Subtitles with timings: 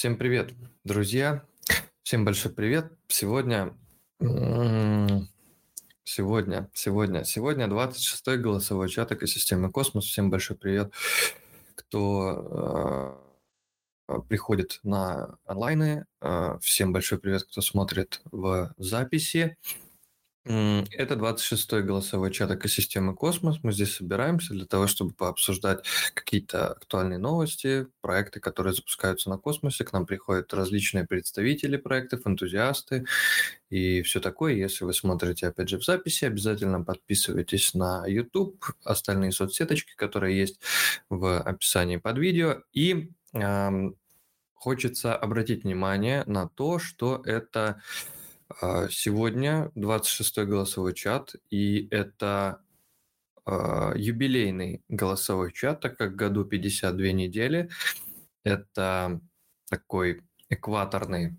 [0.00, 1.44] Всем привет, друзья.
[2.02, 2.90] Всем большой привет.
[3.06, 3.76] Сегодня,
[6.04, 10.06] сегодня, сегодня, сегодня 26-й голосовой чат экосистемы Космос.
[10.06, 10.94] Всем большой привет,
[11.74, 13.18] кто
[14.08, 16.06] э, приходит на онлайны.
[16.22, 19.58] Э, всем большой привет, кто смотрит в записи.
[20.44, 23.58] Это 26-й голосовой чат экосистемы Космос.
[23.62, 25.84] Мы здесь собираемся для того, чтобы пообсуждать
[26.14, 29.84] какие-то актуальные новости, проекты, которые запускаются на космосе.
[29.84, 33.04] К нам приходят различные представители проектов, энтузиасты
[33.68, 34.54] и все такое.
[34.54, 40.58] Если вы смотрите, опять же, в записи, обязательно подписывайтесь на YouTube, остальные соцсеточки, которые есть
[41.10, 42.62] в описании под видео.
[42.72, 43.70] И э,
[44.54, 47.82] хочется обратить внимание на то, что это
[48.90, 52.62] сегодня 26-й голосовой чат, и это
[53.46, 57.70] э, юбилейный голосовой чат, так как году 52 недели.
[58.44, 59.20] Это
[59.68, 61.36] такой экваторный,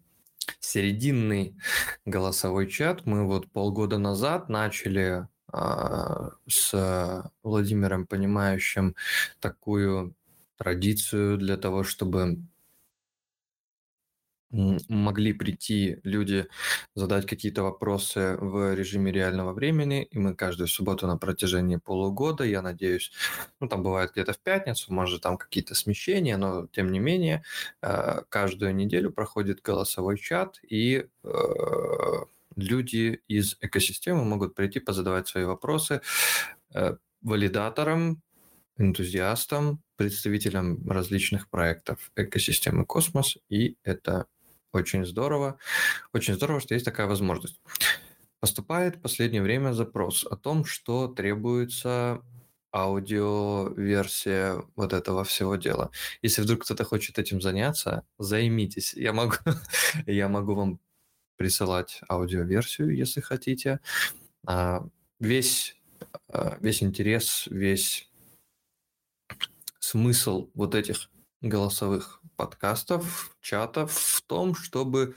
[0.59, 1.55] серединный
[2.05, 3.05] голосовой чат.
[3.05, 8.95] Мы вот полгода назад начали э, с Владимиром Понимающим
[9.39, 10.16] такую
[10.58, 12.38] традицию для того, чтобы
[14.52, 16.47] могли прийти люди,
[16.95, 22.61] задать какие-то вопросы в режиме реального времени, и мы каждую субботу на протяжении полугода, я
[22.61, 23.11] надеюсь,
[23.59, 27.43] ну там бывает где-то в пятницу, может там какие-то смещения, но тем не менее
[27.81, 31.30] э, каждую неделю проходит голосовой чат, и э,
[32.55, 36.02] люди из экосистемы могут прийти позадавать свои вопросы
[36.73, 38.21] э, валидаторам,
[38.77, 44.25] энтузиастам, представителям различных проектов экосистемы Космос, и это
[44.73, 45.58] очень здорово.
[46.14, 47.61] Очень здорово, что есть такая возможность.
[48.39, 52.22] Поступает в последнее время запрос о том, что требуется
[52.73, 55.92] аудиоверсия вот этого всего дела.
[56.22, 58.94] Если вдруг кто-то хочет этим заняться, займитесь.
[58.94, 59.36] Я могу,
[60.08, 60.80] я могу вам
[61.36, 63.80] присылать аудиоверсию, если хотите.
[64.47, 64.88] А,
[65.19, 65.75] весь,
[66.30, 68.09] а, весь интерес, весь
[69.80, 71.09] смысл вот этих
[71.41, 75.15] голосовых подкастов, чатов в том, чтобы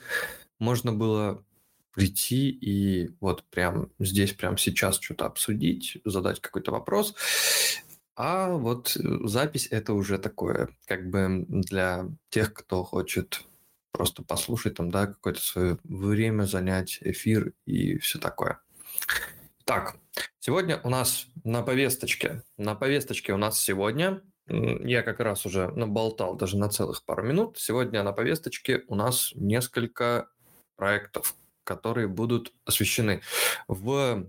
[0.58, 1.44] можно было
[1.92, 7.14] прийти и вот прям здесь, прям сейчас что-то обсудить, задать какой-то вопрос.
[8.16, 13.44] А вот запись это уже такое, как бы для тех, кто хочет
[13.92, 18.60] просто послушать там, да, какое-то свое время занять, эфир и все такое.
[19.64, 19.96] Так,
[20.40, 26.36] сегодня у нас на повесточке, на повесточке у нас сегодня я как раз уже наболтал
[26.36, 27.58] даже на целых пару минут.
[27.58, 30.28] Сегодня на повесточке у нас несколько
[30.76, 31.34] проектов,
[31.64, 33.22] которые будут освещены
[33.68, 34.28] в,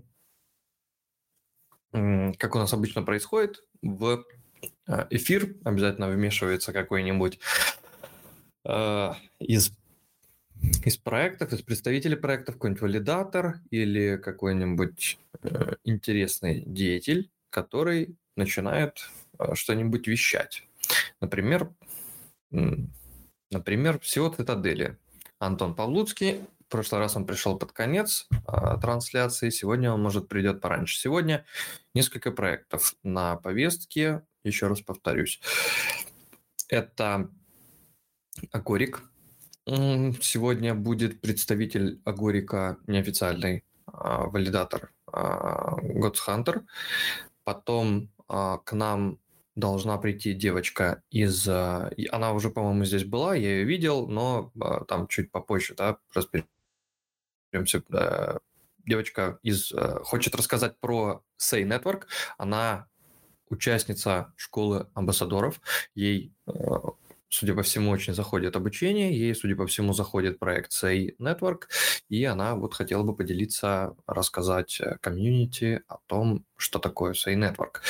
[1.92, 4.24] как у нас обычно происходит, в
[4.88, 7.38] э, эфир обязательно вмешивается какой-нибудь
[8.64, 9.72] э, из
[10.84, 19.10] из проектов, из представителей проектов, какой-нибудь валидатор или какой-нибудь э, интересный деятель, который начинает
[19.54, 20.66] что-нибудь вещать.
[21.20, 21.72] Например,
[23.50, 24.98] например, всего Цитадели.
[25.38, 26.42] Антон Павлуцкий.
[26.66, 30.98] В прошлый раз он пришел под конец э, трансляции, сегодня он, может, придет пораньше.
[30.98, 31.44] Сегодня
[31.94, 35.40] несколько проектов на повестке, еще раз повторюсь.
[36.68, 37.30] Это
[38.50, 39.02] Агорик.
[39.64, 46.64] Сегодня будет представитель Агорика, неофициальный э, валидатор God's Hunter.
[47.44, 49.20] Потом к нам
[49.56, 51.48] должна прийти девочка из...
[51.48, 55.98] А, она уже, по-моему, здесь была, я ее видел, но а, там чуть попозже, да,
[56.14, 57.82] разберемся.
[58.84, 59.72] Девочка из...
[59.72, 62.04] А, хочет рассказать про Say Network.
[62.38, 62.86] Она
[63.48, 65.60] участница школы амбассадоров.
[65.94, 66.32] Ей
[67.28, 71.62] судя по всему, очень заходит обучение, ей, судя по всему, заходит проект Say Network,
[72.08, 77.82] и она вот хотела бы поделиться, рассказать э, комьюнити о том, что такое Say Network.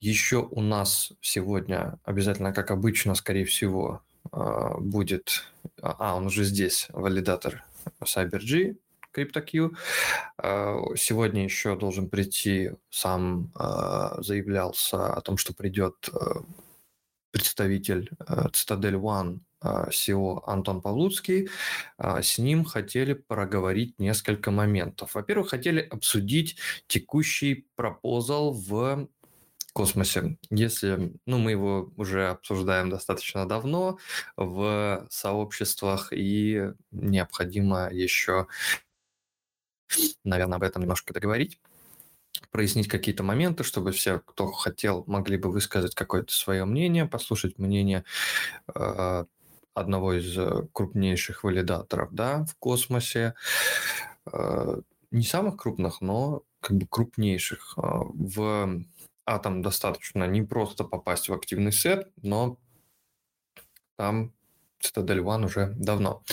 [0.00, 4.02] Еще у нас сегодня обязательно, как обычно, скорее всего,
[4.32, 5.44] а, будет...
[5.82, 7.62] А, он уже здесь, валидатор
[8.02, 8.78] CyberG,
[9.14, 9.76] CryptoQ.
[10.38, 16.08] А, сегодня еще должен прийти, сам а, заявлялся о том, что придет
[17.30, 21.48] представитель Citadel One SEO Антон Павлуцкий.
[21.98, 25.14] С ним хотели проговорить несколько моментов.
[25.14, 26.56] Во-первых, хотели обсудить
[26.88, 29.06] текущий пропозал в
[29.72, 30.38] космосе.
[30.50, 33.98] Если, ну, мы его уже обсуждаем достаточно давно
[34.36, 38.46] в сообществах, и необходимо еще,
[40.24, 41.60] наверное, об этом немножко договорить
[42.50, 48.04] прояснить какие-то моменты, чтобы все, кто хотел, могли бы высказать какое-то свое мнение, послушать мнение
[48.74, 49.24] э,
[49.74, 53.34] одного из э, крупнейших валидаторов да, в космосе.
[54.32, 54.80] Э,
[55.10, 57.74] не самых крупных, но как бы крупнейших.
[57.76, 57.80] Э,
[58.12, 58.84] в
[59.30, 62.58] Атом достаточно не просто попасть в активный сет, но
[63.96, 64.32] там
[64.82, 66.24] Citadel One уже давно.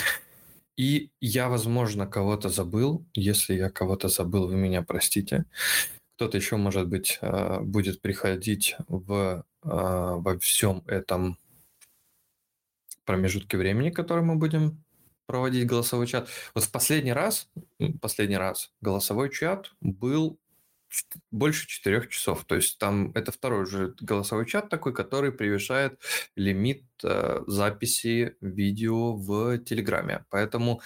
[0.76, 3.06] И я, возможно, кого-то забыл.
[3.14, 5.44] Если я кого-то забыл, вы меня простите.
[6.16, 7.20] Кто-то еще, может быть,
[7.60, 11.38] будет приходить в, во всем этом
[13.04, 14.82] промежутке времени, который мы будем
[15.26, 16.28] проводить голосовой чат.
[16.54, 17.48] Вот в последний раз,
[18.00, 20.40] последний раз голосовой чат был
[21.30, 22.44] больше четырех часов.
[22.44, 26.00] То есть там это второй уже голосовой чат такой, который превышает
[26.36, 30.24] лимит э, записи видео в Телеграме.
[30.30, 30.80] Поэтому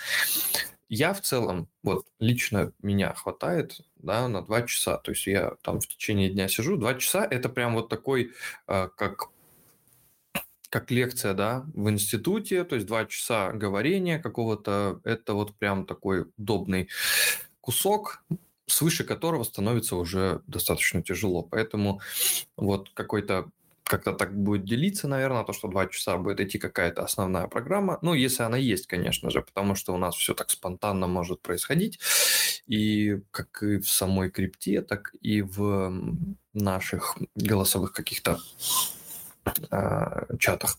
[0.89, 4.99] я в целом, вот лично меня хватает, да, на два часа.
[4.99, 8.33] То есть я там в течение дня сижу, два часа это прям вот такой,
[8.67, 9.31] э, как
[10.69, 16.31] как лекция, да, в институте, то есть два часа говорения какого-то, это вот прям такой
[16.39, 16.89] удобный
[17.61, 18.25] кусок,
[18.73, 21.43] свыше которого становится уже достаточно тяжело.
[21.43, 22.01] Поэтому
[22.57, 23.51] вот какой-то
[23.85, 27.99] как-то так будет делиться, наверное, то, что два часа будет идти какая-то основная программа.
[28.01, 31.99] Ну, если она есть, конечно же, потому что у нас все так спонтанно может происходить.
[32.67, 35.93] И как и в самой крипте, так и в
[36.55, 38.39] наших голосовых каких-то
[39.71, 40.79] э, чатах.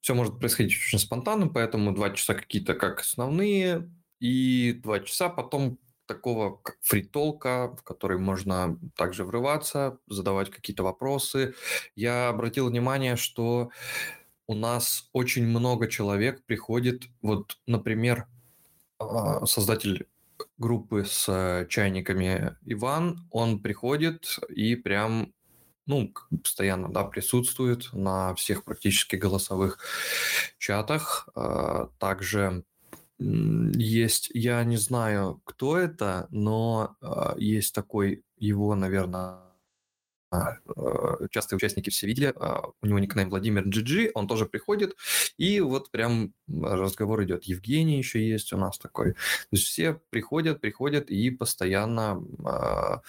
[0.00, 3.88] Все может происходить очень спонтанно, поэтому два часа какие-то как основные,
[4.18, 11.54] и два часа потом такого как фритолка, в который можно также врываться, задавать какие-то вопросы.
[11.96, 13.70] Я обратил внимание, что
[14.46, 18.26] у нас очень много человек приходит, вот, например,
[18.98, 20.06] а, создатель
[20.58, 25.32] группы с чайниками Иван, он приходит и прям
[25.86, 26.12] ну,
[26.42, 29.78] постоянно, да, присутствует на всех практически голосовых
[30.58, 31.28] чатах.
[31.34, 32.64] А, также
[33.18, 39.43] есть, я не знаю, кто это, но а, есть такой его, наверное,
[41.30, 44.96] частые участники все видели, а, у него никнейм Владимир GG, он тоже приходит,
[45.36, 47.44] и вот прям разговор идет.
[47.44, 49.12] Евгений еще есть у нас такой.
[49.12, 49.18] То
[49.52, 53.02] есть все приходят, приходят, и постоянно а,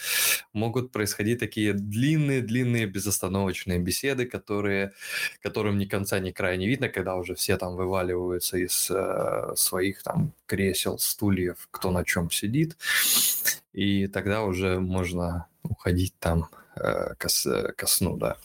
[0.53, 4.93] могут происходить такие длинные-длинные безостановочные беседы, которые,
[5.41, 10.03] которым ни конца, ни края не видно, когда уже все там вываливаются из э, своих
[10.03, 12.77] там кресел, стульев, кто на чем сидит,
[13.73, 17.27] и тогда уже можно уходить там Э, ко,
[17.77, 18.37] ко сну, да.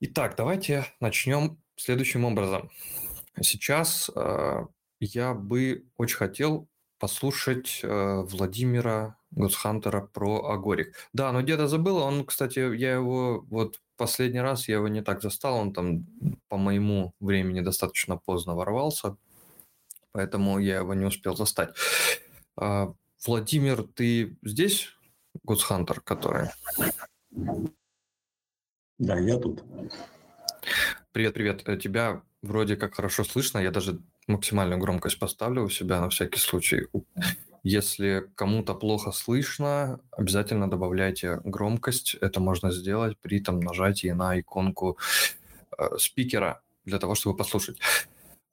[0.00, 2.70] Итак, давайте начнем следующим образом.
[3.40, 4.66] Сейчас э,
[5.00, 6.68] я бы очень хотел
[6.98, 10.96] послушать э, Владимира Гусхантера про Агорик.
[11.12, 15.22] Да, но где-то забыл, он, кстати, я его вот последний раз я его не так
[15.22, 16.06] застал, он там
[16.48, 19.16] по моему времени достаточно поздно ворвался,
[20.12, 21.74] поэтому я его не успел застать.
[22.60, 22.86] Э,
[23.26, 24.88] Владимир, ты здесь?
[25.42, 26.48] Гудхантер, который.
[28.98, 29.64] Да, я тут.
[31.12, 31.68] Привет, привет.
[31.68, 33.58] Э, тебя вроде как хорошо слышно.
[33.58, 36.86] Я даже максимальную громкость поставлю у себя на всякий случай.
[37.64, 42.14] Если кому-то плохо слышно, обязательно добавляйте громкость.
[42.20, 44.98] Это можно сделать при там нажатии на иконку
[45.78, 47.78] э, спикера для того, чтобы послушать.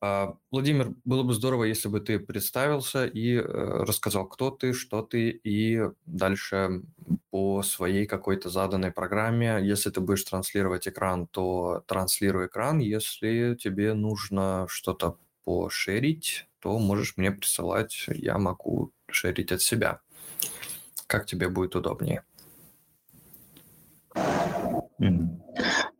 [0.02, 5.02] А, Владимир, было бы здорово, если бы ты представился и э, рассказал, кто ты, что
[5.02, 6.84] ты, и дальше
[7.32, 12.80] по своей какой-то заданной программе, если ты будешь транслировать экран, то транслируй экран.
[12.80, 20.00] Если тебе нужно что-то пошерить, то можешь мне присылать, я могу шерить от себя.
[21.08, 22.24] Как тебе будет удобнее?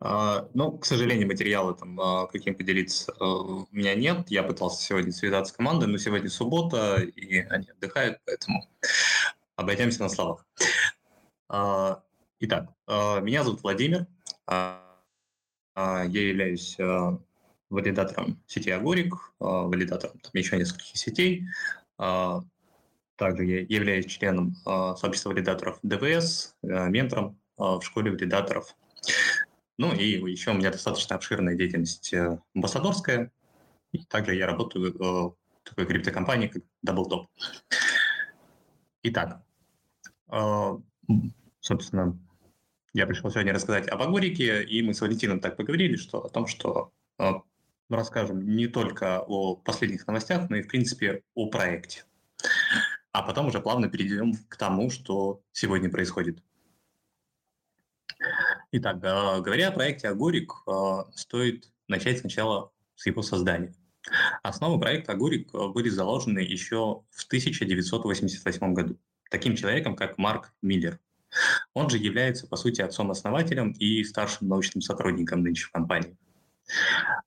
[0.02, 4.30] А, ну, к сожалению, материалы там а, каким поделиться а, у меня нет.
[4.30, 8.66] Я пытался сегодня связаться с командой, но сегодня суббота, и они отдыхают, поэтому
[9.56, 10.46] обойдемся на словах.
[12.40, 14.06] Итак, меня зовут Владимир.
[14.48, 14.82] Я
[15.76, 16.76] являюсь
[17.68, 21.46] валидатором сети Агорик, валидатором там, еще нескольких сетей.
[21.96, 28.74] Также я являюсь членом сообщества валидаторов ДВС, ментором в школе валидаторов.
[29.80, 33.32] Ну и еще у меня достаточно обширная деятельность э, амбассадорская.
[33.92, 37.26] И также я работаю э, в такой криптокомпании, как DoubleTop.
[39.04, 39.42] Итак,
[40.30, 40.78] э,
[41.60, 42.18] собственно,
[42.92, 46.46] я пришел сегодня рассказать об Агорике, и мы с Валентином так поговорили, что о том,
[46.46, 52.04] что мы расскажем не только о последних новостях, но и, в принципе, о проекте.
[53.12, 56.42] А потом уже плавно перейдем к тому, что сегодня происходит.
[58.72, 60.52] Итак, говоря о проекте Агорик,
[61.14, 63.74] стоит начать сначала с его созданием.
[64.42, 68.98] Основы проекта Агурик были заложены еще в 1988 году
[69.30, 70.98] таким человеком, как Марк Миллер.
[71.74, 76.16] Он же является, по сути, отцом-основателем и старшим научным сотрудником нынче компании.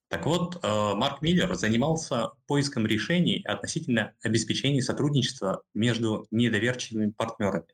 [0.10, 7.66] Так вот, э, Марк Миллер занимался поиском решений относительно обеспечения сотрудничества между недоверчивыми партнерами.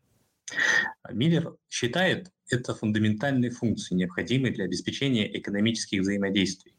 [1.11, 6.75] Миллер считает это фундаментальной функцией, необходимой для обеспечения экономических взаимодействий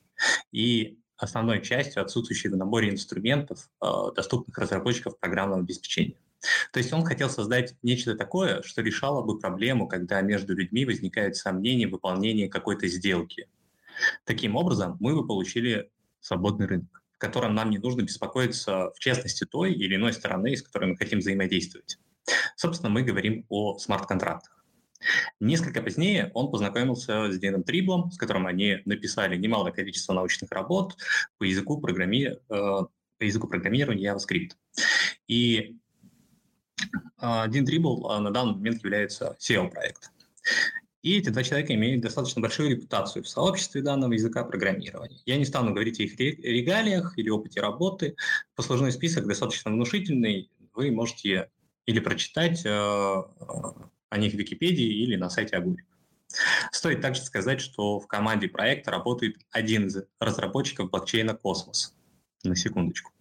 [0.53, 6.17] и основной частью отсутствующей в наборе инструментов, э, доступных разработчиков программного обеспечения.
[6.73, 11.37] То есть он хотел создать нечто такое, что решало бы проблему, когда между людьми возникают
[11.37, 13.49] сомнения в выполнении какой-то сделки.
[14.25, 19.45] Таким образом, мы бы получили свободный рынок, в котором нам не нужно беспокоиться в честности
[19.45, 21.99] той или иной стороны, с которой мы хотим взаимодействовать.
[22.57, 24.61] Собственно, мы говорим о смарт-контрактах.
[25.41, 30.97] Несколько позднее он познакомился с Дэном Триблом, с которым они написали немалое количество научных работ
[31.39, 32.27] по языку, программи...
[32.27, 34.53] э, по языку программирования JavaScript.
[35.27, 35.77] И
[37.23, 40.09] э, Дин Трибл э, на данный момент является SEO проекта.
[41.03, 45.21] И эти два человека имеют достаточно большую репутацию в сообществе данного языка программирования.
[45.25, 48.17] Я не стану говорить о их регалиях или опыте работы.
[48.55, 50.51] Послужной список достаточно внушительный.
[50.75, 51.49] Вы можете
[51.87, 55.85] или прочитать э, о них в Википедии или на сайте Агури.
[56.71, 61.95] Стоит также сказать, что в команде проекта работает один из разработчиков блокчейна Космос.
[62.45, 63.13] На секундочку.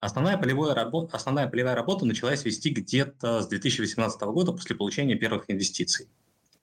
[0.00, 5.44] Основная полевая, работа, основная полевая работа началась вести где-то с 2018 года после получения первых
[5.48, 6.08] инвестиций,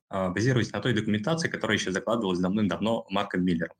[0.09, 3.75] а, базируясь на той документации, которая еще закладывалась давным-давно Марком Миллером.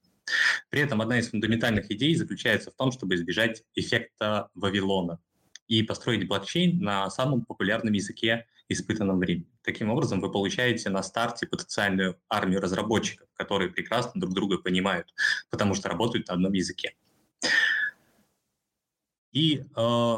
[0.70, 5.20] При этом одна из фундаментальных идей заключается в том, чтобы избежать эффекта Вавилона
[5.72, 9.48] и построить блокчейн на самом популярном языке испытанном времени.
[9.62, 15.14] Таким образом, вы получаете на старте потенциальную армию разработчиков, которые прекрасно друг друга понимают,
[15.50, 16.98] потому что работают на одном языке.
[19.32, 20.18] И, э,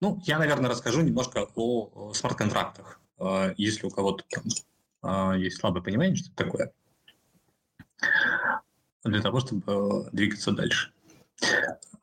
[0.00, 4.24] ну, я, наверное, расскажу немножко о смарт-контрактах, э, если у кого-то
[5.02, 6.72] э, есть слабое понимание, что это такое,
[9.04, 10.94] для того, чтобы э, двигаться дальше.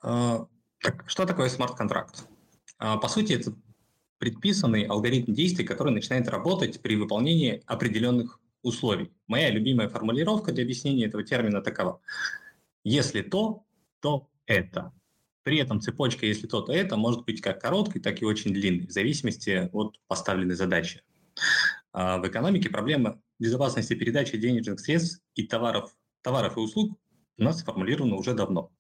[0.04, 0.46] Э,
[0.84, 2.28] так, что такое смарт-контракт?
[2.84, 3.56] Э, по сути, это
[4.20, 9.12] предписанный алгоритм действий, который начинает работать при выполнении определенных условий.
[9.28, 12.02] Моя любимая формулировка для объяснения этого термина такова.
[12.84, 13.64] Если то,
[14.02, 14.94] то это.
[15.44, 18.88] При этом цепочка «если то, то это» может быть как короткой, так и очень длинной,
[18.88, 21.02] в зависимости от поставленной задачи.
[21.92, 26.98] А в экономике проблема безопасности передачи денежных средств и товаров, товаров и услуг
[27.38, 28.72] у нас сформулирована уже давно.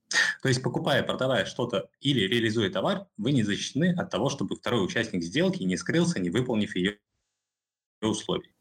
[0.41, 4.86] То есть, покупая, продавая что-то или реализуя товар, вы не защищены от того, чтобы второй
[4.86, 7.00] участник сделки не скрылся, не выполнив ее
[8.01, 8.53] условий.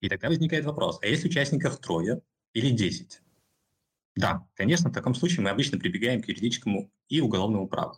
[0.00, 2.22] И тогда возникает вопрос, а если участников трое
[2.54, 3.22] или десять?
[4.14, 7.96] Да, конечно, в таком случае мы обычно прибегаем к юридическому и уголовному праву.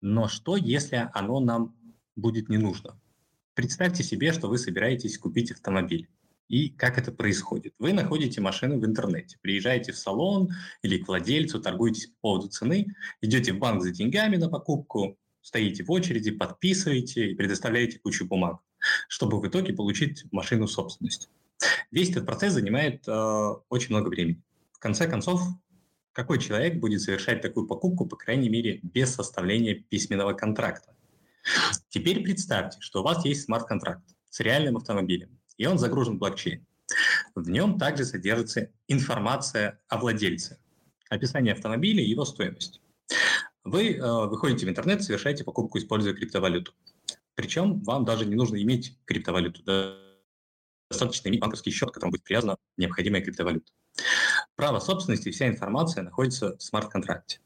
[0.00, 1.76] Но что, если оно нам
[2.16, 3.00] будет не нужно?
[3.54, 6.08] Представьте себе, что вы собираетесь купить автомобиль.
[6.48, 7.74] И как это происходит?
[7.78, 10.50] Вы находите машину в интернете, приезжаете в салон
[10.82, 12.86] или к владельцу, торгуетесь по поводу цены,
[13.22, 18.60] идете в банк за деньгами на покупку, стоите в очереди, подписываете и предоставляете кучу бумаг,
[19.08, 21.30] чтобы в итоге получить машину собственность.
[21.90, 24.42] Весь этот процесс занимает э, очень много времени.
[24.72, 25.40] В конце концов,
[26.12, 30.94] какой человек будет совершать такую покупку, по крайней мере, без составления письменного контракта?
[31.88, 36.66] Теперь представьте, что у вас есть смарт-контракт с реальным автомобилем и он загружен в блокчейн.
[37.34, 40.58] В нем также содержится информация о владельце,
[41.08, 42.80] описание автомобиля и его стоимость.
[43.64, 46.74] Вы э, выходите в интернет, совершаете покупку, используя криптовалюту.
[47.34, 49.62] Причем вам даже не нужно иметь криптовалюту.
[50.90, 53.72] Достаточно иметь банковский счет, к которому будет привязана необходимая криптовалюта.
[54.54, 57.40] Право собственности и вся информация находится в смарт-контракте.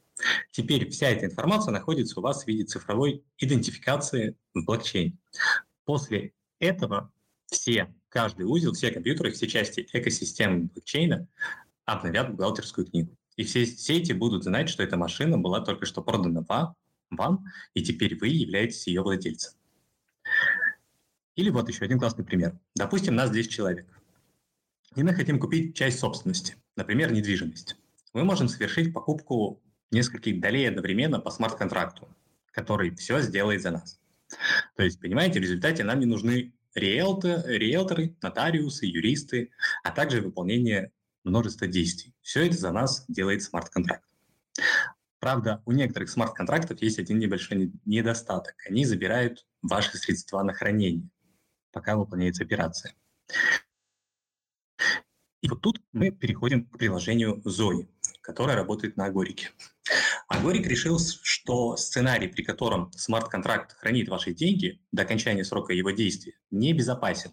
[0.51, 5.17] Теперь вся эта информация находится у вас в виде цифровой идентификации в блокчейне.
[5.85, 7.13] После этого
[7.47, 11.27] все, каждый узел, все компьютеры, все части экосистемы блокчейна
[11.85, 13.17] обновят бухгалтерскую книгу.
[13.37, 16.45] И все сети будут знать, что эта машина была только что продана
[17.11, 19.53] вам, и теперь вы являетесь ее владельцем.
[21.37, 22.59] Или вот еще один классный пример.
[22.75, 23.87] Допустим, нас 10 человек.
[24.97, 27.77] И мы хотим купить часть собственности, например, недвижимость.
[28.13, 32.09] Мы можем совершить покупку нескольких долей одновременно по смарт-контракту,
[32.51, 34.01] который все сделает за нас.
[34.77, 39.51] То есть, понимаете, в результате нам не нужны риэлторы, риэлторы, нотариусы, юристы,
[39.83, 40.93] а также выполнение
[41.25, 42.15] множества действий.
[42.23, 44.09] Все это за нас делает смарт-контракт.
[45.21, 48.55] Правда, у некоторых смарт-контрактов есть один небольшой недостаток.
[48.69, 51.09] Они забирают ваши средства на хранение,
[51.73, 52.95] пока выполняется операция.
[55.41, 57.89] И вот тут мы переходим к приложению Zoe,
[58.23, 59.07] которая работает на
[60.29, 60.59] Агорике.
[60.59, 66.35] Агорик решил, что сценарий, при котором смарт-контракт хранит ваши деньги до окончания срока его действия,
[66.51, 67.33] небезопасен.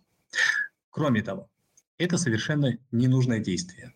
[0.90, 1.50] Кроме того,
[1.98, 3.94] это совершенно ненужное действие.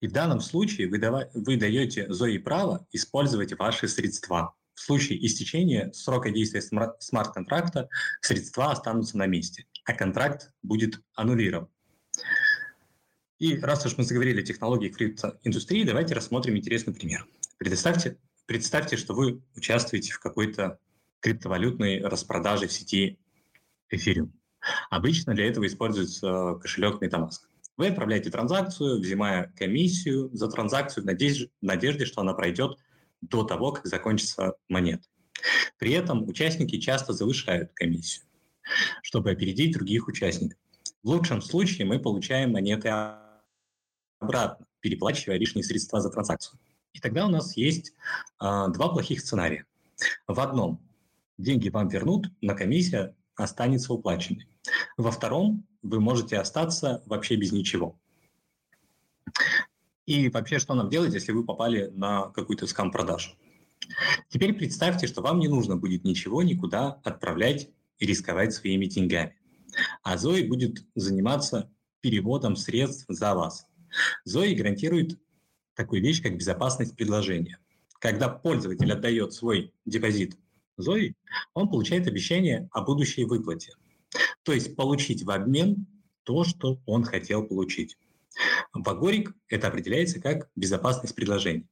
[0.00, 4.54] И в данном случае вы, дава- вы даете Зои право использовать ваши средства.
[4.74, 7.88] В случае истечения срока действия смарт-контракта
[8.20, 11.68] средства останутся на месте, а контракт будет аннулирован.
[13.38, 17.26] И раз уж мы заговорили о технологии криптоиндустрии, давайте рассмотрим интересный пример.
[17.58, 20.78] Представьте, представьте, что вы участвуете в какой-то
[21.20, 23.18] криптовалютной распродаже в сети
[23.92, 24.30] Ethereum.
[24.90, 27.40] Обычно для этого используется кошелек MetaMask.
[27.76, 32.78] Вы отправляете транзакцию, взимая комиссию за транзакцию в надежде, надежде, что она пройдет
[33.20, 35.06] до того, как закончится монета.
[35.78, 38.24] При этом участники часто завышают комиссию,
[39.02, 40.58] чтобы опередить других участников.
[41.02, 42.90] В лучшем случае мы получаем монеты
[44.18, 46.58] обратно, переплачивая лишние средства за транзакцию.
[46.96, 47.92] И тогда у нас есть
[48.38, 49.66] а, два плохих сценария.
[50.26, 50.80] В одном
[51.36, 54.48] деньги вам вернут, но комиссия останется уплаченной.
[54.96, 58.00] Во втором вы можете остаться вообще без ничего.
[60.06, 63.32] И вообще, что нам делать, если вы попали на какую-то скам-продажу?
[64.30, 69.36] Теперь представьте, что вам не нужно будет ничего никуда отправлять и рисковать своими деньгами.
[70.02, 73.66] А Зои будет заниматься переводом средств за вас.
[74.24, 75.18] Зои гарантирует
[75.76, 77.58] такую вещь, как безопасность предложения.
[78.00, 80.36] Когда пользователь отдает свой депозит
[80.76, 81.14] Зои,
[81.54, 83.72] он получает обещание о будущей выплате.
[84.42, 85.86] То есть получить в обмен
[86.24, 87.96] то, что он хотел получить.
[88.72, 91.66] В Агорик это определяется как безопасность предложения.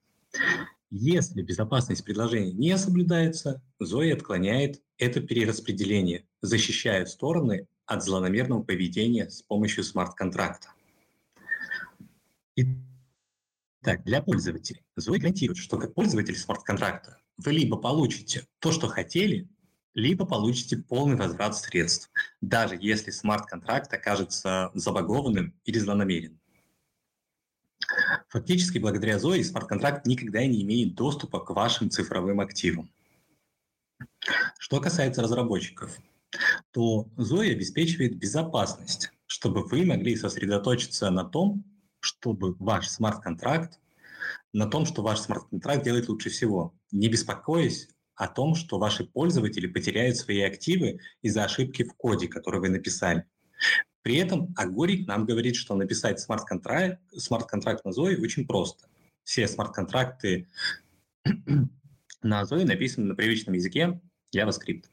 [0.90, 9.42] Если безопасность предложения не соблюдается, Зои отклоняет это перераспределение, защищая стороны от злонамерного поведения с
[9.42, 10.68] помощью смарт-контракта.
[13.86, 19.46] Итак, для пользователей Zoe гарантирует, что как пользователь смарт-контракта вы либо получите то, что хотели,
[19.92, 26.40] либо получите полный возврат средств, даже если смарт-контракт окажется забагованным или злонамеренным.
[28.28, 32.90] Фактически, благодаря Zoe смарт-контракт никогда не имеет доступа к вашим цифровым активам.
[34.58, 35.94] Что касается разработчиков,
[36.70, 41.66] то Zoe обеспечивает безопасность, чтобы вы могли сосредоточиться на том,
[42.04, 43.80] чтобы ваш смарт-контракт,
[44.52, 49.66] на том, что ваш смарт-контракт делает лучше всего, не беспокоясь о том, что ваши пользователи
[49.66, 53.24] потеряют свои активы из-за ошибки в коде, который вы написали.
[54.02, 58.86] При этом Агорик нам говорит, что написать смарт-контракт, смарт-контракт на Zoe очень просто.
[59.24, 60.48] Все смарт-контракты
[62.22, 64.00] на Zoe написаны на привычном языке
[64.36, 64.84] JavaScript.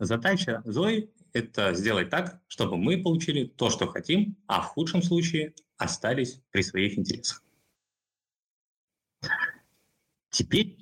[0.00, 5.54] Задача Zoe— это сделать так, чтобы мы получили то, что хотим, а в худшем случае
[5.76, 7.42] остались при своих интересах.
[10.30, 10.78] Теперь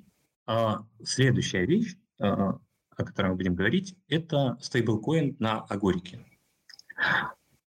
[0.46, 0.68] э,
[1.04, 2.58] следующая вещь, э, о
[2.96, 6.24] которой мы будем говорить, это стейблкоин на Агорике.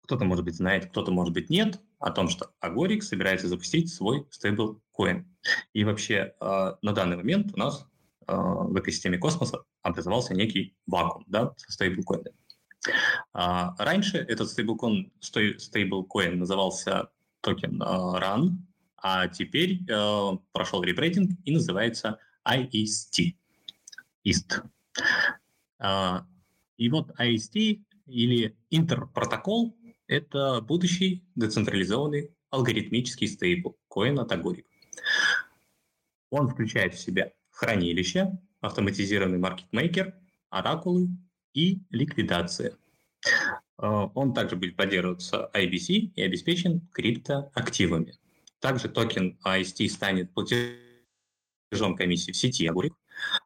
[0.03, 4.25] Кто-то, может быть, знает, кто-то, может быть, нет, о том, что Агорик собирается запустить свой
[4.31, 5.25] стейблкоин.
[5.73, 7.85] И вообще э, на данный момент у нас
[8.27, 12.35] в экосистеме космоса образовался некий вакуум да, со стейблкоинами.
[13.33, 17.09] А раньше этот стейблкоин, стейблкоин назывался
[17.41, 18.57] токен RUN,
[18.97, 23.35] а теперь э, прошел ребрейдинг и называется IEST.
[24.25, 24.63] IST.
[25.79, 26.21] Э,
[26.77, 34.65] и вот IST или интерпротокол– это будущий децентрализованный алгоритмический стейблкоин от Agoric.
[36.31, 40.15] Он включает в себя хранилище, автоматизированный маркетмейкер,
[40.49, 41.09] оракулы
[41.53, 42.77] и ликвидация.
[43.77, 48.17] Э, он также будет поддерживаться IBC и обеспечен криптоактивами.
[48.59, 52.93] Также токен IST станет платежом комиссии в сети Agoric,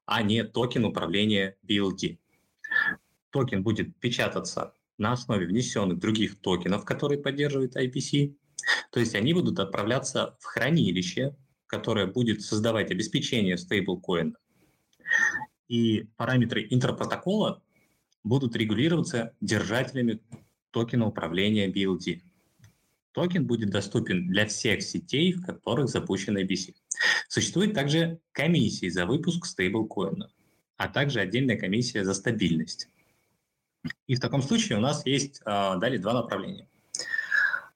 [0.05, 2.17] а не токен управления BLD.
[3.29, 8.35] Токен будет печататься на основе внесенных других токенов, которые поддерживает IBC.
[8.91, 11.35] То есть они будут отправляться в хранилище,
[11.67, 14.35] которое будет создавать обеспечение стейблкоина.
[15.67, 17.61] И параметры Inter протокола
[18.23, 20.21] будут регулироваться держателями
[20.71, 22.21] токена управления BLD.
[23.11, 26.73] Токен будет доступен для всех сетей, в которых запущен ABC.
[27.27, 30.31] Существует также комиссия за выпуск стейблкоина,
[30.77, 32.89] а также отдельная комиссия за стабильность.
[34.07, 36.67] И в таком случае у нас есть а, далее два направления.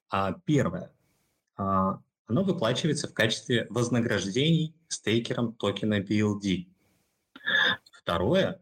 [0.10, 0.92] А, первое.
[1.56, 6.68] А, оно выплачивается в качестве вознаграждений стейкерам токена BLD.
[7.92, 8.60] Второе,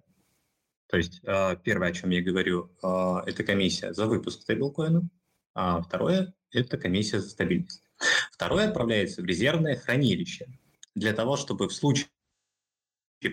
[0.96, 5.06] то есть э, первое, о чем я говорю, э, это комиссия за выпуск стейблкоина,
[5.54, 7.84] а второе– это комиссия за стабильность.
[8.32, 10.48] Второе отправляется в резервное хранилище
[10.96, 12.08] для того, чтобы в случае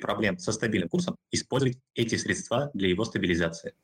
[0.01, 3.75] проблем со стабильным курсом использовать эти средства для его стабилизации.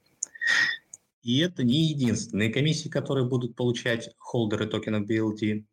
[1.22, 5.66] И это не единственные комиссии, которые будут получать холдеры токенов BLD.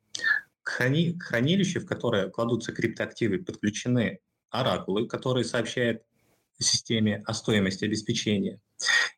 [0.61, 4.19] К, к хранилищу, в которое кладутся криптоактивы, подключены
[4.51, 6.03] оракулы, которые сообщают
[6.63, 8.59] системе о стоимости обеспечения.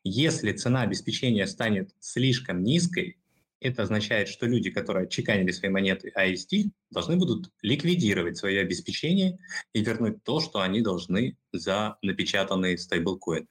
[0.04, 3.18] Если цена обеспечения станет слишком низкой,
[3.60, 9.38] это означает, что люди, которые отчеканили свои монеты AST, должны будут ликвидировать свое обеспечение
[9.72, 13.48] и вернуть то, что они должны за напечатанные стейблкоины.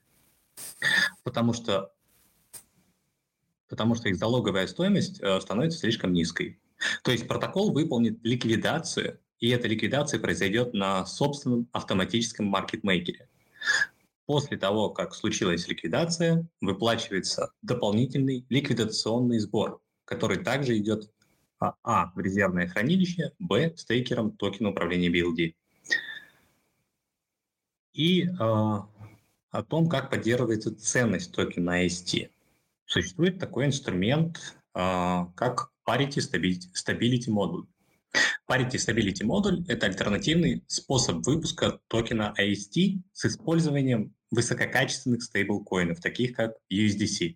[1.23, 1.93] Потому что,
[3.67, 6.59] потому что их залоговая стоимость э, становится слишком низкой.
[7.03, 13.27] То есть протокол выполнит ликвидацию, и эта ликвидация произойдет на собственном автоматическом маркетмейкере.
[14.25, 21.09] После того, как случилась ликвидация, выплачивается дополнительный ликвидационный сбор, который также идет
[21.59, 25.55] а, а в резервное хранилище, б стейкером токена управления BLD.
[27.93, 32.29] И э, о том, как поддерживается ценность токена AST.
[32.85, 37.65] Существует такой инструмент, э, как Parity Stability Module.
[38.49, 46.53] Parity Stability модуль– это альтернативный способ выпуска токена AST с использованием высококачественных стейблкоинов, таких как
[46.71, 47.35] USDC.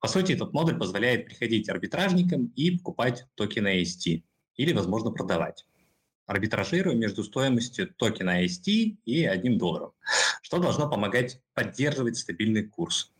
[0.00, 4.22] По сути, этот модуль позволяет приходить арбитражникам и покупать токены AST
[4.56, 5.66] или, возможно, продавать,
[6.26, 8.66] арбитражируя между стоимостью токена AST
[9.04, 9.92] и одним долларом,
[10.42, 13.12] что должно помогать поддерживать стабильный курс.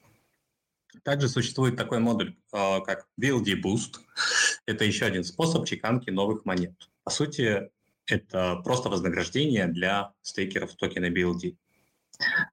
[1.07, 4.01] Также существует такой модуль, а, как BLD Boost.
[4.66, 6.75] Это еще один способ чеканки новых монет.
[7.05, 7.71] По сути,
[8.07, 11.57] это просто вознаграждение для стейкеров токена BLD.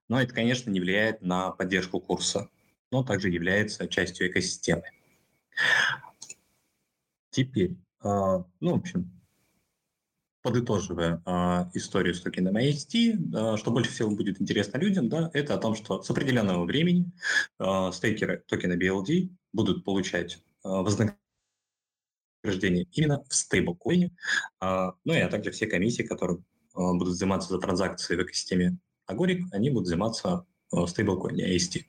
[0.08, 2.48] Но это, конечно, не влияет на поддержку курса,
[2.92, 4.84] но также является частью экосистемы.
[7.30, 9.10] Теперь, а, ну, в общем,
[10.44, 15.54] подытоживая э, историю с токеном AST, э, что больше всего будет интересно людям, да, это
[15.54, 17.10] о том, что с определенного времени
[17.58, 21.16] э, стейкеры токена BLD будут получать э, вознаграждение
[22.92, 24.14] именно в стейблкоине,
[24.60, 26.42] э, ну и а также все комиссии, которые э,
[26.74, 28.76] будут заниматься за транзакции в экосистеме
[29.10, 31.86] Agoric, они будут заниматься э, в стейблкоине AST.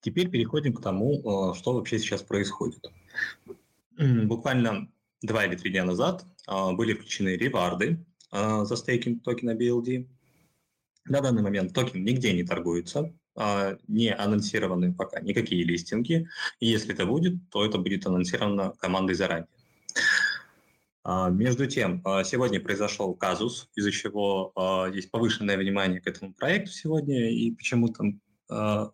[0.00, 2.84] Теперь переходим к тому, что вообще сейчас происходит.
[3.98, 4.88] Буквально
[5.22, 10.08] два или три дня назад были включены реварды а, за стейкинг токена BLD.
[11.04, 16.28] На данный момент токен нигде не торгуется, а, не анонсированы пока никакие листинги.
[16.60, 19.48] И если это будет, то это будет анонсировано командой заранее.
[21.04, 24.52] Между тем, сегодня произошел казус, из-за чего
[24.94, 28.04] есть повышенное внимание к этому проекту сегодня, и почему-то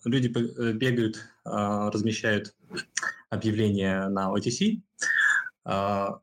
[0.07, 2.55] люди э, бегают, размещают
[3.29, 4.81] объявления на OTC,
[5.65, 6.21] а,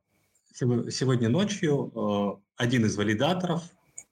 [0.55, 3.63] сегодня ночью а, один из валидаторов,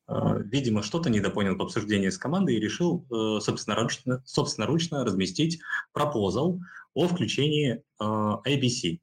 [0.08, 3.06] а, видимо, что-то недопонял по обсуждению с командой и решил
[3.42, 5.62] собственноручно, собственноручно разместить
[5.94, 6.60] пропозал
[6.94, 9.00] о включении ABC,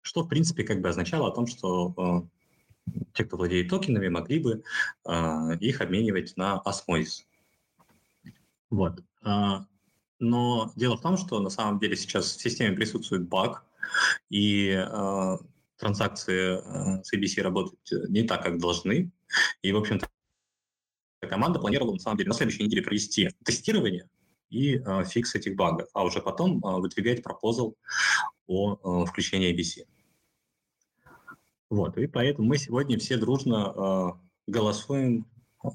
[0.00, 2.26] что, в принципе, как бы означало о том, что
[3.12, 4.62] те, кто владеет токенами, могли бы
[5.60, 7.26] их обменивать на осмозис.
[8.70, 9.00] Вот.
[10.18, 13.64] Но дело в том, что на самом деле сейчас в системе присутствует баг,
[14.30, 15.36] и э,
[15.76, 19.10] транзакции э, с ABC работают не так, как должны.
[19.62, 20.08] И, в общем-то,
[21.28, 24.08] команда планировала, на самом деле, на следующей неделе провести тестирование
[24.50, 27.76] и э, фикс этих багов, а уже потом э, выдвигать пропозал
[28.46, 29.86] о э, включении ABC.
[31.70, 35.26] Вот, и поэтому мы сегодня все дружно э, голосуем
[35.64, 35.68] э,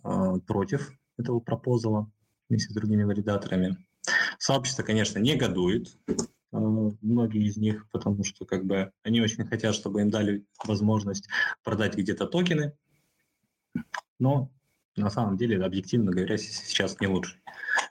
[0.47, 2.09] против этого пропозала
[2.47, 3.77] вместе с другими валидаторами.
[4.37, 6.13] Сообщество, конечно, негодует, Э,
[6.51, 11.27] многие из них, потому что как бы они очень хотят, чтобы им дали возможность
[11.63, 12.73] продать где-то токены,
[14.19, 14.51] но
[14.95, 17.39] на самом деле, объективно говоря, сейчас не лучший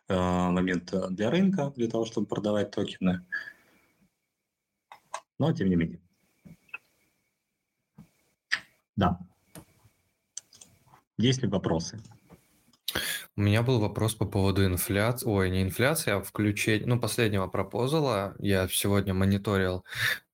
[0.09, 3.25] э, момент для рынка, для того, чтобы продавать токены.
[5.39, 6.01] Но тем не менее.
[8.97, 9.21] Да.
[11.17, 12.01] Есть ли вопросы?
[13.39, 18.35] У меня был вопрос по поводу инфляции, ой, не инфляции, а включения, ну, последнего пропозала.
[18.41, 19.85] Я сегодня мониторил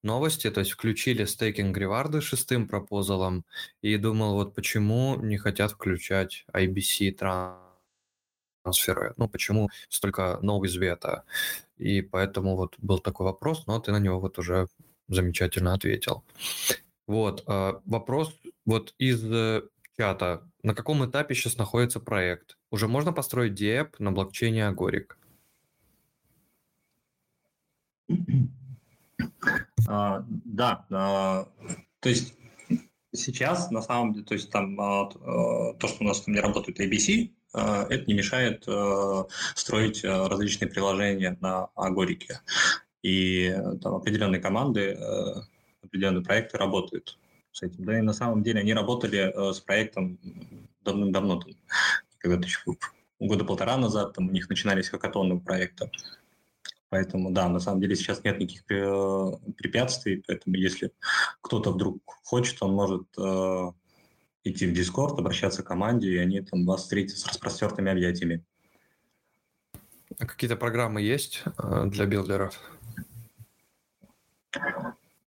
[0.01, 3.45] новости, то есть включили стейкинг реварды шестым пропозалом,
[3.83, 7.11] и думал, вот почему не хотят включать IBC
[8.63, 11.25] трансферы, ну, почему столько no из вета.
[11.77, 14.67] И поэтому вот был такой вопрос, но ты на него вот уже
[15.09, 16.23] замечательно ответил.
[17.05, 19.61] Вот, э, вопрос вот из э,
[19.97, 20.43] чата.
[20.63, 22.57] На каком этапе сейчас находится проект?
[22.71, 25.13] Уже можно построить DApp на блокчейне Agoric?
[29.87, 31.47] А, да, а,
[31.99, 32.35] то есть
[33.13, 36.39] сейчас на самом деле, то есть там а, а то, что у нас там не
[36.39, 42.41] работает ABC, а, это не мешает а, строить различные приложения на Агорике.
[43.01, 45.43] И там определенные команды, а,
[45.83, 47.17] определенные проекты работают
[47.55, 47.85] с этим.
[47.85, 50.19] Да, и на самом деле они работали а, с проектом
[50.83, 51.41] давным-давно,
[52.17, 52.59] когда-то еще
[53.19, 55.89] года полтора назад, там у них начинались хакатоны проекта.
[56.89, 60.91] Поэтому, да, на самом деле сейчас нет никаких препятствий, поэтому если
[61.41, 63.71] кто-то вдруг хочет, он может э,
[64.43, 68.43] идти в Discord, обращаться к команде, и они там вас встретят с распростертыми объятиями.
[70.19, 72.59] А какие-то программы есть э, для билдеров?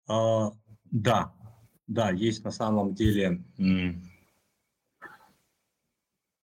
[0.06, 0.52] А,
[0.90, 1.34] да,
[1.88, 3.42] да, есть на самом деле,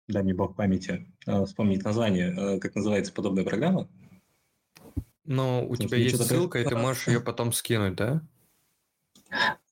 [0.08, 3.88] дай мне бог памяти, э, вспомнить название, э, как называется подобная программа.
[5.26, 8.22] Ну, у тебя есть ссылка, и ты можешь ее потом скинуть, да?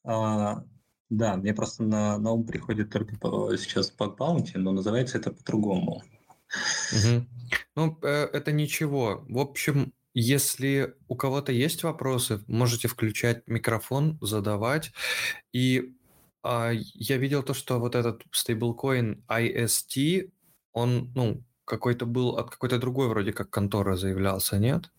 [0.04, 0.64] А,
[1.10, 5.32] да, мне просто на, на ум приходит только по, сейчас Bug Bounty, но называется это
[5.32, 6.04] по-другому.
[6.92, 7.26] Угу.
[7.76, 9.26] Ну, э, это ничего.
[9.28, 14.92] В общем, если у кого-то есть вопросы, можете включать микрофон, задавать.
[15.54, 15.94] И
[16.44, 20.32] а, я видел то, что вот этот стейблкоин IST,
[20.74, 24.92] он, ну, какой-то был от какой-то другой вроде как конторы заявлялся, нет?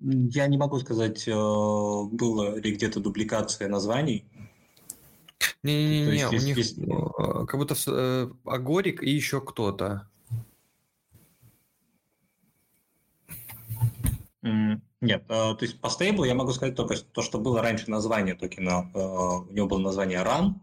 [0.00, 4.24] Я не могу сказать, э, было ли где-то дубликация названий.
[5.62, 6.78] Не-не-не, у них есть...
[6.78, 10.10] Э, как будто э, Агорик и еще кто-то.
[15.00, 18.90] Нет, то есть по стейблу я могу сказать только то, что было раньше название токена,
[18.92, 20.54] у него было название RUN,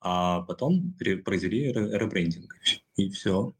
[0.00, 0.94] а потом
[1.24, 2.54] произвели ребрендинг,
[2.96, 3.52] и все.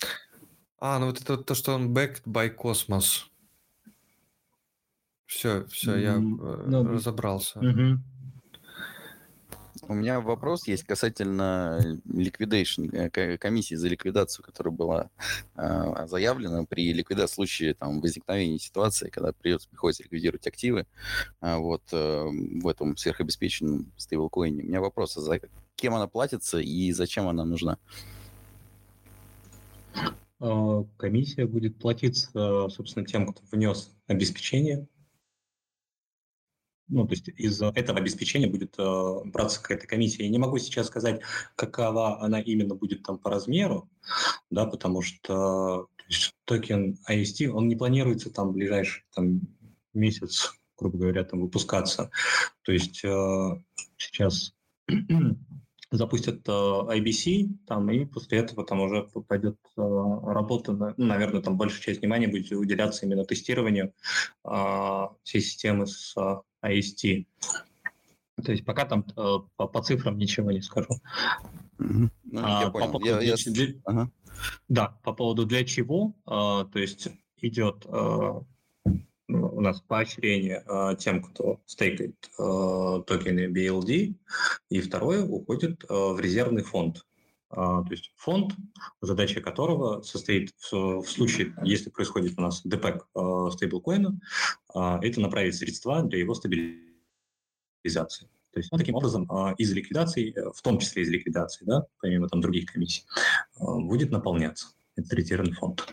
[0.81, 3.25] А, ну вот это то, что он backed by Cosmos.
[5.27, 7.59] Все, все, я ну, разобрался.
[7.59, 8.01] Угу.
[9.89, 15.11] У меня вопрос есть касательно liquidation, э, комиссии за ликвидацию, которая была
[15.57, 20.87] э, заявлена при ликвидации случае там, возникновения ситуации, когда придется, приходится ликвидировать активы
[21.41, 24.63] э, вот, э, в этом сверхобеспеченном стейблкоине.
[24.63, 25.41] У меня вопрос, а за
[25.75, 27.79] кем она платится и зачем она нужна?
[30.99, 34.87] Комиссия будет платиться, собственно, тем, кто внес обеспечение
[36.89, 40.25] ну, то есть из этого обеспечения будет э, браться какая-то комиссия.
[40.25, 41.21] Я не могу сейчас сказать,
[41.55, 43.89] какова она именно будет там по размеру,
[44.51, 49.43] да, потому что есть, токен IST, он не планируется там в ближайший там,
[49.93, 52.11] месяц, грубо говоря, там выпускаться.
[52.63, 53.63] То есть э,
[53.97, 54.55] сейчас
[55.91, 61.57] запустят э, IBC, там, и после этого там уже пойдет э, работа, ну, наверное, там
[61.57, 63.95] большая часть внимания будет уделяться именно тестированию
[64.45, 66.15] э, всей системы с
[66.63, 67.27] IST.
[68.45, 70.91] То есть пока там по, по цифрам ничего не скажу.
[71.79, 72.87] Ну, а, я понял.
[72.87, 73.75] По поводу, я, для, я...
[73.85, 74.11] Ага.
[74.69, 77.09] Да, по поводу для чего, то есть
[77.41, 77.85] идет
[79.29, 84.15] у нас поощрение э, тем, кто стейкает э, токены BLD,
[84.71, 87.05] и второе уходит э, в резервный фонд.
[87.51, 88.53] То есть фонд,
[89.01, 94.21] задача которого состоит в, в случае, если происходит у нас депек стейблкоина,
[94.75, 98.29] это направить средства для его стабилизации.
[98.53, 102.43] То есть, ну, таким образом, из ликвидации, в том числе из ликвидации, да, помимо там
[102.43, 103.05] других комиссий,
[103.59, 105.87] будет наполняться этот резервный фонд.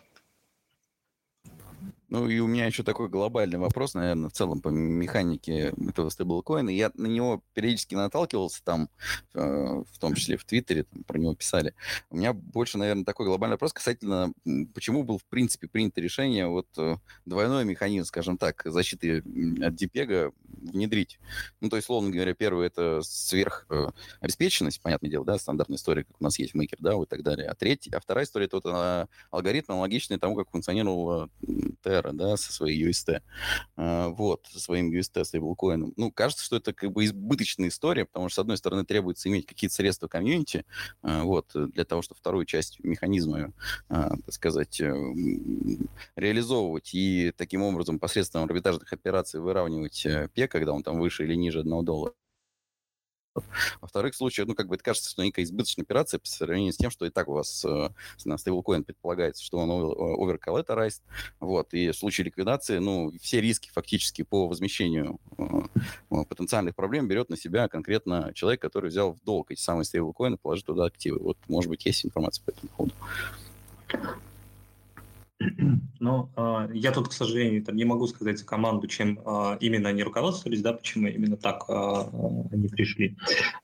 [2.15, 6.69] Ну и у меня еще такой глобальный вопрос, наверное, в целом по механике этого стейблкоина.
[6.69, 8.89] Я на него периодически наталкивался там,
[9.34, 11.73] э, в том числе в Твиттере, там про него писали.
[12.10, 14.32] У меня больше, наверное, такой глобальный вопрос касательно,
[14.73, 20.32] почему был, в принципе, принято решение вот э, двойной механизм, скажем так, защиты от DPEG
[20.71, 21.19] внедрить.
[21.60, 26.23] Ну, то есть, словно говоря, первый это сверхобеспеченность, понятное дело, да, стандартная история, как у
[26.23, 27.49] нас есть Maker, да, и так далее.
[27.49, 31.30] А третья, а вторая история это вот а, алгоритм, аналогичный тому, как функционировала
[32.06, 33.22] Terra, да, со своей UST.
[33.78, 35.94] А, вот, со своим UST стейблкоином.
[35.98, 39.46] Ну, кажется, что это как бы избыточная история, потому что, с одной стороны, требуется иметь
[39.46, 40.65] какие-то средства комьюнити,
[41.02, 43.54] а, вот, для того, чтобы вторую часть механизма,
[43.89, 44.94] а, так сказать, э,
[46.15, 51.36] реализовывать и таким образом посредством арбитражных операций выравнивать э, пек, когда он там выше или
[51.36, 52.25] ниже одного доллара.
[53.82, 56.78] Во вторых случаях, ну, как бы это кажется, что некая избыточная операция по сравнению с
[56.78, 57.89] тем, что и так у вас э,
[58.24, 61.02] на стейблкоин предполагается, что он overcollateralized,
[61.39, 67.30] вот, и в случае ликвидации, ну, все риски фактически по возмещению э, потенциальных проблем берет
[67.30, 71.19] на себя конкретно человек, который взял в долг эти самые стейблкоины, положил туда активы.
[71.19, 72.95] Вот, может быть, есть информация по этому поводу.
[76.38, 80.04] Э, я тут, к сожалению, там, не могу сказать за команду, чем э, именно они
[80.04, 81.74] руководствовались, да, почему именно так э,
[82.52, 83.17] они пришли.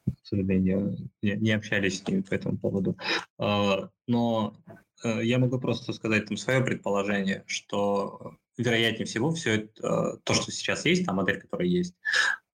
[0.05, 2.97] К сожалению, не, общались с ними по этому поводу.
[3.37, 4.55] Э, но
[5.03, 10.33] э, я могу просто сказать там свое предположение, что вероятнее всего все это, э, то,
[10.33, 11.95] что сейчас есть, та модель, которая есть,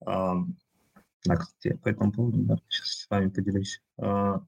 [0.06, 0.32] э,
[1.24, 3.80] да, кстати, по этому поводу да, сейчас с вами поделюсь.
[3.98, 4.38] Э,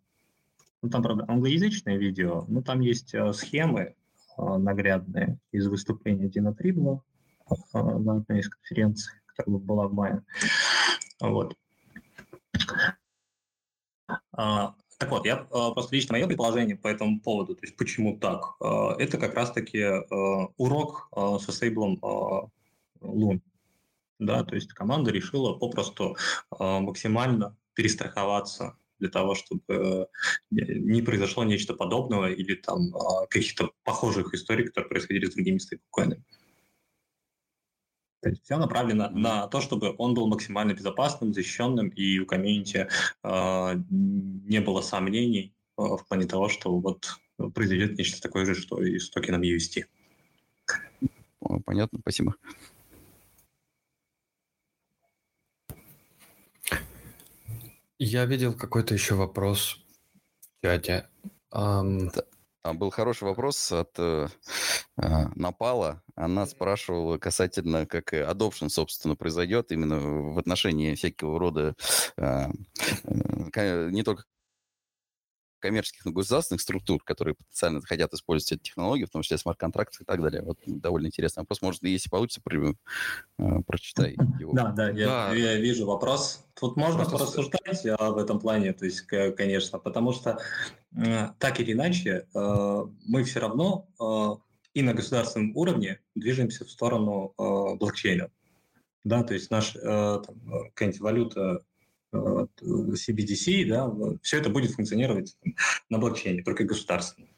[0.82, 3.99] ну, там, правда, англоязычное видео, но там есть э, схемы, Э,
[4.58, 7.02] наглядные из выступления Дина Трибла
[7.50, 10.22] э, на одной из конференций, которая была в мае.
[11.20, 11.56] Вот.
[14.32, 18.56] А, так вот, я просто лично мое предположение по этому поводу, то есть почему так,
[18.98, 19.84] это как раз-таки
[20.56, 21.98] урок со стейблом
[23.00, 23.42] Лун.
[24.18, 26.16] Да, то есть команда решила попросту
[26.58, 30.06] максимально перестраховаться для того, чтобы э,
[30.50, 36.22] не произошло нечто подобного или там а, каких-то похожих историй, которые происходили с другими стейблкоинами.
[38.22, 42.88] То есть все направлено на то, чтобы он был максимально безопасным, защищенным, и у комьюнити
[43.24, 47.16] э, не было сомнений э, в плане того, что вот
[47.54, 49.84] произойдет нечто такое же, что и с токеном UST.
[51.64, 52.34] Понятно, спасибо.
[58.02, 59.76] Я видел какой-то еще вопрос
[60.40, 61.06] в чате.
[61.52, 62.10] Um...
[62.62, 64.28] Там был хороший вопрос от э,
[64.96, 66.02] э, Напала.
[66.14, 71.74] Она спрашивала касательно, как adoption, собственно, произойдет именно в отношении всякого рода
[72.18, 72.48] э,
[73.54, 74.24] э, не только
[75.60, 80.04] коммерческих, но государственных структур, которые потенциально хотят использовать эти технологии, в том числе смарт-контракты и
[80.04, 80.42] так далее.
[80.42, 81.62] Вот довольно интересный вопрос.
[81.62, 84.52] Может, если получится, при, э, прочитай его.
[84.52, 85.34] Да, да, я, да.
[85.34, 86.44] я вижу вопрос.
[86.58, 87.18] Тут можно Просто...
[87.18, 90.38] порассуждать в этом плане, то есть, конечно, потому что
[90.96, 93.88] э, так или иначе э, мы все равно
[94.72, 98.30] и на государственном уровне движемся в сторону блокчейна.
[99.02, 101.64] Да, то есть наш какая-нибудь валюта
[102.12, 103.92] CBDC, да,
[104.22, 105.36] все это будет функционировать
[105.88, 107.28] на блокчейне, только государственно.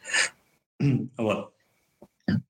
[1.16, 1.54] Вот.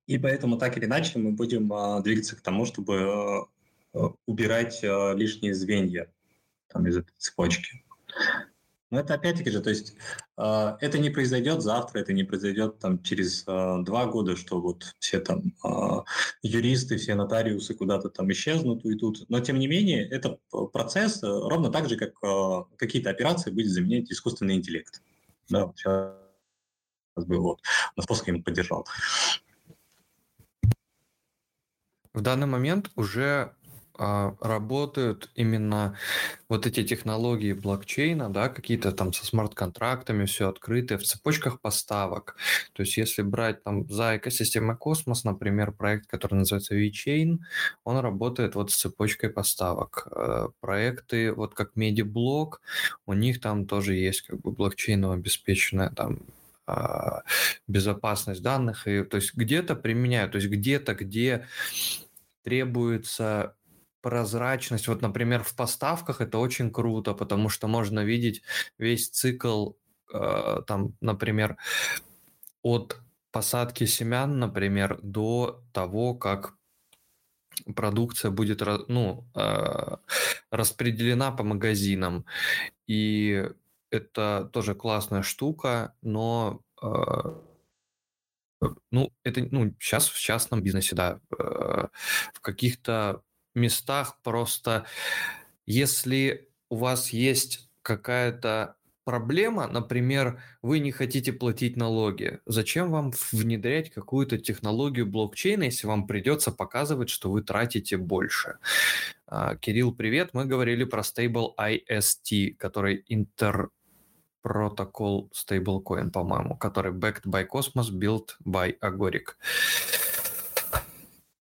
[0.06, 3.46] И поэтому так или иначе мы будем а, двигаться к тому, чтобы
[3.92, 6.10] а, убирать лишние звенья
[6.68, 7.82] там, из этой цепочки.
[8.92, 9.94] Но это опять-таки же, то есть
[10.36, 14.94] э, это не произойдет завтра, это не произойдет там через э, два года, что вот
[14.98, 16.02] все там э,
[16.42, 19.24] юристы, все нотариусы куда-то там исчезнут, уйдут.
[19.30, 20.38] Но тем не менее, это
[20.74, 25.00] процесс э, ровно так же, как э, какие-то операции будет заменять искусственный интеллект.
[25.48, 27.62] Да, вот сейчас бы вот,
[27.96, 28.86] на способ поддержал.
[32.12, 33.54] В данный момент уже
[34.40, 35.96] работают именно
[36.48, 42.36] вот эти технологии блокчейна, да, какие-то там со смарт-контрактами, все открытое, в цепочках поставок.
[42.72, 47.38] То есть если брать там за экосистемой Космос, например, проект, который называется VeChain,
[47.84, 50.08] он работает вот с цепочкой поставок.
[50.10, 52.54] Э, проекты вот как MediBlock,
[53.06, 56.20] у них там тоже есть как бы блокчейново обеспеченная там
[56.66, 57.22] а,
[57.66, 61.46] безопасность данных, и то есть где-то применяют, то есть где-то, где
[62.44, 63.56] требуется
[64.02, 64.88] прозрачность.
[64.88, 68.42] Вот, например, в поставках это очень круто, потому что можно видеть
[68.78, 69.72] весь цикл,
[70.12, 71.56] э, там, например,
[72.62, 76.54] от посадки семян, например, до того, как
[77.76, 79.96] продукция будет ну, э,
[80.50, 82.24] распределена по магазинам.
[82.86, 83.48] И
[83.90, 86.86] это тоже классная штука, но э,
[88.90, 91.88] ну, это ну, сейчас в частном бизнесе, да, э,
[92.32, 93.22] в каких-то
[93.54, 94.86] местах просто,
[95.66, 103.90] если у вас есть какая-то проблема, например, вы не хотите платить налоги, зачем вам внедрять
[103.90, 108.58] какую-то технологию блокчейна, если вам придется показывать, что вы тратите больше?
[109.26, 110.30] А, Кирилл, привет.
[110.34, 113.70] Мы говорили про Stable IST, который интер
[114.42, 119.36] протокол stablecoin, по-моему, который backed by Cosmos, built by Agoric.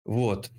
[0.04, 0.50] Вот.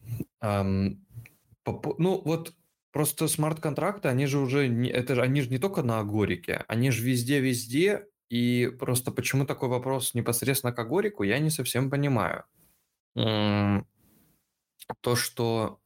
[1.97, 2.53] Ну, вот
[2.91, 6.91] просто смарт-контракты, они же уже, не, это же, они же не только на Агорике, они
[6.91, 12.45] же везде-везде, и просто почему такой вопрос непосредственно к Агорику, я не совсем понимаю.
[13.15, 15.79] То, что...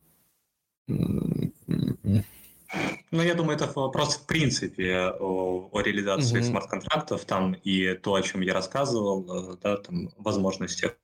[3.12, 6.46] Ну, я думаю, это вопрос в принципе о, о реализации угу.
[6.46, 10.98] смарт-контрактов там и то, о чем я рассказывал, э, да, там возможностях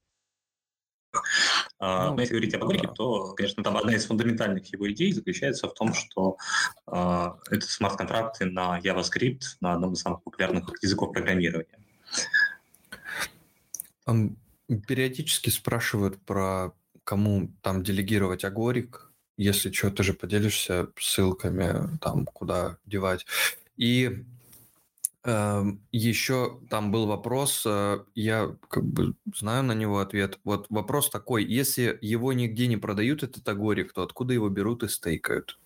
[1.79, 5.13] а, ну, Но если говорить об Америке, то, конечно, там одна из фундаментальных его идей
[5.13, 6.37] заключается в том, что
[6.87, 11.79] э, это смарт-контракты на JavaScript, на одном из самых популярных языков программирования.
[14.67, 16.73] периодически спрашивают про
[17.05, 19.09] кому там делегировать Агорик.
[19.37, 23.25] Если что, ты же поделишься ссылками, там, куда девать.
[23.77, 24.25] И
[25.91, 30.39] еще там был вопрос, э, я как бы знаю на него ответ.
[30.43, 34.87] Вот вопрос такой, если его нигде не продают, этот Агорик, то откуда его берут и
[34.87, 35.59] стейкают?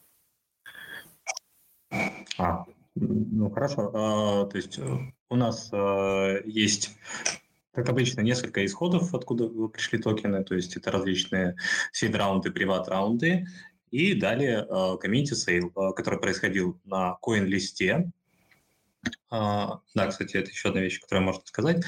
[2.37, 3.91] А, ну хорошо.
[3.93, 4.97] А, то есть э,
[5.29, 6.97] у нас а, есть
[7.73, 11.55] как обычно, несколько исходов, откуда пришли токены, то есть это различные
[11.91, 13.47] seed-раунды, private-раунды,
[13.89, 14.63] и далее
[15.01, 18.11] community э, sale, который происходил на CoinList-е.
[19.31, 21.83] Э, да, кстати, это еще одна вещь, которую можно сказать.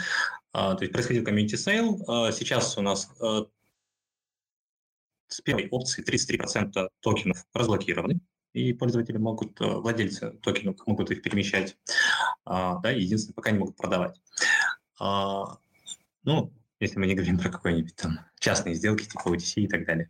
[0.52, 2.00] то есть происходил community sale.
[2.32, 3.10] сейчас у нас
[5.28, 8.20] с первой опции 33% токенов разблокированы
[8.56, 11.78] и пользователи могут, владельцы токенов могут их перемещать,
[12.46, 14.20] а, да, единственное, пока не могут продавать.
[14.98, 15.58] А,
[16.24, 20.10] ну, если мы не говорим про какие-нибудь там частные сделки, типа OTC и так далее.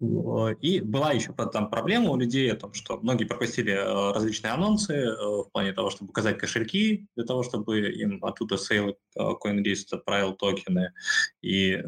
[0.00, 4.94] И была еще там проблема у людей о том, что многие пропустили э, различные анонсы
[4.94, 10.32] э, в плане того, чтобы указать кошельки, для того, чтобы им оттуда sale CoinList отправил
[10.32, 10.94] токены.
[11.42, 11.82] И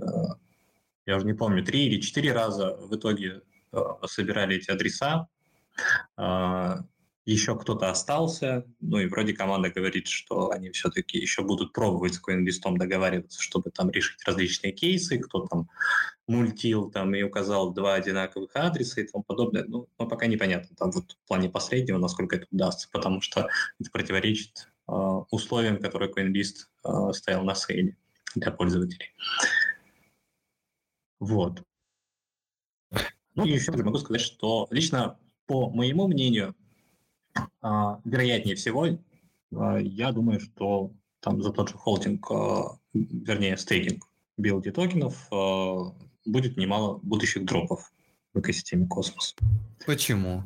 [1.06, 3.42] я уже не помню, три или четыре раза в итоге
[3.72, 5.28] Э, собирали эти адреса,
[6.16, 6.80] а,
[7.24, 12.20] еще кто-то остался, ну и вроде команда говорит, что они все-таки еще будут пробовать с
[12.20, 15.68] CoinList договариваться, чтобы там решить различные кейсы, кто там
[16.26, 19.64] мультил там и указал два одинаковых адреса и тому подобное.
[19.64, 23.48] Ну, но пока непонятно там вот в плане последнего, насколько это удастся, потому что
[23.78, 24.92] это противоречит э,
[25.30, 27.96] условиям, которые CoinList э, стоял на сейле
[28.34, 29.14] для пользователей.
[31.20, 31.62] Вот.
[33.34, 36.54] Ну и еще могу сказать, что лично по моему мнению,
[37.60, 38.86] а, вероятнее всего,
[39.54, 45.28] а, я думаю, что там за тот же холдинг, а, вернее, стейкинг BLD токенов
[46.24, 47.92] будет немало будущих дропов
[48.32, 49.34] в экосистеме Космос.
[49.84, 50.44] Почему?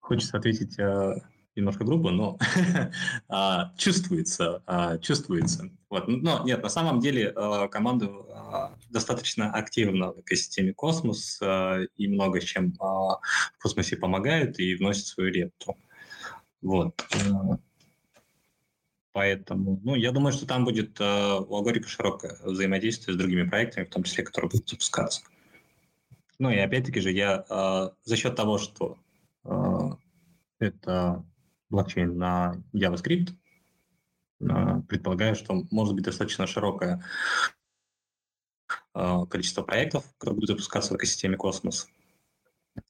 [0.00, 0.76] Хочется ответить
[1.56, 2.38] немножко грубо, но
[3.28, 5.70] а, чувствуется, а, чувствуется.
[5.90, 6.08] Вот.
[6.08, 8.10] Но нет, на самом деле а, команда
[8.90, 11.40] достаточно активна в экосистеме Космос
[11.96, 13.20] и много чем в
[13.62, 15.76] космосе помогает и вносит свою лепту.
[16.60, 17.02] Вот.
[19.12, 23.90] Поэтому, ну, я думаю, что там будет у Алгорика широкое взаимодействие с другими проектами, в
[23.90, 25.22] том числе, которые будут запускаться.
[26.38, 27.44] Ну и опять-таки же я
[28.04, 28.98] за счет того, что
[30.58, 31.24] это
[31.72, 33.30] блокчейн на JavaScript,
[34.88, 37.04] предполагаю, что может быть достаточно широкое
[38.94, 41.88] а, количество проектов, которые будут запускаться в экосистеме Космос.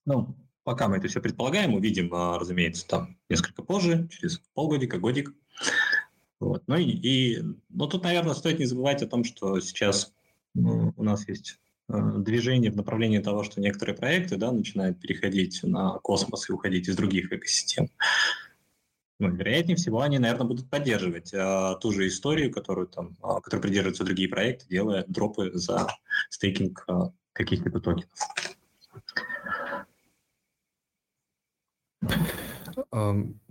[0.04, 5.32] Ну, пока мы это все предполагаем, увидим, а, разумеется, там несколько позже, через полгодика, годик.
[6.40, 6.64] Вот.
[6.66, 10.12] Ну и, и ну, тут, наверное, стоит не забывать о том, что сейчас
[10.54, 15.98] ну, у нас есть движение в направлении того, что некоторые проекты да, начинают переходить на
[15.98, 17.90] космос и уходить из других экосистем
[19.22, 23.60] ну, вероятнее всего, они, наверное, будут поддерживать э, ту же историю, которую там, э, которой
[23.60, 25.86] придерживаются другие проекты, делая дропы за
[26.30, 26.92] стейкинг э,
[27.32, 28.10] каких-либо токенов.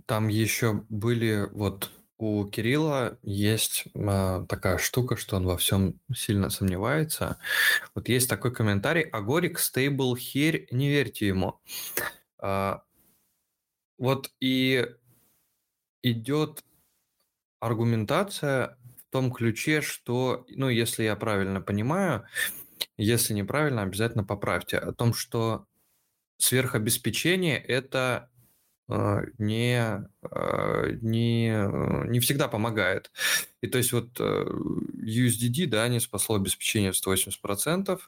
[0.06, 6.50] Там еще были вот у Кирилла есть э, такая штука, что он во всем сильно
[6.50, 7.38] сомневается.
[7.94, 11.60] Вот есть такой комментарий: Агорик стейбл херь, не верьте ему.
[12.42, 12.76] Э,
[13.98, 14.86] вот и
[16.02, 16.64] идет
[17.60, 22.26] аргументация в том ключе, что, ну, если я правильно понимаю,
[22.96, 25.66] если неправильно, обязательно поправьте, о том, что
[26.38, 28.28] сверхобеспечение– это
[28.88, 33.12] э, не, э, не, не всегда помогает.
[33.60, 34.44] И то есть вот э,
[35.04, 38.00] USDD, да, не спасло обеспечение в 180%.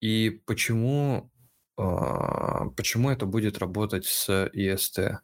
[0.00, 1.30] И почему,
[1.76, 5.18] почему это будет работать с EST?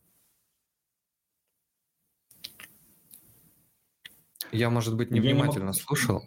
[4.53, 5.79] Я, может быть, невнимательно не могу...
[5.79, 6.23] слушал.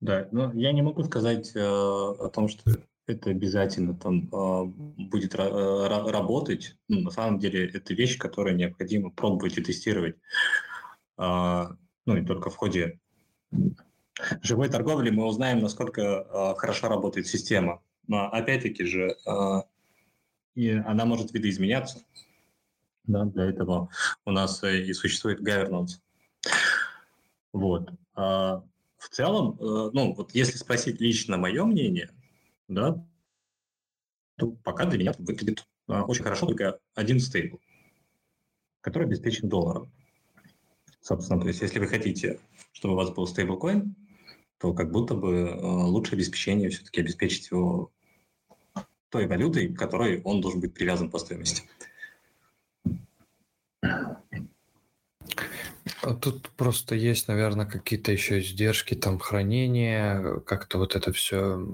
[0.00, 2.70] Да, но я не могу сказать э, о том, что
[3.06, 5.50] это обязательно там э, будет ра-
[5.88, 6.76] ра- работать.
[6.88, 10.16] Ну, на самом деле, это вещь, которую необходимо пробовать и тестировать.
[11.18, 11.68] Э,
[12.04, 13.00] ну и только в ходе
[14.42, 17.82] живой торговли мы узнаем, насколько э, хорошо работает система.
[18.06, 19.62] Но опять-таки же, э,
[20.54, 22.04] и она может видоизменяться.
[23.04, 23.88] Да, для этого
[24.24, 26.00] у нас и существует governance.
[27.56, 27.90] Вот.
[28.14, 28.62] А
[28.98, 32.10] в целом, э, ну, вот если спросить лично мое мнение,
[32.68, 33.02] да,
[34.36, 37.58] то пока для меня выглядит а, очень хорошо только один стейбл,
[38.82, 39.90] который обеспечен долларом.
[41.00, 42.40] Собственно, то есть если вы хотите,
[42.72, 43.96] чтобы у вас был стейблкоин,
[44.58, 47.90] то как будто бы э, лучше обеспечение все-таки обеспечить его
[49.08, 51.62] той валютой, к которой он должен быть привязан по стоимости.
[56.20, 61.66] Тут просто есть, наверное, какие-то еще издержки, там, хранения, как-то вот это все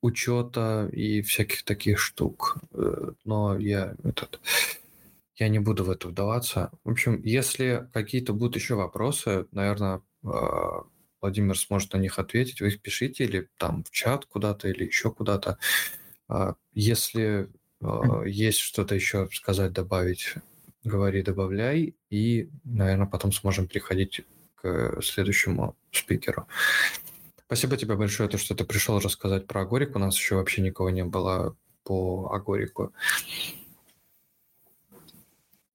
[0.00, 2.58] учета и всяких таких штук.
[2.72, 4.40] Э, но я этот
[5.36, 6.70] я не буду в это вдаваться.
[6.84, 10.84] В общем, если какие-то будут еще вопросы, наверное, а,
[11.20, 12.60] Владимир сможет на них ответить.
[12.60, 15.58] Вы их пишите или там в чат куда-то, или еще куда-то.
[16.28, 17.48] А, если
[17.82, 20.34] а, есть что-то еще сказать, добавить,
[20.84, 26.46] говори, добавляй, и, наверное, потом сможем переходить к следующему спикеру.
[27.46, 29.96] Спасибо тебе большое, то, что ты пришел рассказать про Агорик.
[29.96, 32.92] У нас еще вообще никого не было по Агорику.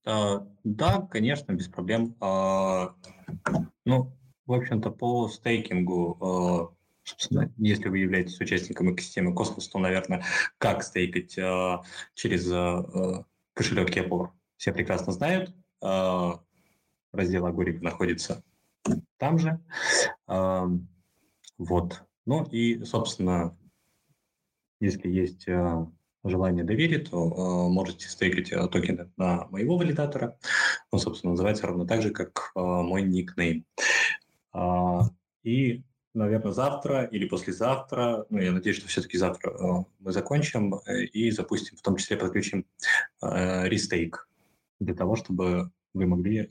[0.05, 2.15] Uh, да, конечно, без проблем.
[2.21, 2.93] Uh,
[3.85, 4.11] ну,
[4.45, 6.73] в общем-то, по стейкингу, uh,
[7.03, 10.23] собственно, если вы являетесь участником экосистемы Космос, то, наверное,
[10.57, 11.33] как стейкать
[12.15, 12.43] через
[13.53, 15.53] кошелек Kepler все прекрасно знают.
[15.82, 16.39] А,
[17.11, 18.43] раздел Агорик находится
[19.17, 19.59] там же.
[20.27, 20.67] А,
[21.57, 22.03] вот.
[22.25, 23.57] Ну и, собственно,
[24.80, 25.91] если есть а,
[26.23, 30.38] желание доверия, то можете стейкать токены на моего валидатора.
[30.91, 33.65] Он, собственно, называется ровно так же, как мой никнейм.
[35.43, 41.32] И наверное, завтра или послезавтра, ну, я надеюсь, что все-таки завтра мы закончим э, и
[41.32, 42.65] запустим, в том числе подключим
[43.21, 44.27] рестейк
[44.80, 46.49] для того, чтобы вы могли э,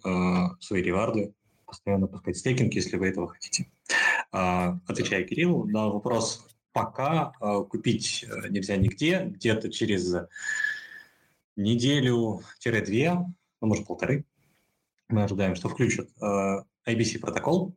[0.61, 3.71] свои реварды постоянно пускать стейкинг, если вы этого хотите.
[4.33, 10.15] Э, отвечая Кириллу на вопрос, пока э, купить нельзя нигде, где-то через
[11.57, 13.13] неделю-две,
[13.61, 14.25] ну, может, полторы,
[15.09, 17.75] мы ожидаем, что включат э, IBC протокол,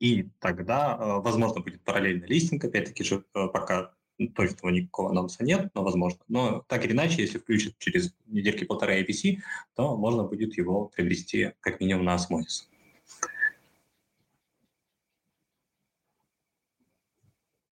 [0.00, 3.94] и тогда, э, возможно, будет параллельный листинг, опять-таки же, э, пока
[4.28, 6.20] точного никакого анонса нет, но возможно.
[6.28, 9.38] Но так или иначе, если включат через недельки полтора APC,
[9.74, 12.68] то можно будет его приобрести как минимум на осмозис.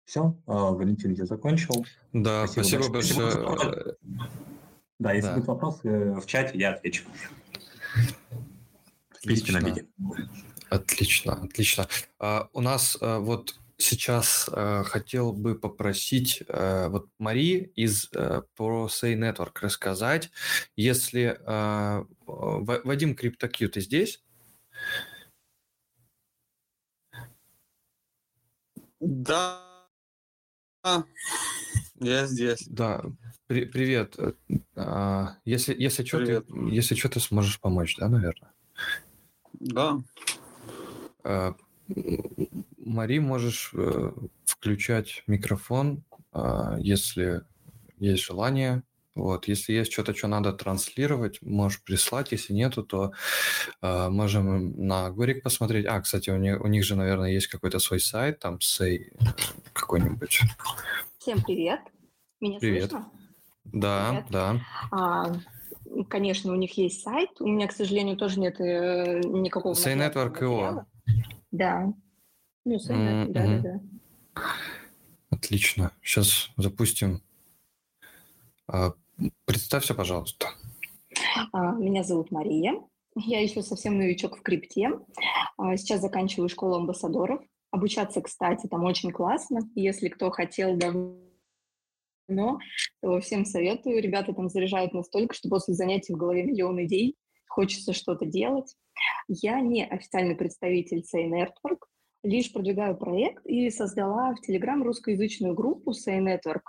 [0.05, 1.85] Все, а, Валентин, я закончил.
[2.15, 3.47] Да, спасибо, спасибо большое.
[3.47, 3.97] большое.
[4.99, 5.35] Да, если да.
[5.35, 7.05] будут вопросы в чате, я отвечу.
[9.11, 9.77] Отлично.
[10.71, 11.89] Отлично, отлично.
[12.19, 18.43] А, у нас а, вот сейчас э, хотел бы попросить э, вот Мари из э,
[18.59, 20.31] ProSay Network рассказать,
[20.77, 24.23] если э, Вадим CryptoQ, ты здесь?
[29.01, 29.65] Да,
[32.01, 32.67] я здесь.
[32.67, 33.03] Да,
[33.47, 34.17] При, привет.
[34.77, 38.53] А, если, если что, ты, если что, ты сможешь помочь, да, наверное?
[39.53, 39.99] Да.
[41.25, 41.55] А,
[42.89, 44.13] Мари, можешь э,
[44.47, 47.43] включать микрофон, э, если
[47.99, 48.83] есть желание.
[49.15, 52.31] Вот, если есть что-то, что надо транслировать, можешь прислать.
[52.33, 53.13] Если нету, то
[53.83, 55.87] э, можем на Горик посмотреть.
[55.87, 59.13] А, кстати, у них, у них же, наверное, есть какой-то свой сайт, там, сей
[59.73, 60.41] какой-нибудь.
[61.19, 61.81] Всем привет.
[62.41, 62.91] Меня привет.
[62.91, 63.11] слышно?
[63.65, 64.27] Да, привет.
[64.31, 64.61] да.
[64.93, 65.33] А,
[66.09, 67.31] конечно, у них есть сайт.
[67.41, 69.75] У меня, к сожалению, тоже нет э, никакого...
[69.75, 70.85] Say Network IO.
[71.51, 71.93] Да.
[72.69, 73.81] Ну, да, да, да.
[75.31, 75.93] Отлично.
[76.03, 77.23] Сейчас запустим.
[78.67, 78.93] А,
[79.47, 80.49] представься, пожалуйста.
[81.53, 82.75] А, меня зовут Мария.
[83.15, 84.91] Я еще совсем новичок в крипте.
[85.57, 87.41] А, сейчас заканчиваю школу амбассадоров.
[87.71, 89.61] Обучаться, кстати, там очень классно.
[89.75, 92.59] Если кто хотел давно,
[93.01, 94.03] то всем советую.
[94.03, 97.17] Ребята там заряжают настолько, что после занятий в голове миллион идей,
[97.47, 98.75] хочется что-то делать.
[99.27, 101.81] Я не официальный представитель Say Network,
[102.23, 106.63] лишь продвигаю проект и создала в Telegram русскоязычную группу Say Network.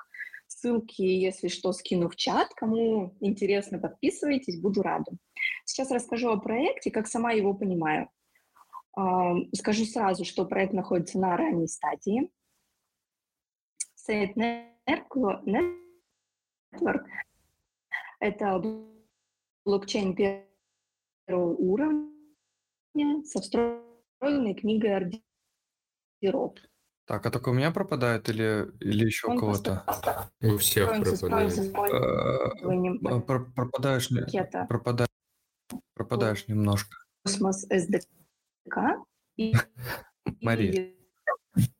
[0.47, 2.53] Ссылки, если что, скину в чат.
[2.55, 5.11] Кому интересно, подписывайтесь, буду рада.
[5.65, 8.09] Сейчас расскажу о проекте, как сама его понимаю.
[9.53, 12.31] Скажу сразу, что проект находится на ранней стадии.
[13.95, 14.33] Say
[14.87, 17.05] Network–
[18.19, 18.61] это
[19.65, 25.21] блокчейн первого уровня со встроенной книгой
[26.21, 26.53] ордеров.
[27.05, 29.83] Так, а только у меня пропадает или, или еще у кого-то?
[30.41, 31.75] У всех пропадает.
[31.75, 34.09] А, пропадаешь,
[34.67, 35.09] пропадаешь,
[35.95, 36.97] пропадаешь немножко.
[37.23, 39.03] Космос SDK
[39.37, 39.53] и
[40.41, 40.93] Мария,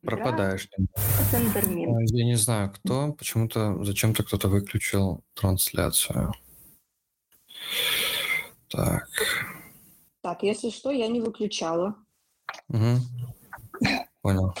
[0.02, 2.02] пропадаешь немного.
[2.12, 6.32] Я не знаю, кто, почему-то, зачем-то кто-то выключил трансляцию.
[8.68, 9.08] Так.
[10.22, 11.94] Так, если что, я не выключала.
[12.68, 12.96] Угу.
[14.22, 14.54] Понял.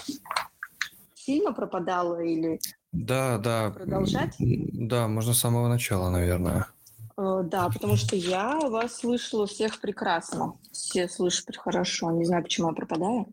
[1.14, 2.60] Сильно пропадала или...
[2.92, 3.70] Да, да.
[3.70, 4.34] Продолжать?
[4.38, 6.66] Да, можно с самого начала, наверное.
[7.16, 10.54] Э, да, потому что я вас слышала всех прекрасно.
[10.72, 12.10] Все слышат хорошо.
[12.10, 13.26] Не знаю, почему я пропадаю.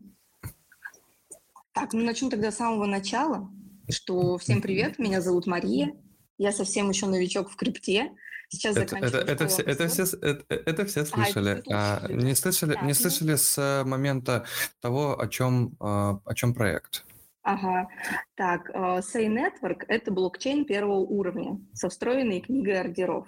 [1.72, 3.48] Так, ну начну тогда с самого начала.
[3.88, 5.94] Что всем привет, меня зовут Мария.
[6.36, 8.12] Я совсем еще новичок в крипте.
[8.48, 11.62] Сейчас это, это, это, все, это, все, это, это все слышали.
[11.70, 14.46] А, это а, не слышали, так, не ну слышали с момента
[14.80, 17.04] того, о чем, а, о чем проект.
[17.42, 17.88] Ага.
[18.34, 23.26] Так, uh, Say Network– это блокчейн первого уровня со встроенной книгой ордеров.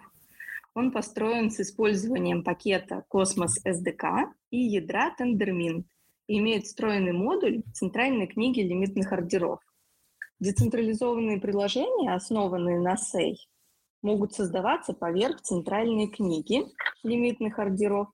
[0.74, 5.84] Он построен с использованием пакета Cosmos SDK и ядра Tendermint
[6.26, 9.60] и имеет встроенный модуль центральной книги лимитных ордеров.
[10.38, 13.36] Децентрализованные приложения, основанные на SEI,
[14.02, 16.64] могут создаваться поверх центральной книги
[17.02, 18.08] лимитных ордеров,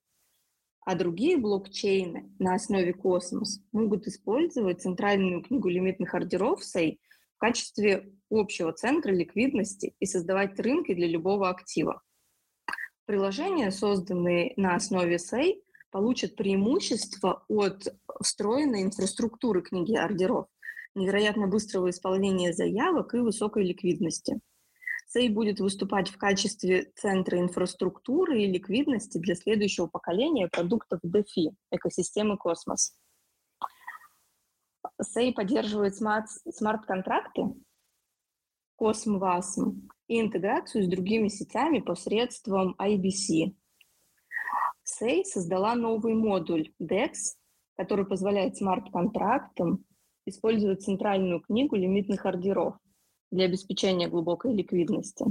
[0.84, 6.98] а другие блокчейны на основе Космос могут использовать центральную книгу лимитных ордеров SEI
[7.36, 12.02] в качестве общего центра ликвидности и создавать рынки для любого актива.
[13.04, 17.86] Приложения, созданные на основе SEI, получат преимущество от
[18.20, 20.46] встроенной инфраструктуры книги ордеров,
[20.94, 24.40] невероятно быстрого исполнения заявок и высокой ликвидности.
[25.14, 32.36] SEI будет выступать в качестве центра инфраструктуры и ликвидности для следующего поколения продуктов DeFi, экосистемы
[32.36, 32.98] Космос.
[35.00, 37.54] SEI поддерживает смарт-контракты,
[38.80, 43.54] CosmWasm и интеграцию с другими сетями посредством IBC.
[44.84, 47.12] SEI создала новый модуль DEX,
[47.76, 49.84] который позволяет смарт-контрактам
[50.24, 52.76] использовать центральную книгу лимитных ордеров
[53.30, 55.24] для обеспечения глубокой ликвидности.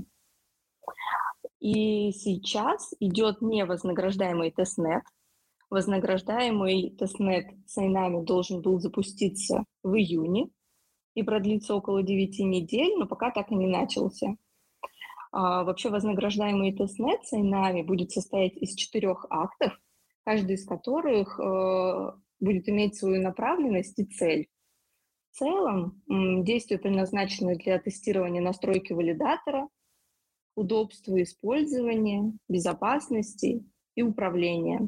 [1.60, 5.04] И сейчас идет невознаграждаемый тестнет.
[5.70, 10.50] Вознаграждаемый тестнет с Айнами должен был запуститься в июне
[11.16, 14.36] и продлиться около 9 недель, но пока так и не начался.
[15.32, 19.74] А, вообще вознаграждаемый тестнет с Айнами будет состоять из четырех актов,
[20.24, 24.48] каждый из которых э, будет иметь свою направленность и цель.
[25.38, 29.68] Целом действия предназначены для тестирования настройки валидатора,
[30.56, 33.66] удобства использования, безопасности
[33.96, 34.88] и управления.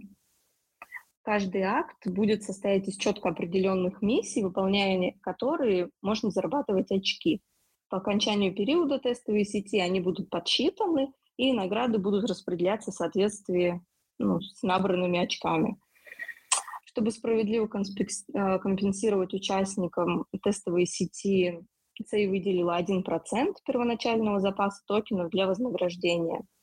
[1.21, 7.41] Каждый акт будет состоять из четко определенных миссий, выполняя которые можно зарабатывать очки.
[7.89, 13.81] По окончанию периода тестовой сети они будут подсчитаны, и награды будут распределяться в соответствии
[14.17, 15.77] ну, с набранными очками.
[16.97, 21.59] Чтобы справедливо э, компенсировать участникам тестовой сети,
[22.03, 23.03] ЦЕЙ выделила 1%
[23.63, 26.41] первоначального запаса токенов для вознаграждения–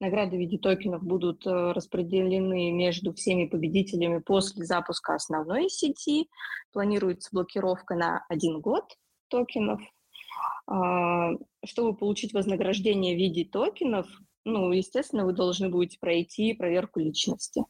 [0.00, 6.26] Награды в виде токенов будут э, распределены между всеми победителями после запуска основной сети.
[6.72, 8.84] Планируется блокировка на один год
[9.28, 9.82] токенов.
[10.66, 11.32] А,
[11.66, 14.06] чтобы получить вознаграждение в виде токенов,
[14.46, 17.64] ну, естественно, вы должны будете пройти проверку личности.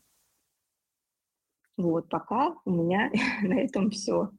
[1.81, 3.11] Вот, пока у меня
[3.43, 4.31] на этом все.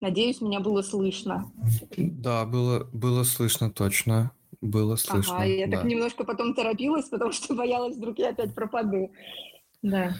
[0.00, 1.50] Надеюсь, меня было слышно.
[1.96, 4.32] Да, было, было слышно точно.
[4.60, 5.36] Было слышно.
[5.36, 5.78] Ага, я да.
[5.78, 9.12] так немножко потом торопилась, потому что боялась, вдруг я опять пропаду.
[9.82, 10.14] Да.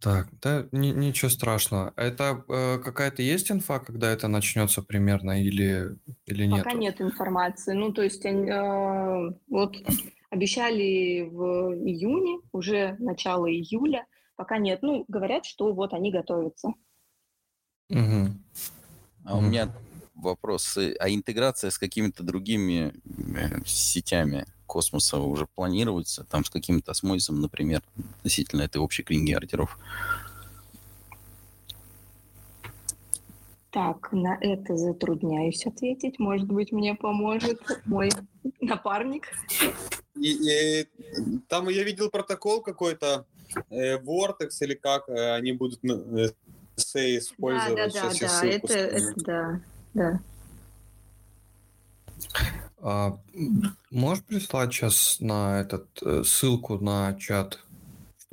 [0.00, 1.94] Так, да, ни, ничего страшного.
[1.96, 6.64] Это э, какая-то есть инфа, когда это начнется примерно или, или нет?
[6.64, 7.72] Пока нет информации.
[7.72, 9.76] Ну, то есть, э, вот
[10.34, 14.04] обещали в июне, уже начало июля,
[14.36, 14.80] пока нет.
[14.82, 16.68] Ну, говорят, что вот они готовятся.
[17.88, 18.30] Угу.
[19.26, 19.72] А у меня
[20.14, 20.76] вопрос.
[20.76, 22.92] А интеграция с какими-то другими
[23.36, 26.24] э, сетями космоса уже планируется?
[26.24, 27.82] Там с каким-то осмозисом, например,
[28.18, 29.78] относительно этой общей книги ордеров?
[33.70, 36.18] Так, на это затрудняюсь ответить.
[36.18, 38.10] Может быть, мне поможет мой
[38.60, 39.28] напарник.
[40.16, 40.88] И, и,
[41.48, 43.26] там я видел протокол какой-то,
[43.70, 46.30] э, Vortex или как, э, они будут э,
[46.76, 47.92] использовать.
[47.92, 49.60] Да, да, да, да, это, это, да
[49.94, 50.20] да.
[52.78, 53.18] А,
[53.90, 57.60] можешь прислать сейчас на этот э, ссылку на чат?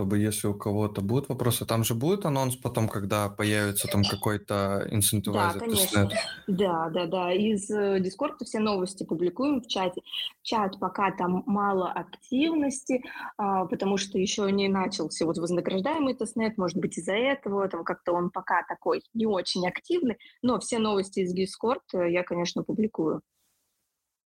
[0.01, 4.87] Чтобы если у кого-то будут вопросы, там же будет анонс потом, когда появится там какой-то
[4.89, 5.59] incentivized?
[5.59, 6.09] Да, конечно.
[6.47, 7.31] Да, да, да.
[7.31, 10.01] Из Discord э, все новости публикуем в чате.
[10.41, 13.03] Чат пока там мало активности,
[13.37, 18.13] а, потому что еще не начался вот вознаграждаемый тестнет, может быть, из-за этого, там как-то
[18.13, 23.21] он пока такой не очень активный, но все новости из Discord э, я, конечно, публикую.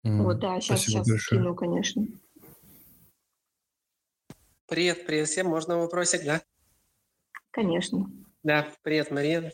[0.03, 1.19] Mm, вот, да, сейчас, сейчас большое.
[1.19, 2.07] скину, конечно.
[4.69, 5.47] Привет, привет всем.
[5.47, 6.43] Можно вопросик, да?
[7.49, 8.05] Конечно.
[8.43, 9.51] Да, привет, Мария.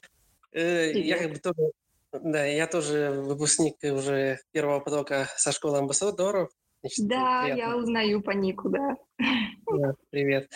[0.52, 1.72] Э, Я как бы тоже,
[2.12, 6.50] да, я тоже выпускник уже первого потока со школы амбассадоров.
[6.82, 7.62] Значит, да, приятно.
[7.62, 8.98] я узнаю по нику, да.
[9.72, 10.52] да привет.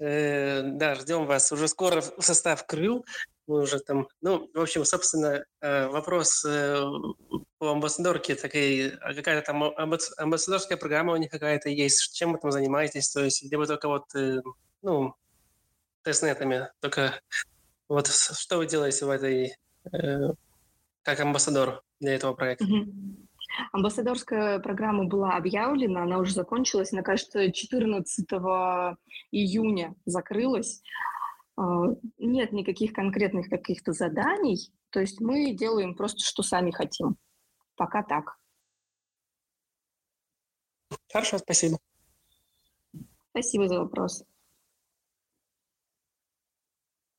[0.00, 1.52] Э, да, ждем вас.
[1.52, 3.06] Уже скоро в состав крыл.
[3.50, 6.80] Мы уже там, ну, в общем, собственно, э, вопрос э,
[7.58, 9.64] по амбассадорке такая, а какая-то там
[10.16, 13.88] амбассадорская программа у них какая-то есть, чем вы там занимаетесь, то есть, где вы только
[13.88, 14.04] вот,
[14.82, 15.14] ну,
[16.04, 17.20] тестнетами, только
[17.88, 19.56] вот что вы делаете в этой,
[21.02, 22.66] как амбассадор для этого проекта?
[23.72, 28.26] Амбассадорская программа была объявлена, она уже закончилась, она, кажется, 14
[29.32, 30.82] июня закрылась.
[31.60, 37.16] А, нет никаких конкретных каких-то заданий, то есть мы делаем просто, что сами хотим.
[37.76, 38.38] Пока так.
[41.12, 41.78] Хорошо, спасибо.
[43.30, 44.24] Спасибо за вопрос.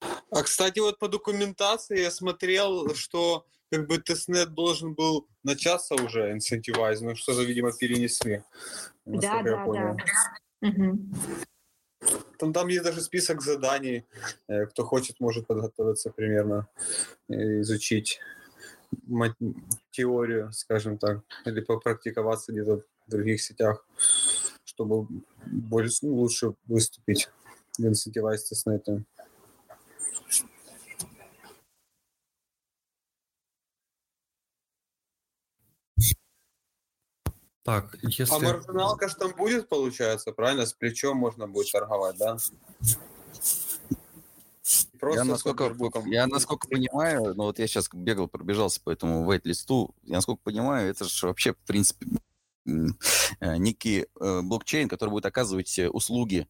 [0.02, 6.32] А, кстати, вот по документации я смотрел, что как бы тестнет должен был начаться уже,
[6.32, 8.44] инцентивайз, но что-то, видимо, перенесли.
[9.06, 9.98] Да, да, да.
[10.62, 11.00] Угу.
[12.38, 14.06] Там, там есть даже список заданий.
[14.48, 16.68] Э, кто хочет, может подготовиться примерно,
[17.30, 18.20] изучить
[19.92, 23.86] теорию, скажем так, или попрактиковаться где-то в других сетях,
[24.64, 25.08] чтобы
[25.46, 27.30] больше, ну, лучше выступить
[27.78, 29.04] в инцентивайз тестнете.
[37.64, 38.34] Так, а если...
[38.34, 40.66] А маржиналка же там будет, получается, правильно?
[40.66, 42.38] С плечом можно будет торговать, да?
[45.00, 49.96] Просто я насколько, я насколько понимаю, ну вот я сейчас бегал, пробежался по этому вейт-листу,
[50.04, 52.06] я насколько понимаю, это же вообще, в принципе,
[52.66, 56.48] некий э, блокчейн, который будет оказывать э, услуги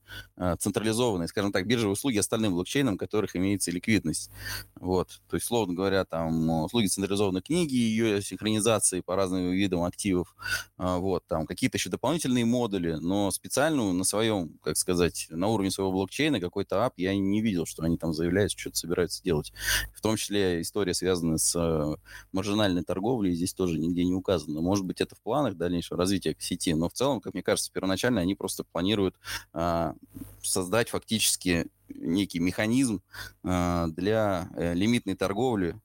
[0.59, 4.32] централизованные, скажем так, биржевые услуги остальным блокчейнам, у которых имеется ликвидность.
[4.76, 5.22] Вот.
[5.30, 10.36] То есть, словно говоря, там услуги централизованной книги, ее синхронизации по разным видам активов,
[10.78, 15.91] вот, там какие-то еще дополнительные модули, но специально на своем, как сказать, на уровне своего
[15.91, 19.53] блокчейна какой-то ап я не видел, что они там заявляют, что-то собираются делать.
[19.93, 21.97] В том числе история, связанная с
[22.32, 24.62] маржинальной торговлей, здесь тоже нигде не указана.
[24.62, 26.74] Может быть, это в планах дальнейшего развития сети.
[26.74, 29.16] Но в целом, как мне кажется, первоначально они просто планируют
[29.54, 29.95] а,
[30.41, 33.02] создать фактически некий механизм
[33.43, 35.76] а, для а, лимитной торговли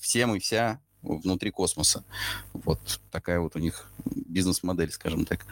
[0.00, 2.04] всем и вся внутри космоса.
[2.52, 5.46] Вот такая вот у них бизнес-модель, скажем так.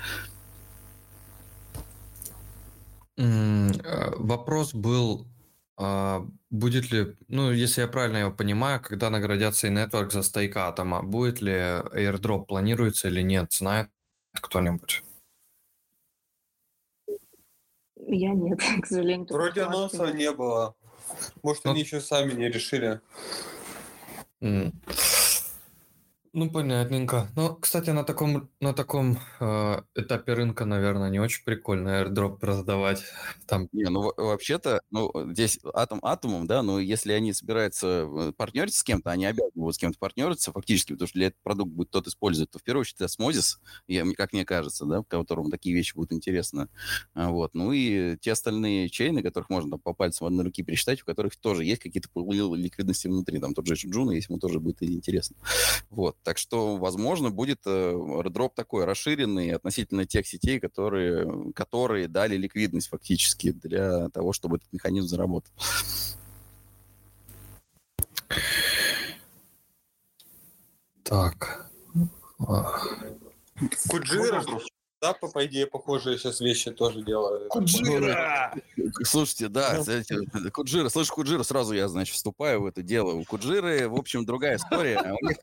[3.19, 3.71] Э,
[4.17, 5.27] вопрос был
[5.77, 10.57] а, будет ли, ну, если я правильно его понимаю, когда наградятся и Network за стейк
[10.57, 13.89] атома, будет ли airdrop, планируется или нет, знает
[14.33, 15.03] кто-нибудь?
[17.97, 19.27] Я нет, к сожалению.
[19.29, 20.75] Вроде анонса не было.
[21.43, 23.01] Может, ну, они еще сами не решили.
[24.41, 24.73] Mm.
[26.35, 27.29] Ну, понятненько.
[27.37, 33.03] Ну, кстати, на таком, на таком э, этапе рынка, наверное, не очень прикольно airdrop продавать.
[33.47, 33.69] Там...
[33.73, 38.83] Не, ну, вообще-то, ну, здесь атом атомом, да, но если они собираются э, партнериться с
[38.83, 42.51] кем-то, они обязаны с кем-то партнериться фактически, потому что для этого продукт будет тот использовать,
[42.51, 46.69] то в первую очередь Osmosis, я, как мне кажется, да, которому такие вещи будут интересны.
[47.13, 47.53] А, вот.
[47.53, 51.37] Ну и те остальные чейны, которых можно там, по пальцам одной руки пересчитать, у которых
[51.37, 52.09] тоже есть какие-то
[52.55, 53.39] ликвидности внутри.
[53.39, 55.37] Там тот же Juno, если ему тоже будет интересно.
[55.91, 56.17] Вот.
[56.23, 62.89] Так что, возможно, будет дроп э, такой расширенный относительно тех сетей, которые, которые дали ликвидность
[62.89, 65.53] фактически для того, чтобы этот механизм заработал.
[71.03, 71.71] Так.
[73.89, 74.43] Куджира,
[75.03, 77.49] да, по, по идее, похожие сейчас вещи тоже делают.
[77.49, 78.55] Куджира!
[79.03, 80.17] Слушайте, да, знаете,
[80.53, 83.11] Куджира, слышь, Куджира, сразу я, значит, вступаю в это дело.
[83.11, 84.99] У Куджиры, в общем, другая история.
[84.99, 85.37] А у них,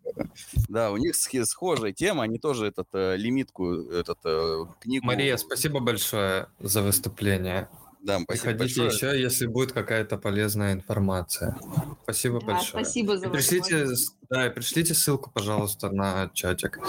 [0.70, 5.06] да, у них схожая тема, они тоже этот э, лимитку, этот э, книгу...
[5.06, 7.68] Мария, спасибо большое за выступление.
[8.02, 9.12] Да, спасибо Приходите большое.
[9.12, 11.60] еще, если будет какая-то полезная информация.
[12.04, 12.86] Спасибо да, большое.
[12.86, 13.88] Спасибо за пришлите,
[14.30, 16.80] Да, пришлите ссылку, пожалуйста, на чатик.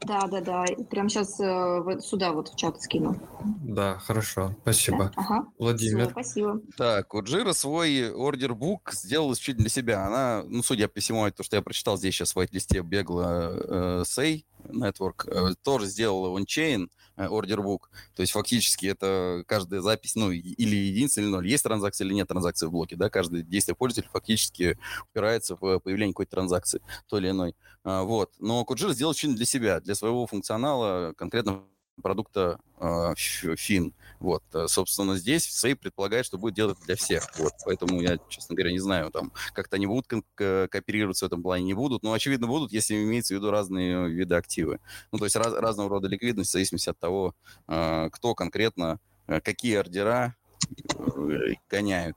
[0.00, 0.64] Да, да, да.
[0.90, 3.16] Прямо сейчас э, сюда вот в чат скину.
[3.62, 4.54] Да, хорошо.
[4.62, 5.04] Спасибо.
[5.04, 5.12] Да?
[5.16, 5.46] Ага.
[5.58, 6.04] Владимир.
[6.04, 6.60] Все, спасибо.
[6.76, 10.06] Так, вот Джира свой ордер-бук сделала чуть для себя.
[10.06, 14.02] Она, ну, судя по всему, то, что я прочитал здесь сейчас в white-листе, бегла э,
[14.06, 17.90] Сей Network, э, тоже сделала ончейн э, ордер-бук.
[18.14, 21.48] То есть фактически это каждая запись, ну, или единица, или ноль.
[21.48, 24.78] Есть транзакция или нет транзакции в блоке, да, каждое действие пользователя фактически
[25.10, 27.54] упирается в появление какой-то транзакции, той или иной.
[27.84, 28.32] А, вот.
[28.38, 31.64] Но Куджира сделал что-нибудь для себя, для своего функционала, конкретно
[32.00, 33.94] продукта э, фин.
[34.18, 37.26] Вот, э, собственно, здесь Сей предполагает, что будет делать для всех.
[37.38, 41.42] Вот, поэтому я, честно говоря, не знаю, там, как-то они будут ко- кооперироваться в этом
[41.42, 42.02] плане, не будут.
[42.02, 44.80] Но, очевидно, будут, если имеется в виду разные виды активы.
[45.10, 47.34] Ну, то есть раз, разного рода ликвидность в зависимости от того,
[47.68, 50.34] э, кто конкретно, э, какие ордера
[50.78, 52.16] э, гоняют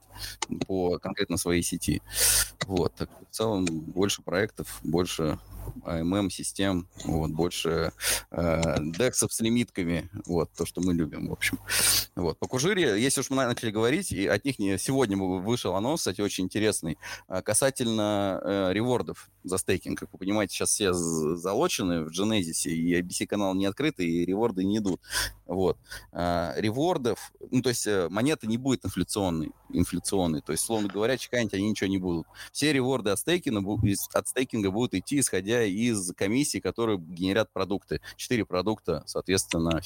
[0.66, 2.02] по конкретно своей сети.
[2.66, 2.94] Вот.
[2.94, 5.38] Так, в целом больше проектов, больше
[5.84, 7.92] AMM-систем, вот, больше
[8.30, 11.58] э, дексов с лимитками, вот, то, что мы любим, в общем.
[12.14, 12.38] Вот.
[12.38, 16.20] По Кужире, если уж мы начали говорить, и от них не, сегодня вышел анонс, кстати,
[16.20, 16.98] очень интересный,
[17.28, 19.98] э, касательно э, ревордов за стейкинг.
[19.98, 24.78] Как вы понимаете, сейчас все залочены в Genesis, и IBC-канал не открытый, и реворды не
[24.78, 25.00] идут.
[25.46, 25.78] Вот.
[26.12, 31.16] Э, ревордов, ну, то есть э, монета не будет инфляционной, инфляционной, то есть, словно говоря,
[31.16, 32.26] чеканить они ничего не будут.
[32.52, 33.78] Все реворды от стейкинга,
[34.12, 38.00] от стейкинга будут идти, исходя из комиссий, которые генерят продукты.
[38.16, 39.80] Четыре продукта, соответственно,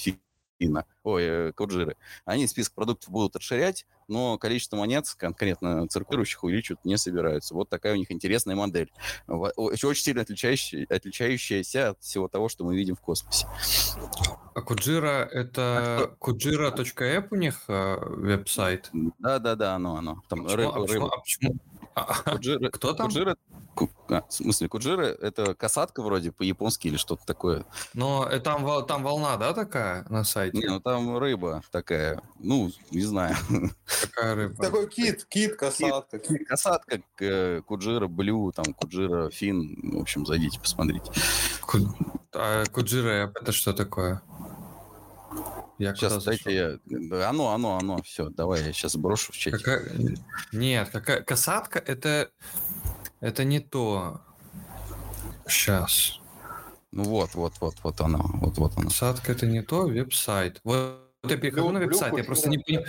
[0.61, 1.97] фина, ой, э, коджиры.
[2.25, 7.55] Они список продуктов будут расширять, но количество монет, конкретно циркулирующих, увеличивать не собираются.
[7.55, 8.93] Вот такая у них интересная модель.
[9.27, 13.47] Очень сильно отличающая, отличающаяся от всего того, что мы видим в космосе.
[14.55, 18.91] А Куджира— это kujira.app у них э, веб-сайт?
[19.19, 20.23] Да-да-да, оно, оно.
[20.29, 21.15] Там почему, рыба, а почему, рыба.
[21.15, 22.37] А почему?
[22.37, 23.07] Куджира, Кто там?
[23.07, 23.37] Куджира
[24.09, 27.65] а, в смысле, Куджира— это касатка вроде по-японски или что-то такое.
[27.95, 30.59] Но э, там, там волна, да, такая на сайте?
[30.59, 33.37] Не, ну там рыба такая, ну, не знаю.
[34.03, 34.57] Какая рыба?
[34.63, 36.19] Такой кит, кит, касатка.
[36.19, 36.47] Кит.
[36.49, 39.97] Касатка, э, Куджира Блю, там, Куджира Фин.
[39.97, 41.11] В общем, зайдите, посмотрите.
[42.33, 44.23] А Куджира это что такое?
[45.81, 47.29] Я сейчас, дайте я...
[47.29, 49.57] Оно, оно, оно, все, давай я сейчас брошу в чате.
[49.57, 49.91] Какая...
[50.53, 51.23] Нет, какая...
[51.23, 52.31] касатка это...
[53.21, 54.21] Это не то.
[55.47, 56.21] Сейчас.
[56.93, 58.89] Ну вот, вот, вот, вот оно, вот, вот оно.
[58.89, 60.61] Касатка это не то, веб-сайт.
[60.65, 62.87] Вот я перехожу на веб-сайт, я просто не понимаю.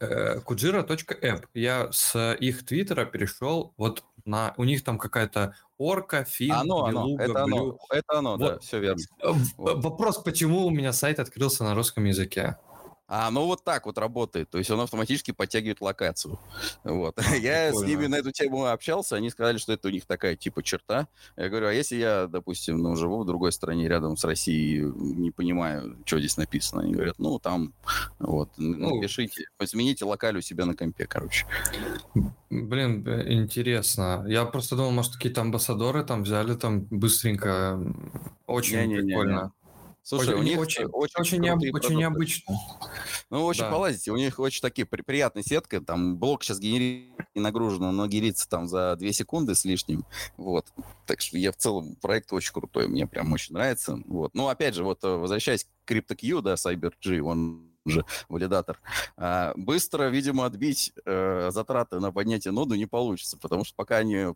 [0.00, 1.46] Kujira.app.
[1.54, 4.54] Я с их твиттера перешел вот на...
[4.56, 7.56] У них там какая-то орка, фин, оно, белуга, оно, это блю.
[7.56, 8.40] оно, это оно, вот.
[8.40, 9.02] да, все верно.
[9.56, 9.82] Вот.
[9.84, 12.56] Вопрос, почему у меня сайт открылся на русском языке?
[13.08, 16.38] А оно вот так вот работает, то есть он автоматически подтягивает локацию.
[16.84, 17.18] Вот.
[17.40, 20.62] Я с ними на эту тему общался, они сказали, что это у них такая типа
[20.62, 21.08] черта.
[21.36, 25.30] Я говорю, а если я, допустим, ну, живу в другой стране рядом с Россией, не
[25.30, 26.82] понимаю, что здесь написано?
[26.82, 27.72] Они говорят, ну, там,
[28.18, 31.46] вот, ну, напишите, измените локаль у себя на компе, короче.
[32.50, 34.24] Блин, интересно.
[34.28, 37.80] Я просто думал, может, какие-то амбассадоры там взяли там быстренько.
[38.46, 39.32] Очень не, прикольно.
[39.32, 39.57] Не, не, не.
[40.08, 42.56] Слушай, очень, у них очень, очень, очень, необ, очень необычно.
[43.28, 43.70] Ну, очень да.
[43.70, 44.10] полазите.
[44.10, 45.80] У них очень такие при, приятные сетки.
[45.80, 50.06] Там блок сейчас генерит не нагружен, но генерится там за 2 секунды с лишним.
[50.38, 50.64] Вот.
[51.04, 52.88] Так что я в целом проект очень крутой.
[52.88, 53.98] Мне прям очень нравится.
[54.06, 54.30] Вот.
[54.32, 58.80] Ну, опять же, вот э, возвращаясь к CryptoQ, да, CyberG, он же валидатор.
[59.16, 64.34] А, быстро, видимо, отбить э, затраты на поднятие ноду не получится, потому что пока они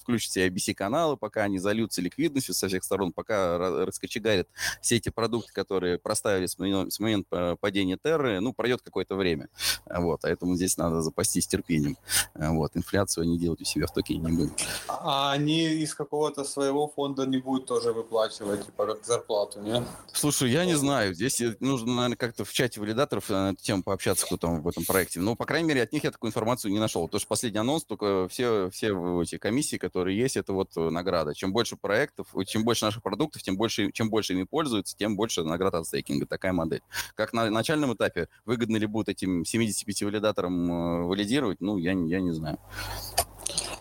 [0.00, 4.48] включат все IBC-каналы, пока они зальются ликвидностью со всех сторон, пока раскочегарят
[4.80, 9.48] все эти продукты, которые проставили с, с момента падения Терры, ну, пройдет какое-то время.
[9.86, 11.96] Вот, поэтому здесь надо запастись терпением.
[12.34, 14.52] Вот, инфляцию они делать у себя в токене не будут.
[14.88, 19.84] А они из какого-то своего фонда не будут тоже выплачивать, типа, как зарплату, нет?
[20.12, 21.14] Слушай, я не знаю.
[21.14, 24.84] Здесь нужно, наверное, как-то в чате валидаторов на эту тему пообщаться, кто там в этом
[24.84, 25.20] проекте.
[25.20, 27.06] Но, по крайней мере, от них я такую информацию не нашел.
[27.06, 31.34] Потому что последний анонс, только все, все эти комиссии, которые есть, это вот награда.
[31.34, 35.42] Чем больше проектов, чем больше наших продуктов, тем больше, чем больше ими пользуются, тем больше
[35.42, 36.26] наград от стейкинга.
[36.26, 36.82] Такая модель.
[37.14, 42.20] Как на начальном этапе, выгодно ли будет этим 75 валидаторам э, валидировать, ну, я, я
[42.20, 42.58] не знаю.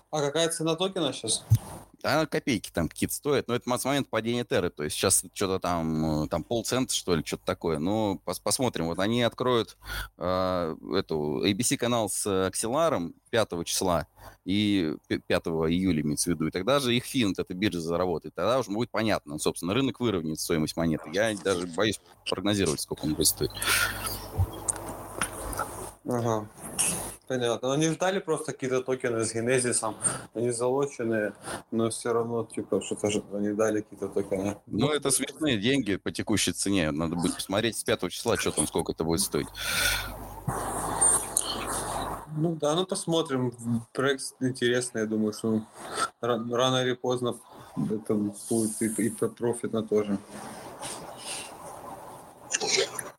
[0.09, 1.45] А какая цена токена сейчас?
[2.03, 5.59] А копейки там какие-то стоят, но это с момента падения Терры, то есть сейчас что-то
[5.59, 7.79] там, э, там полцента, что ли, что-то такое.
[7.79, 8.85] Ну, пос посмотрим.
[8.85, 9.77] Вот они откроют
[10.17, 14.07] э, эту ABC-канал с Акселаром 5 числа
[14.45, 18.59] и 5 июля, имеется в виду, и тогда же их финт, эта биржа заработает, тогда
[18.59, 21.09] уже будет понятно, собственно, рынок выровняет стоимость монеты.
[21.13, 23.51] Я даже боюсь прогнозировать, сколько он будет стоить.
[26.05, 26.47] Ага.
[27.27, 27.73] Понятно.
[27.73, 29.95] Они ждали просто какие-то токены с генезисом,
[30.33, 31.33] они залоченные,
[31.71, 34.57] но все равно, типа, что-то же они дали какие-то токены.
[34.65, 36.91] Ну, это смешные деньги по текущей цене.
[36.91, 39.47] Надо будет посмотреть с 5 числа, что там, сколько это будет стоить.
[42.37, 43.53] Ну да, ну посмотрим.
[43.93, 45.61] Проект интересный, я думаю, что
[46.21, 47.35] рано или поздно
[47.75, 50.17] это будет и, и профитно тоже.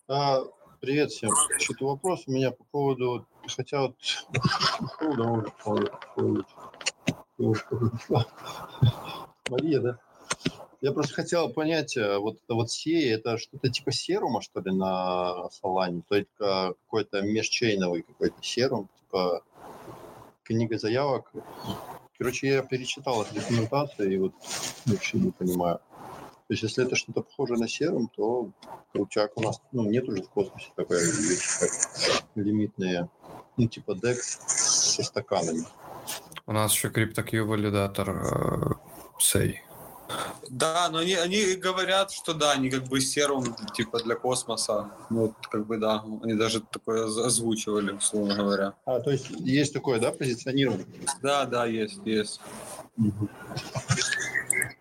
[0.09, 0.43] А,
[0.81, 1.31] привет всем.
[1.59, 3.27] Что-то вопрос у меня по поводу
[3.57, 3.97] хотя вот
[9.49, 9.99] Мария, да?
[10.81, 14.71] Я просто хотел понять, э, вот это вот сея, это что-то типа серума, что ли,
[14.71, 16.03] на Солане?
[16.09, 19.43] То есть какой-то межчейновый какой-то серум, типа
[20.45, 21.33] книга заявок.
[22.17, 24.33] Короче, я перечитал эту документацию и вот
[24.87, 25.81] вообще не понимаю.
[26.49, 28.51] То есть, если это что-то похожее на серум, то
[28.93, 31.71] крутяк у нас, ну, нет уже в космосе такой вещи, как
[32.37, 33.11] лимитные,
[33.59, 35.65] ну, типа DEX со стаканами.
[36.47, 38.75] У нас еще CryptoQ валидатор э,
[39.19, 39.61] Сей.
[40.49, 43.45] Да, но они, они говорят, что да, они как бы серум
[43.75, 44.91] типа для космоса.
[45.11, 48.73] Ну, вот, как бы да, они даже такое озвучивали, условно говоря.
[48.87, 50.87] А, то есть есть такое, да, позиционирование?
[51.21, 52.41] Да, да, есть, есть.
[52.97, 53.29] Угу.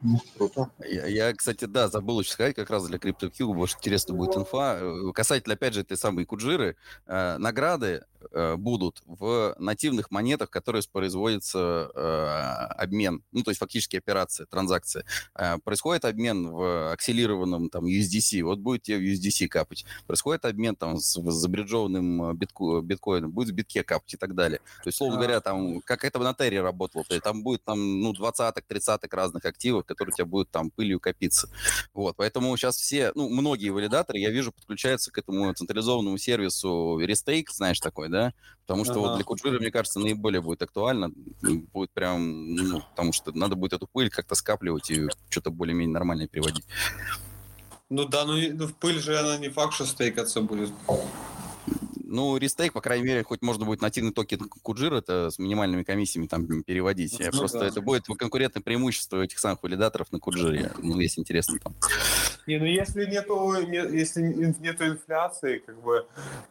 [0.07, 0.71] Ну, круто.
[0.87, 4.77] Я, я, кстати, да, забыл еще сказать, как раз для CryptoQ, может, интересно будет инфа.
[4.79, 6.77] Э, касательно, опять же, этой самой Куджиры,
[7.07, 8.05] э, награды
[8.57, 15.05] будут в нативных монетах, которые производится э, обмен, ну, то есть фактически операция, транзакция.
[15.35, 19.85] Э, происходит обмен в акселированном там USDC, вот будет тебе в USDC капать.
[20.05, 24.59] Происходит обмен там с, с забриджованным битко, биткоином, будет в битке капать и так далее.
[24.83, 28.01] То есть, словно говоря, там, как это на Терре работало, то есть там будет там,
[28.01, 31.49] ну, двадцаток, тридцаток разных активов, которые у тебя будут там пылью копиться.
[31.93, 37.47] Вот, поэтому сейчас все, ну, многие валидаторы, я вижу, подключаются к этому централизованному сервису Restake,
[37.51, 38.16] знаешь, такой, да,
[38.61, 39.01] потому что ага.
[39.01, 41.09] вот для Kujira, мне кажется, наиболее будет актуально,
[41.73, 46.27] будет прям, ну, потому что надо будет эту пыль как-то скапливать и что-то более-менее нормальное
[46.27, 46.65] переводить.
[47.89, 50.71] Ну да, ну, ну в пыль же она не факт, что стейкаться будет.
[52.09, 56.27] Ну, restake, по крайней мере, хоть можно будет нативный токен Kujira это с минимальными комиссиями
[56.27, 57.19] там переводить.
[57.19, 57.67] Ну, Просто да.
[57.67, 60.71] это будет конкурентное преимущество этих самых валидаторов на Куджире.
[60.81, 61.75] Ну, если интересно там.
[62.47, 66.07] Не, ну если нету, не, если нету инфляции, как бы,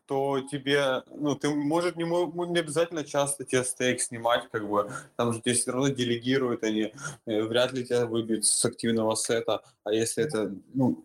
[0.07, 5.33] то тебе, ну, ты, может, не, не обязательно часто тебе стейк снимать, как бы, там
[5.33, 6.93] же тебе все равно делегируют они,
[7.25, 11.03] э, вряд ли тебя выбьют с активного сета, а если это, ну,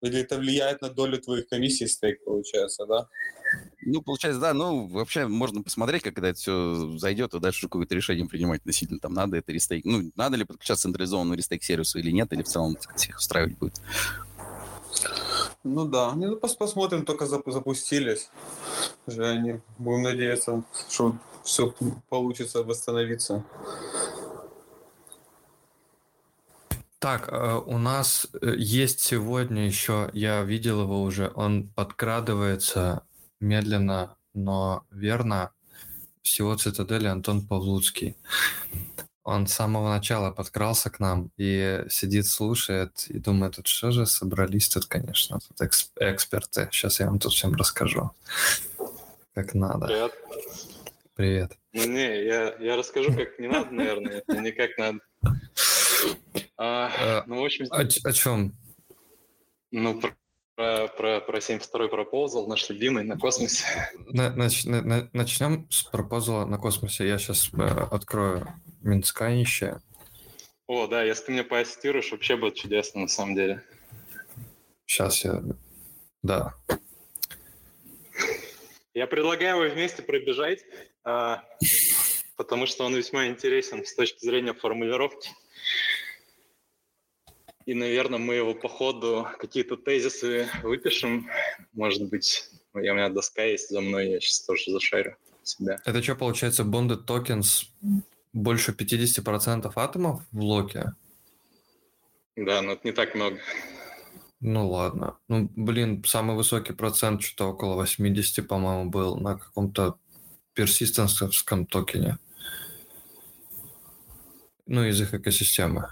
[0.00, 3.06] или это влияет на долю твоих комиссий стейк, получается, да?
[3.82, 7.94] Ну, получается, да, ну, вообще можно посмотреть, как когда это все зайдет, и дальше какое-то
[7.94, 12.32] решение принимать относительно, там, надо это рестейк, ну, надо ли подключаться централизованному рестейк-сервису или нет,
[12.32, 13.80] или в целом всех устраивать будет.
[15.64, 18.30] Ну да, ну, пос посмотрим, только запустились.
[19.06, 21.74] Уже они, будем надеяться, что все
[22.08, 23.44] получится восстановиться.
[26.98, 33.04] Так, э, у нас э, есть сегодня еще, я видел его уже, он подкрадывается
[33.40, 35.52] медленно, но верно.
[36.22, 38.16] Всего цитадели Антон Павлуцкий.
[39.22, 44.06] Он с самого начала подкрался к нам и сидит, слушает и думает, тут что же
[44.06, 46.68] собрались тут, конечно, тут эксп- эксперты.
[46.72, 48.10] Сейчас я вам тут всем расскажу,
[49.34, 49.86] как надо.
[49.86, 50.12] Привет.
[51.14, 51.58] Привет.
[51.72, 55.00] Ну не, я, я расскажу, как не надо, наверное, не как надо.
[56.56, 57.66] А, а, ну, в общем...
[57.70, 58.54] О, о чем?
[59.70, 60.14] Ну, про,
[60.96, 63.64] про, про 72-й пропозал, наш любимый на космосе.
[64.08, 67.08] Нач, на, начнем с пропозала на космосе.
[67.08, 68.46] Я сейчас э, открою
[68.82, 69.80] Минсканище.
[70.66, 73.62] О, да, если ты мне поассистируешь, вообще будет чудесно на самом деле.
[74.86, 75.42] Сейчас я...
[76.22, 76.54] Да.
[78.92, 80.60] Я предлагаю его вместе пробежать,
[81.04, 81.42] а,
[82.36, 85.30] потому что он весьма интересен с точки зрения формулировки.
[87.66, 91.28] И, наверное, мы его по ходу какие-то тезисы выпишем.
[91.72, 95.78] Может быть, у меня доска есть за мной, я сейчас тоже зашарю себя.
[95.84, 97.66] Это что, получается, bonded tokens
[98.32, 100.94] больше 50% атомов в блоке?
[102.36, 103.38] Да, но это не так много.
[104.40, 105.18] Ну ладно.
[105.28, 109.96] Ну, блин, самый высокий процент, что-то около 80, по-моему, был на каком-то
[110.54, 112.18] персистенсовском токене.
[114.66, 115.88] Ну, из их экосистемы.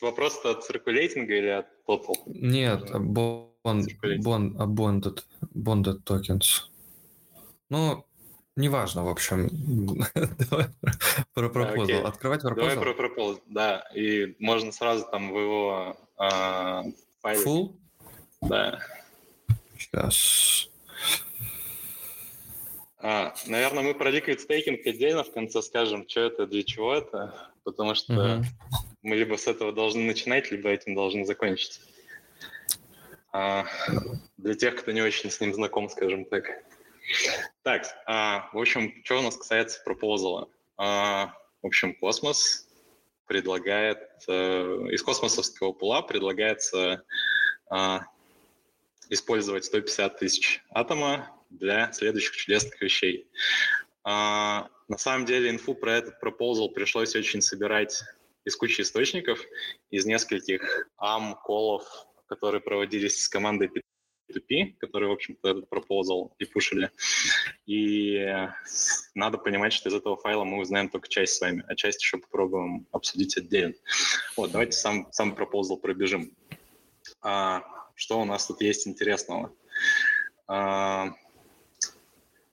[0.00, 2.14] Вопрос от циркулейтинга или от total?
[2.26, 3.86] Нет, bond,
[4.22, 5.24] bond, bonded,
[5.54, 6.62] bonded tokens.
[7.70, 8.04] Ну,
[8.56, 9.48] неважно, в общем.
[10.50, 10.66] Давай
[11.32, 11.86] про пропозал.
[11.86, 12.02] Okay.
[12.02, 12.70] Открывать пропозал?
[12.70, 13.84] Давай про пропозал, да.
[13.94, 16.84] И можно сразу там в его а,
[17.20, 17.44] файле.
[17.44, 17.74] Full?
[18.42, 18.80] Да.
[19.78, 20.68] Сейчас.
[22.98, 27.50] А, наверное, мы про liquid staking отдельно в конце скажем, что это, для чего это,
[27.62, 28.44] потому что uh-huh.
[29.04, 31.80] Мы либо с этого должны начинать, либо этим должны закончить.
[33.32, 33.66] А,
[34.38, 36.44] для тех, кто не очень с ним знаком, скажем так.
[37.62, 40.48] Так, а, в общем, что у нас касается пропозала.
[40.76, 42.66] А, в общем, космос
[43.26, 47.04] предлагает, а, из космосовского пула предлагается
[47.68, 48.06] а,
[49.10, 53.28] использовать 150 тысяч атома для следующих чудесных вещей.
[54.02, 58.02] А, на самом деле инфу про этот пропозал пришлось очень собирать
[58.44, 59.40] из кучи источников,
[59.90, 61.84] из нескольких ам-колов,
[62.26, 66.90] которые проводились с командой P2P, которые, в общем-то, этот пропозал и пушили.
[67.66, 68.26] И
[69.14, 72.18] надо понимать, что из этого файла мы узнаем только часть с вами, а часть еще
[72.18, 73.74] попробуем обсудить отдельно.
[74.36, 76.34] Вот, давайте сам, сам пропозал пробежим.
[77.20, 77.62] А,
[77.94, 79.54] что у нас тут есть интересного?
[80.46, 81.14] А,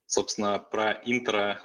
[0.05, 1.61] собственно, про интро,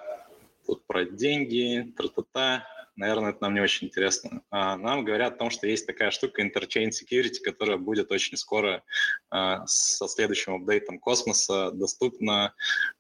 [0.67, 2.67] тут про деньги, тра-та-та,
[2.97, 4.43] наверное, это нам не очень интересно.
[4.51, 8.83] А, нам говорят о том, что есть такая штука Interchain Security, которая будет очень скоро
[9.31, 12.55] а, со следующим апдейтом космоса доступна.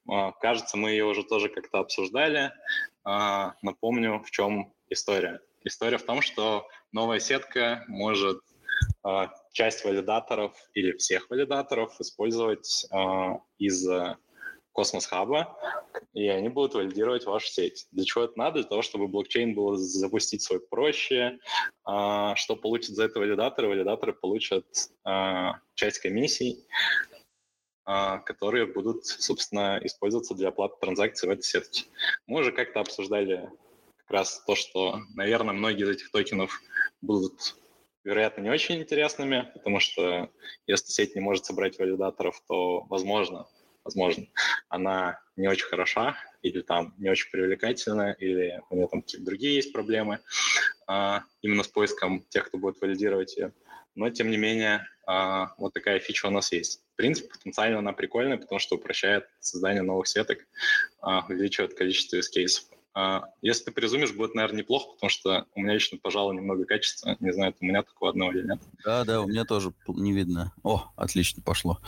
[0.08, 2.52] А, кажется, мы ее уже тоже как-то обсуждали.
[3.62, 5.40] Напомню, в чем история.
[5.62, 8.40] История в том, что новая сетка может
[9.52, 12.84] часть валидаторов или всех валидаторов использовать
[13.58, 13.88] из
[14.76, 15.56] Космос Хаба,
[16.12, 17.86] и они будут валидировать вашу сеть.
[17.92, 18.60] Для чего это надо?
[18.60, 21.38] Для того, чтобы блокчейн был запустить свой проще.
[21.84, 23.68] А, что получат за это валидаторы?
[23.68, 24.66] Валидаторы получат
[25.02, 26.66] а, часть комиссий,
[27.86, 31.84] а, которые будут, собственно, использоваться для оплаты транзакций в этой сетке.
[32.26, 33.48] Мы уже как-то обсуждали
[33.96, 36.60] как раз то, что, наверное, многие из этих токенов
[37.00, 37.56] будут
[38.04, 40.30] вероятно, не очень интересными, потому что
[40.66, 43.48] если сеть не может собрать валидаторов, то, возможно,
[43.86, 44.26] возможно,
[44.68, 49.56] она не очень хороша или там не очень привлекательная, или у нее там какие-то другие
[49.56, 50.18] есть проблемы
[50.86, 53.52] а, именно с поиском тех, кто будет валидировать ее.
[53.94, 56.82] Но, тем не менее, а, вот такая фича у нас есть.
[56.92, 60.38] В принципе, потенциально она прикольная, потому что упрощает создание новых сеток,
[61.00, 62.62] а, увеличивает количество use cases.
[62.92, 67.16] А, если ты перезумишь, будет, наверное, неплохо, потому что у меня лично, пожалуй, немного качества.
[67.20, 68.58] Не знаю, у меня такого одного или нет.
[68.84, 70.52] Да, да, у меня тоже не видно.
[70.62, 71.78] О, отлично пошло.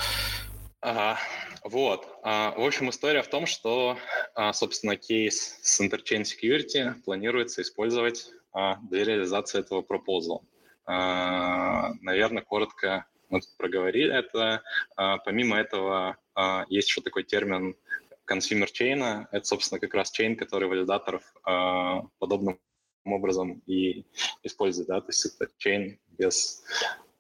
[0.81, 1.19] Ага,
[1.65, 2.07] вот.
[2.23, 3.99] А, в общем, история в том, что,
[4.35, 10.43] а, собственно, кейс с Interchain Security планируется использовать а, для реализации этого proposal.
[10.87, 14.63] Наверное, коротко мы тут проговорили это.
[14.97, 16.17] Помимо этого,
[16.71, 17.77] есть еще такой термин
[18.27, 19.27] consumer chain.
[19.31, 21.23] Это, собственно, как раз чейн, который валидаторов
[22.19, 22.59] подобным
[23.05, 24.07] образом и
[24.43, 24.89] использует.
[24.89, 25.03] Да?
[25.03, 26.65] То есть это чейн без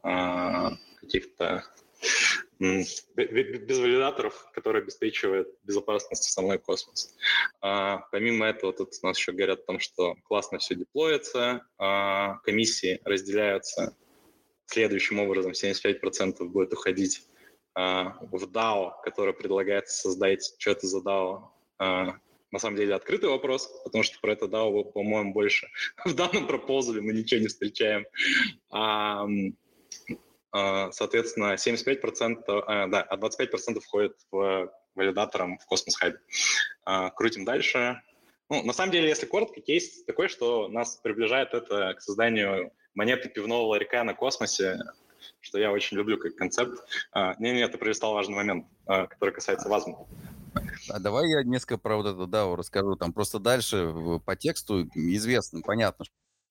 [0.02, 1.64] каких-то
[2.58, 3.04] без
[3.78, 7.14] валидаторов, которые обеспечивают безопасность основной космос.
[7.60, 12.38] А, помимо этого, тут у нас еще говорят о том, что классно все деплоится, а,
[12.38, 13.96] комиссии разделяются
[14.66, 17.22] следующим образом, 75% будет уходить
[17.74, 21.42] а, в DAO, который предлагается создать, что это за DAO,
[21.78, 22.16] а,
[22.50, 25.68] на самом деле открытый вопрос, потому что про это DAO, по-моему, больше
[26.04, 28.04] в данном пропозале мы ничего не встречаем.
[28.70, 29.26] А,
[30.52, 36.18] соответственно, 75%, а, да, а 25% уходит валидаторам в Космос Хабе.
[37.14, 38.02] Крутим дальше.
[38.50, 43.28] Ну, на самом деле, если коротко, кейс такой, что нас приближает это к созданию монеты
[43.28, 44.78] пивного ларька на космосе,
[45.40, 46.82] что я очень люблю как концепт.
[47.38, 50.06] Не-не, ты пролистал важный момент, который касается Вазма.
[50.88, 52.96] А давай я несколько про вот это DAO расскажу.
[52.96, 53.94] Там просто дальше
[54.24, 56.06] по тексту известно, понятно,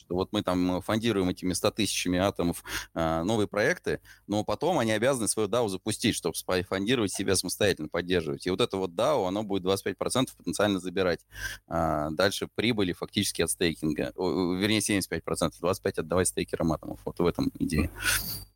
[0.07, 4.93] что вот мы там фондируем этими 100 тысячами атомов а, новые проекты, но потом они
[4.93, 8.47] обязаны свою DAO запустить, чтобы фондировать себя самостоятельно, поддерживать.
[8.47, 11.25] И вот это вот DAO, оно будет 25% потенциально забирать.
[11.67, 14.13] А, дальше прибыли фактически от стейкинга.
[14.15, 15.21] Вернее, 75%,
[15.61, 17.01] 25% отдавать стейкерам атомов.
[17.03, 17.91] Вот в этом идея.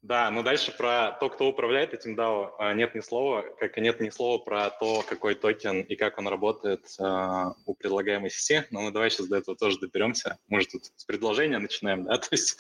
[0.01, 3.81] Да, но дальше про то, кто управляет этим DAO, а, нет ни слова, как и
[3.81, 8.65] нет ни слова про то, какой токен и как он работает э, у предлагаемой сети.
[8.71, 10.39] Но мы давай сейчас до этого тоже доберемся.
[10.47, 12.17] Мы же тут с предложения начинаем, да?
[12.17, 12.57] То есть,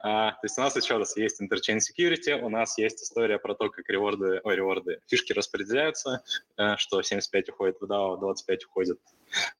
[0.00, 3.54] э, то есть у нас еще раз есть Interchain Security, у нас есть история про
[3.54, 6.22] то, как реворды, ой, реворды, фишки распределяются,
[6.58, 8.98] э, что 75 уходит в DAO, 25 уходит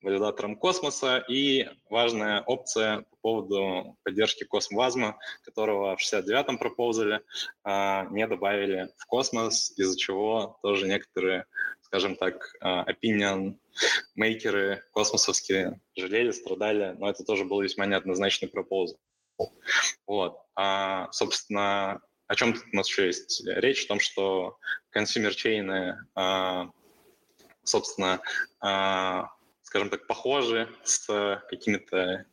[0.02, 1.24] валидатором космоса.
[1.28, 7.22] И важная опция по поводу поддержки Космвазма, которого в 69-м пропозале
[7.64, 11.46] а, не добавили в космос, из-за чего тоже некоторые,
[11.82, 13.56] скажем так, а, opinion
[14.14, 18.98] мейкеры космосовские жалели, страдали, но это тоже был весьма неоднозначный пропозал.
[20.06, 20.38] Вот.
[20.54, 23.84] А, собственно, о чем тут у нас еще есть речь?
[23.84, 24.58] В том, что
[24.90, 26.70] consumer-чейны, а,
[27.64, 28.20] собственно,
[29.72, 32.26] скажем так, похожи с какими-то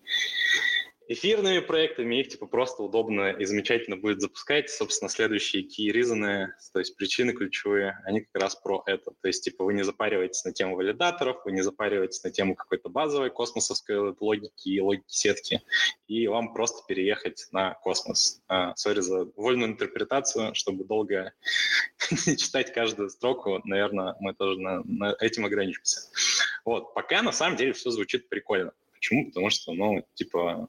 [1.08, 4.70] эфирными проектами, их типа просто удобно и замечательно будет запускать.
[4.70, 9.12] Собственно, следующие key reason, то есть причины ключевые, они как раз про это.
[9.22, 12.90] То есть типа вы не запариваетесь на тему валидаторов, вы не запариваетесь на тему какой-то
[12.90, 15.62] базовой космосовской логики и логики сетки,
[16.08, 18.42] и вам просто переехать на космос.
[18.76, 21.32] Sorry за вольную интерпретацию, чтобы долго
[22.38, 26.02] читать каждую строку, наверное, мы тоже на, на этим ограничимся.
[26.66, 28.72] Вот, пока на самом деле все звучит прикольно.
[28.94, 29.28] Почему?
[29.28, 30.68] Потому что, ну, типа,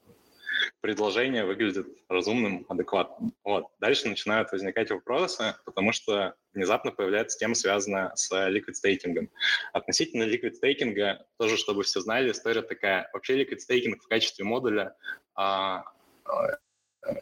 [0.81, 3.33] предложение выглядит разумным, адекватным.
[3.43, 3.67] Вот.
[3.79, 9.29] Дальше начинают возникать вопросы, потому что внезапно появляется тема, связанная с liquid стейкингом.
[9.73, 13.09] Относительно liquid стейкинга, тоже чтобы все знали, история такая.
[13.13, 14.95] Вообще liquid стейкинг в качестве модуля
[15.35, 15.83] а,
[16.25, 16.57] а,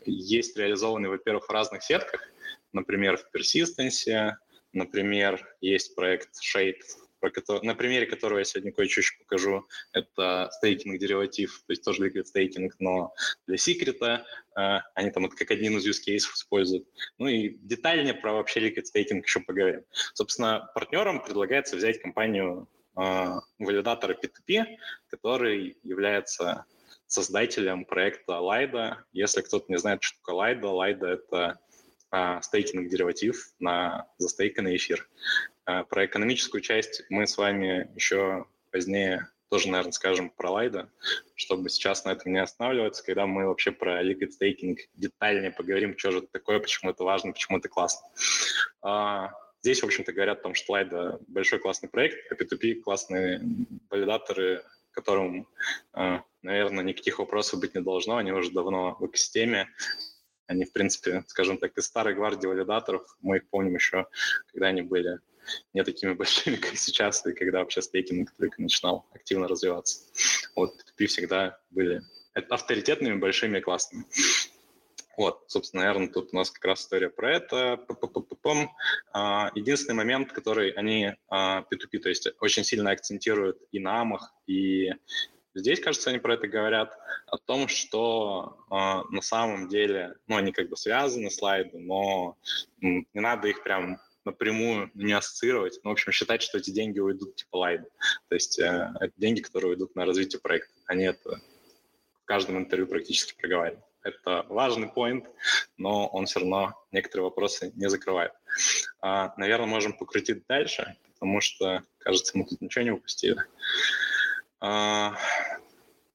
[0.06, 2.22] есть реализованный, во-первых, в разных сетках,
[2.74, 4.34] например, в Persistence,
[4.74, 6.82] например, есть проект Shade
[7.20, 12.08] про который, на примере которого я сегодня кое-что еще покажу, это стейкинг-дериватив, то есть тоже
[12.08, 13.14] liquid стейкинг, но
[13.48, 14.26] для секрета.
[14.58, 16.88] Э, они там это как один из use cases используют.
[17.18, 19.84] Ну и детальнее про вообще liquid стейкинг еще поговорим.
[20.14, 24.66] Собственно, партнерам предлагается взять компанию э, валидатора P2P,
[25.10, 26.66] который является
[27.08, 28.98] создателем проекта Lida.
[29.14, 31.60] Если кто-то не знает, что такое Lida, Lida— это
[32.12, 35.08] а, стейкинг-дериватив на застейканный эфир.
[35.70, 40.90] А, про экономическую часть мы с вами еще позднее тоже, наверное, скажем про Лайда,
[41.36, 46.10] чтобы сейчас на этом не останавливаться, когда мы вообще про liquid staking детальнее поговорим, что
[46.10, 48.08] же это такое, почему это важно, почему это классно.
[48.82, 49.32] А,
[49.62, 53.40] здесь, в общем-то, говорят о том, что Лайда большой классный проект, а P2P классные
[53.92, 55.48] валидаторы, которым,
[56.42, 59.70] наверное, никаких вопросов быть не должно, они уже давно в экосистеме,
[60.48, 64.08] они, в принципе, скажем так, из старой гвардии валидаторов, мы их помним еще,
[64.48, 65.20] когда они были
[65.74, 70.06] не такими большими, как сейчас, и когда вообще стейкинг только начинал активно развиваться.
[70.56, 72.02] Вот P2P всегда были
[72.34, 74.06] авторитетными, большими и классными.
[75.20, 77.86] Вот, собственно, наверное, тут у нас как раз история про это.
[79.12, 84.34] А, единственный момент, который они P2P, а, то есть очень сильно акцентируют и на амах,
[84.48, 84.94] и
[85.54, 86.98] здесь, кажется, они про это говорят,
[87.28, 92.38] о том, что на самом деле, ну, они как бы связаны слайды, но
[92.80, 97.36] не надо их прям напрямую не ассоциировать, но, в общем, считать, что эти деньги уйдут
[97.36, 97.88] типа лайда.
[98.28, 100.74] То есть э, это деньги, которые уйдут на развитие проекта.
[100.86, 101.42] Они это
[102.22, 103.84] в каждом интервью практически проговаривают.
[104.02, 105.28] Это важный поинт,
[105.78, 108.32] но он все равно некоторые вопросы не закрывает.
[109.02, 113.44] А, наверное, можем покрутить дальше, потому что, кажется, мы тут ничего не упустили.
[114.62, 115.18] А,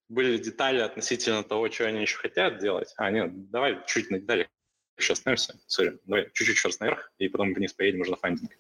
[0.09, 2.95] были детали относительно того, что они еще хотят делать.
[2.97, 4.49] А, нет, давай чуть на детали
[4.97, 5.59] еще остановимся.
[5.67, 8.53] Сори, давай чуть-чуть еще раз наверх, и потом вниз поедем уже на фандинг.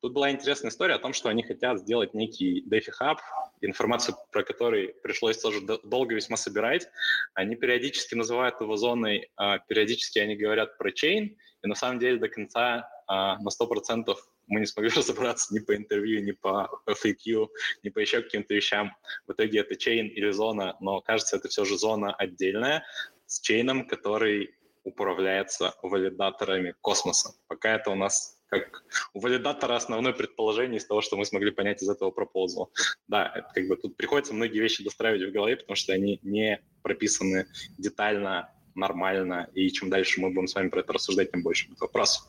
[0.00, 3.18] Тут была интересная история о том, что они хотят сделать некий DeFi Hub,
[3.60, 6.88] информацию про который пришлось тоже долго весьма собирать.
[7.34, 12.18] Они периодически называют его зоной, а периодически они говорят про чейн, и на самом деле
[12.18, 14.14] до конца а, на 100%
[14.46, 17.48] мы не смогли разобраться ни по интервью, ни по FAQ,
[17.82, 18.92] ни по еще каким-то вещам.
[19.26, 22.84] В итоге это чейн или зона, но кажется, это все же зона отдельная
[23.26, 24.55] с чейном, который
[24.86, 27.34] управляется валидаторами космоса.
[27.48, 31.82] Пока это у нас как у валидатора основное предположение из того, что мы смогли понять
[31.82, 32.68] из этого пропозала.
[33.08, 36.60] Да, это как бы тут приходится многие вещи достраивать в голове, потому что они не
[36.82, 41.66] прописаны детально, нормально, и чем дальше мы будем с вами про это рассуждать, тем больше
[41.68, 42.24] будет вопросов.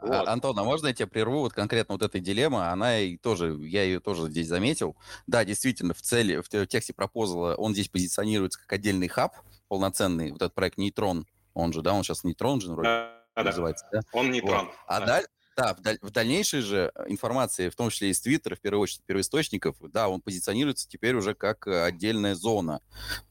[0.00, 0.28] А, вот.
[0.28, 1.40] Антон, а можно я тебя прерву?
[1.40, 4.96] Вот конкретно вот эта дилемма, она и тоже, я ее тоже здесь заметил.
[5.26, 9.36] Да, действительно, в цели, в тексте пропозала он здесь позиционируется как отдельный хаб,
[9.68, 11.26] полноценный, вот этот проект Нейтрон,
[11.58, 14.00] он же, да, он сейчас нейтрон же вроде да, называется, да?
[14.12, 14.66] Он нейтрон.
[14.66, 14.74] Вот.
[14.86, 15.06] А да.
[15.06, 15.26] даль...
[15.56, 15.98] Да, в, даль...
[16.02, 20.20] в дальнейшей же информации, в том числе из Твиттера, в первую очередь, первоисточников, да, он
[20.20, 22.80] позиционируется теперь уже как э, отдельная зона,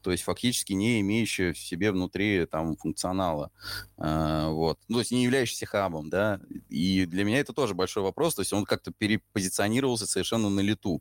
[0.02, 3.50] то есть фактически не имеющая в себе внутри там функционала,
[3.96, 6.38] э, вот, ну, то есть не являющийся хабом, да,
[6.68, 11.00] и для меня это тоже большой вопрос, то есть он как-то перепозиционировался совершенно на лету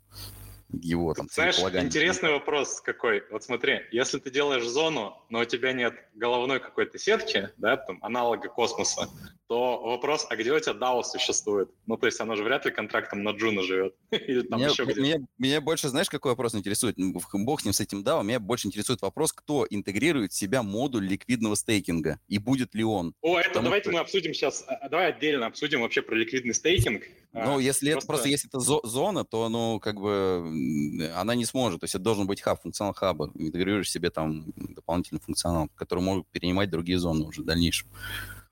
[0.82, 3.24] его там Знаешь, интересный вопрос какой.
[3.32, 8.00] Вот смотри, если ты делаешь зону, но у тебя нет головной какой-то сетки, да, там,
[8.02, 9.10] аналога космоса,
[9.48, 11.70] то вопрос, а где у тебя DAO существует?
[11.86, 13.96] Ну, то есть оно же вряд ли контрактом на Juno живет.
[14.12, 16.98] Или там меня, еще где меня, меня больше, знаешь, какой вопрос интересует?
[16.98, 18.24] Бог с ним, с этим DAO.
[18.24, 23.14] Меня больше интересует вопрос, кто интегрирует в себя модуль ликвидного стейкинга, и будет ли он?
[23.22, 23.94] О, это Потому давайте что...
[23.94, 27.04] мы обсудим сейчас, а, а, давай отдельно обсудим вообще про ликвидный стейкинг.
[27.34, 27.98] Ну, а, если просто...
[27.98, 31.82] это просто, если это зона, то, ну, как бы, она не сможет.
[31.82, 33.32] То есть это должен быть хаб, функционал хаба.
[33.36, 37.90] Интегрируешь себе там дополнительный функционал, который могут перенимать другие зоны уже в дальнейшем.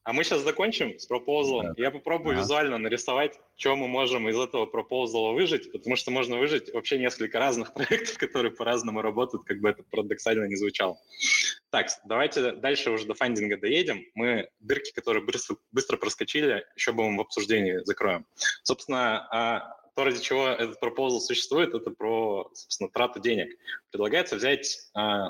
[0.06, 1.74] А мы сейчас закончим с пропозалом.
[1.74, 1.84] Да.
[1.84, 2.44] Я попробую ага.
[2.44, 7.40] визуально нарисовать, что мы можем из этого пропозала выжить, потому что можно выжить вообще несколько
[7.40, 11.00] разных проектов, которые по-разному работают, как бы это парадоксально не звучало.
[11.72, 14.06] Так, давайте дальше уже до фандинга доедем.
[14.14, 18.28] Мы дырки, которые быстро, быстро проскочили, еще будем в обсуждении закроем.
[18.62, 23.58] Собственно, а, то, ради чего этот пропозал существует, это про, собственно, трату денег.
[23.90, 24.68] Предлагается взять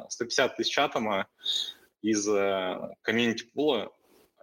[0.10, 1.28] 150 а, тысяч атома
[2.02, 2.28] из
[3.02, 3.94] комьюнити-пула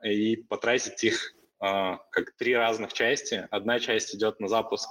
[0.05, 3.47] и потратить их э, как три разных части.
[3.51, 4.89] Одна часть идет на запуск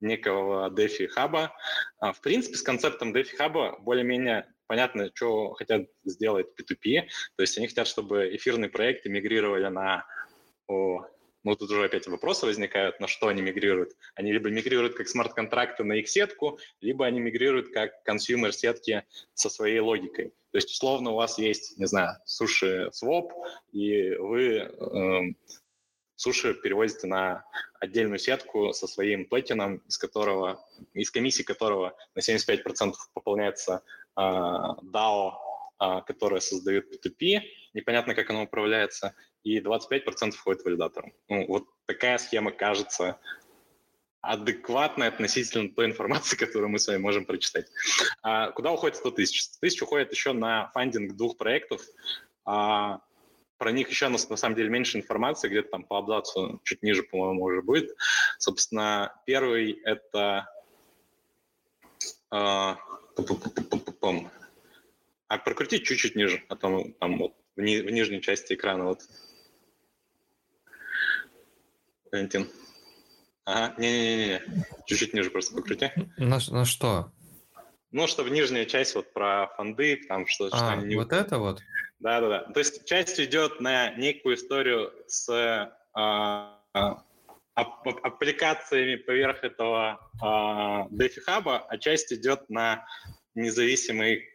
[0.00, 1.52] некого DeFi хаба.
[2.00, 7.08] В принципе, с концептом DeFi хаба более-менее понятно, что хотят сделать P2P.
[7.36, 10.06] То есть они хотят, чтобы эфирные проекты мигрировали на
[10.68, 11.04] о,
[11.42, 13.96] ну, тут уже опять вопросы возникают, на что они мигрируют.
[14.14, 19.04] Они либо мигрируют как смарт-контракты на их сетку, либо они мигрируют как consumer-сетки
[19.34, 20.32] со своей логикой.
[20.52, 23.32] То есть, условно, у вас есть, не знаю, суши своп,
[23.72, 25.20] и вы э,
[26.16, 27.44] суши перевозите на
[27.78, 33.82] отдельную сетку со своим токеном, из которого, из комиссии которого на 75% пополняется
[34.16, 35.32] э, DAO,
[35.80, 37.42] э, которое создает P2P,
[37.74, 39.14] непонятно, как оно управляется,
[39.44, 41.12] и 25% входит валидатором.
[41.28, 43.18] Ну, вот такая схема кажется
[44.20, 47.66] адекватной относительно той информации, которую мы с вами можем прочитать.
[48.22, 49.42] А куда уходит 100 тысяч?
[49.42, 51.82] 100 тысяч уходит еще на фандинг двух проектов.
[52.44, 53.00] А,
[53.58, 57.02] про них еще на, на самом деле меньше информации, где-то там по абзацу чуть ниже,
[57.02, 57.94] по-моему, уже будет.
[58.38, 60.48] Собственно, первый— это...
[62.30, 62.78] А,
[65.28, 69.02] а прокрутить чуть-чуть ниже, а там, там вот в, ни, в нижней части экрана вот
[72.10, 72.48] Валентин.
[73.50, 74.42] Ага, не-не-не,
[74.86, 75.90] чуть-чуть ниже просто покрути.
[76.18, 77.10] На, на что?
[77.90, 80.94] Ну, чтобы нижняя часть вот про фонды, там что, а, что они не...
[80.94, 81.60] вот это вот?
[81.98, 82.44] Да-да-да.
[82.52, 85.28] То есть часть идет на некую историю с
[85.92, 87.02] а, а,
[87.54, 92.86] аппликациями поверх этого а, DeFi Hub, а часть идет на
[93.34, 94.28] независимый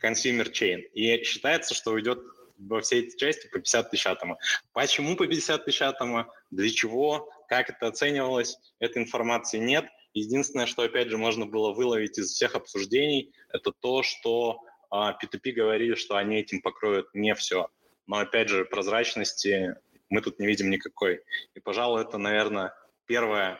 [0.00, 0.82] consumer chain.
[0.94, 2.20] И считается, что уйдет
[2.56, 4.38] во все эти части по 50 тысяч атома.
[4.72, 6.32] Почему по 50 тысяч атома?
[6.50, 7.28] Для чего?
[7.50, 8.56] Как это оценивалось?
[8.78, 9.84] Этой информации нет.
[10.14, 15.50] Единственное, что, опять же, можно было выловить из всех обсуждений, это то, что а, P2P
[15.50, 17.66] говорили, что они этим покроют не все.
[18.06, 19.74] Но, опять же, прозрачности
[20.10, 21.22] мы тут не видим никакой.
[21.54, 22.72] И, пожалуй, это, наверное,
[23.06, 23.58] первая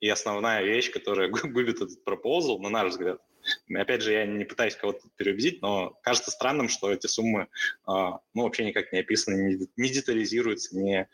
[0.00, 3.20] и основная вещь, которая губит этот пропозал, на наш взгляд.
[3.74, 7.48] Опять же, я не пытаюсь кого-то переубедить, но кажется странным, что эти суммы
[7.86, 11.08] ну, вообще никак не описаны, не детализируются, не,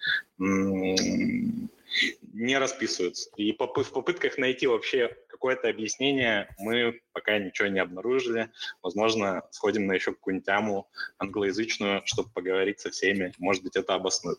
[2.33, 3.31] не расписываются.
[3.37, 8.51] И в попытках найти вообще какое-то объяснение мы пока ничего не обнаружили.
[8.83, 10.89] Возможно, сходим на еще какую-нибудь тему
[11.19, 13.33] англоязычную, чтобы поговорить со всеми.
[13.39, 14.39] Может быть, это обоснует.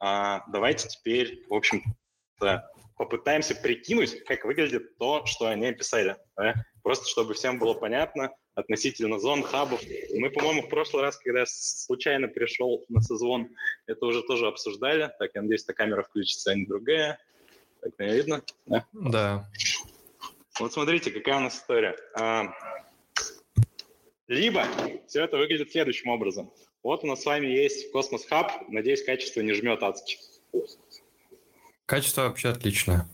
[0.00, 6.16] А, давайте теперь, в общем-то, попытаемся прикинуть, как выглядит то, что они описали.
[6.88, 9.82] Просто чтобы всем было понятно относительно зон, хабов.
[10.14, 13.50] Мы, по-моему, в прошлый раз, когда я случайно пришел на созвон,
[13.86, 15.12] это уже тоже обсуждали.
[15.18, 17.18] Так, я надеюсь, эта камера включится, а не другая.
[17.82, 18.42] Так, меня видно?
[18.64, 18.86] Да.
[18.94, 19.50] да.
[20.58, 21.94] Вот смотрите, какая у нас история.
[22.14, 22.54] А,
[24.26, 24.64] либо
[25.06, 26.50] все это выглядит следующим образом.
[26.82, 28.50] Вот у нас с вами есть Cosmos Hub.
[28.68, 30.16] Надеюсь, качество не жмет адски.
[31.84, 33.06] Качество вообще отличное.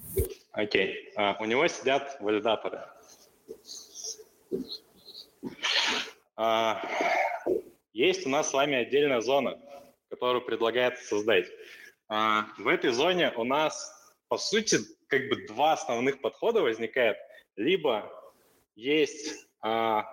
[0.52, 1.10] Окей.
[1.16, 2.93] А, у него сидят валидаторы.
[6.36, 6.82] А,
[7.92, 9.60] есть у нас с вами отдельная зона,
[10.08, 11.46] которую предлагается создать.
[12.08, 17.16] А, в этой зоне у нас, по сути, как бы два основных подхода возникает.
[17.56, 18.10] Либо
[18.74, 20.04] есть а,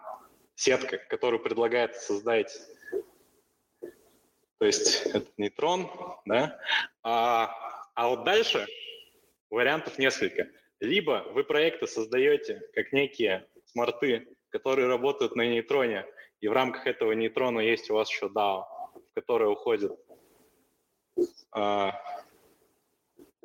[0.56, 2.56] сетка, которую предлагается создать
[4.62, 5.90] то есть это нейтрон,
[6.26, 6.60] да,
[7.02, 7.52] а,
[7.96, 8.68] а вот дальше
[9.50, 10.50] вариантов несколько.
[10.82, 16.06] Либо вы проекты создаете как некие смарты, которые работают на нейтроне,
[16.40, 18.64] и в рамках этого нейтрона есть у вас еще DAO,
[18.96, 19.92] в которое уходит
[21.56, 21.92] э,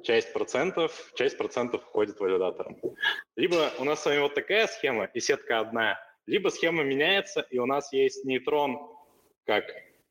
[0.03, 2.81] часть процентов, часть процентов уходит валидаторам.
[3.37, 7.59] Либо у нас с вами вот такая схема, и сетка одна, либо схема меняется, и
[7.59, 8.79] у нас есть нейтрон
[9.45, 9.65] как,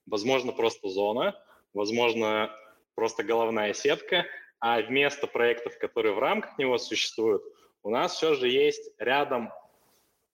[0.05, 1.35] возможно, просто зона,
[1.73, 2.55] возможно,
[2.93, 4.27] просто головная сетка,
[4.67, 7.43] а вместо проектов, которые в рамках него существуют,
[7.83, 9.53] у нас все же есть рядом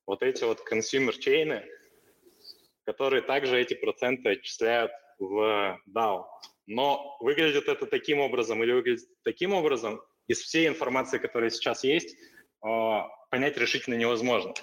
[0.07, 1.65] вот эти вот consumer чейны,
[2.85, 6.27] которые также эти проценты отчисляют в DAO.
[6.65, 12.15] Но выглядит это таким образом или выглядит таким образом, из всей информации, которая сейчас есть,
[12.61, 14.53] а, понять решительно невозможно.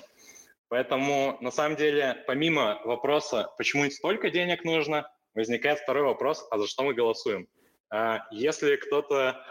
[0.69, 6.67] Поэтому, на самом деле, помимо вопроса, почему столько денег нужно, возникает второй вопрос, а за
[6.67, 7.49] что мы голосуем?
[7.91, 9.43] А если кто-то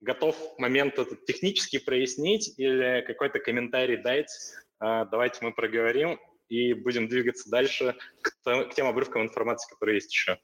[0.00, 4.30] готов момент этот технически прояснить или какой-то комментарий дать,
[4.78, 6.18] а, давайте мы проговорим
[6.48, 10.38] и будем двигаться дальше к тем обрывкам информации, которые есть еще.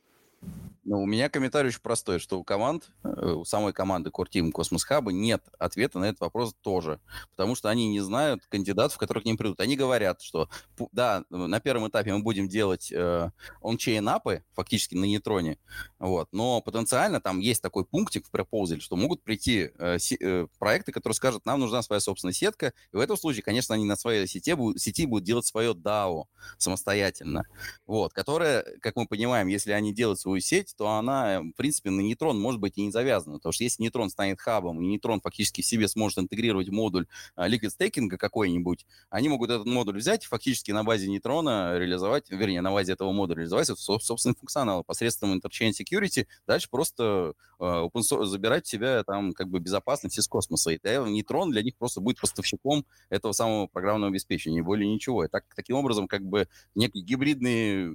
[0.88, 4.84] Ну, у меня комментарий очень простой, что у команд, э, у самой команды Team Космос
[4.84, 7.00] Хаба нет ответа на этот вопрос тоже,
[7.32, 9.58] потому что они не знают кандидатов, которые к ним придут.
[9.58, 10.48] Они говорят, что
[10.92, 13.30] да, на первом этапе мы будем делать э,
[13.60, 15.58] он-чейн апы, фактически на нейтроне,
[15.98, 20.92] вот, но потенциально там есть такой пунктик в proposal, что могут прийти э, э, проекты,
[20.92, 24.28] которые скажут, нам нужна своя собственная сетка, и в этом случае, конечно, они на своей
[24.28, 26.26] сети будут, сети будут делать свое DAO
[26.58, 27.42] самостоятельно,
[27.86, 32.00] вот, которое, как мы понимаем, если они делают свою сеть, то она, в принципе, на
[32.00, 33.36] нейтрон может быть и не завязана.
[33.36, 37.48] Потому что если нейтрон станет хабом, и нейтрон фактически в себе сможет интегрировать модуль а,
[37.48, 42.60] liquid стейкинга какой-нибудь, они могут этот модуль взять и фактически на базе нейтрона реализовать, вернее,
[42.60, 48.26] на базе этого модуля реализовать собственный функционал посредством Interchain Security, дальше просто uh, open source,
[48.26, 50.70] забирать в себя там как бы безопасность из космоса.
[50.70, 55.24] И нейтрон для них просто будет поставщиком этого самого программного обеспечения, более ничего.
[55.24, 57.90] И так, таким образом как бы некие гибридные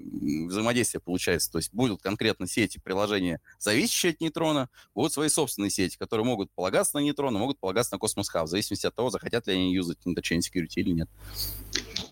[0.47, 1.51] взаимодействия получается.
[1.51, 6.25] То есть будут конкретно сеть эти приложения, зависящие от нейтрона, будут свои собственные сети, которые
[6.25, 9.53] могут полагаться на нейтрон, могут полагаться на Cosmos Hub, в зависимости от того, захотят ли
[9.53, 11.09] они юзать Interchain Security или нет.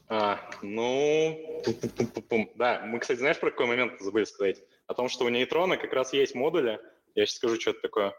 [0.07, 1.64] А, ну,
[2.56, 4.57] да, мы, кстати, знаешь, про какой момент забыли сказать?
[4.88, 6.80] О том, что у нейтрона как раз есть модули,
[7.15, 8.14] я сейчас скажу, что это такое.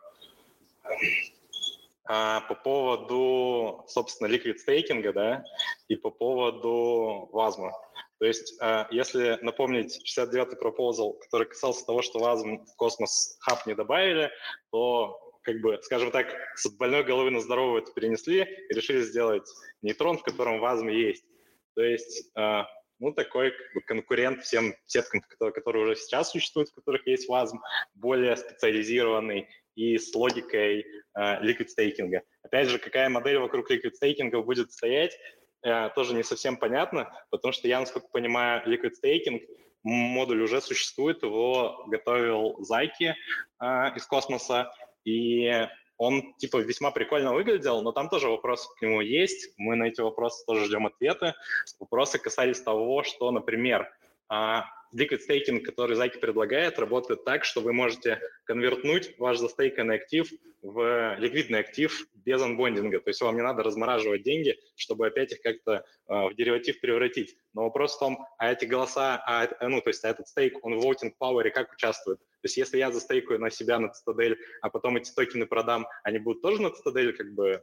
[2.04, 5.44] А, по поводу, собственно, liquid стейкинга, да,
[5.88, 7.72] и по поводу вазма.
[8.20, 13.64] То есть, а, если напомнить 69-й proposal, который касался того, что ВАЗМ в космос хаб
[13.66, 14.30] не добавили,
[14.70, 19.48] то, как бы, скажем так, с больной головы на здоровую это перенесли и решили сделать
[19.80, 21.24] нейтрон, в котором ВАЗМ есть.
[21.74, 22.66] То есть, а,
[22.98, 27.26] ну, такой как бы, конкурент всем сеткам, которые, которые уже сейчас существуют, в которых есть
[27.26, 27.56] ВАЗМ,
[27.94, 30.84] более специализированный и с логикой э,
[31.42, 32.22] liquid стейкинга.
[32.42, 35.39] Опять же, какая модель вокруг liquid стейкинга будет стоять, Э,
[35.94, 39.40] тоже не совсем понятно, потому что я, насколько понимаю, Liquid Staking
[39.82, 43.14] модуль уже существует, его готовил Зайки
[43.60, 43.64] э,
[43.96, 44.72] из космоса,
[45.04, 45.66] и
[45.96, 50.00] он типа весьма прикольно выглядел, но там тоже вопросы к нему есть, мы на эти
[50.00, 51.34] вопросы тоже ждем ответы.
[51.78, 53.99] Вопросы касались того, что, например, э,
[54.30, 60.28] Liquid Staking, который Зайки предлагает, работает так, что вы можете конвертнуть ваш застейканный актив
[60.62, 63.00] в ликвидный актив без анбондинга.
[63.00, 67.36] То есть вам не надо размораживать деньги, чтобы опять их как-то э, в дериватив превратить.
[67.54, 70.78] Но вопрос в том, а эти голоса, а, ну, то есть а этот стейк, он
[70.78, 72.18] в voting power как участвует?
[72.18, 76.18] То есть если я застейкаю на себя на Цитадель, а потом эти токены продам, они
[76.18, 77.62] будут тоже на Цитадель как бы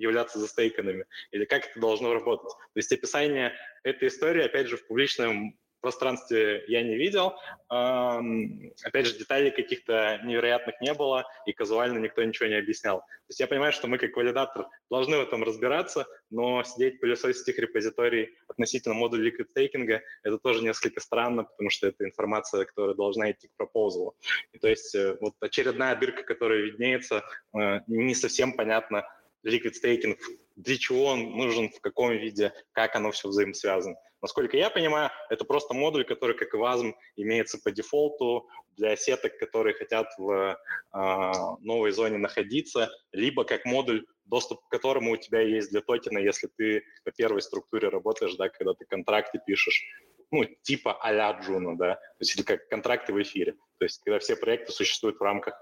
[0.00, 1.04] являться застейканными?
[1.30, 2.50] Или как это должно работать?
[2.50, 3.52] То есть описание
[3.84, 7.34] этой истории, опять же, в публичном пространстве я не видел.
[7.68, 12.98] Опять же, деталей каких-то невероятных не было, и казуально никто ничего не объяснял.
[12.98, 17.48] То есть я понимаю, что мы как валидатор должны в этом разбираться, но сидеть пылесосить
[17.48, 22.94] их репозиторий относительно модуля liquid staking это тоже несколько странно, потому что это информация, которая
[22.94, 24.16] должна идти к пропозалу.
[24.52, 27.24] И то есть э, вот очередная дырка, которая виднеется,
[27.54, 29.04] э, не совсем понятно,
[29.46, 30.18] liquid staking,
[30.56, 33.96] для чего он нужен, в каком виде, как оно все взаимосвязано.
[34.22, 39.38] Насколько я понимаю, это просто модуль, который, как и WASM, имеется по дефолту для сеток,
[39.38, 40.56] которые хотят в
[40.92, 46.18] э, новой зоне находиться, либо как модуль, доступ к которому у тебя есть для токена,
[46.18, 49.82] если ты по первой структуре работаешь, да, когда ты контракты пишешь,
[50.30, 53.52] ну, типа а-ля Juno, да, то есть или как контракты в эфире.
[53.78, 55.54] То есть когда все проекты существуют в рамках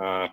[0.00, 0.26] э,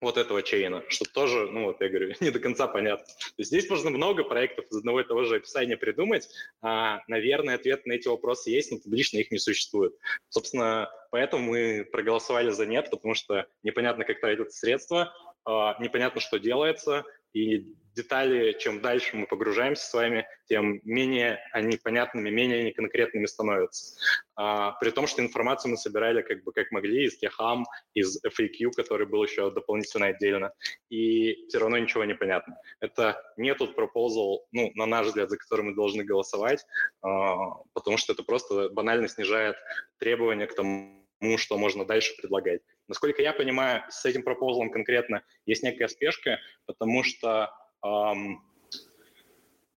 [0.00, 3.04] вот этого чейна, что тоже, ну вот я говорю, не до конца понятно.
[3.06, 6.28] То есть здесь можно много проектов из одного и того же описания придумать.
[6.62, 9.94] А, наверное, ответ на эти вопросы есть, но публично их не существует.
[10.28, 15.12] Собственно, поэтому мы проголосовали за нет, потому что непонятно, как тратятся средства,
[15.44, 21.76] а, непонятно, что делается, и детали, чем дальше мы погружаемся с вами, тем менее они
[21.76, 23.96] понятными, менее они конкретными становятся.
[24.36, 28.70] А, при том, что информацию мы собирали как бы как могли из Техам, из FAQ,
[28.76, 30.52] который был еще дополнительно отдельно,
[30.88, 32.56] и все равно ничего не понятно.
[32.80, 36.64] Это не тот пропозал, ну, на наш взгляд, за который мы должны голосовать,
[37.02, 39.56] а, потому что это просто банально снижает
[39.98, 41.00] требования к тому,
[41.36, 42.62] что можно дальше предлагать.
[42.90, 47.48] Насколько я понимаю, с этим пропозалом конкретно есть некая спешка, потому что
[47.84, 48.42] эм,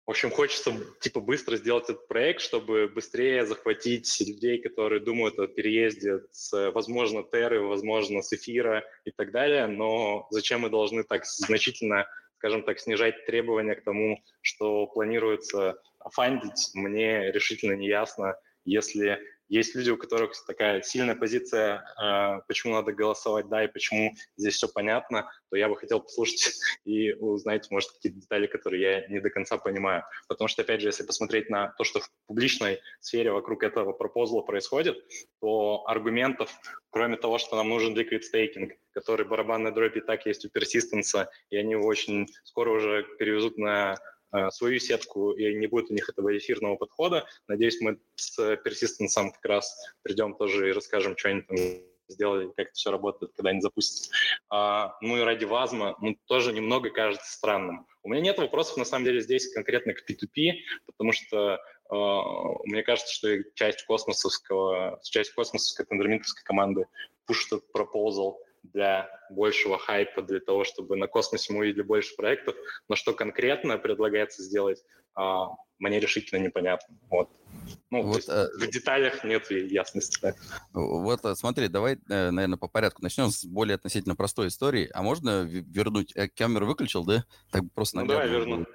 [0.07, 0.73] в общем, хочется
[1.03, 7.23] типа быстро сделать этот проект, чтобы быстрее захватить людей, которые думают о переезде с, возможно,
[7.23, 9.67] Терры, возможно, с Эфира и так далее.
[9.67, 12.07] Но зачем мы должны так значительно,
[12.39, 15.79] скажем так, снижать требования к тому, что планируется
[16.13, 19.21] фандить, мне решительно не ясно, если
[19.53, 24.55] есть люди, у которых такая сильная позиция, э, почему надо голосовать «да» и почему здесь
[24.55, 26.55] все понятно, то я бы хотел послушать
[26.87, 30.05] и узнать, может, какие-то детали, которые я не до конца понимаю.
[30.27, 34.41] Потому что, опять же, если посмотреть на то, что в публичной сфере вокруг этого пропозла
[34.41, 34.97] происходит,
[35.43, 36.51] то аргументов,
[36.89, 41.27] кроме того, что нам нужен liquid staking, который барабанной дробь и так есть у Persistence,
[41.51, 43.97] и они его очень скоро уже перевезут на
[44.51, 47.27] свою сетку, и не будет у них этого эфирного подхода.
[47.49, 51.57] Надеюсь, мы с Persistence как раз придем тоже и расскажем, что они там
[52.13, 54.11] сделали, как это все работает, когда они запустят.
[54.49, 57.87] А, ну и ради Вазма, ну, тоже немного кажется странным.
[58.03, 60.55] У меня нет вопросов, на самом деле, здесь конкретно к P2P,
[60.87, 61.61] потому что
[61.91, 61.95] э,
[62.65, 66.87] мне кажется, что часть космосовского, часть космосовской тендерминтовской команды
[67.27, 72.55] пушит этот пропозал, для большего хайпа, для того, чтобы на космосе мы увидели больше проектов.
[72.89, 74.83] Но что конкретно предлагается сделать,
[75.15, 75.49] а,
[75.79, 76.97] мне решительно непонятно.
[77.11, 77.29] Вот.
[77.91, 78.49] Ну, вот, а...
[78.57, 80.19] в деталях нет ясности.
[80.23, 80.35] Да.
[80.73, 84.89] Вот э, смотри, давай, э, наверное, по порядку начнем с более относительно простой истории.
[84.95, 86.13] А можно вернуть?
[86.15, 87.25] Я камеру выключил, да?
[87.51, 88.67] Так просто ну, давай верну.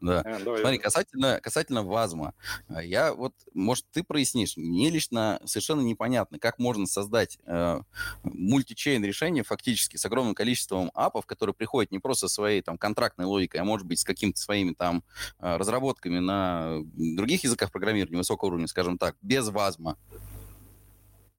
[0.00, 0.20] Да.
[0.20, 2.34] А, давай, Смотри, касательно, касательно Вазма,
[2.68, 7.80] а, я вот, может, ты прояснишь, мне лично совершенно непонятно, как можно создать э,
[8.22, 13.60] мультичейн решение фактически с огромным количеством апов, которые приходят не просто своей там контрактной логикой,
[13.60, 15.02] а может быть с какими-то своими там
[15.38, 19.96] э, разработками на других языках программирования высокого уровня, скажем так, без Вазма.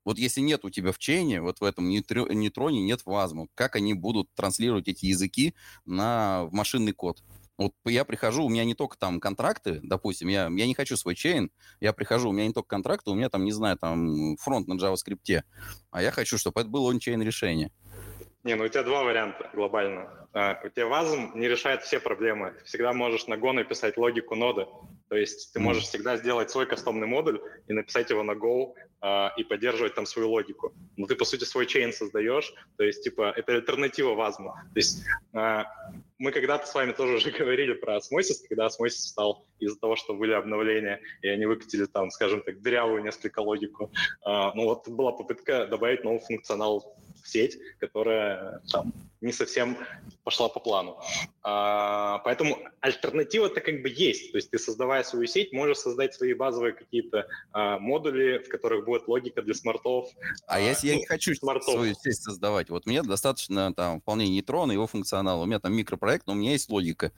[0.07, 3.93] Вот если нет у тебя в чейне, вот в этом нейтроне нет вазма, как они
[3.93, 5.53] будут транслировать эти языки
[5.83, 7.21] на в машинный код?
[7.57, 11.15] Вот я прихожу, у меня не только там контракты, допустим, я, я не хочу свой
[11.15, 14.67] чейн, я прихожу, у меня не только контракты, у меня там, не знаю, там фронт
[14.67, 15.43] на JavaScript,
[15.89, 17.71] а я хочу, чтобы это было он-чейн решение.
[18.47, 20.07] Не, ну у тебя два варианта глобально.
[20.31, 22.53] А, у тебя вазм не решает все проблемы.
[22.57, 24.67] Ты всегда можешь на Go написать логику ноды.
[25.09, 29.27] То есть ты можешь всегда сделать свой кастомный модуль и написать его на Go э,
[29.35, 30.73] и поддерживать там свою логику.
[30.95, 34.53] Но ты, по сути, свой чейн создаешь, то есть, типа, это альтернатива Вазму.
[34.73, 35.03] То есть
[35.33, 35.63] э,
[36.17, 40.13] мы когда-то с вами тоже уже говорили про осмосис, когда осмосис стал из-за того, что
[40.13, 43.91] были обновления, и они выкатили там, скажем так, дырявую несколько логику.
[44.25, 46.95] Э, ну вот была попытка добавить новый функционал
[47.27, 49.77] сеть, которая там не совсем
[50.23, 50.99] пошла по плану.
[51.41, 54.31] А, поэтому альтернатива-то как бы есть.
[54.31, 58.85] То есть ты, создавая свою сеть, можешь создать свои базовые какие-то а, модули, в которых
[58.85, 60.09] будет логика для смартов.
[60.45, 61.73] А, а если ну, я не хочу смартов.
[61.73, 66.27] свою сеть создавать, вот мне достаточно там вполне нейтрона, его функционал, у меня там микропроект,
[66.27, 67.11] но у меня есть логика.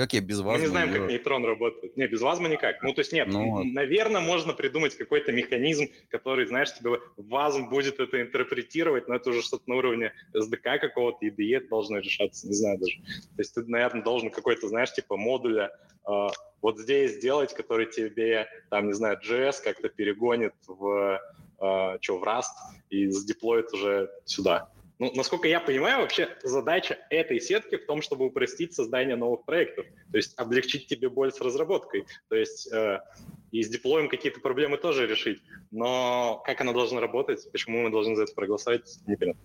[0.00, 0.54] Как я без вазма?
[0.54, 1.00] Мы не знаем, ее...
[1.00, 1.94] как нейтрон работает.
[1.94, 2.82] Не, без вазма никак.
[2.82, 8.00] Ну, то есть нет, ну, наверное, можно придумать какой-то механизм, который, знаешь, тебе вазм будет
[8.00, 12.54] это интерпретировать, но это уже что-то на уровне SDK какого-то, IDE это должно решаться, не
[12.54, 12.96] знаю даже.
[12.96, 15.70] То есть ты, наверное, должен какой-то, знаешь, типа модуля
[16.08, 16.28] э,
[16.62, 21.20] вот здесь сделать, который тебе, там, не знаю, JS как-то перегонит в,
[21.60, 22.56] э, что, в Rust
[22.88, 24.70] и задеплоит уже сюда.
[25.00, 29.86] Ну, насколько я понимаю, вообще задача этой сетки в том, чтобы упростить создание новых проектов,
[30.12, 33.00] то есть облегчить тебе боль с разработкой, то есть э,
[33.52, 35.40] и с деплоем какие-то проблемы тоже решить.
[35.70, 39.40] Но как она должна работать, почему мы должны за это проголосовать, не понятно.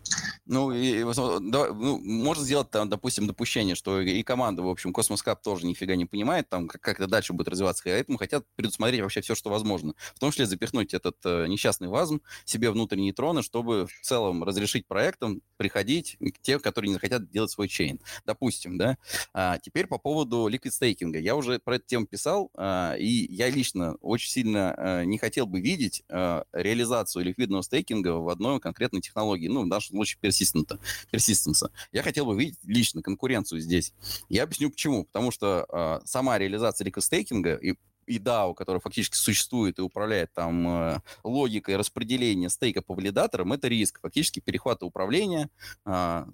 [0.46, 5.24] Ну, и, да, ну, можно сделать, там, допустим, допущение, что и команда, в общем, Cosmos
[5.24, 9.02] Hub тоже нифига не понимает, там, как, как это дальше будет развиваться, поэтому хотят предусмотреть
[9.02, 9.96] вообще все, что возможно.
[10.14, 14.88] В том числе запихнуть этот э, несчастный Wasm себе внутрь нейтрона, чтобы в целом разрешить
[14.88, 18.00] проектам приходить те, которые не хотят делать свой chain.
[18.26, 18.98] Допустим, да.
[19.34, 21.20] А, теперь по поводу liquid стейкинга.
[21.20, 25.46] Я уже про эту тему писал, а, и я лично очень сильно а, не хотел
[25.46, 31.70] бы видеть а, реализацию ликвидного стейкинга в одной конкретной технологии, ну, в нашем случае persistence.
[31.92, 33.94] Я хотел бы видеть лично конкуренцию здесь.
[34.30, 35.06] Я объясню почему.
[35.06, 37.76] Потому что а, сама реализация liquid стейкинга и
[38.06, 43.68] и DAO, который фактически существует и управляет там э, логикой распределения стейка по валидаторам, это
[43.68, 45.50] риск фактически перехвата управления,
[45.86, 46.26] э,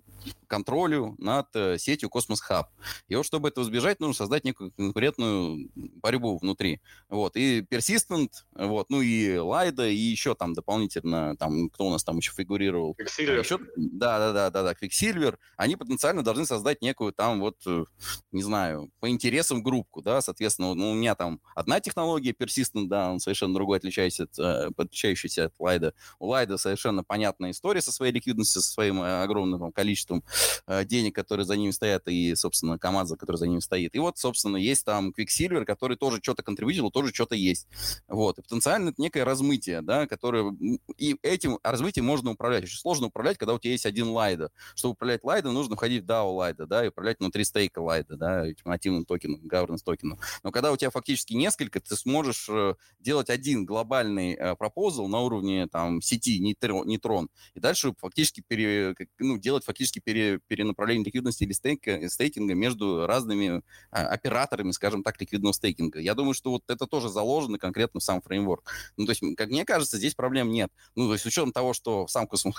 [0.48, 2.66] контролю над э, сетью Cosmos Hub.
[3.08, 6.82] И вот чтобы этого избежать, нужно создать некую конкурентную борьбу внутри.
[7.10, 7.36] Вот.
[7.36, 12.18] И Persistent, вот, ну и Лайда, и еще там дополнительно, там, кто у нас там
[12.18, 12.96] еще фигурировал?
[13.00, 13.40] Quicksilver.
[13.40, 15.38] Еще, да, да, да, да, да, Quicksilver.
[15.58, 17.86] Они потенциально должны создать некую там вот, э,
[18.32, 23.12] не знаю, по интересам группку, да, соответственно, ну, у меня там одна технология Persistent, да,
[23.12, 25.94] он совершенно другой, отличающийся от, э, отличающийся от Лайда.
[26.20, 30.24] У Лайда совершенно понятная история со своей ликвидностью, со своим огромным количеством
[30.68, 33.96] э, денег, которые за ними стоят, и, собственно, команда, которая за ними стоит.
[33.96, 37.68] И вот, собственно, есть там Quicksilver, который тоже что-то контрибьютил, тоже что-то есть.
[38.08, 38.40] Вот.
[38.40, 40.54] И потенциально это некое размытие, да, которое...
[40.98, 42.64] И этим размытием можно управлять.
[42.64, 44.52] Очень сложно управлять, когда у тебя есть один лайда.
[44.76, 48.48] Чтобы управлять лайдом, нужно входить в DAO лайда, да, и управлять внутри стейка лайда, да,
[48.48, 50.20] этим нативным токеном, governance токеном.
[50.44, 55.20] Но когда у тебя фактически несколько, ты сможешь э, делать один глобальный э, пропозал на
[55.20, 61.52] уровне там сети нейтрон, и дальше фактически пере, ну, делать фактически пере, перенаправление ликвидности или
[61.52, 66.00] стейка, стейкинга между разными а, операторами, скажем так, ликвидного стейкинга.
[66.00, 68.72] Я думаю, что вот это тоже заложено конкретно в сам фреймворк.
[68.96, 70.72] Ну, то есть, как мне кажется, здесь проблем нет.
[70.96, 72.54] Ну, то есть, с учетом того, что сам Cosmos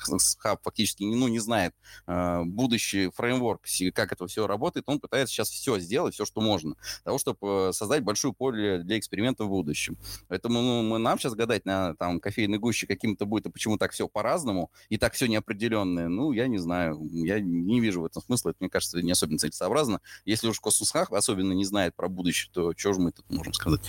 [0.45, 1.75] Hub фактически ну, не знает
[2.07, 3.63] э, будущий фреймворк,
[3.95, 7.69] как это все работает, он пытается сейчас все сделать, все, что можно, для того, чтобы
[7.69, 9.97] э, создать большое поле для эксперимента в будущем.
[10.29, 13.93] Поэтому ну, мы, нам сейчас гадать на там кофейной гуще каким-то будет, и почему так
[13.93, 16.99] все по-разному, и так все неопределенное, ну, я не знаю.
[17.11, 18.51] Я не вижу в этом смысла.
[18.51, 20.01] Это, мне кажется, не особенно целесообразно.
[20.25, 23.53] Если уж Космос Хах особенно не знает про будущее, то что же мы тут можем
[23.53, 23.81] сказать?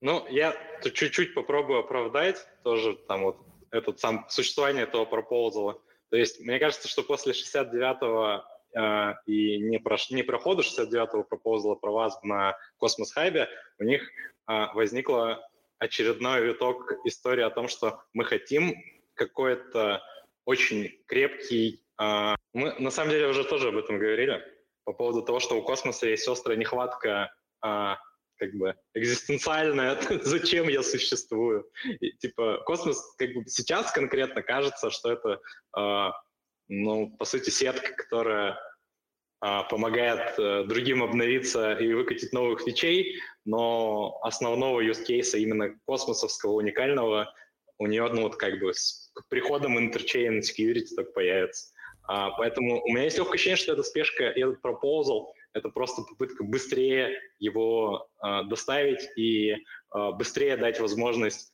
[0.00, 3.38] Ну, я чуть-чуть попробую оправдать тоже там вот
[3.70, 5.80] этот сам существование этого пропозала.
[6.10, 8.40] То есть мне кажется, что после 69-го э,
[9.26, 13.48] и не, прош, не прохода 69-го пропозала про вас на Космос Хайбе,
[13.78, 15.46] у них э, возникла
[15.78, 18.74] очередной виток истории о том, что мы хотим
[19.14, 20.02] какой-то
[20.44, 21.84] очень крепкий...
[22.00, 24.42] Э, мы на самом деле уже тоже об этом говорили,
[24.84, 27.32] по поводу того, что у космоса есть острая нехватка
[27.64, 27.94] э,
[28.36, 31.68] как бы экзистенциальная, зачем я существую.
[32.00, 35.40] И, типа космос как бы сейчас конкретно кажется, что это,
[35.76, 36.10] э,
[36.68, 38.58] ну, по сути, сетка, которая
[39.44, 46.52] э, помогает э, другим обновиться и выкатить новых фичей, но основного use case именно космосовского
[46.52, 47.32] уникального
[47.78, 51.72] у нее, ну, вот как бы с приходом Interchain Security так появится.
[52.06, 56.44] А, поэтому у меня есть легкое ощущение, что эта спешка этот proposal— это просто попытка
[56.44, 59.56] быстрее его а, доставить и
[59.90, 61.53] а, быстрее дать возможность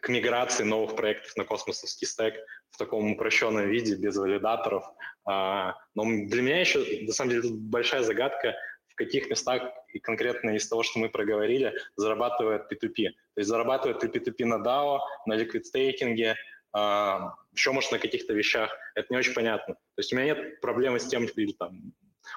[0.00, 2.34] к миграции новых проектов на космосовский стек
[2.70, 4.84] в таком упрощенном виде, без валидаторов.
[5.24, 8.54] А, но для меня еще, на самом деле, большая загадка,
[8.88, 9.62] в каких местах,
[9.92, 13.10] и конкретно из того, что мы проговорили, зарабатывает P2P.
[13.34, 16.36] То есть зарабатывает ли P2P на DAO, на liquid стейкинге,
[16.74, 18.76] еще, может, на каких-то вещах.
[18.94, 19.74] Это не очень понятно.
[19.74, 21.92] То есть у меня нет проблемы с тем, или там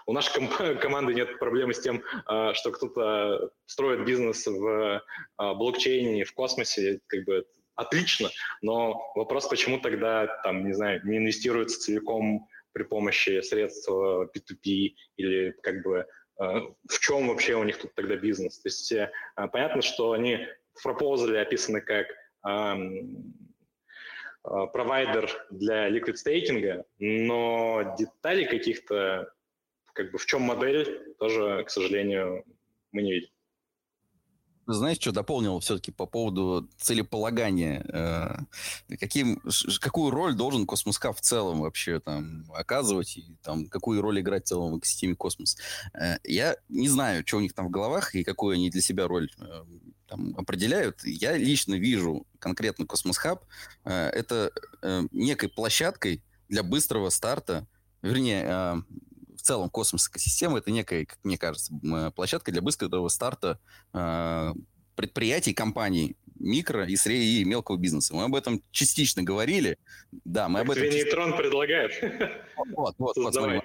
[0.05, 5.03] у нашей ком- команды нет проблемы с тем, а, что кто-то строит бизнес в
[5.37, 7.45] а, блокчейне, в космосе, как бы
[7.75, 8.29] отлично,
[8.61, 15.51] но вопрос, почему тогда, там, не знаю, не инвестируется целиком при помощи средств P2P или
[15.63, 16.05] как бы
[16.37, 18.59] а, в чем вообще у них тут тогда бизнес?
[18.59, 18.93] То есть
[19.51, 22.07] понятно, что они в пропозале описаны как
[24.41, 29.31] провайдер для liquid стейкинга, но деталей каких-то
[29.93, 32.43] как бы в чем модель, тоже, к сожалению,
[32.91, 33.29] мы не видим.
[34.67, 37.83] Знаешь, что дополнил все-таки по поводу целеполагания?
[37.91, 39.41] Э, каким,
[39.79, 44.45] какую роль должен Cosmos Hub в целом вообще там оказывать и там какую роль играть
[44.45, 45.57] в целом в экосистеме Космос?
[45.93, 49.07] Э, я не знаю, что у них там в головах и какую они для себя
[49.07, 49.63] роль э,
[50.07, 51.03] там, определяют.
[51.03, 53.45] Я лично вижу конкретно Cosmos Hub
[53.83, 54.51] это
[55.11, 57.67] некой площадкой для быстрого старта,
[58.01, 58.83] вернее,
[59.41, 61.73] в целом космос экосистема это некая, как мне кажется,
[62.15, 63.59] площадка для быстрого старта
[63.91, 64.53] э,
[64.95, 68.13] предприятий, компаний, микро и среднего и мелкого бизнеса.
[68.15, 69.77] Мы об этом частично говорили.
[70.11, 70.83] Да, мы об этом...
[70.83, 71.05] Частично...
[71.05, 71.91] нейтрон предлагает.
[72.75, 73.61] Вот, вот, вот, смотри.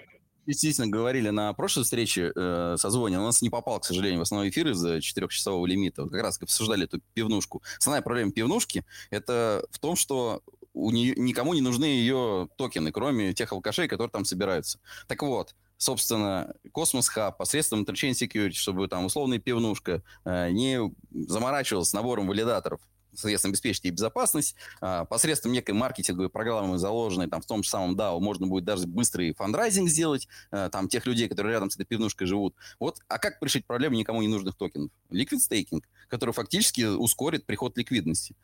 [0.48, 4.48] Частично говорили на прошлой встрече э, созвоне, у нас не попал, к сожалению, в основной
[4.48, 6.06] эфир из-за четырехчасового лимита.
[6.06, 7.62] Как раз обсуждали эту пивнушку.
[7.78, 10.42] Основная проблема пивнушки– это в том, что
[10.72, 14.78] у нее, никому не нужны ее токены, кроме тех алкашей, которые там собираются.
[15.08, 20.80] Так вот, собственно, Cosmos Hub посредством Interchain Security, чтобы там условная пивнушка э, не
[21.12, 22.80] заморачивалась с набором валидаторов,
[23.16, 24.54] соответственно, обеспечить ей безопасность.
[24.80, 28.86] А, посредством некой маркетинговой программы, заложенной там в том же самом DAO, можно будет даже
[28.86, 32.54] быстрый фандрайзинг сделать, а, там тех людей, которые рядом с этой пивнушкой живут.
[32.78, 34.90] Вот, а как решить проблему никому не нужных токенов?
[35.10, 38.36] Liquid staking, который фактически ускорит приход ликвидности.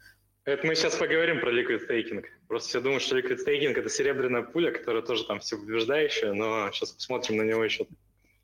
[0.45, 2.25] Это мы сейчас поговорим про liquid staking.
[2.49, 6.71] Просто все думают, что liquid staking это серебряная пуля, которая тоже там все побеждающая, но
[6.73, 7.87] сейчас посмотрим на него еще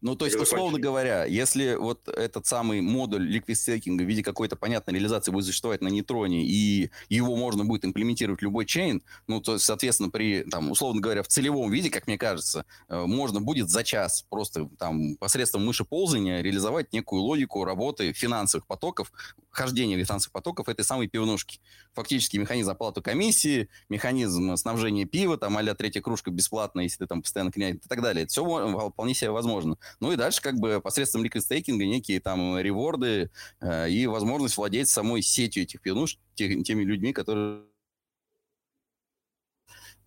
[0.00, 4.54] ну, то есть, условно говоря, если вот этот самый модуль liquid staking в виде какой-то
[4.54, 9.40] понятной реализации будет существовать на нейтроне, и его можно будет имплементировать в любой чейн, ну,
[9.40, 13.40] то есть, соответственно, при, там, условно говоря, в целевом виде, как мне кажется, э, можно
[13.40, 19.10] будет за час просто там посредством мышеползания реализовать некую логику работы финансовых потоков
[19.50, 21.60] вхождения в финансовых потоков этой самой пивнушки.
[21.98, 27.22] Фактически механизм оплаты комиссии, механизм снабжения пива, там а третья кружка бесплатная, если ты там
[27.22, 28.22] постоянно князь и так далее.
[28.22, 29.76] Это все вполне себе возможно.
[29.98, 35.22] Ну и дальше как бы посредством ликвидстейкинга некие там реворды э, и возможность владеть самой
[35.22, 37.62] сетью этих пивнушек, теми людьми, которые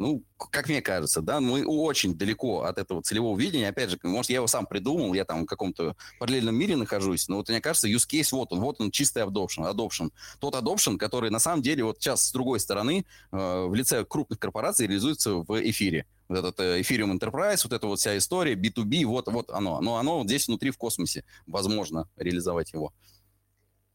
[0.02, 3.70] ну, как мне кажется, да, мы очень далеко от этого целевого видения.
[3.70, 7.38] Опять же, может, я его сам придумал, я там в каком-то параллельном мире нахожусь, но
[7.38, 10.12] вот мне кажется, use case вот он, вот он, чистый adoption, adoption.
[10.40, 14.40] Тот adoption, который на самом деле вот сейчас с другой стороны э, в лице крупных
[14.40, 16.06] корпораций реализуется в эфире.
[16.28, 19.82] Вот этот э, Ethereum Enterprise, вот эта вот вся история, B2B, вот, вот оно.
[19.82, 21.24] Но оно вот здесь внутри в космосе.
[21.46, 22.94] Возможно реализовать его.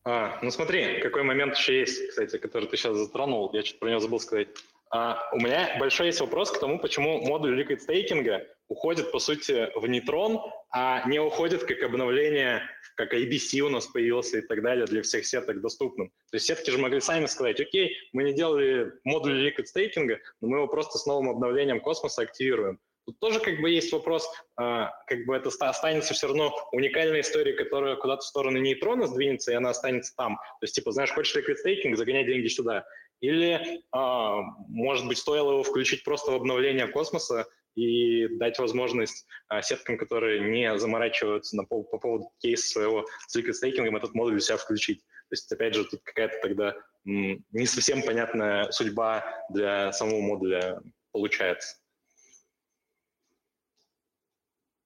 [0.05, 3.91] А, ну смотри, какой момент еще есть, кстати, который ты сейчас затронул, я что-то про
[3.91, 4.49] него забыл сказать.
[4.91, 9.69] А, у меня большой есть вопрос к тому, почему модуль liquid стейкинга уходит, по сути,
[9.79, 10.41] в нейтрон,
[10.71, 12.63] а не уходит как обновление,
[12.97, 16.09] как IBC у нас появился и так далее, для всех сеток доступным.
[16.31, 20.49] То есть сетки же могли сами сказать, окей, мы не делали модуль liquid стейкинга, но
[20.49, 22.81] мы его просто с новым обновлением космоса активируем.
[23.07, 27.57] Тут тоже как бы есть вопрос, а, как бы это останется все равно уникальной историей,
[27.57, 30.37] которая куда-то в сторону нейтрона сдвинется, и она останется там.
[30.37, 32.85] То есть, типа, знаешь, хочешь liquid стейкинг, загоняй деньги сюда.
[33.21, 39.63] Или, а, может быть, стоило его включить просто в обновление космоса и дать возможность а,
[39.63, 44.37] сеткам, которые не заморачиваются на, по, по поводу кейса своего с liquid стейкингом, этот модуль
[44.37, 45.01] у себя включить.
[45.01, 46.75] То есть, опять же, тут какая-то тогда
[47.07, 50.81] м, не совсем понятная судьба для самого модуля
[51.13, 51.77] получается.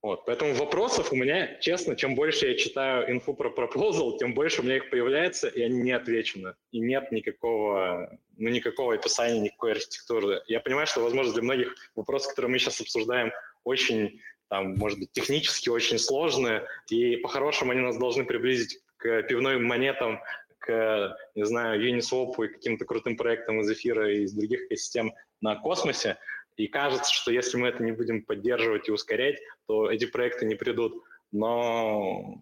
[0.03, 4.63] Вот, поэтому вопросов у меня, честно, чем больше я читаю инфу про proposal, тем больше
[4.63, 6.55] у меня их появляется, и они не отвечены.
[6.71, 10.43] И нет никакого, ну, никакого описания, никакой архитектуры.
[10.47, 13.31] Я понимаю, что, возможно, для многих вопросов, которые мы сейчас обсуждаем,
[13.65, 19.65] очень, там, может быть, технически очень сложные, и по-хорошему они нас должны приблизить к пивным
[19.65, 20.21] монетам,
[20.61, 25.13] к, не знаю, Uniswap и каким-то крутым проектам из эфира и из других систем
[25.43, 26.17] на космосе.
[26.57, 30.55] И кажется, что если мы это не будем поддерживать и ускорять, то эти проекты не
[30.55, 31.03] придут.
[31.33, 32.41] Но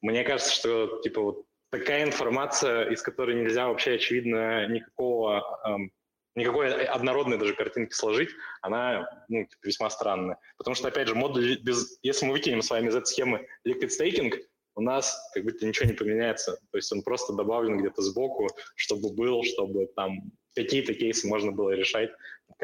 [0.00, 5.90] мне кажется, что типа вот такая информация, из которой нельзя вообще, очевидно, никакого эм,
[6.34, 8.30] никакой однородной даже картинки сложить,
[8.60, 10.38] она ну, типа, весьма странная.
[10.56, 11.98] Потому что, опять же, модуль без...
[12.02, 14.34] Если мы выкинем с вами из этой схемы liquid staking,
[14.76, 16.58] у нас как будто ничего не поменяется.
[16.70, 21.70] То есть он просто добавлен где-то сбоку, чтобы был, чтобы там какие-то кейсы можно было
[21.70, 22.10] решать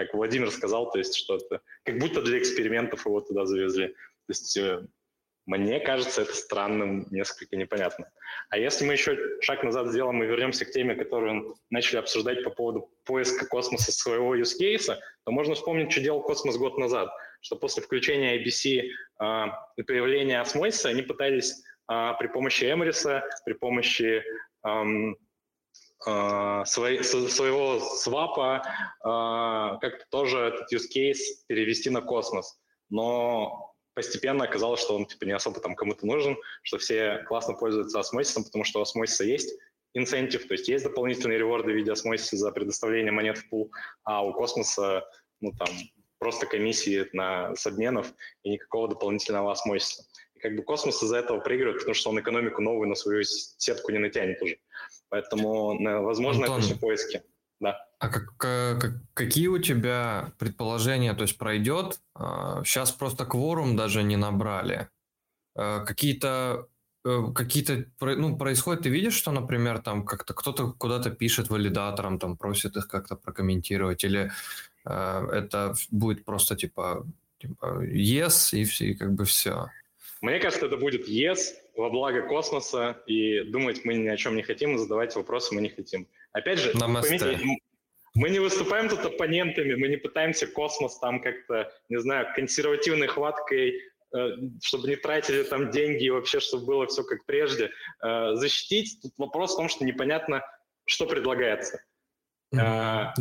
[0.04, 3.88] как Владимир сказал, то есть что-то, как будто для экспериментов его туда завезли.
[3.88, 4.86] То есть э,
[5.46, 8.10] мне кажется это странным, несколько непонятно.
[8.50, 12.50] А если мы еще шаг назад сделаем и вернемся к теме, которую начали обсуждать по
[12.50, 17.10] поводу поиска космоса своего use case, то можно вспомнить, что делал космос год назад,
[17.40, 18.90] что после включения IBC
[19.20, 19.46] э,
[19.76, 24.22] и появления осмосиса они пытались э, при помощи Эмриса, при помощи
[24.64, 25.16] эм,
[26.02, 32.58] свой, своего свапа э, как-то тоже этот use case перевести на космос.
[32.88, 38.00] Но постепенно оказалось, что он типа не особо там кому-то нужен, что все классно пользуются
[38.00, 39.54] осмосисом, потому что у осмосиса есть
[39.94, 43.72] инцентив, то есть есть дополнительные реворды в виде осмосиса за предоставление монет в пул,
[44.04, 45.04] а у космоса,
[45.40, 45.68] ну там,
[46.18, 48.12] просто комиссии на, с обменов
[48.42, 50.04] и никакого дополнительного осмосиса.
[50.34, 53.90] И как бы космос из-за этого проигрывает, потому что он экономику новую на свою сетку
[53.90, 54.58] не натянет уже.
[55.10, 57.22] Поэтому, возможно, Антон, это все поиски.
[57.60, 57.86] Да.
[57.98, 62.00] А как, как, какие у тебя предположения, то есть пройдет?
[62.64, 64.88] Сейчас а, просто кворум даже не набрали.
[65.54, 66.68] А, какие-то
[67.04, 72.36] э, какие-то ну происходит ты видишь что например там как-то кто-то куда-то пишет валидаторам там
[72.36, 74.30] просит их как-то прокомментировать или
[74.86, 77.06] э, это будет просто типа
[77.38, 79.70] типа yes и все и как бы все
[80.20, 81.38] мне кажется это будет yes
[81.76, 85.60] во благо космоса, и думать мы ни о чем не хотим, и задавать вопросы мы
[85.60, 86.06] не хотим.
[86.32, 87.38] Опять же, поймите,
[88.14, 93.80] мы не выступаем тут оппонентами, мы не пытаемся космос там как-то, не знаю, консервативной хваткой,
[94.12, 94.28] э,
[94.62, 97.70] чтобы не тратили там деньги и вообще, чтобы было все как прежде,
[98.02, 99.00] э, защитить.
[99.00, 100.42] Тут вопрос в том, что непонятно,
[100.86, 101.84] что предлагается.
[102.52, 103.12] Mm-hmm.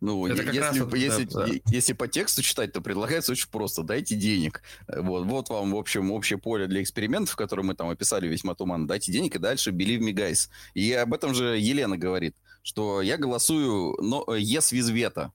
[0.00, 1.46] Ну, это если, раз если, да.
[1.66, 3.82] если по тексту читать, то предлагается очень просто.
[3.82, 4.62] Дайте денег.
[4.86, 8.86] Вот, вот вам, в общем, общее поле для экспериментов, которое мы там описали весьма туманно.
[8.86, 10.48] Дайте денег и дальше believe me, guys.
[10.74, 15.30] И об этом же Елена говорит, что я голосую но, yes with veto.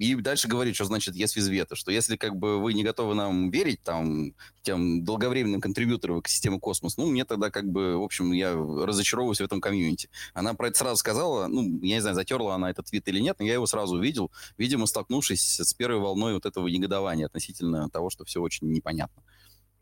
[0.00, 3.50] И дальше говорит, что значит with veto, что если как бы вы не готовы нам
[3.50, 4.32] верить, там,
[4.62, 9.42] тем долговременным контрибьюторам к системе Космос, ну, мне тогда как бы, в общем, я разочаровываюсь
[9.42, 10.08] в этом комьюнити.
[10.32, 13.36] Она про это сразу сказала, ну, я не знаю, затерла она этот твит или нет,
[13.40, 18.08] но я его сразу увидел, видимо, столкнувшись с первой волной вот этого негодования относительно того,
[18.08, 19.22] что все очень непонятно.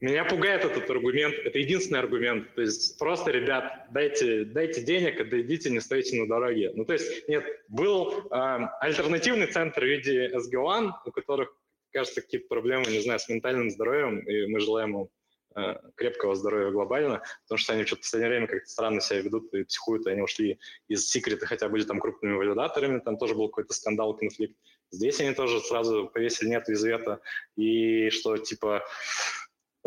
[0.01, 1.35] Меня пугает этот аргумент.
[1.35, 2.55] Это единственный аргумент.
[2.55, 6.73] То есть просто, ребят, дайте, дайте денег, отдадите, не стойте на дороге.
[6.75, 8.35] Ну, то есть, нет, был э,
[8.81, 11.53] альтернативный центр в виде SG1, у которых,
[11.93, 15.09] кажется, какие-то проблемы, не знаю, с ментальным здоровьем, и мы желаем им
[15.57, 19.53] э, крепкого здоровья глобально, потому что они что-то в последнее время как-то странно себя ведут
[19.53, 23.49] и психуют, и они ушли из секрета, хотя были там крупными валидаторами, там тоже был
[23.49, 24.57] какой-то скандал, конфликт.
[24.91, 27.21] Здесь они тоже сразу повесили нет визвета,
[27.57, 28.85] и что, типа,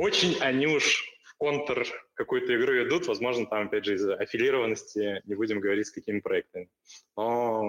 [0.01, 5.35] очень они уж в контр какой-то игры идут, возможно, там, опять же, из-за аффилированности, не
[5.35, 6.69] будем говорить, с какими проектами.
[7.15, 7.61] Но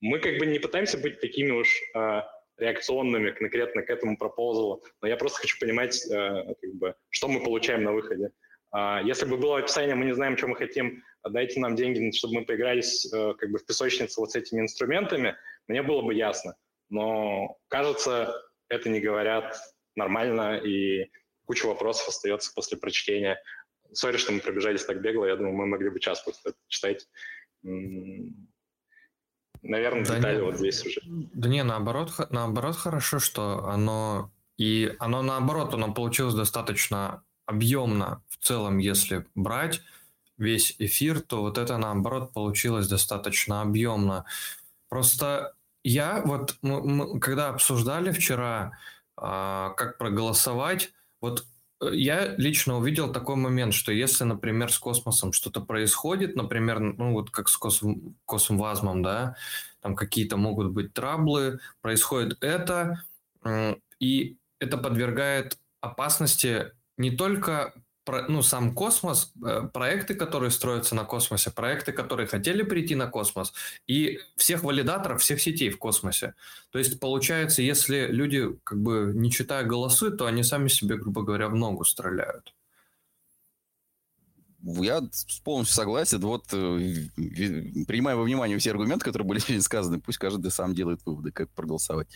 [0.00, 2.22] мы как бы не пытаемся быть такими уж э,
[2.56, 7.42] реакционными конкретно к этому пропозалу, но я просто хочу понимать, э, как бы, что мы
[7.42, 8.30] получаем на выходе.
[8.72, 12.34] Э, если бы было описание, мы не знаем, что мы хотим, дайте нам деньги, чтобы
[12.34, 15.34] мы поигрались э, как бы в песочнице вот с этими инструментами,
[15.66, 16.54] мне было бы ясно.
[16.90, 19.56] Но, кажется, это не говорят
[19.98, 21.10] нормально, и
[21.44, 23.38] куча вопросов остается после прочтения.
[23.92, 27.06] Сори, что мы пробежались так бегло, я думаю, мы могли бы час просто читать.
[29.62, 31.00] Наверное, да детали не, вот здесь уже.
[31.04, 38.44] Да не, наоборот, наоборот хорошо, что оно и оно наоборот, оно получилось достаточно объемно в
[38.44, 39.80] целом, если брать
[40.36, 44.24] весь эфир, то вот это наоборот получилось достаточно объемно.
[44.88, 45.54] Просто
[45.84, 48.72] я вот, мы, мы, когда обсуждали вчера,
[49.20, 50.92] а, как проголосовать.
[51.20, 51.46] Вот
[51.80, 57.12] э, я лично увидел такой момент, что если, например, с космосом что-то происходит, например, ну
[57.12, 59.36] вот как с косм, космвазмом, да,
[59.80, 63.02] там какие-то могут быть траблы, происходит это,
[64.00, 67.74] и это подвергает опасности не только
[68.28, 73.52] ну, сам космос, э, проекты, которые строятся на космосе, проекты, которые хотели прийти на космос,
[73.86, 76.34] и всех валидаторов, всех сетей в космосе.
[76.70, 81.22] То есть, получается, если люди, как бы, не читая голосуют, то они сами себе, грубо
[81.22, 82.54] говоря, в ногу стреляют.
[84.60, 85.02] Я
[85.44, 86.20] полностью согласен.
[86.20, 86.56] Вот э,
[87.86, 92.08] принимая во внимание все аргументы, которые были сказаны, пусть каждый сам делает выводы, как проголосовать.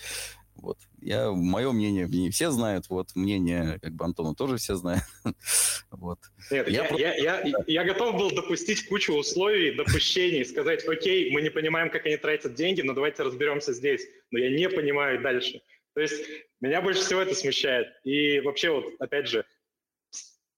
[0.55, 0.79] Вот.
[1.01, 5.03] Я, мое мнение, не все знают, вот, мнение, как бы, Антона тоже все знают.
[5.91, 6.19] вот.
[6.51, 7.07] Нет, я, я, просто...
[7.07, 12.07] я, я, я готов был допустить кучу условий, допущений, сказать, окей, мы не понимаем, как
[12.07, 14.07] они тратят деньги, но давайте разберемся здесь.
[14.31, 15.63] Но я не понимаю дальше.
[15.95, 16.25] То есть
[16.61, 17.89] меня больше всего это смущает.
[18.05, 19.45] И вообще вот, опять же,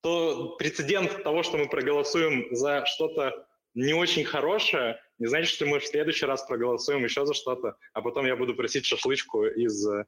[0.03, 5.81] то прецедент того, что мы проголосуем за что-то не очень хорошее, не значит, что мы
[5.81, 10.05] в следующий раз проголосуем еще за что-то, а потом я буду просить шашлычку из э,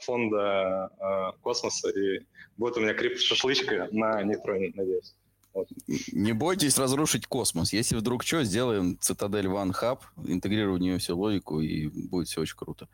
[0.00, 2.20] фонда э, космоса, и
[2.56, 5.14] будет у меня крипто-шашлычка на нейтроне, надеюсь.
[5.54, 5.68] Вот.
[6.12, 7.72] Не бойтесь разрушить космос.
[7.72, 12.42] Если вдруг что, сделаем Цитадель One Hub, интегрируем в нее всю логику, и будет все
[12.42, 12.88] очень круто.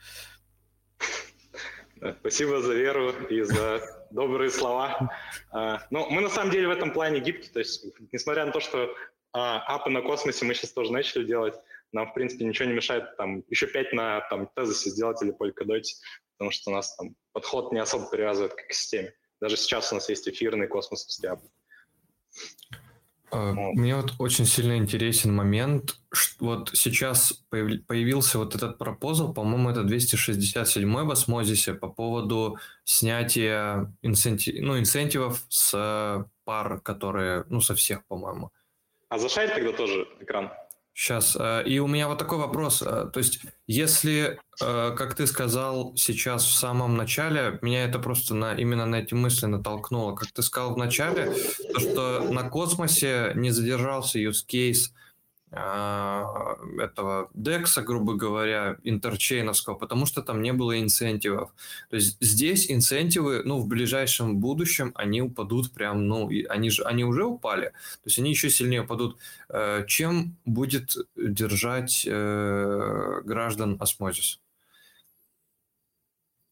[2.20, 3.80] Спасибо за веру и за
[4.10, 5.10] добрые слова.
[5.50, 8.60] А, ну, мы на самом деле в этом плане гибки, то есть, несмотря на то,
[8.60, 8.94] что
[9.34, 11.54] а, апы на космосе мы сейчас тоже начали делать.
[11.92, 15.82] Нам, в принципе, ничего не мешает там еще пять на там, тезисе сделать или Polkadot,
[16.38, 19.12] потому что у нас там подход не особо привязывает к системе.
[19.40, 21.40] Даже сейчас у нас есть эфирный космосовский ап.
[23.32, 29.70] А, мне вот очень сильно интересен момент, что вот сейчас появился вот этот пропозал, по-моему,
[29.70, 37.74] это 267 в осмозисе по поводу снятия инцентив, ну, инцентивов с пар, которые, ну, со
[37.74, 38.52] всех, по-моему.
[39.14, 40.50] А зашарь тогда тоже экран.
[40.92, 41.36] Сейчас.
[41.38, 42.82] Э, и у меня вот такой вопрос.
[42.82, 48.34] Э, то есть, если, э, как ты сказал сейчас в самом начале, меня это просто
[48.34, 50.16] на, именно на эти мысли натолкнуло.
[50.16, 51.32] Как ты сказал в начале,
[51.72, 54.90] то, что на космосе не задержался use case–
[55.54, 61.54] этого декса, грубо говоря, интерчейновского, потому что там не было инцентивов.
[61.90, 67.04] То есть здесь инцентивы, ну, в ближайшем будущем они упадут прям, ну, они же, они
[67.04, 69.18] уже упали, то есть они еще сильнее упадут.
[69.48, 74.40] Э, чем будет держать э, граждан осмозис?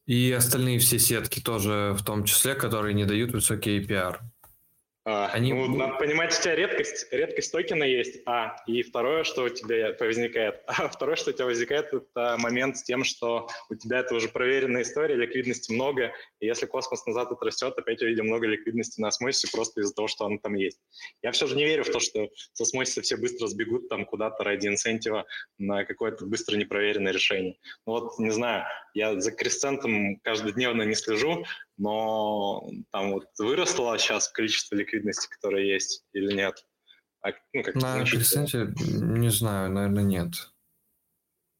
[0.06, 4.18] И остальные все сетки тоже в том числе, которые не дают высокий APR.
[5.04, 5.52] А, Они...
[5.52, 9.96] Ну, надо понимать, у тебя редкость, редкость токена есть, а, и второе, что у тебя
[9.98, 14.14] возникает, а второе, что у тебя возникает, это момент с тем, что у тебя это
[14.14, 19.08] уже проверенная история, ликвидности много, и если космос назад отрастет, опять увидим много ликвидности на
[19.08, 20.80] осмосисе просто из-за того, что он там есть.
[21.20, 24.44] Я все же не верю в то, что с осмосиса все быстро сбегут там куда-то
[24.44, 25.26] ради инцентива
[25.58, 27.56] на какое-то быстро непроверенное решение.
[27.86, 31.44] Ну вот, не знаю, я за кресцентом каждодневно не слежу,
[31.76, 34.91] но там вот выросло сейчас количество ликвидности,
[35.28, 36.66] которое есть, или нет?
[37.22, 40.52] А, ну, как На Кресценте, не знаю, наверное, нет.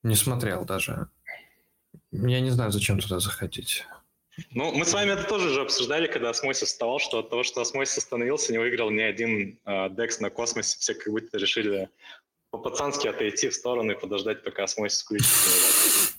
[0.03, 1.09] Не смотрел даже.
[2.11, 3.85] Я не знаю, зачем туда заходить.
[4.51, 7.61] Ну, мы с вами это тоже же обсуждали, когда осмосис вставал, что от того, что
[7.61, 10.79] осмосис остановился, не выиграл ни один э, DEX на космосе.
[10.79, 11.91] Все как будто решили
[12.51, 16.15] по-пацански отойти в сторону и подождать, пока осмосис включится.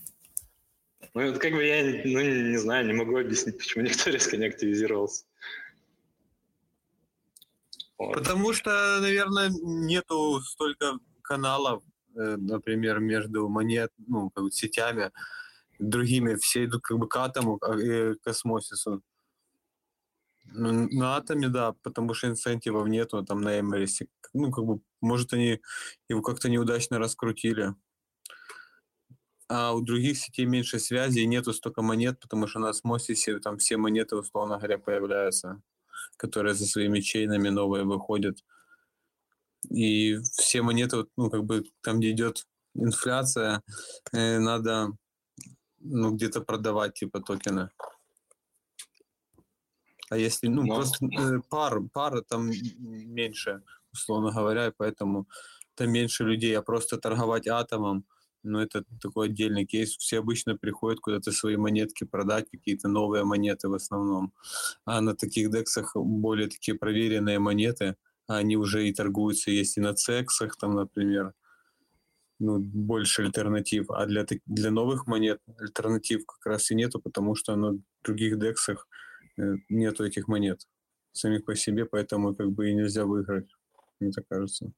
[1.16, 5.26] Ну, как бы я, ну, не знаю, не могу объяснить, почему никто резко не активизировался.
[7.98, 11.84] Потому что, наверное, нету столько каналов,
[12.16, 15.12] э, например, между монет, ну, как бы сетями,
[15.80, 16.36] другими.
[16.36, 19.02] Все идут как бы к атому, э, к осмосису.
[20.46, 24.08] Ну, на атоме, да, потому что инцентивов нету там на Эмерисе.
[24.34, 25.62] Ну, как бы, может, они
[26.10, 27.74] его как-то неудачно раскрутили.
[29.48, 33.58] А у других сетей меньше связи и нету столько монет, потому что на осмосисе там
[33.58, 35.62] все монеты, условно говоря, появляются,
[36.18, 38.44] которые за своими чейнами новые выходят.
[39.70, 43.62] И все монеты, ну, как бы там, где идет инфляция,
[44.12, 44.92] э, надо
[45.80, 47.70] ну, где-то продавать, типа, токены.
[50.10, 50.76] А если, ну, Но...
[50.76, 55.28] просто э, пар, пара там меньше, условно говоря, и поэтому
[55.76, 58.06] там меньше людей, а просто торговать атомом,
[58.44, 59.96] ну, это такой отдельный кейс.
[59.98, 64.34] Все обычно приходят куда-то свои монетки продать, какие-то новые монеты в основном.
[64.86, 67.96] А на таких дексах более такие проверенные монеты,
[68.28, 71.34] они уже и торгуются, есть и на цексах, там, например,
[72.40, 73.90] ну, больше альтернатив.
[73.92, 78.88] А для, для новых монет альтернатив как раз и нету, потому что на других дексах
[79.38, 80.68] э, нету этих монет
[81.14, 83.48] самих по себе, поэтому как бы и нельзя выиграть,
[84.00, 84.74] мне так кажется.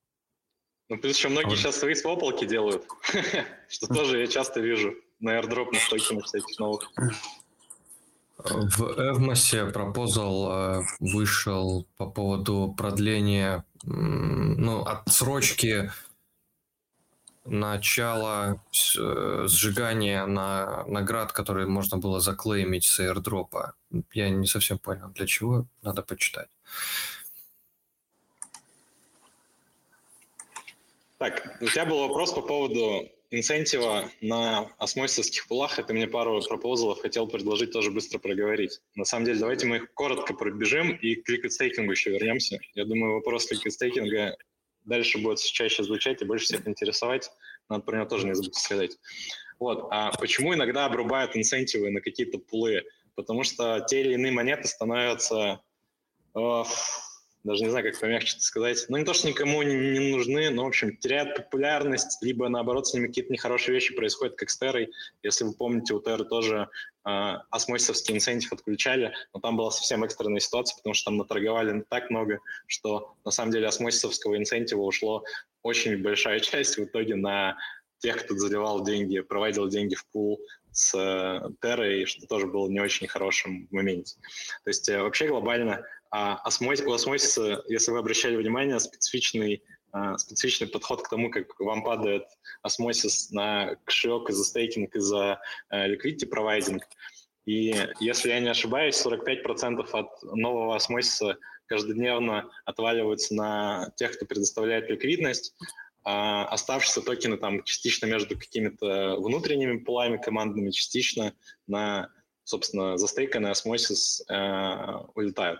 [0.89, 2.85] Ну, плюс еще многие сейчас свои свополки делают,
[3.69, 6.91] что тоже я часто вижу на airdrop на токенах всяких новых.
[8.37, 15.91] В Эвмосе пропозал э, вышел по поводу продления, ну, отсрочки
[17.45, 18.61] начало
[18.97, 23.73] э, сжигания на наград, которые можно было заклеймить с airdropа.
[24.13, 26.49] Я не совсем понял, для чего, надо почитать.
[31.17, 35.79] Так, у тебя был вопрос по поводу инцентива на осмосисских пулах.
[35.79, 38.81] Это мне пару пропозалов хотел предложить тоже быстро проговорить.
[38.95, 42.59] На самом деле, давайте мы их коротко пробежим и к ликвид-стейкингу еще вернемся.
[42.73, 44.35] Я думаю, вопрос ликвид-стейкинга
[44.83, 47.31] дальше будет чаще звучать и больше всех интересовать.
[47.69, 48.97] Надо про него тоже не забыть сказать.
[49.59, 49.87] Вот.
[49.91, 52.83] А почему иногда обрубают инцентивы на какие-то пулы?
[53.15, 55.61] Потому что те или иные монеты становятся
[56.35, 56.63] э,
[57.45, 60.63] даже не знаю, как помягче сказать, ну не то, что никому не, не нужны, но,
[60.63, 64.91] в общем, теряют популярность, либо, наоборот, с ними какие-то нехорошие вещи происходят, как с Террой.
[65.21, 66.69] Если вы помните, у Терры тоже
[67.05, 67.09] э,
[67.51, 72.39] осмосисовский инцентив отключали, но там была совсем экстренная ситуация, потому что там наторговали так много,
[72.65, 75.23] что на самом деле осмосисовского инцентива ушло
[75.61, 77.57] очень большая часть в итоге на
[77.99, 80.39] тех, кто заливал деньги, проводил деньги в пул
[80.71, 84.15] с э, Террой, что тоже было не очень хорошим в моменте.
[84.63, 85.85] То есть э, вообще глобально
[86.17, 89.61] а осмос, у осмосиса, если вы обращали внимание, специфичный,
[89.91, 92.23] а, специфичный подход к тому, как вам падает
[92.61, 96.83] осмосис на кошелек из-за стейкинг, из-за э, liquidity провайдинг.
[97.45, 104.89] И если я не ошибаюсь, 45% от нового осмосиса каждодневно отваливаются на тех, кто предоставляет
[104.89, 105.53] ликвидность,
[106.05, 111.33] а оставшиеся токены там частично между какими-то внутренними пулами командными, частично
[111.67, 112.09] на,
[112.45, 114.33] собственно, застейканный осмосис э,
[115.15, 115.59] улетают.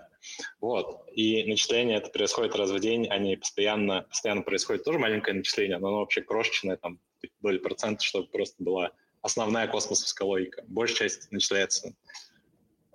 [0.62, 1.03] Вот.
[1.12, 5.90] И начисление это происходит раз в день, они постоянно, постоянно происходит тоже маленькое начисление, но
[5.90, 6.99] оно вообще крошечное, там,
[7.41, 8.91] доли процента, чтобы просто была
[9.22, 10.64] основная космосовская логика.
[10.68, 11.95] Большая часть начисляется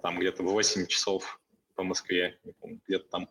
[0.03, 1.41] там где-то в 8 часов
[1.75, 2.39] по Москве,
[2.87, 3.29] где-то там.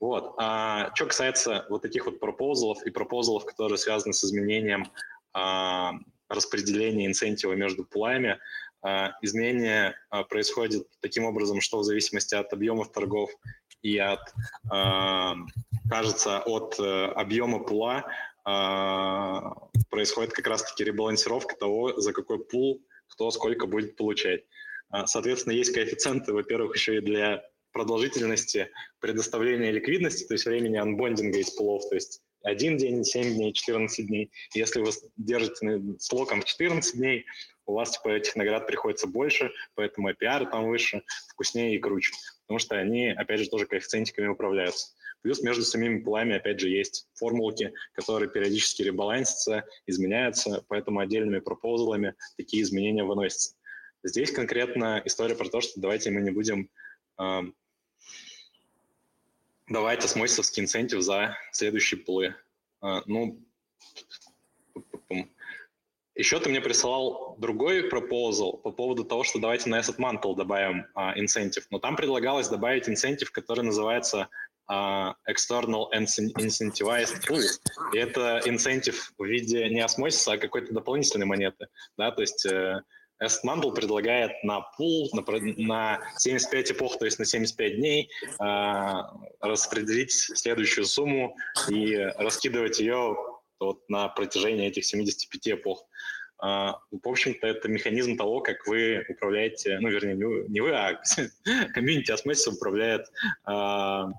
[0.00, 0.34] Вот.
[0.38, 4.90] А что касается вот таких вот пропозалов и пропозалов, которые связаны с изменением
[5.32, 5.92] а,
[6.28, 8.38] распределения инцентива между пулами,
[9.22, 13.30] изменение а, происходит таким образом, что в зависимости от объемов торгов
[13.82, 14.20] и от,
[14.70, 15.34] а,
[15.88, 18.04] кажется, от э, объема пула
[19.90, 24.44] происходит как раз-таки ребалансировка того, за какой пул кто сколько будет получать.
[25.06, 27.42] Соответственно, есть коэффициенты, во-первых, еще и для
[27.72, 28.70] продолжительности
[29.00, 34.06] предоставления ликвидности, то есть времени анбондинга из пулов, то есть один день, 7 дней, 14
[34.06, 34.30] дней.
[34.54, 37.26] Если вы держите с локом 14 дней,
[37.70, 42.12] у вас типа этих наград приходится больше, поэтому APR там выше, вкуснее и круче,
[42.46, 44.94] потому что они, опять же, тоже коэффициентиками управляются.
[45.22, 52.14] Плюс между самими пулами, опять же, есть формулки, которые периодически ребалансятся, изменяются, поэтому отдельными пропозалами
[52.36, 53.54] такие изменения выносятся.
[54.02, 56.70] Здесь конкретно история про то, что давайте мы не будем
[57.18, 57.40] э,
[59.68, 62.34] давать осмосисовский инцентив за следующие пулы.
[62.82, 63.38] Э, ну,
[66.20, 70.84] Еще ты мне присылал другой пропозал по поводу того, что давайте на Asset Mantle добавим
[70.94, 71.64] а, инцентив.
[71.70, 74.28] Но там предлагалось добавить инцентив, который называется
[74.66, 77.42] а, External Incentivized Pool.
[77.94, 81.68] И это инцентив в виде не осмосиса, а какой-то дополнительной монеты.
[81.96, 82.10] Да?
[82.10, 82.82] То есть э,
[83.24, 85.24] Asset Mantle предлагает на пул на,
[85.56, 88.92] на 75 эпох, то есть на 75 дней, э,
[89.40, 91.34] распределить следующую сумму
[91.70, 93.16] и раскидывать ее
[93.58, 95.86] вот на протяжении этих 75 эпох.
[96.42, 100.14] Uh, в общем-то, это механизм того, как вы управляете, ну, вернее,
[100.48, 100.98] не вы, а
[101.74, 103.06] комьюнити осмосиса управляет
[103.46, 104.10] uh,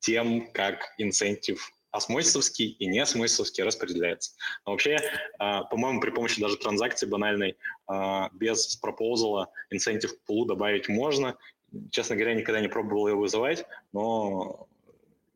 [0.00, 4.32] тем, как инцентив осмосисовский и не осмосисовский распределяется.
[4.66, 4.98] Но вообще,
[5.40, 7.56] uh, по-моему, при помощи даже транзакции банальной
[8.32, 11.36] без пропозала инцентив к пулу добавить можно.
[11.90, 14.68] Честно говоря, никогда не пробовал его вызывать, но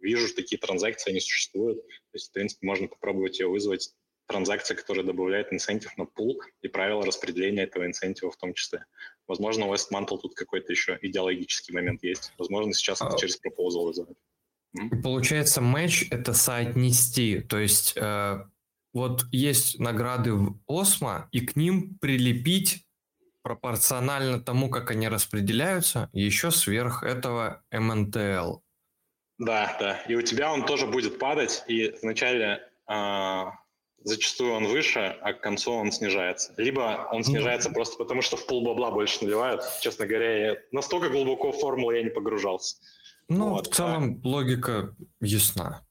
[0.04, 1.84] вижу, что такие транзакции, они существуют.
[1.84, 3.92] То есть, в принципе, можно попробовать ее вызвать.
[4.26, 8.86] Транзакция, которая добавляет инцентив на пул и правила распределения этого инцентива в том числе.
[9.26, 12.32] Возможно, у Westmantle тут какой-то еще идеологический момент есть.
[12.38, 14.16] Возможно, сейчас это а через пропозал вызывать.
[15.02, 17.40] Получается, матч— это соотнести.
[17.40, 18.44] То есть э,
[18.92, 22.86] вот есть награды в Осмо, и к ним прилепить
[23.42, 28.60] пропорционально тому, как они распределяются, еще сверх этого МНТЛ.
[29.38, 29.98] Да, да.
[30.08, 33.44] И у тебя он тоже будет падать, и вначале э,
[34.04, 36.54] зачастую он выше, а к концу он снижается.
[36.56, 39.62] Либо он снижается mm просто потому, что в пол бабла больше наливают.
[39.80, 42.76] Честно говоря, я настолько глубоко в формулу я не погружался.
[43.28, 44.28] Ну, вот, в целом а...
[44.28, 45.84] логика ясна.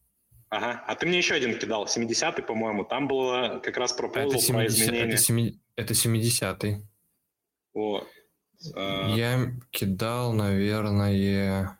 [0.49, 0.83] Ага.
[0.87, 2.85] А ты мне еще один кидал, 70-й, по-моему.
[2.85, 5.13] Там было как раз про это 70, про изменения.
[5.13, 6.87] Это, 7, это 70-й.
[7.73, 8.07] Вот.
[8.75, 11.79] Я кидал, наверное...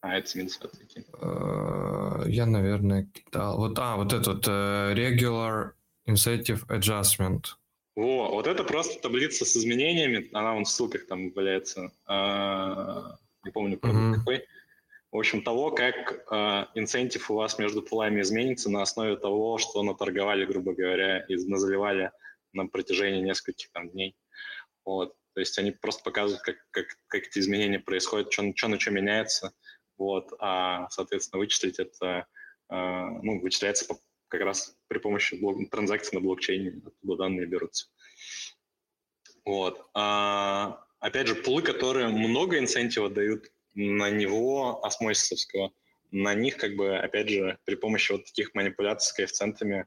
[0.00, 3.58] А, это 70 э, Я, наверное, кидал.
[3.58, 5.72] Вот, а, вот этот uh, Regular
[6.08, 7.46] Incentive Adjustment.
[7.96, 10.28] О, вот это просто таблица с изменениями.
[10.32, 11.90] Она вон в ссылках там валяется.
[12.08, 14.14] Uh, не помню, mm-hmm.
[14.14, 14.44] какой.
[15.10, 19.82] В общем, того, как э, инцентив у вас между пулами изменится на основе того, что
[19.82, 22.10] наторговали, грубо говоря, и заливали
[22.52, 24.14] на протяжении нескольких там, дней.
[24.84, 25.14] Вот.
[25.32, 28.90] То есть они просто показывают, как, как, как эти изменения происходят, что, что на что
[28.90, 29.54] меняется.
[29.98, 32.26] Вот, а, соответственно, вычислить это,
[32.68, 33.86] а, ну, вычисляется
[34.28, 37.88] как раз при помощи блок, транзакций на блокчейне, оттуда данные берутся.
[39.44, 39.88] Вот.
[39.94, 45.72] А, опять же, пулы, которые много инцентива дают на него осмосисовского,
[46.10, 49.86] на них, как бы, опять же, при помощи вот таких манипуляций с коэффициентами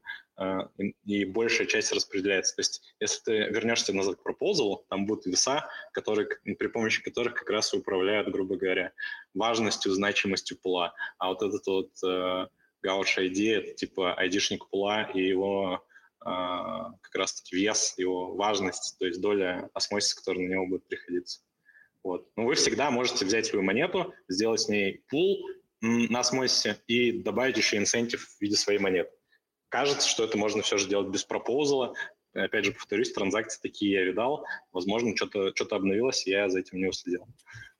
[1.05, 2.55] и большая часть распределяется.
[2.55, 7.35] То есть, если ты вернешься назад к пропозалу, там будут веса, которые, при помощи которых
[7.35, 8.91] как раз управляют, грубо говоря,
[9.33, 10.93] важностью, значимостью пула.
[11.17, 12.47] А вот этот вот э,
[12.85, 15.83] Gauch ID— это типа айдишник пула и его
[16.21, 21.41] э, как раз-таки вес, его важность, то есть доля осмосиса, которая на него будет приходиться.
[22.03, 22.27] Вот.
[22.35, 25.37] Но вы всегда можете взять свою монету, сделать с ней пул,
[25.81, 29.11] на осмосисе и добавить еще инцентив в виде своей монеты.
[29.71, 31.95] Кажется, что это можно все же делать без пропозала.
[32.33, 34.45] Опять же, повторюсь, транзакции такие я видал.
[34.73, 37.25] Возможно, что-то что обновилось, я за этим не уследил.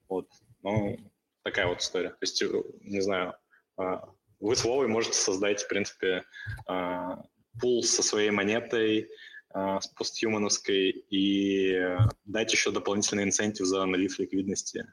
[0.08, 0.26] Вот.
[0.62, 0.96] Ну,
[1.42, 2.08] такая вот история.
[2.08, 2.42] То есть,
[2.80, 3.34] не знаю,
[3.76, 4.08] а,
[4.40, 6.24] вы с можете создать, в принципе,
[6.66, 7.24] а,
[7.60, 9.10] пул со своей монетой,
[9.50, 11.78] а, с постхумановской, и
[12.24, 14.86] дать еще дополнительный инцентив за налив ликвидности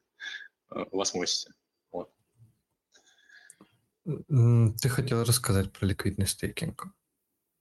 [0.70, 1.54] в осмосисе.
[4.82, 6.88] Ты хотел рассказать про ликвидный стейкинг.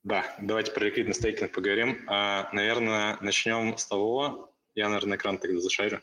[0.04, 2.04] Да, давайте про ликвидный стейкинг поговорим.
[2.06, 6.00] А, наверное, начнем с того, я, наверное, экран тогда зашарю.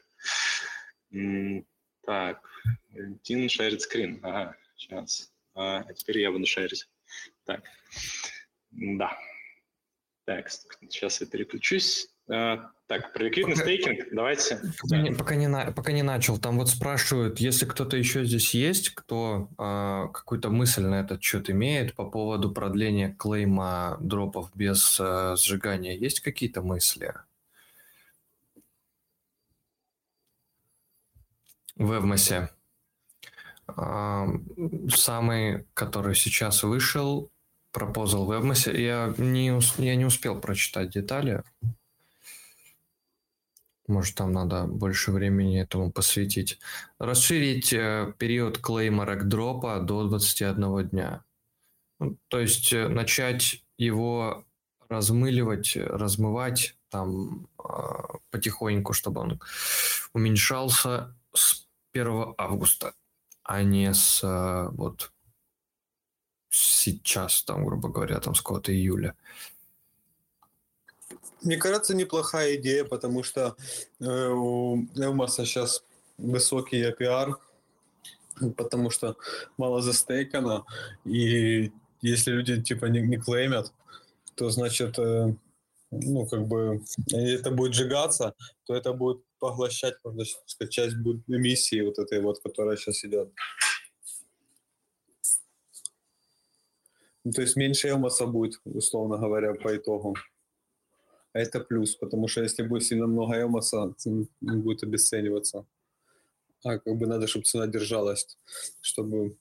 [2.05, 2.47] Так,
[2.91, 4.19] Валентин шарит скрин.
[4.21, 5.33] Ага, сейчас.
[5.55, 6.87] А, теперь я буду шарить.
[7.45, 7.63] Так,
[8.71, 9.17] да.
[10.25, 12.14] Так, сейчас я переключусь.
[12.27, 14.61] А, так, про ликвидный пока, стейкинг давайте.
[14.81, 18.89] Пока, не, пока, не, пока не начал, там вот спрашивают, если кто-то еще здесь есть,
[18.89, 25.35] кто э, какую-то мысль на этот счет имеет по поводу продления клейма дропов без э,
[25.37, 27.13] сжигания, есть какие-то мысли?
[31.75, 32.49] В Эвмосе.
[33.67, 34.27] Э,
[34.89, 37.31] самый, который сейчас вышел,
[37.71, 41.43] пропозал в Эвмосе, я не, я не успел прочитать детали.
[43.87, 46.59] Может, там надо больше времени этому посвятить.
[46.99, 51.23] Расширить э, период клейма рекдропа до 21 дня.
[51.99, 54.43] Ну, то есть э, начать его
[54.89, 57.67] размыливать, размывать там э,
[58.31, 59.39] потихоньку, чтобы он
[60.13, 62.93] уменьшался с 1 августа,
[63.43, 65.11] а не с э, вот
[66.49, 69.15] сейчас, там, грубо говоря, там с какого-то июля.
[71.45, 73.55] Мне кажется, неплохая идея, потому что
[73.99, 75.83] э, у Элмаса сейчас
[76.17, 77.35] высокий APR,
[78.57, 79.15] потому что
[79.55, 80.65] мало застейкано,
[81.05, 83.71] и если люди типа не, не клеймят,
[84.33, 85.35] то значит, э,
[85.91, 86.81] ну, как бы,
[87.11, 88.33] это будет сжигаться,
[88.65, 93.31] то это будет поглощать, можно сказать, часть будет эмиссии вот этой вот, которая сейчас идет.
[97.23, 100.15] Ну, то есть меньше элмаса будет, условно говоря, по итогу.
[101.35, 103.93] А это плюс, потому что если будет сильно много элмаса,
[104.39, 105.65] будет обесцениваться.
[106.63, 108.37] А как бы надо, чтобы цена держалась,
[108.79, 109.37] чтобы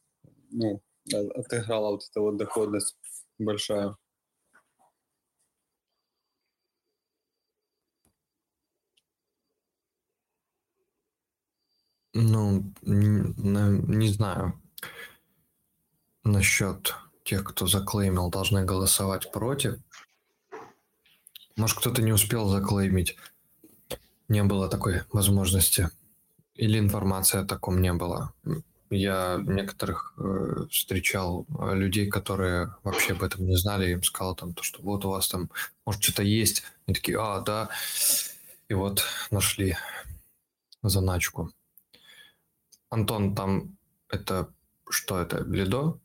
[0.51, 2.97] ну, отыграла вот эта вот доходность
[3.39, 3.97] большая.
[12.13, 14.61] Ну, не, не знаю
[16.25, 16.93] насчет
[17.23, 19.79] тех, кто заклеймил, должны голосовать против.
[21.57, 23.17] Может, кто-то не успел заклеймить.
[24.29, 25.91] Не было такой возможности.
[26.55, 28.33] Или информации о таком не было.
[28.91, 33.91] Я некоторых э, встречал э, людей, которые вообще об этом не знали.
[33.91, 35.51] Им сказал там, то, что вот у вас там,
[35.85, 36.63] может, что-то есть.
[36.87, 37.71] Они такие, а, да.
[38.69, 39.77] И вот нашли
[40.83, 41.51] заначку.
[42.91, 43.77] Антон, там
[44.09, 44.49] это
[44.89, 45.99] что это, Лидо?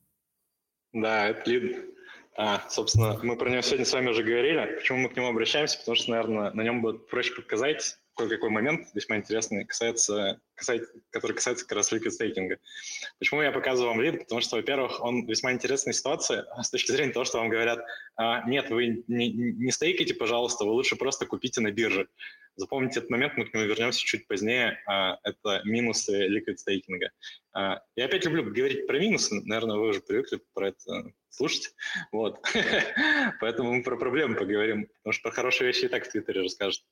[0.94, 1.86] Да, это Лид.
[2.42, 4.78] А, собственно, мы про него сегодня с вами уже говорили.
[4.78, 5.78] Почему мы к нему обращаемся?
[5.78, 11.34] Потому что, наверное, на нем будет проще показать кое-какой момент весьма интересный, касается, касается, который
[11.34, 12.58] касается как раз liquid стейкинга.
[13.18, 14.20] Почему я показываю вам лид?
[14.20, 17.80] Потому что, во-первых, он весьма интересная ситуация с точки зрения того, что вам говорят,
[18.16, 22.08] а, нет, вы не, не стейкайте, пожалуйста, вы лучше просто купите на бирже.
[22.60, 24.84] Запомните этот момент, мы к нему вернемся чуть позднее.
[24.86, 27.10] А, это минусы liquid стейкинга.
[27.54, 31.74] А, я опять люблю говорить про минусы, наверное, вы уже привыкли про это слушать.
[32.12, 32.46] Вот.
[33.40, 36.84] Поэтому мы про проблемы поговорим, потому что про хорошие вещи и так в Твиттере расскажут.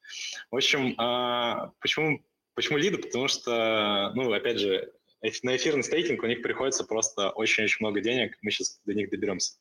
[0.52, 2.26] В общем, а, почему,
[2.56, 3.00] почему лиды?
[3.00, 4.94] Потому что, ну, опять же,
[5.44, 9.56] на эфирный стейкинг у них приходится просто очень-очень много денег, мы сейчас до них доберемся.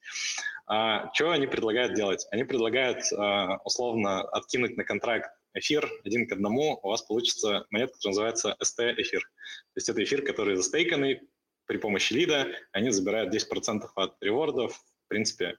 [0.67, 2.27] А, что они предлагают делать?
[2.31, 7.97] Они предлагают а, условно откинуть на контракт эфир один к одному, у вас получится монетка,
[7.97, 9.21] которая называется ST-эфир.
[9.21, 11.21] То есть это эфир, который застейканный
[11.67, 15.59] при помощи лида, они забирают 10% от ревордов, в принципе,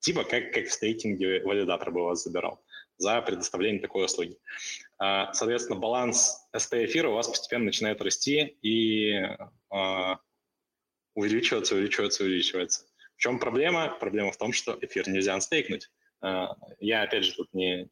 [0.00, 2.62] типа как, как в стейкинге валидатор бы вас забирал
[2.96, 4.38] за предоставление такой услуги.
[4.98, 9.12] А, соответственно, баланс ST-эфира у вас постепенно начинает расти и
[9.70, 10.18] а,
[11.14, 12.86] увеличиваться, увеличиваться, увеличиваться.
[13.16, 13.96] В чем проблема?
[14.00, 15.90] Проблема в том, что эфир нельзя анстейкнуть.
[16.20, 17.88] А, я, опять же, тут не,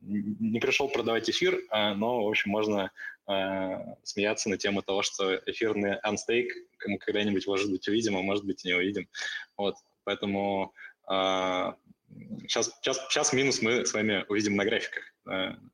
[0.00, 2.90] не пришел продавать эфир, а, но, в общем, можно
[3.26, 6.52] а, смеяться на тему того, что эфирный анстейк
[6.86, 9.08] мы когда-нибудь, может быть, увидим, а может быть, и не увидим.
[9.56, 10.72] Вот, поэтому
[11.06, 15.04] сейчас, сейчас, сейчас минус мы с вами увидим на графиках,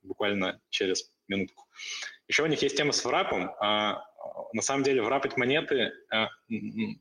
[0.03, 1.67] буквально через минутку.
[2.29, 3.53] Еще у них есть тема с врапом.
[3.61, 5.93] На самом деле врапать монеты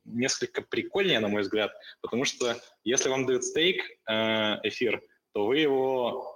[0.06, 5.02] несколько прикольнее, на мой взгляд, потому что если вам дают стейк эфир,
[5.34, 6.35] то вы его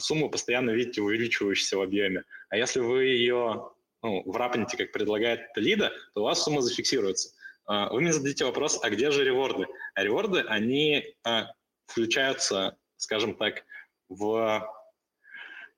[0.00, 2.24] сумму постоянно видите увеличивающуюся в объеме.
[2.48, 3.70] А если вы ее
[4.02, 7.34] ну, врапните, как предлагает лида, то у вас сумма зафиксируется.
[7.68, 9.66] Э, вы мне зададите вопрос, а где же реворды?
[9.94, 11.42] А реворды, они э,
[11.86, 13.64] включаются, скажем так,
[14.08, 14.66] в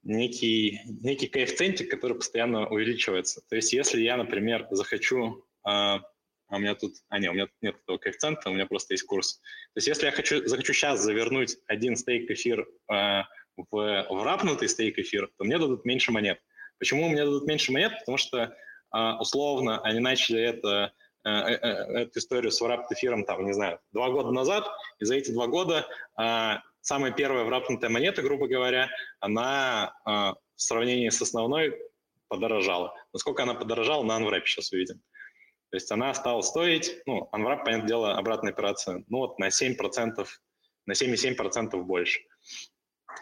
[0.03, 3.43] некий, некий коэффициентик, который постоянно увеличивается.
[3.49, 5.45] То есть если я, например, захочу
[6.53, 6.97] а у меня тут...
[7.09, 9.37] А, нет, у меня нет этого коэффициента, у меня просто есть курс.
[9.73, 12.69] То есть если я хочу, захочу сейчас завернуть один стейк эфир
[13.57, 16.41] в, в рапнутый стейк эфир, то мне дадут меньше монет.
[16.79, 17.93] Почему мне дадут меньше монет?
[18.01, 18.57] Потому что
[18.91, 20.93] а, условно они начали это,
[21.25, 24.69] э, э, э, эту историю с врапт эфиром, там, не знаю, два года назад,
[24.99, 30.61] и за эти два года а, самая первая врапнутая монета, грубо говоря, она а, в
[30.61, 31.79] сравнении с основной
[32.29, 32.95] подорожала.
[33.13, 35.01] Насколько она подорожала, на Unwrap сейчас увидим.
[35.71, 40.27] То есть она стала стоить, ну, Unwrap, понятное дело, обратная операция, ну вот на 7%,
[40.87, 42.21] на 7,7% больше.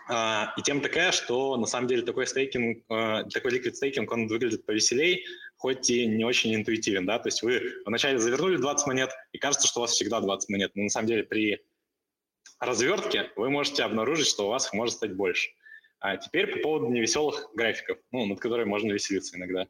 [0.08, 4.26] А, и тем такая, что на самом деле такой стейкинг, а, такой liquid стейкинг, он
[4.26, 5.24] выглядит повеселей,
[5.56, 9.68] хоть и не очень интуитивен, да, то есть вы вначале завернули 20 монет, и кажется,
[9.68, 11.62] что у вас всегда 20 монет, но на самом деле при
[12.58, 15.50] развертке вы можете обнаружить, что у вас их может стать больше.
[16.00, 19.68] А теперь по поводу невеселых графиков, ну, над которыми можно веселиться иногда.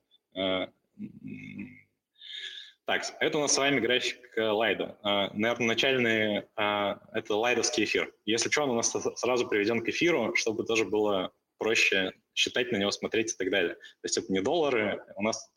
[2.90, 4.98] Так, это у нас с вами график э, лайда.
[5.04, 8.12] А, наверное, начальный а,– это лайдовский эфир.
[8.24, 12.78] Если что, он у нас сразу приведен к эфиру, чтобы тоже было проще считать на
[12.78, 13.74] него, смотреть и так далее.
[13.74, 15.52] То есть это не доллары, у нас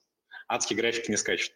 [0.47, 1.53] адские графики не скачут.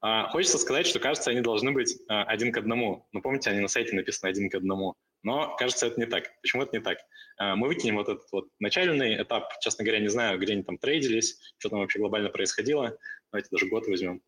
[0.00, 3.06] А, хочется сказать, что, кажется, они должны быть один к одному.
[3.12, 4.96] Но помните, они на сайте написаны один к одному.
[5.22, 6.24] Но, кажется, это не так.
[6.42, 6.98] Почему это не так?
[7.38, 9.60] Мы выкинем вот этот вот начальный этап.
[9.60, 12.98] Честно говоря, не знаю, где они там трейдились, что там вообще глобально происходило.
[13.30, 14.20] Давайте даже год возьмем.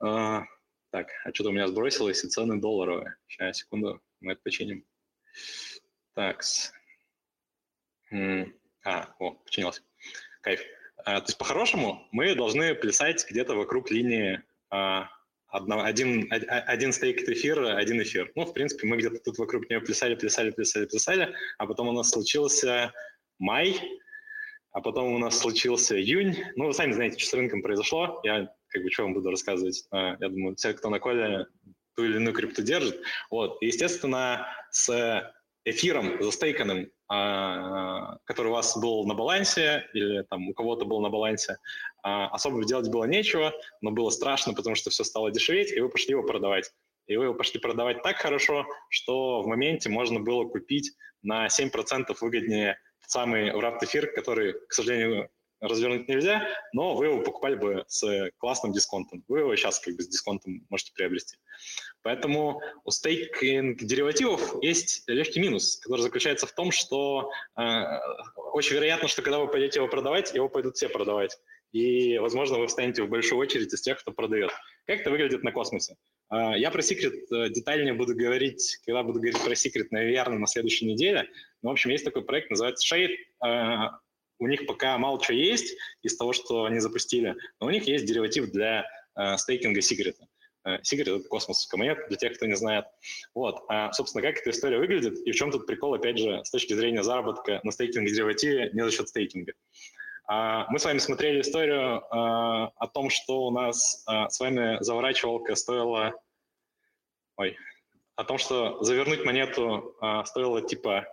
[0.00, 0.44] А,
[0.90, 3.16] так, а что-то у меня сбросилось, и цены долларовые.
[3.26, 4.84] Сейчас, секунду, мы это починим.
[6.14, 6.42] Так.
[8.84, 9.82] А, о, починилось.
[10.42, 10.60] Кайф.
[10.98, 15.08] А, то есть, по-хорошему, мы должны плясать где-то вокруг линии а,
[15.48, 18.30] одно, один, один стейк это эфир, один эфир.
[18.34, 21.92] Ну, в принципе, мы где-то тут вокруг нее плясали, плясали, плясали, плясали, а потом у
[21.92, 22.92] нас случился
[23.38, 23.80] май,
[24.74, 26.36] а потом у нас случился июнь.
[26.56, 28.20] Ну, вы сами знаете, что с рынком произошло.
[28.24, 29.86] Я как бы что вам буду рассказывать.
[29.92, 31.46] А, я думаю, те, кто на коле
[31.94, 33.00] ту или иную крипту держит.
[33.30, 33.62] Вот.
[33.62, 35.32] И, естественно, с
[35.64, 41.08] эфиром застейканным, а, который у вас был на балансе или там у кого-то был на
[41.08, 41.58] балансе,
[42.02, 45.88] а, особо делать было нечего, но было страшно, потому что все стало дешеветь, и вы
[45.88, 46.72] пошли его продавать.
[47.06, 52.16] И вы его пошли продавать так хорошо, что в моменте можно было купить на 7%
[52.20, 52.76] выгоднее
[53.06, 58.72] самый врат эфир, который, к сожалению, развернуть нельзя, но вы его покупали бы с классным
[58.72, 59.24] дисконтом.
[59.28, 61.38] Вы его сейчас как бы с дисконтом можете приобрести.
[62.02, 67.62] Поэтому у стейкинг деривативов есть легкий минус, который заключается в том, что э,
[68.36, 71.38] очень вероятно, что когда вы пойдете его продавать, его пойдут все продавать.
[71.72, 74.52] И, возможно, вы встанете в большую очередь из тех, кто продает.
[74.86, 75.96] Как это выглядит на космосе?
[76.30, 80.46] Э, я про секрет э, детальнее буду говорить, когда буду говорить про секрет, наверное, на
[80.46, 81.28] следующей неделе.
[81.64, 83.16] Но, в общем, есть такой проект, называется Shade.
[83.44, 83.88] Э,
[84.38, 88.04] у них пока мало чего есть из того, что они запустили, но у них есть
[88.04, 88.84] дериватив для
[89.16, 90.26] э, стейкинга секрета.
[90.82, 92.86] Секрет— это космос монет, для тех, кто не знает.
[93.34, 93.64] Вот.
[93.68, 96.72] А, собственно, как эта история выглядит и в чем тут прикол, опять же, с точки
[96.72, 99.52] зрения заработка на стейкинг-деривативе не за счет стейкинга.
[100.26, 104.82] А, мы с вами смотрели историю а, о том, что у нас а, с вами
[104.82, 106.14] заворачивалка стоила...
[107.36, 107.58] Ой,
[108.16, 111.06] о том, что завернуть монету а, стоило типа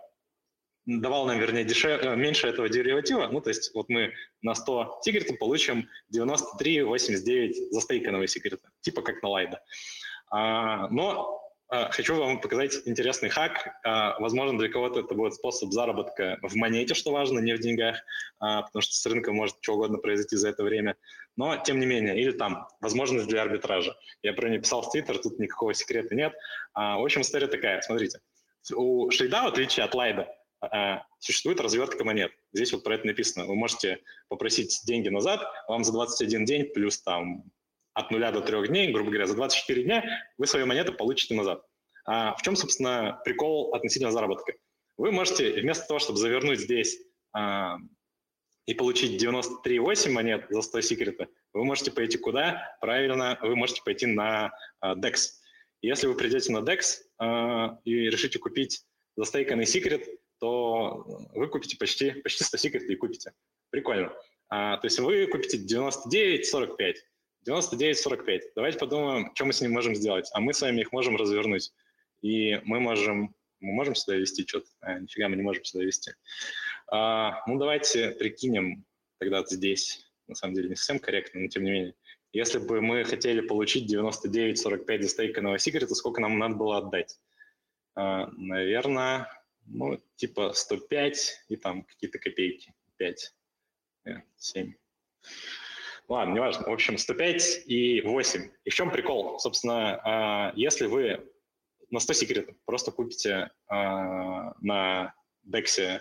[0.86, 2.02] давал нам, вернее, дешев...
[2.02, 3.28] Э, меньше этого дериватива.
[3.28, 9.28] Ну, то есть вот мы на 100 секретов получим 93,89 застейканного секрета, типа как на
[9.28, 9.62] лайда.
[10.30, 11.42] А, но
[11.72, 13.66] а, хочу вам показать интересный хак.
[13.82, 17.96] А, возможно, для кого-то это будет способ заработка в монете, что важно, не в деньгах,
[18.40, 20.96] а, потому что с рынка может что угодно произойти за это время.
[21.34, 23.96] Но, тем не менее, или там возможность для арбитража.
[24.22, 26.34] Я про нее писал в Твиттер, тут никакого секрета нет.
[26.74, 27.80] А, в общем, история такая.
[27.80, 28.20] Смотрите.
[28.74, 30.28] У шейда, в отличие от лайда,
[31.18, 32.32] существует развертка монет.
[32.52, 33.46] Здесь вот про это написано.
[33.46, 37.44] Вы можете попросить деньги назад, вам за 21 день плюс там
[37.94, 40.04] от 0 до 3 дней, грубо говоря, за 24 дня
[40.38, 41.64] вы свою монету получите назад.
[42.04, 44.54] А в чем, собственно, прикол относительно заработка?
[44.96, 46.98] Вы можете вместо того, чтобы завернуть здесь
[47.32, 47.76] а,
[48.66, 52.76] и получить 93,8 монет за 100 секрета, вы можете пойти куда?
[52.80, 55.16] Правильно, вы можете пойти на а, DEX.
[55.80, 56.82] Если вы придете на DEX
[57.18, 58.84] а, и решите купить
[59.16, 60.08] застейканный секрет,
[60.42, 63.32] то вы купите почти, почти 100 секретов и купите.
[63.70, 64.12] Прикольно.
[64.48, 66.96] А, то есть вы купите 99,45.
[67.48, 68.40] 99,45.
[68.56, 70.28] Давайте подумаем, что мы с ним можем сделать.
[70.32, 71.72] А мы с вами их можем развернуть.
[72.22, 74.66] И мы можем, мы можем сюда вести что-то?
[74.80, 76.10] А, нифига мы не можем сюда вести.
[76.90, 78.84] А, ну, давайте прикинем
[79.20, 80.04] тогда здесь.
[80.26, 81.94] На самом деле не совсем корректно, но тем не менее.
[82.32, 87.20] Если бы мы хотели получить 99,45 за стейканного секрета, сколько нам надо было отдать?
[87.94, 89.28] А, наверное,
[89.66, 93.34] ну, типа 105 и там какие-то копейки, 5,
[94.36, 94.74] 7.
[96.08, 96.64] Ладно, неважно.
[96.68, 98.50] В общем, 105 и 8.
[98.64, 99.38] И в чем прикол?
[99.38, 101.26] Собственно, а, если вы
[101.90, 105.14] на 100 секретов просто купите а, на
[105.48, 106.00] DEX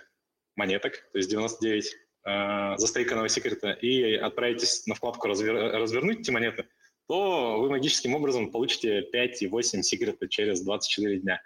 [0.56, 5.56] монеток, то есть 99 а, застейканного секрета, и отправитесь на вкладку развер...
[5.56, 6.68] «Развернуть эти монеты»,
[7.08, 11.42] то вы магическим образом получите 5 и 8 секрета через 24 дня.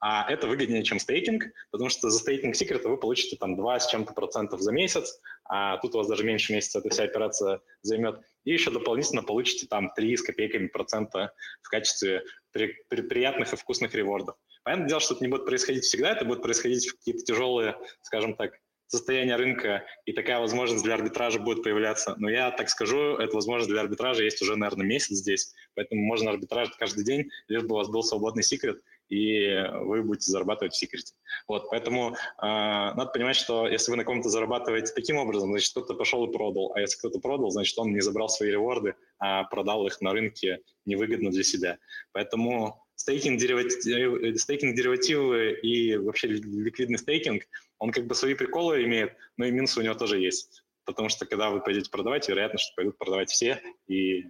[0.00, 3.90] А это выгоднее, чем стейкинг, потому что за стейкинг секрета вы получите там 2 с
[3.90, 8.20] чем-то процентов за месяц, а тут у вас даже меньше месяца эта вся операция займет.
[8.44, 12.22] И еще дополнительно получите там 3 с копейками процента в качестве
[12.52, 14.36] при, при, приятных и вкусных ревордов.
[14.62, 18.34] Понятное дело, что это не будет происходить всегда, это будет происходить в какие-то тяжелые, скажем
[18.34, 18.52] так,
[18.88, 22.14] состояния рынка, и такая возможность для арбитража будет появляться.
[22.18, 26.30] Но я так скажу, эта возможность для арбитража есть уже, наверное, месяц здесь, поэтому можно
[26.30, 30.78] арбитражить каждый день, лишь бы у вас был свободный секрет, и вы будете зарабатывать в
[30.78, 31.14] секрете.
[31.46, 35.94] Вот, поэтому э, надо понимать, что если вы на ком-то зарабатываете таким образом, значит, кто-то
[35.94, 39.86] пошел и продал, а если кто-то продал, значит, он не забрал свои реворды, а продал
[39.86, 41.78] их на рынке невыгодно для себя.
[42.12, 47.44] Поэтому стейкинг, деривативы, стейкинг деривативы и вообще ликвидный стейкинг,
[47.78, 50.64] он как бы свои приколы имеет, но и минусы у него тоже есть.
[50.84, 54.26] Потому что когда вы пойдете продавать, вероятно, что пойдут продавать все, и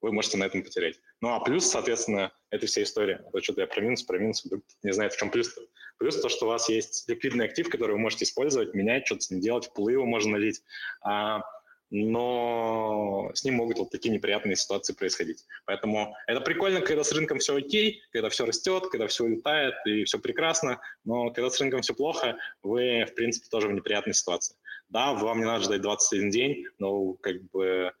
[0.00, 1.00] вы можете на этом потерять.
[1.20, 3.24] Ну а плюс, соответственно, это вся история.
[3.26, 5.48] А то что-то я про минус, про минус, вдруг не знает, в чем плюс.
[5.48, 5.62] -то.
[5.98, 9.30] Плюс то, что у вас есть ликвидный актив, который вы можете использовать, менять, что-то с
[9.30, 10.62] ним делать, пулы его можно налить.
[11.02, 11.42] А,
[11.90, 15.44] но с ним могут вот такие неприятные ситуации происходить.
[15.64, 20.04] Поэтому это прикольно, когда с рынком все окей, когда все растет, когда все улетает и
[20.04, 24.54] все прекрасно, но когда с рынком все плохо, вы, в принципе, тоже в неприятной ситуации.
[24.88, 27.92] Да, вам не надо ждать 21 день, но как бы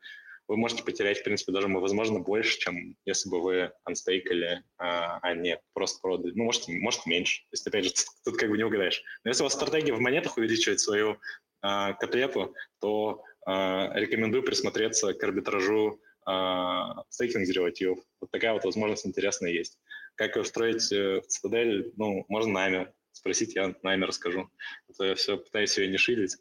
[0.48, 5.34] вы можете потерять, в принципе, даже, возможно, больше, чем если бы вы анстейкали, а, а
[5.34, 6.32] не просто продали.
[6.34, 7.42] Ну, может, может меньше.
[7.42, 7.92] То есть, опять же,
[8.24, 9.02] тут как бы не угадаешь.
[9.24, 11.18] Но если у вас стратегия в монетах увеличивает свою
[11.60, 17.98] а, котлету, то а, рекомендую присмотреться к арбитражу а, стейкинг-деривативов.
[18.20, 19.78] Вот такая вот возможность интересная есть.
[20.14, 24.50] Как ее встроить э, в Цитадель, ну, можно нами спросить, я нами расскажу.
[24.88, 26.36] Это я все пытаюсь ее не шилить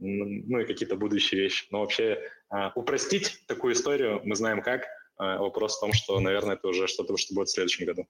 [0.00, 1.66] ну и какие-то будущие вещи.
[1.70, 2.18] Но вообще
[2.48, 4.86] а, упростить такую историю мы знаем как.
[5.16, 8.06] А, вопрос в том, что, наверное, это уже что-то, что будет в следующем году.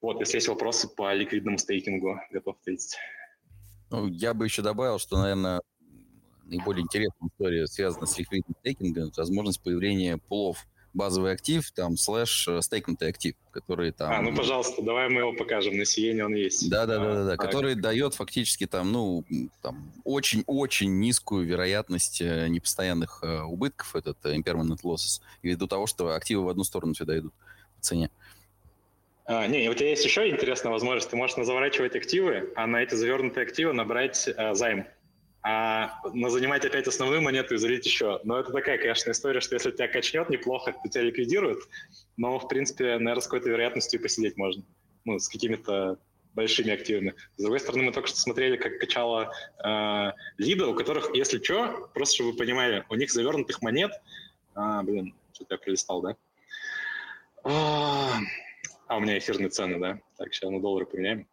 [0.00, 2.96] Вот, если есть вопросы по ликвидному стейкингу, готов ответить.
[3.90, 5.62] Ну, я бы еще добавил, что, наверное,
[6.44, 12.62] наиболее интересная история связана с ликвидным стейкингом, возможность появления пулов базовый актив, там, слэш э,
[12.62, 14.12] стейкнутый актив, который там...
[14.12, 16.70] А, ну, пожалуйста, давай мы его покажем, на Сиене он есть.
[16.70, 19.24] Да-да-да, да, который дает фактически там, ну,
[19.60, 26.44] там, очень-очень низкую вероятность э, непостоянных э, убытков, этот impermanent losses, ввиду того, что активы
[26.44, 27.34] в одну сторону всегда идут
[27.78, 28.10] в цене.
[29.26, 31.10] А, не, у тебя есть еще интересная возможность.
[31.10, 34.86] Ты можешь заворачивать активы, а на эти завернутые активы набрать э, займ
[35.46, 38.18] а на занимать опять основную монету и залить еще.
[38.24, 41.58] Но это такая, конечно, история, что если тебя качнет неплохо, то тебя ликвидируют,
[42.16, 44.64] но, в принципе, наверное, с какой-то вероятностью и посидеть можно.
[45.04, 45.98] Ну, с какими-то
[46.32, 47.14] большими активами.
[47.36, 49.30] С другой стороны, мы только что смотрели, как качала
[49.62, 53.92] э, лида, у которых, если что, просто чтобы вы понимали, у них завернутых монет...
[54.54, 56.16] А, блин, что-то я пролистал, да?
[57.44, 58.18] А,
[58.96, 60.00] у меня эфирные цены, да?
[60.16, 61.26] Так, сейчас на доллары поменяем.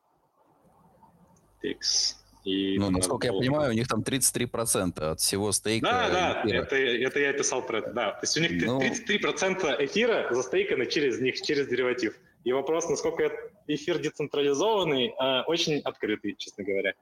[1.62, 2.21] Тикс.
[2.44, 5.86] И ну, насколько я понимаю, у них там 33% от всего стейка.
[5.86, 8.12] Да, да, это, это я писал про это, да.
[8.12, 8.82] То есть у них ну...
[8.82, 12.16] 33% эфира застейкано через них, через дериватив.
[12.44, 13.32] И вопрос, насколько
[13.68, 16.94] эфир децентрализованный, а, очень открытый, честно говоря.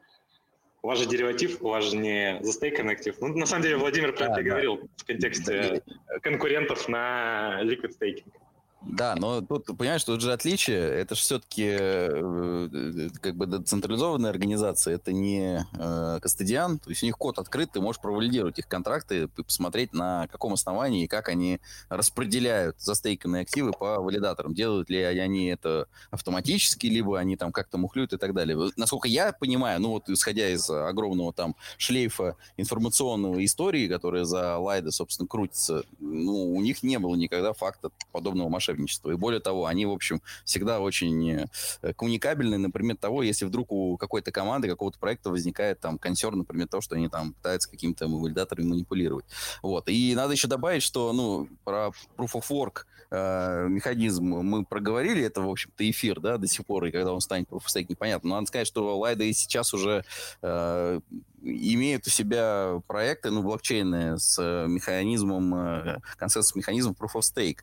[0.82, 3.16] У вас же дериватив, у вас же не застейканный актив.
[3.22, 4.50] Ну, на самом деле, Владимир про да, это да.
[4.50, 5.82] говорил в контексте
[6.22, 8.32] конкурентов на liquid staking.
[8.82, 10.80] Да, но тут, понимаешь, тут же отличие.
[10.80, 16.80] Это же все-таки э, как бы децентрализованная организация, это не э, Кастадиан.
[16.80, 21.04] То есть у них код открыт, ты можешь провалидировать их контракты, посмотреть на каком основании
[21.04, 24.54] и как они распределяют застейканные активы по валидаторам.
[24.54, 28.72] Делают ли они это автоматически, либо они там как-то мухлюют и так далее.
[28.78, 34.92] Насколько я понимаю, ну вот исходя из огромного там шлейфа информационного истории, которая за Лайда,
[34.92, 39.12] собственно, крутится, ну, у них не было никогда факта подобного масштаба мошенничества.
[39.12, 41.48] И более того, они, в общем, всегда очень
[41.82, 46.68] э, коммуникабельны, например, того, если вдруг у какой-то команды, какого-то проекта возникает там консерн, например,
[46.68, 49.26] то, что они там пытаются какими-то валидаторами манипулировать.
[49.62, 49.88] Вот.
[49.88, 55.42] И надо еще добавить, что, ну, про Proof of Work э, механизм мы проговорили, это,
[55.42, 58.30] в общем-то, эфир, да, до сих пор, и когда он станет Proof of Stake, непонятно.
[58.30, 60.04] Но надо сказать, что Лайда и сейчас уже
[60.42, 61.00] э,
[61.42, 67.60] имеют у себя проекты, ну, блокчейны с механизмом, э, консенсус механизмом Proof of Stake.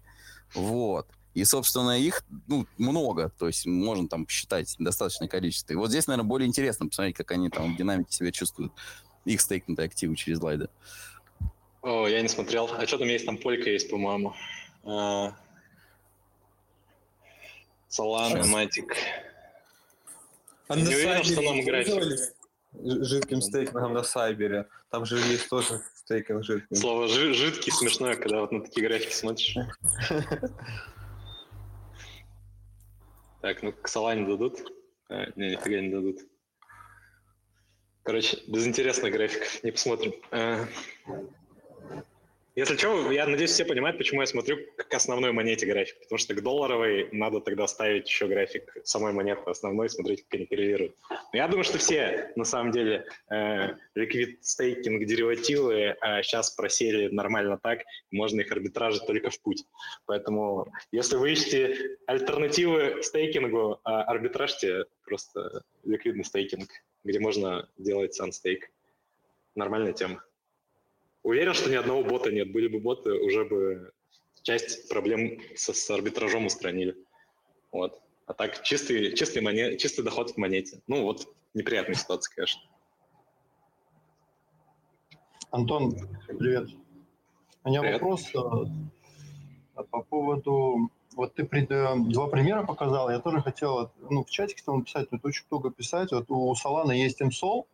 [0.57, 1.07] Вот.
[1.35, 5.75] И, собственно, их ну, много, то есть можно там посчитать достаточное количество.
[5.75, 8.73] И вот здесь, наверное, более интересно посмотреть, как они там в динамике себя чувствуют,
[9.27, 10.69] их стейкнутые активы через лайды.
[11.83, 12.71] О, я не смотрел.
[12.73, 13.27] А что там есть?
[13.27, 14.35] Там полька есть, по-моему.
[17.89, 18.97] Солан, Матик.
[20.69, 21.87] А не уверен, что нам играть.
[22.73, 24.69] Жидким стейкингом на Сайбере.
[24.91, 26.77] Там же есть тоже стейкинг жидкий.
[26.77, 29.57] Слово жидкий смешное, когда вот на такие графики смотришь.
[33.43, 34.59] Так, ну к Солане дадут?
[35.09, 36.19] А, не, нифига не дадут.
[38.03, 40.15] Короче, безинтересная графика, не посмотрим.
[42.57, 46.01] Если что, я надеюсь, все понимают, почему я смотрю к основной монете график.
[46.01, 50.47] Потому что к долларовой надо тогда ставить еще график самой монеты основной, смотреть, как они
[50.47, 50.97] коррелируют.
[51.11, 53.05] Но я думаю, что все, на самом деле,
[53.95, 59.67] ликвид стейкинг деривативы э, сейчас просели нормально так, можно их арбитражить только в путь.
[60.07, 66.71] Поэтому, если вы ищете альтернативы стейкингу, э, арбитражьте просто ликвидный стейкинг,
[67.05, 68.71] где можно делать санстейк.
[69.55, 70.25] Нормальная тема.
[71.27, 72.53] Уверен, что ни одного бота нет.
[72.53, 73.93] Были бы боты, уже бы
[74.43, 76.97] часть проблем с, с арбитражом устранили.
[77.73, 78.01] Вот.
[78.27, 80.83] А так чистый, чистый, монет, чистый доход в монете.
[80.87, 82.63] Ну вот, неприятная ситуация, конечно.
[85.51, 85.97] Антон,
[86.29, 86.69] привет.
[87.65, 88.01] У меня привет.
[88.01, 88.31] вопрос.
[89.75, 90.93] А по поводу...
[91.17, 95.25] Вот ты пред, два примера показал, я тоже хотел ну, в чатике там написать, тут
[95.25, 96.13] очень много писать.
[96.13, 97.65] Вот у Solana есть MSOL,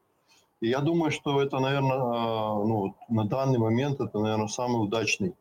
[0.62, 5.34] и я думаю, что это, наверное, ну, на данный момент это, наверное, самый удачный.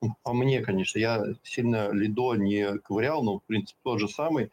[0.00, 4.52] Ну, по мне, конечно, я сильно лидо не ковырял, но, в принципе, тот же самый.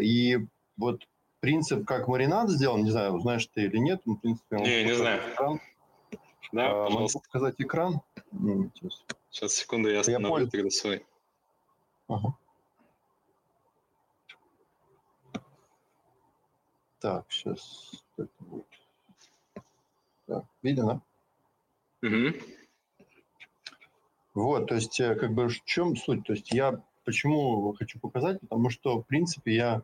[0.00, 0.38] И
[0.76, 1.08] вот
[1.40, 4.58] принцип, как маринад сделан, не знаю, знаешь ты или нет, в принципе...
[4.58, 5.20] Не, не знаю.
[5.32, 5.60] Экран.
[6.52, 8.00] Да, а, Могу показать экран?
[8.30, 9.04] Сейчас.
[9.30, 11.04] сейчас, секунду, я остановлю я тогда свой.
[12.06, 12.34] Ага.
[17.00, 18.04] Так, сейчас.
[18.16, 18.28] Так,
[20.62, 21.02] видно?
[22.02, 22.34] Угу.
[24.34, 26.24] Вот, то есть, э, как бы, в чем суть?
[26.24, 28.40] То есть, я почему хочу показать?
[28.40, 29.82] Потому что, в принципе, я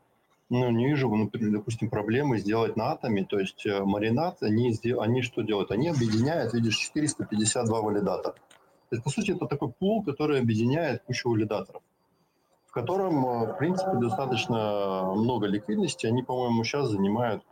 [0.49, 3.25] ну, не вижу, например, допустим, проблемы сделать на атоме.
[3.25, 5.73] То есть э, маринад, они, они что делают?
[5.73, 8.35] Они объединяют, видишь, 452 валидатора.
[8.35, 11.83] То есть, по сути, это такой пул, который объединяет кучу валидаторов,
[12.67, 16.07] в котором, э, в принципе, достаточно много ликвидности.
[16.07, 17.43] Они, по-моему, сейчас занимают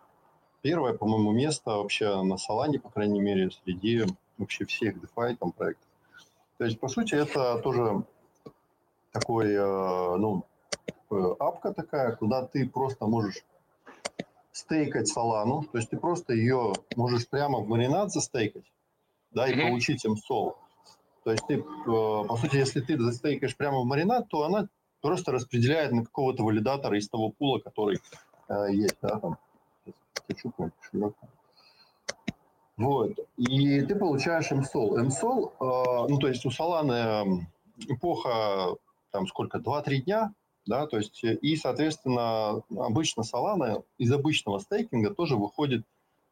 [0.64, 4.04] первое, по-моему, место вообще на Солане, по крайней мере, среди
[4.38, 5.86] вообще всех DeFi там, проектов.
[6.58, 8.02] То есть, по сути, это тоже
[9.12, 10.44] такой, э, ну,
[11.14, 13.44] Э, апка такая, куда ты просто можешь
[14.52, 18.64] стейкать салану, то есть ты просто ее можешь прямо в маринад застейкать,
[19.32, 20.56] да, и получить им сол.
[21.24, 24.68] То есть ты, э, по сути, если ты застейкаешь прямо в маринад, то она
[25.00, 28.00] просто распределяет на какого-то валидатора из того пула, который
[28.70, 29.38] есть, да, там.
[30.26, 31.14] Хочу кошелек.
[32.76, 33.18] Вот.
[33.36, 34.96] И ты получаешь MSOL.
[35.06, 37.40] MSOL, э, ну, то есть у Solana
[37.88, 38.76] эпоха,
[39.10, 40.34] там сколько, 2-3 дня,
[40.66, 45.84] да, то есть и, соответственно, обычно Solana из обычного стейкинга тоже выходит,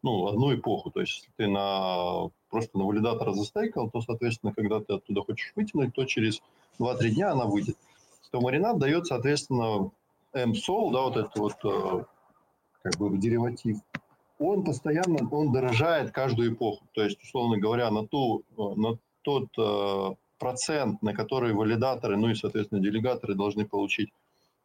[0.03, 4.81] ну, одну эпоху, то есть если ты на, просто на валидатора застейкал, то, соответственно, когда
[4.81, 6.41] ты оттуда хочешь вытянуть, то через
[6.81, 7.77] 2-3 дня она выйдет.
[8.33, 9.91] То маринад дает, соответственно,
[10.33, 12.05] MSOL, да, вот этот вот э,
[12.83, 13.79] как бы дериватив,
[14.39, 16.85] он постоянно, он дорожает каждую эпоху.
[16.93, 22.35] То есть, условно говоря, на, ту, э, на тот процент, на который валидаторы, ну и,
[22.35, 24.13] соответственно, делегаторы должны получить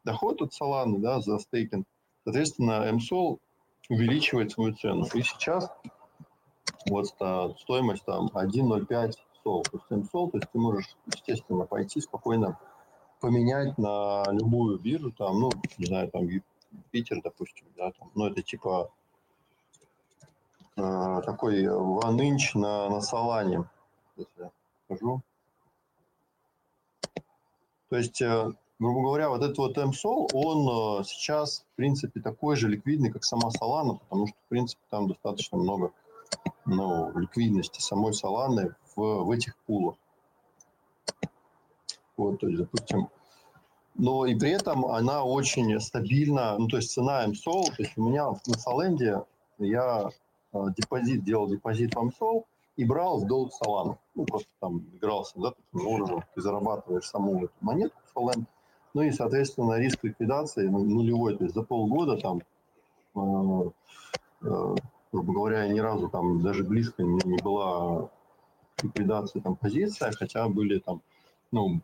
[0.03, 1.85] доход от Solana да, за стейкинг,
[2.23, 3.37] соответственно, MSOL
[3.87, 5.05] увеличивает свою цену.
[5.13, 5.71] И сейчас
[6.89, 7.07] вот
[7.59, 9.13] стоимость там 1.05
[9.47, 9.63] сол.
[9.63, 12.59] То есть MSOL, то есть ты можешь, естественно, пойти спокойно
[13.21, 16.27] поменять на любую биржу, там, ну, не знаю, там,
[16.91, 18.91] Питер, допустим, да, там, ну, это типа
[20.75, 23.65] э, такой inch на, на Солане,
[24.15, 24.51] если я
[24.85, 25.21] скажу.
[27.89, 32.55] То есть э, грубо говоря, вот этот вот MSOL, он э, сейчас, в принципе, такой
[32.55, 35.91] же ликвидный, как сама Solana, потому что, в принципе, там достаточно много
[36.65, 39.95] ну, ликвидности самой Solana в, в этих пулах.
[42.17, 43.09] Вот, то есть, допустим,
[43.97, 48.07] но и при этом она очень стабильна, ну, то есть цена MSOL, то есть у
[48.07, 49.23] меня на Соленде
[49.57, 50.09] я
[50.53, 52.45] э, депозит, делал депозит в MSOL
[52.75, 53.97] и брал в долг Solana.
[54.13, 58.45] Ну, просто там игрался, да, таким образом, ты зарабатываешь саму эту монету Solana,
[58.93, 61.35] ну и, соответственно, риск ликвидации ну, нулевой.
[61.35, 62.41] То есть за полгода там,
[63.15, 63.69] э,
[64.43, 64.75] э,
[65.11, 68.09] грубо говоря, ни разу там даже близко не, не была
[68.83, 71.01] ликвидация там позиция, хотя были там,
[71.51, 71.81] ну,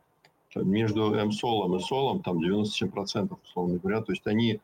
[0.62, 4.02] между МСОЛом и СОЛом там 97%, условно говоря.
[4.02, 4.60] То есть они,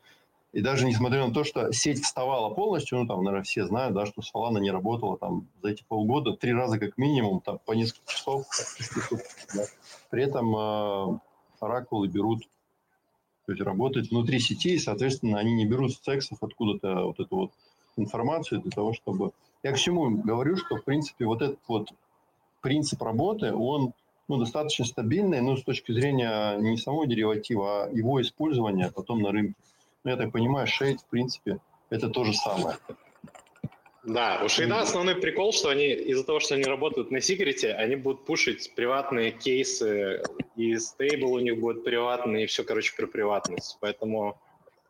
[0.51, 4.05] и даже несмотря на то, что сеть вставала полностью, ну, там, наверное, все знают, да,
[4.05, 8.11] что Solana не работала там за эти полгода три раза как минимум, там, по несколько
[8.11, 8.45] часов.
[10.09, 11.19] При этом э,
[11.59, 12.43] оракулы берут,
[13.45, 17.35] то есть работать внутри сети, и, соответственно, они не берут с цексов откуда-то вот эту
[17.35, 17.51] вот
[17.97, 19.31] информацию для того, чтобы...
[19.61, 21.89] Я к чему говорю, что, в принципе, вот этот вот
[22.61, 23.93] принцип работы, он
[24.29, 29.31] ну, достаточно стабильный, но с точки зрения не самого дериватива, а его использования потом на
[29.31, 29.55] рынке.
[30.03, 31.57] Ну, я так понимаю, шейд, в принципе,
[31.89, 32.77] это то же самое.
[34.03, 37.95] Да, у Шейда основной прикол, что они из-за того, что они работают на секрете, они
[37.95, 40.23] будут пушить приватные кейсы,
[40.55, 43.77] и стейбл у них будет приватный, и все, короче, про приватность.
[43.81, 44.39] Поэтому,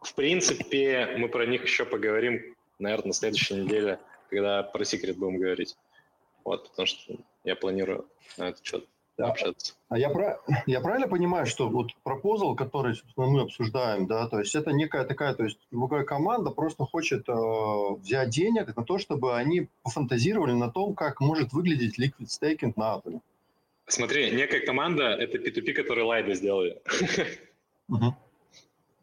[0.02, 4.00] в принципе, мы про них еще поговорим, наверное, на следующей неделе,
[4.30, 5.76] когда про секрет будем говорить.
[6.44, 8.06] Вот, потому что я планирую
[8.38, 8.99] на это что-то да.
[9.28, 9.76] Общаться.
[9.90, 10.12] А я,
[10.66, 15.04] я правильно понимаю, что вот пропозал, который, собственно, мы обсуждаем, да, то есть это некая
[15.04, 17.34] такая, то есть другая команда просто хочет э,
[18.02, 22.96] взять денег на то, чтобы они пофантазировали на том, как может выглядеть liquid staking на
[22.96, 23.22] атоме.
[23.88, 26.82] Смотри, некая команда– это P2P, который лайды сделали.
[27.90, 28.16] Угу.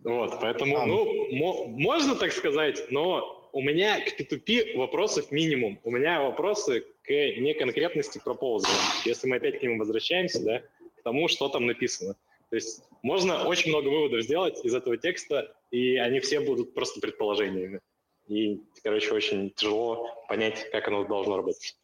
[0.04, 5.80] Вот, поэтому, а, ну, можно так сказать, но у меня к P2P вопросов минимум.
[5.82, 8.74] У меня вопросы к неконкретности пропозала.
[9.04, 10.58] Если мы опять к нему возвращаемся, да,
[10.98, 12.14] к тому, что там написано.
[12.50, 17.00] То есть можно очень много выводов сделать из этого текста, и они все будут просто
[17.00, 17.80] предположениями.
[18.28, 21.76] И, короче, очень тяжело понять, как оно должно работать.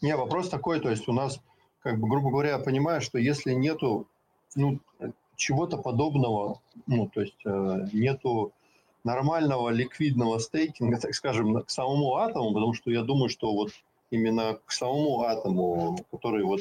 [0.00, 1.40] Не, вопрос такой, то есть у нас,
[1.80, 4.06] как бы, грубо говоря, я понимаю, что если нету
[4.54, 4.78] ну,
[5.36, 8.52] чего-то подобного, ну, то есть э, нету
[9.04, 13.72] нормального ликвидного стейкинга, так скажем, к самому атому, потому что я думаю, что вот
[14.12, 16.60] именно к самому атому, который вот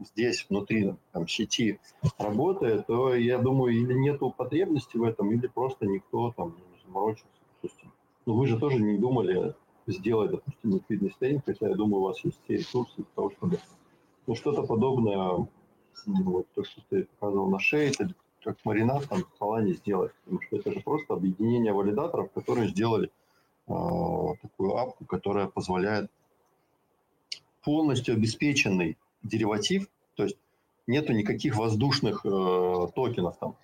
[0.00, 1.80] здесь, внутри там, сети
[2.18, 7.26] работает, то я думаю, или нету потребности в этом, или просто никто там не заморочился.
[7.62, 7.92] Допустим.
[8.26, 9.54] Ну, вы же тоже не думали
[9.86, 13.58] сделать, допустим, ликвидный стейкинг, хотя я думаю, у вас есть все ресурсы для того, чтобы
[14.26, 15.46] ну, что-то подобное,
[16.06, 18.14] вот то, что ты показывал на шее, это
[18.44, 23.10] как маринад там в салане сделать, потому что это же просто объединение валидаторов, которые сделали
[23.68, 23.72] э,
[24.42, 26.10] такую апку, которая позволяет
[27.62, 30.36] полностью обеспеченный дериватив, то есть
[30.86, 33.56] нету никаких воздушных э, токенов там,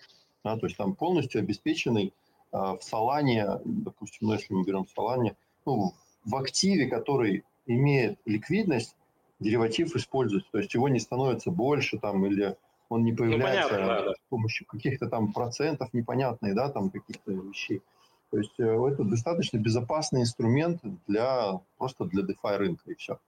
[0.45, 2.13] да, то есть там полностью обеспеченный
[2.53, 5.95] э, в Солане, допустим, ну, если мы берем Солане, ну,
[6.25, 8.97] в активе, который имеет ликвидность,
[9.41, 12.57] дериватив используется, то есть его не становится больше там или
[12.89, 17.33] он не появляется ну, понятно, да, с помощью каких-то там процентов непонятных, да, там каких-то
[17.33, 17.83] вещей.
[18.31, 23.19] То есть э, это достаточно безопасный инструмент для просто для DeFi рынка и все.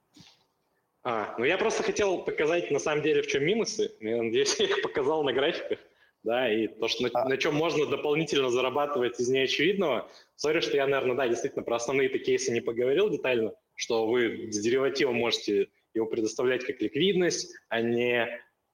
[1.03, 3.91] А, ну я просто хотел показать на самом деле в чем минусы.
[3.99, 5.79] Я надеюсь, я их показал на графиках.
[6.21, 7.29] Да, и то, что на, а.
[7.29, 10.09] на чем можно дополнительно зарабатывать из неочевидного.
[10.35, 14.59] Sorry, что я, наверное, да, действительно про основные-то кейсы не поговорил детально, что вы с
[14.59, 18.27] деривативом можете его предоставлять как ликвидность, а не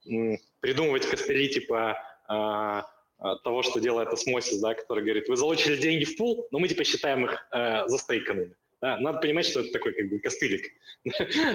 [0.07, 2.87] м, придумывать костыли типа а,
[3.19, 6.67] а, того, что делает Osmosis, да, который говорит, вы залочили деньги в пул, но мы
[6.67, 8.55] типа считаем их э, застейканными.
[8.99, 10.71] Надо понимать, что это такой как бы костылик.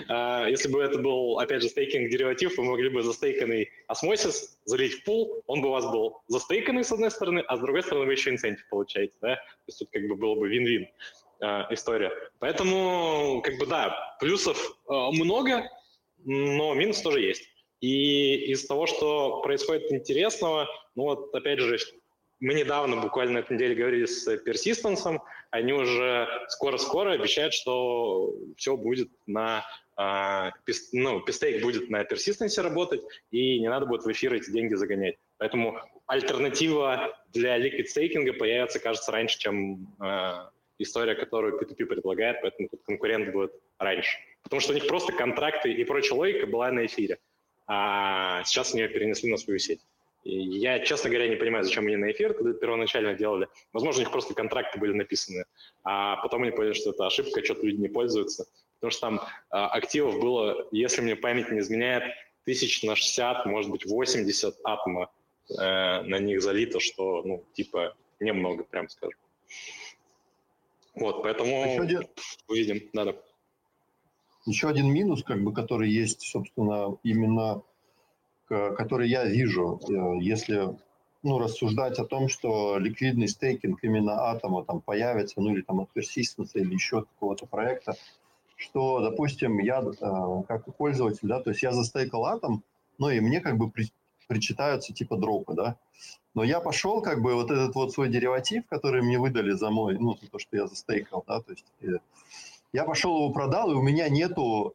[0.08, 4.94] А, если бы это был, опять же, стейкинг дериватив, вы могли бы застейканный осмосис залить
[4.94, 8.06] в пул, он бы у вас был застейканный с одной стороны, а с другой стороны
[8.06, 9.14] вы еще инцентив получаете.
[9.20, 9.36] Да?
[9.36, 10.88] То есть тут как бы было бы вин-вин
[11.40, 12.12] а, история.
[12.38, 15.70] Поэтому, как бы, да, плюсов а, много,
[16.24, 17.42] но минус тоже есть.
[17.80, 21.78] И из того, что происходит интересного, ну вот, опять же,
[22.40, 28.76] мы недавно, буквально на этой неделе, говорили с Persistence, они уже скоро-скоро обещают, что все
[28.76, 29.64] будет на
[30.02, 30.52] а,
[30.92, 35.16] ну, пистейк будет на персистенсе работать, и не надо будет в эфир эти деньги загонять.
[35.36, 40.32] Поэтому альтернатива для liquid стейкинга появится, кажется, раньше, чем э,
[40.78, 44.16] история, которую P2P предлагает, поэтому тут конкурент будет раньше.
[44.42, 47.18] Потому что у них просто контракты и прочая логика была на эфире,
[47.66, 49.80] а сейчас они ее перенесли на свою сеть.
[50.22, 53.48] Я, честно говоря, не понимаю, зачем они на эфир когда первоначально делали.
[53.72, 55.44] Возможно, у них просто контракты были написаны,
[55.82, 58.46] а потом они поняли, что это ошибка, что-то люди не пользуются.
[58.78, 59.20] Потому что там
[59.50, 62.04] а, активов было, если мне память не изменяет,
[62.44, 65.10] тысяч на 60, может быть, 80 атома
[65.50, 65.54] э,
[66.02, 69.18] на них залито, что, ну, типа, немного, прям скажем.
[70.94, 72.08] Вот, поэтому Еще один...
[72.48, 72.90] увидим.
[72.92, 73.14] Да,
[74.46, 77.62] Еще один минус, как бы, который есть, собственно, именно
[78.50, 80.76] который я вижу, э, если
[81.22, 85.88] ну, рассуждать о том, что ликвидный стейкинг именно атома там появится, ну или там от
[85.94, 87.94] Persistence или еще от какого-то проекта,
[88.56, 92.62] что, допустим, я э, как пользователь, да, то есть я застейкал атом,
[92.98, 93.90] ну и мне как бы при,
[94.28, 95.76] причитаются типа дропы, да,
[96.34, 99.98] но я пошел как бы вот этот вот свой дериватив, который мне выдали за мой,
[99.98, 101.98] ну, за то, что я застейкал, да, то есть э,
[102.72, 104.74] я пошел его продал, и у меня нету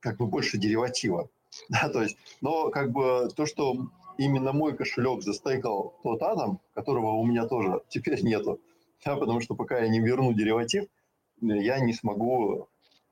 [0.00, 1.28] как бы больше дериватива.
[1.68, 3.76] Да, то есть, но как бы то, что
[4.18, 8.60] именно мой кошелек застейкал тот атом, которого у меня тоже теперь нету,
[9.04, 10.86] да, потому что пока я не верну дериватив,
[11.40, 12.68] я не смогу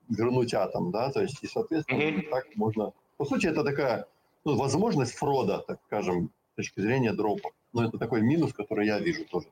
[0.09, 2.29] вернуть атом, да, то есть, и, соответственно, mm-hmm.
[2.29, 2.93] так можно...
[3.17, 4.07] По сути, это такая
[4.45, 7.49] ну, возможность фрода, так скажем, с точки зрения дропа.
[7.73, 9.47] Но это такой минус, который я вижу тоже.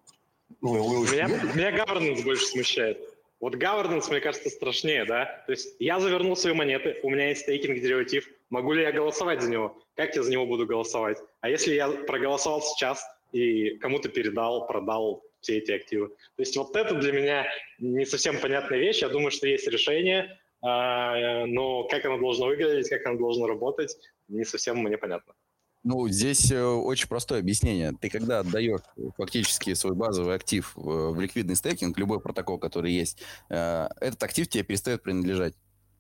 [0.62, 0.74] Ну,
[1.04, 3.15] меня, меня governance больше смущает.
[3.40, 5.44] Вот governance, мне кажется, страшнее, да?
[5.46, 9.42] То есть я завернул свои монеты, у меня есть стейкинг дериватив, могу ли я голосовать
[9.42, 9.78] за него?
[9.96, 11.18] Как я за него буду голосовать?
[11.42, 16.08] А если я проголосовал сейчас и кому-то передал, продал все эти активы?
[16.08, 17.46] То есть вот это для меня
[17.78, 19.02] не совсем понятная вещь.
[19.02, 23.96] Я думаю, что есть решение, а, но как оно должно выглядеть, как оно должно работать,
[24.30, 25.34] не совсем мне понятно.
[25.86, 27.94] Ну, здесь э, очень простое объяснение.
[28.02, 28.82] Ты когда отдаешь
[29.18, 34.64] фактически свой базовый актив в ликвидный стейкинг, любой протокол, который есть, э, этот актив тебе
[34.64, 35.54] перестает принадлежать.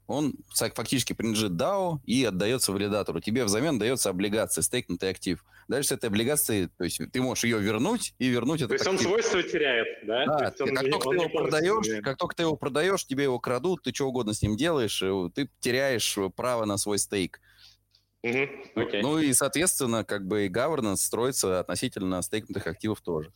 [0.07, 3.19] Он фактически принадлежит DAO и отдается валидатору.
[3.19, 5.45] Тебе взамен дается облигация, стейкнутый актив.
[5.67, 8.87] Дальше с этой облигацией, то есть ты можешь ее вернуть и вернуть этот То есть
[8.87, 9.01] актив.
[9.01, 10.25] он свойства теряет, да?
[10.25, 13.39] Да, как, он, только он ты его продаешь, как только ты его продаешь, тебе его
[13.39, 15.03] крадут, ты что угодно с ним делаешь,
[15.35, 17.39] ты теряешь право на свой стейк.
[18.25, 18.73] Mm-hmm.
[18.75, 19.01] Okay.
[19.01, 23.31] Ну и, соответственно, как бы и governance строится относительно стейкнутых активов тоже.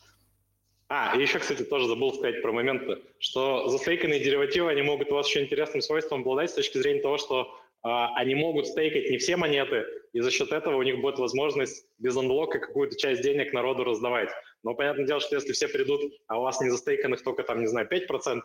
[0.87, 5.15] А, и еще, кстати, тоже забыл сказать про моменты, что застейканные деривативы, они могут у
[5.15, 9.19] вас еще интересным свойством обладать с точки зрения того, что а, они могут стейкать не
[9.19, 13.53] все монеты, и за счет этого у них будет возможность без анблока какую-то часть денег
[13.53, 14.29] народу раздавать.
[14.63, 17.67] Но понятное дело, что если все придут, а у вас не застейканных только там, не
[17.67, 18.41] знаю, 5%,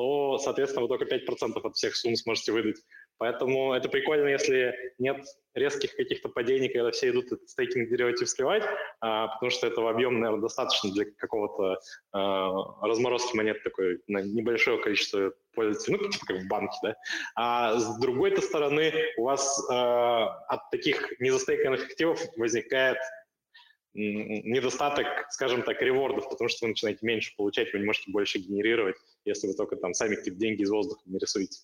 [0.00, 2.78] то, соответственно, вы только 5% от всех сумм сможете выдать.
[3.18, 5.18] Поэтому это прикольно, если нет
[5.52, 8.64] резких каких-то падений, когда все идут этот стейкинг дериватив сливать,
[9.02, 11.80] а, потому что этого объема, наверное, достаточно для какого-то
[12.12, 16.96] а, разморозки монет такой на небольшое количество пользователей, ну, типа как в банке, да.
[17.34, 22.96] А с другой-то стороны, у вас а, от таких незастейканных активов возникает
[23.92, 28.96] недостаток, скажем так, ревордов, потому что вы начинаете меньше получать, вы не можете больше генерировать,
[29.24, 31.60] если вы только там сами какие-то деньги из воздуха не рисуете.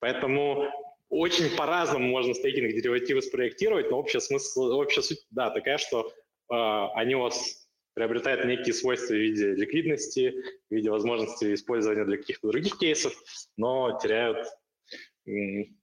[0.00, 0.64] Поэтому
[1.08, 6.12] очень по-разному можно стейкинг деривативы спроектировать, но общая, смысл, общая суть, да, такая, что
[6.50, 6.54] э,
[6.94, 10.34] они у вас приобретают некие свойства в виде ликвидности,
[10.70, 13.12] в виде возможности использования для каких-то других кейсов,
[13.56, 14.46] но теряют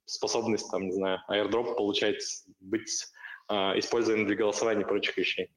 [0.06, 2.22] способность, там, не знаю, airdrop получать,
[2.60, 3.06] быть
[3.48, 5.50] э, использованным для голосования и прочих вещей.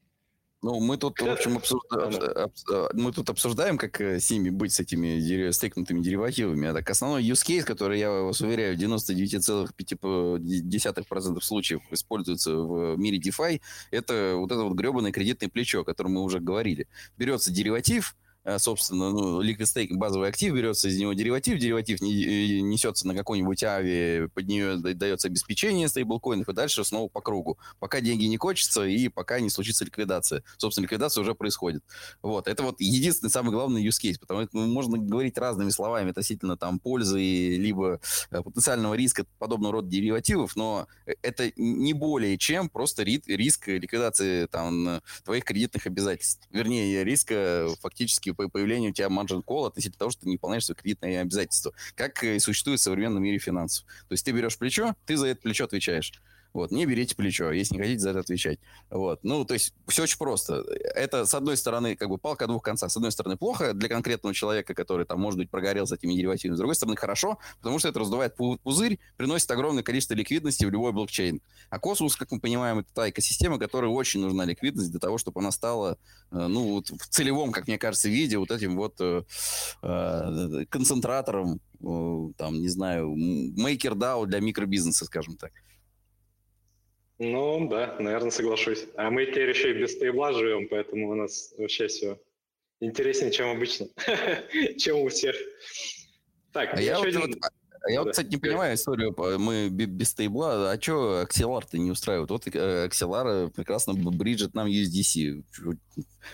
[0.62, 2.50] Ну, мы тут, в общем, обсужда...
[2.70, 6.68] А, мы тут обсуждаем, как э, с ними быть, с этими стейкнутыми деривативами.
[6.68, 13.20] А так основной use case, который, я вас уверяю, в 99,5% случаев используется в мире
[13.20, 16.88] DeFi, это вот это вот гребаное кредитное плечо, о котором мы уже говорили.
[17.18, 22.62] Берется дериватив, Э, собственно, ну, liquid stake, базовый актив, берется из него дериватив, дериватив не,
[22.62, 28.02] несется на какой-нибудь ави, под нее дается обеспечение стейблкоинов, и дальше снова по кругу, пока
[28.02, 30.44] деньги не кончатся и пока не случится ликвидация.
[30.58, 31.84] Собственно, ликвидация уже происходит.
[32.22, 36.58] Вот, это вот единственный самый главный use case, потому что можно говорить разными словами относительно
[36.58, 38.00] там пользы либо
[38.32, 40.88] э, потенциального риска подобного рода деривативов, но
[41.22, 46.48] это не более чем просто риск ликвидации там твоих кредитных обязательств.
[46.52, 50.76] Вернее, риска фактически появлению у тебя margin call относительно того, что ты не выполняешь свои
[50.76, 53.86] кредитные обязательства, как и существует в современном мире финансов.
[54.08, 56.14] То есть ты берешь плечо, ты за это плечо отвечаешь.
[56.52, 58.60] Вот, не берите плечо, если не хотите за это отвечать.
[58.90, 60.64] Вот, ну, то есть все очень просто.
[60.96, 62.92] Это, с одной стороны, как бы палка двух концах.
[62.92, 66.56] С одной стороны, плохо для конкретного человека, который, там, может быть, прогорел с этими деривативами.
[66.56, 70.92] С другой стороны, хорошо, потому что это раздувает пузырь, приносит огромное количество ликвидности в любой
[70.92, 71.40] блокчейн.
[71.70, 75.42] А Космос, как мы понимаем, это та экосистема, которой очень нужна ликвидность для того, чтобы
[75.42, 75.98] она стала,
[76.32, 79.24] э, ну, вот в целевом, как мне кажется, виде вот этим вот э,
[79.84, 81.60] э концентратором,
[82.38, 85.52] там, не знаю, MakerDAO для микробизнеса, скажем так.
[87.20, 88.88] Ну, да, наверное, соглашусь.
[88.96, 92.18] А мы теперь еще и без стейбла живем, поэтому у нас вообще все
[92.80, 93.88] интереснее, чем обычно,
[94.78, 95.36] чем у всех.
[96.54, 97.22] Так, а я, вот, один...
[97.22, 97.50] вот, а
[97.88, 99.16] я вот, кстати, не понимаю историю.
[99.40, 102.30] Мы без стейбла, а что Axelar-то не устраивает?
[102.30, 105.44] Вот Axelar прекрасно бриджит нам USDC.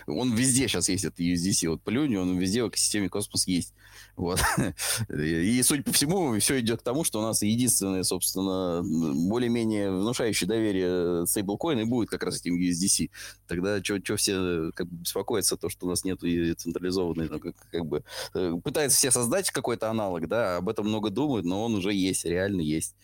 [0.06, 1.68] Он везде сейчас есть, это USDC.
[1.68, 3.72] Вот плюнь, он везде в экосистеме Космос есть.
[4.16, 4.40] Вот.
[5.10, 10.48] И, судя по всему, все идет к тому, что у нас единственное, собственно, более-менее внушающее
[10.48, 13.10] доверие стейблкоин и будет как раз этим USDC.
[13.46, 17.86] Тогда что все как бы беспокоятся, то, что у нас нет централизованной, ну, как, как
[17.86, 21.92] бы э, пытаются все создать какой-то аналог, да, об этом много думают, но он уже
[21.92, 22.96] есть, реально есть.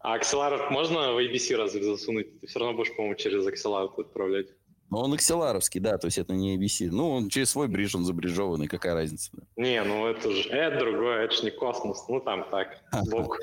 [0.00, 2.40] А Axelar можно в ABC разве засунуть?
[2.40, 4.48] Ты все равно будешь, по-моему, через Axelar отправлять.
[4.88, 6.88] Ну, он акселаровский, да, то есть это не ABC.
[6.92, 9.30] Ну, он через свой бридж, он забриджованный, какая разница?
[9.32, 9.42] Да?
[9.56, 13.36] Не, ну это же, это другое, это же не космос, ну там так, сбоку.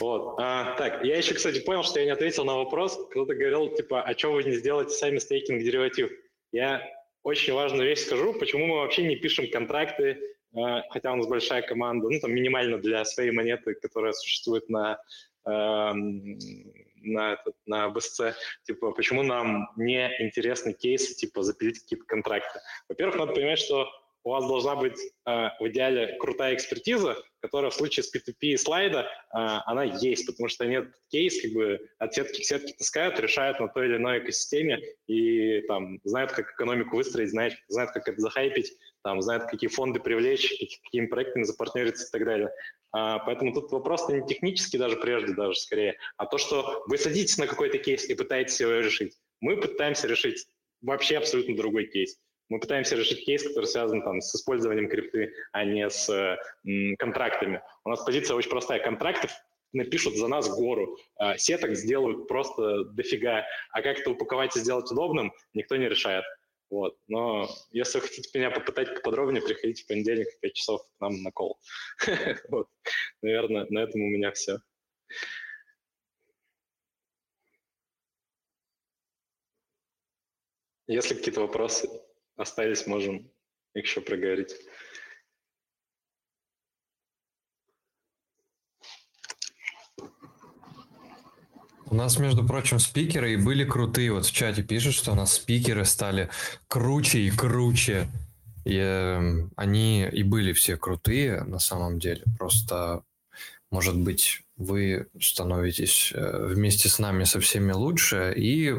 [0.00, 0.34] Вот.
[0.40, 2.98] А, так, я еще, кстати, понял, что я не ответил на вопрос.
[3.10, 6.10] Кто-то говорил, типа, а что вы не сделаете сами стейкинг дериватив?
[6.50, 6.82] Я
[7.22, 10.18] очень важную вещь скажу, почему мы вообще не пишем контракты,
[10.90, 14.98] хотя у нас большая команда, ну, там, минимально для своей монеты, которая существует на
[15.46, 16.38] эм,
[17.04, 22.60] на, этот, на BSC, типа, почему нам не интересны кейсы, типа, запилить какие-то контракты.
[22.88, 23.88] Во-первых, надо понимать, что
[24.24, 28.56] у вас должна быть э, в идеале крутая экспертиза, которая в случае с P2P и
[28.56, 33.18] слайда, э, она есть, потому что этот кейс как бы от сетки к сетке таскают,
[33.18, 38.06] решают на той или иной экосистеме и там знают, как экономику выстроить, знают, знают как
[38.06, 38.72] это захайпить,
[39.02, 40.52] там, знают, какие фонды привлечь,
[40.84, 42.50] какими проектами запартнериться и так далее.
[42.92, 47.38] А, поэтому тут вопрос не технический даже прежде, даже скорее, а то, что вы садитесь
[47.38, 49.16] на какой-то кейс и пытаетесь его решить.
[49.40, 50.46] Мы пытаемся решить
[50.82, 52.18] вообще абсолютно другой кейс.
[52.48, 56.08] Мы пытаемся решить кейс, который связан там, с использованием крипты, а не с
[56.66, 57.62] м, контрактами.
[57.84, 58.78] У нас позиция очень простая.
[58.78, 59.32] Контрактов
[59.72, 60.98] напишут за нас гору.
[61.16, 63.46] А, сеток сделают просто дофига.
[63.70, 66.24] А как это упаковать и сделать удобным, никто не решает.
[66.72, 66.98] Вот.
[67.06, 71.22] Но если вы хотите меня попытать поподробнее, приходите в понедельник в 5 часов к нам
[71.22, 71.60] на кол.
[72.48, 72.70] вот.
[73.20, 74.58] Наверное, на этом у меня все.
[80.86, 81.90] Если какие-то вопросы
[82.36, 83.30] остались, можем
[83.74, 84.56] их еще проговорить.
[91.92, 94.14] У нас, между прочим, спикеры и были крутые.
[94.14, 96.30] Вот в чате пишут, что у нас спикеры стали
[96.66, 98.08] круче и круче.
[98.64, 102.22] И э, они и были все крутые на самом деле.
[102.38, 103.02] Просто,
[103.70, 108.74] может быть, вы становитесь э, вместе с нами со всеми лучше и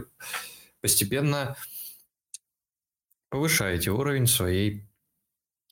[0.82, 1.56] постепенно
[3.30, 4.88] повышаете уровень своей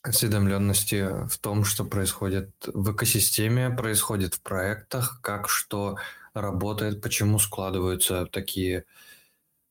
[0.04, 5.98] осведомленности в том, что происходит в экосистеме, происходит в проектах, как что
[6.34, 8.86] работает, почему складываются такие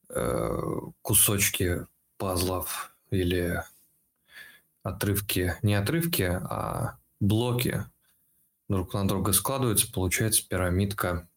[0.09, 0.59] э,
[1.03, 3.63] кусочки пазлов или
[4.83, 7.85] отрывки, не отрывки, а блоки
[8.69, 11.29] друг на друга складываются, получается пирамидка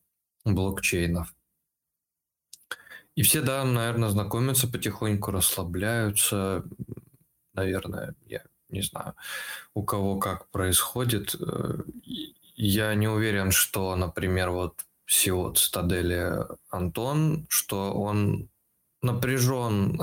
[0.45, 1.33] блокчейнов.
[3.15, 6.63] И все, да, наверное, знакомятся потихоньку, расслабляются.
[7.53, 9.13] Наверное, я не знаю,
[9.75, 11.35] у кого как происходит.
[11.39, 11.83] Э,
[12.55, 18.49] я не уверен, что, например, вот всего цитадели Антон, что он
[19.01, 19.99] напряжен.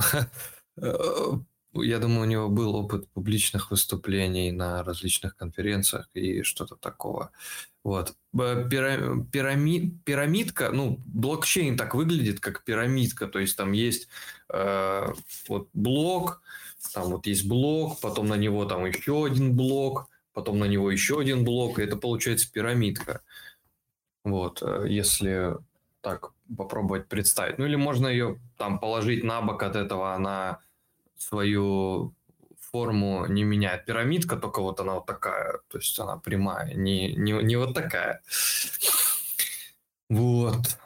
[1.73, 7.31] Я думаю, у него был опыт публичных выступлений на различных конференциях и что-то такого.
[7.85, 8.15] Вот.
[8.33, 9.91] Пирами...
[10.05, 14.09] Пирамидка, ну, блокчейн так выглядит, как пирамидка, то есть там есть
[14.53, 15.07] э,
[15.49, 16.43] вот блок,
[16.93, 21.21] там вот есть блок, потом на него там еще один блок, потом на него еще
[21.21, 23.23] один блок, и это получается пирамидка.
[24.25, 25.57] Вот, э, если
[26.01, 27.59] так попробовать представить.
[27.59, 30.61] Ну или можно ее там положить на бок от этого, она
[31.17, 32.15] свою
[32.71, 33.85] форму не меняет.
[33.85, 38.23] Пирамидка, только вот она вот такая, то есть она прямая, не, не, не вот такая.
[40.09, 40.79] Вот.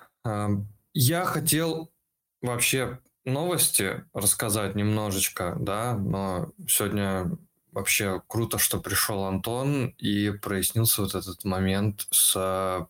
[0.92, 1.90] Я хотел
[2.42, 7.30] вообще новости рассказать немножечко, да, но сегодня
[7.72, 12.86] вообще круто, что пришел Антон и прояснился вот этот момент с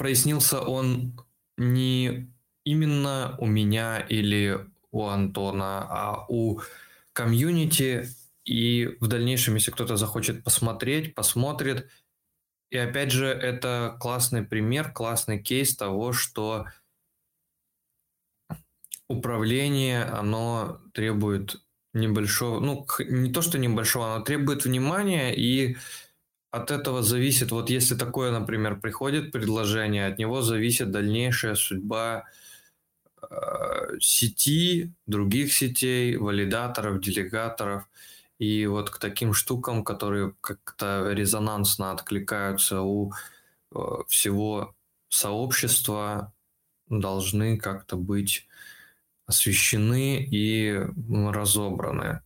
[0.00, 1.20] прояснился он
[1.58, 2.32] не
[2.64, 6.62] именно у меня или у Антона, а у
[7.12, 8.08] комьюнити.
[8.46, 11.90] И в дальнейшем, если кто-то захочет посмотреть, посмотрит.
[12.70, 16.64] И опять же, это классный пример, классный кейс того, что
[19.06, 21.60] управление, оно требует
[21.92, 25.76] небольшого, ну, не то, что небольшого, оно требует внимания и
[26.50, 32.24] от этого зависит, вот если такое, например, приходит предложение, от него зависит дальнейшая судьба
[33.22, 37.88] э, сети, других сетей, валидаторов, делегаторов.
[38.38, 43.12] И вот к таким штукам, которые как-то резонансно откликаются у
[43.72, 44.74] э, всего
[45.08, 46.32] сообщества,
[46.88, 48.48] должны как-то быть
[49.26, 50.76] освещены и
[51.08, 52.22] разобраны.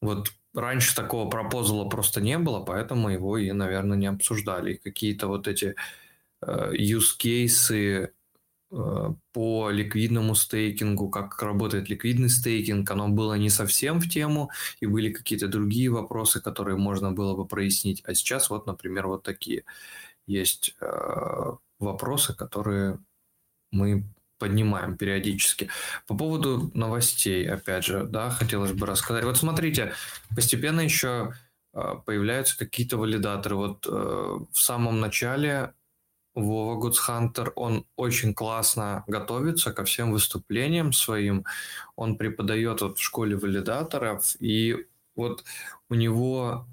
[0.00, 4.74] Вот раньше такого пропозала просто не было, поэтому его и, наверное, не обсуждали.
[4.74, 5.74] И какие-то вот эти
[6.42, 8.10] э, use cases
[8.70, 14.86] э, по ликвидному стейкингу, как работает ликвидный стейкинг, оно было не совсем в тему, и
[14.86, 18.02] были какие-то другие вопросы, которые можно было бы прояснить.
[18.06, 19.64] А сейчас вот, например, вот такие
[20.26, 20.86] есть э,
[21.78, 22.98] вопросы, которые
[23.72, 24.04] мы
[24.38, 25.68] поднимаем периодически.
[26.06, 29.24] По поводу новостей, опять же, да, хотелось бы рассказать.
[29.24, 29.92] Вот смотрите,
[30.34, 31.32] постепенно еще
[31.72, 33.56] а, появляются какие-то валидаторы.
[33.56, 35.72] Вот э, в самом начале
[36.34, 41.44] Вова Гудсхантер, он очень классно готовится ко всем выступлениям своим.
[41.96, 45.44] Он преподает вот в школе валидаторов, и вот
[45.88, 46.66] у него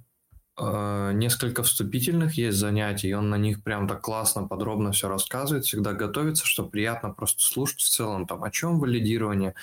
[0.58, 5.94] несколько вступительных есть занятий, и он на них прям так классно, подробно все рассказывает, всегда
[5.94, 9.56] готовится, что приятно просто слушать в целом, там, о чем валидирование,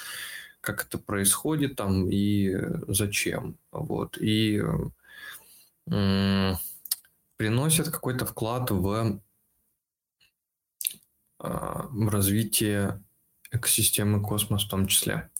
[0.60, 2.56] как это происходит там и
[2.88, 3.56] зачем.
[3.70, 4.18] Вот.
[4.18, 4.62] И
[7.36, 9.20] приносит какой-то вклад в,
[11.38, 13.02] э, в развитие
[13.50, 15.30] экосистемы космос в том числе.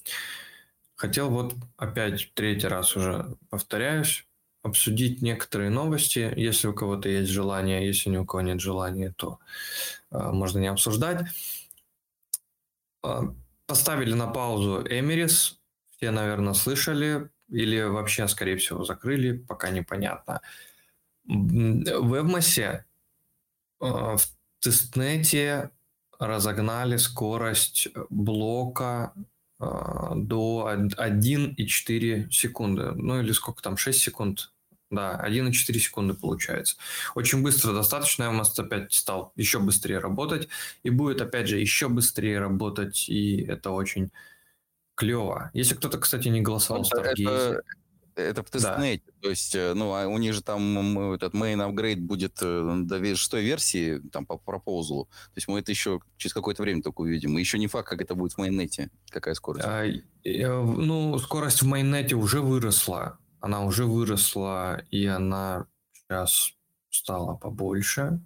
[0.96, 4.26] Хотел вот опять третий раз уже повторяюсь,
[4.62, 9.38] обсудить некоторые новости, если у кого-то есть желание, если ни у кого нет желания, то
[10.10, 11.26] э, можно не обсуждать.
[13.02, 13.22] Э,
[13.66, 15.58] поставили на паузу Эмирис,
[15.96, 20.40] все, наверное, слышали, или вообще, скорее всего, закрыли, пока непонятно.
[21.24, 22.84] В Эвмосе,
[23.80, 24.20] э, в
[24.60, 25.70] тестнете
[26.18, 29.14] разогнали скорость блока
[29.60, 32.92] до 1,4 секунды.
[32.92, 34.50] Ну или сколько там, 6 секунд
[34.90, 36.76] Да, 1,4 секунды получается.
[37.14, 40.48] Очень быстро достаточно, MST опять стал еще быстрее работать,
[40.82, 44.10] и будет, опять же, еще быстрее работать, и это очень
[44.96, 45.50] клево.
[45.54, 47.28] Если кто-то, кстати, не голосовал в Stargaze...
[47.28, 47.62] Это,
[48.20, 49.12] это в тестнете, да.
[49.22, 53.16] то есть, э, ну, а у них же там этот main upgrade будет э, до
[53.16, 55.04] шестой версии, там, по пропозалу.
[55.04, 57.36] То есть мы это еще через какое-то время только увидим.
[57.36, 59.66] И еще не факт, как это будет в майнете, какая скорость.
[59.66, 59.84] А,
[60.24, 66.52] ну, скорость в майнете уже выросла она уже выросла, и она сейчас
[66.90, 68.20] стала побольше.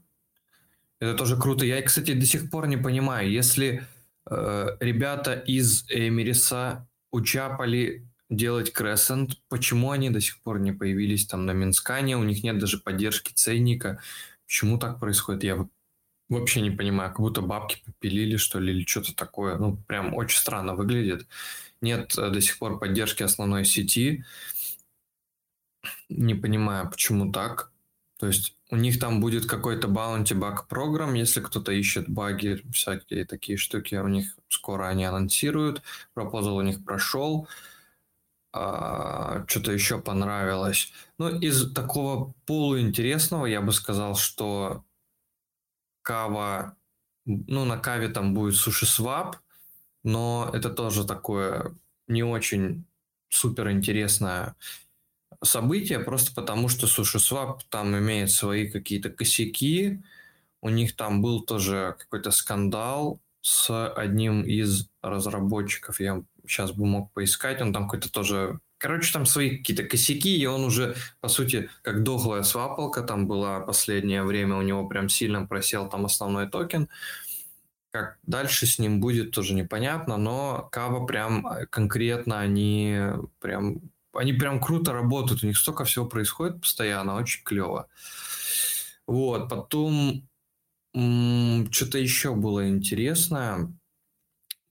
[1.01, 1.65] Это тоже круто.
[1.65, 3.87] Я, кстати, до сих пор не понимаю, если
[4.29, 11.47] э, ребята из Эмириса учапали делать Crescent, почему они до сих пор не появились там
[11.47, 14.01] на Минскане, у них нет даже поддержки ценника.
[14.47, 15.69] Почему так происходит, я
[16.29, 19.57] вообще не понимаю, как будто бабки попилили, что ли, или что-то такое.
[19.57, 21.27] Ну, прям очень странно выглядит.
[21.81, 24.25] Нет э, до сих пор поддержки основной сети
[26.09, 27.71] не понимаю, почему так.
[28.19, 33.25] То есть у них там будет какой-то bounty баг программ, если кто-то ищет баги, всякие
[33.25, 35.83] такие штуки, у них скоро они анонсируют.
[36.15, 37.49] Пропозал у них прошел.
[38.57, 40.93] А, что-то еще понравилось.
[41.19, 44.85] Ну, из такого полуинтересного я бы сказал, что
[46.03, 46.77] кава,
[47.25, 49.39] ну, на каве там будет суши свап,
[50.05, 51.75] но это тоже такое
[52.07, 52.85] не очень
[53.29, 54.55] супер интересное
[55.43, 60.01] событие, просто потому что SushiSwap там имеет свои какие-то косяки.
[60.61, 65.99] У них там был тоже какой-то скандал с одним из разработчиков.
[65.99, 67.61] Я сейчас бы мог поискать.
[67.61, 68.61] Он там какой-то тоже...
[68.79, 73.61] Короче, там свои какие-то косяки, и он уже, по сути, как дохлая свапалка там была
[73.61, 76.89] последнее время, у него прям сильно просел там основной токен.
[77.91, 82.99] Как дальше с ним будет, тоже непонятно, но Кава прям конкретно они
[83.39, 83.81] прям
[84.15, 87.89] они прям круто работают, у них столько всего происходит постоянно, очень клево.
[89.07, 90.29] Вот, потом
[90.93, 93.73] что-то еще было интересное.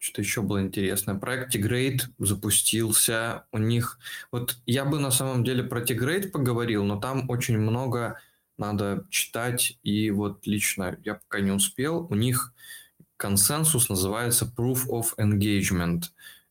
[0.03, 1.15] Что-то еще было интересное.
[1.15, 3.45] Проект Tigrate запустился.
[3.53, 3.99] У них...
[4.33, 8.19] Вот я бы на самом деле про Tigrate поговорил, но там очень много
[8.57, 9.79] надо читать.
[9.81, 12.05] И вот лично я пока не успел.
[12.09, 12.53] У них
[13.15, 16.07] консенсус называется Proof of Engagement.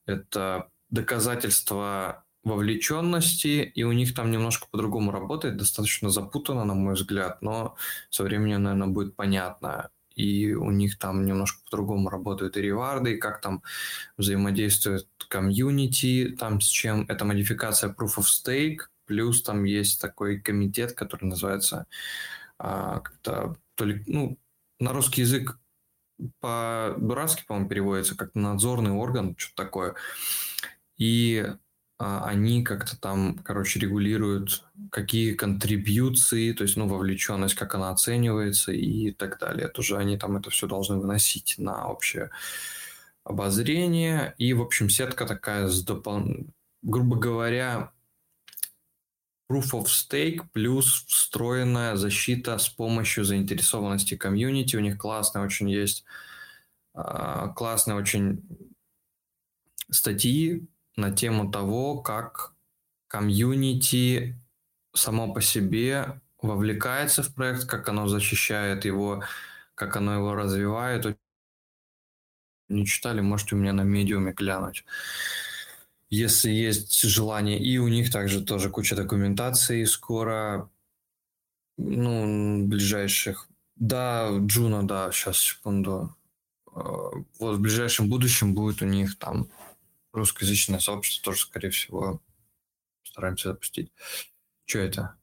[0.06, 7.42] Это доказательство вовлеченности, и у них там немножко по-другому работает, достаточно запутанно, на мой взгляд,
[7.42, 7.76] но
[8.08, 9.90] со временем, наверное, будет понятно.
[10.14, 13.62] И у них там немножко по-другому работают и реварды, и как там
[14.16, 20.92] взаимодействует комьюнити, там с чем это модификация Proof of Stake, плюс там есть такой комитет,
[20.92, 21.86] который называется
[22.58, 24.38] а, как-то то ли, ну,
[24.78, 25.58] на русский язык
[26.40, 29.94] по-дурацки, по-моему, переводится, как надзорный орган, что-то такое.
[30.96, 31.52] И
[32.02, 39.12] они как-то там, короче, регулируют, какие контрибьюции, то есть, ну, вовлеченность, как она оценивается и
[39.12, 39.68] так далее.
[39.68, 42.30] Тоже они там это все должны выносить на общее
[43.22, 44.34] обозрение.
[44.38, 46.24] И, в общем, сетка такая с допол...
[46.82, 47.92] грубо говоря,
[49.48, 54.76] proof of stake плюс встроенная защита с помощью заинтересованности комьюнити.
[54.76, 56.04] У них классная очень есть,
[56.94, 58.42] а, классные очень
[59.90, 62.54] статьи на тему того, как
[63.08, 64.36] комьюнити
[64.94, 69.22] само по себе вовлекается в проект, как оно защищает его,
[69.74, 71.18] как оно его развивает.
[72.68, 74.84] Не читали, можете у меня на Medium'е глянуть.
[76.10, 77.58] Если есть желание.
[77.58, 80.70] И у них также тоже куча документации скоро,
[81.78, 83.48] ну, ближайших.
[83.76, 86.14] Да, Juno, да, сейчас, секунду.
[86.74, 86.80] Э,
[87.38, 89.48] вот в ближайшем будущем будет у них там
[90.12, 92.20] русскоязычное сообщество тоже, скорее всего,
[93.02, 93.92] стараемся запустить.
[94.66, 95.16] Что это?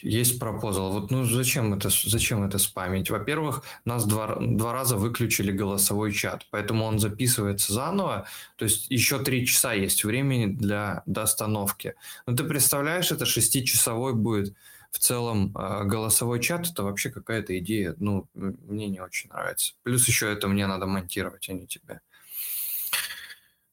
[0.00, 0.92] Есть пропозал.
[0.92, 3.10] Вот ну зачем это, зачем это спамить?
[3.10, 8.26] Во-первых, нас два, два раза выключили голосовой чат, поэтому он записывается заново.
[8.56, 11.94] То есть еще три часа есть времени для достановки.
[12.26, 14.54] Ну ты представляешь, это шестичасовой будет
[14.92, 16.68] в целом э, голосовой чат.
[16.68, 17.94] Это вообще какая-то идея.
[17.98, 19.74] Ну, мне не очень нравится.
[19.82, 22.00] Плюс еще это мне надо монтировать, а не тебе.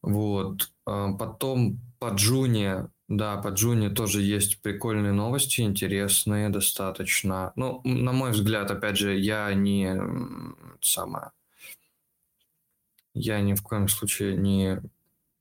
[0.02, 0.72] Вот.
[0.86, 7.52] А, потом по Джуне, да, по Джуне тоже есть прикольные новости, интересные достаточно.
[7.56, 10.00] Ну, на мой взгляд, опять же, я не
[10.82, 11.32] самое,
[13.14, 14.82] я ни в коем случае не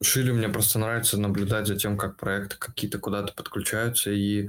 [0.01, 4.49] Шили мне просто нравится наблюдать за тем, как проекты какие-то куда-то подключаются, и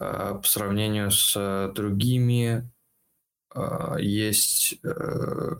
[0.00, 2.70] по сравнению с другими
[3.54, 5.56] э, есть э,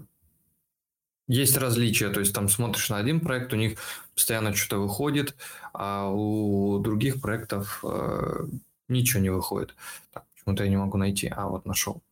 [1.29, 3.79] есть различия, то есть там смотришь на один проект, у них
[4.15, 5.37] постоянно что-то выходит,
[5.75, 8.47] а у других проектов э,
[8.89, 9.77] ничего не выходит.
[10.13, 11.29] Так, почему-то я не могу найти.
[11.29, 12.03] А, вот нашел.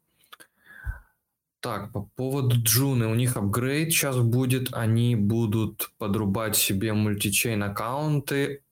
[1.60, 8.62] Так, по поводу Джуны, у них апгрейд сейчас будет, они будут подрубать себе мультичейн аккаунты,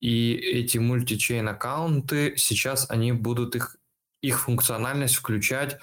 [0.00, 3.76] и эти мультичейн аккаунты сейчас они будут их,
[4.20, 5.78] их функциональность включать,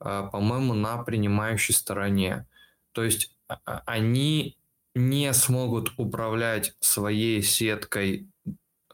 [0.00, 2.46] э, по-моему, на принимающей стороне.
[2.92, 3.33] То есть
[3.64, 4.56] они
[4.94, 8.28] не смогут управлять своей сеткой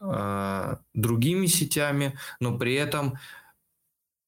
[0.01, 3.17] э, другими сетями, но при этом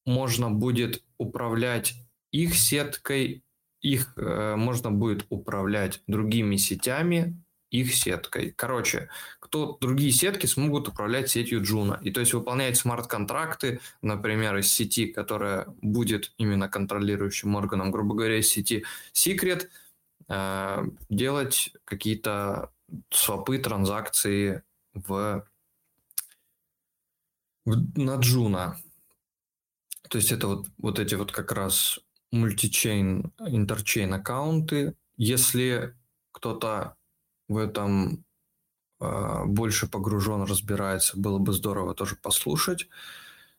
[0.06, 1.94] можно будет управлять
[2.30, 3.42] их сеткой,
[3.80, 8.52] их э, можно будет управлять другими сетями, их сеткой.
[8.52, 9.08] Короче,
[9.40, 11.98] кто другие сетки смогут управлять сетью Джуна.
[12.02, 18.38] И то есть выполнять смарт-контракты, например, из сети, которая будет именно контролирующим органом, грубо говоря,
[18.38, 19.68] из сети Secret–
[20.28, 22.72] делать какие-то
[23.10, 24.62] свопы, транзакции
[24.94, 25.46] в,
[27.64, 28.76] в на Juno.
[30.08, 31.98] То есть это вот, вот эти вот как раз
[32.30, 34.94] мультичейн, интерчейн аккаунты.
[35.16, 35.94] Если
[36.32, 36.96] кто-то
[37.48, 38.24] в этом
[39.00, 42.88] э, больше погружен, разбирается, было бы здорово тоже послушать.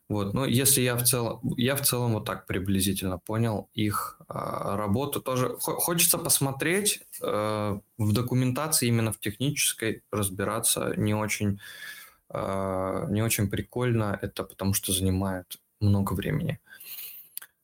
[0.08, 4.34] Вот, но если я в целом, я в целом вот так приблизительно понял их э,
[4.76, 11.58] работу, тоже хочется посмотреть э, в документации именно в технической разбираться не очень
[12.30, 16.60] э, не очень прикольно, это потому что занимает много времени.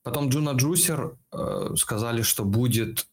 [0.03, 3.07] Потом Джуна Джусер э, сказали, что будет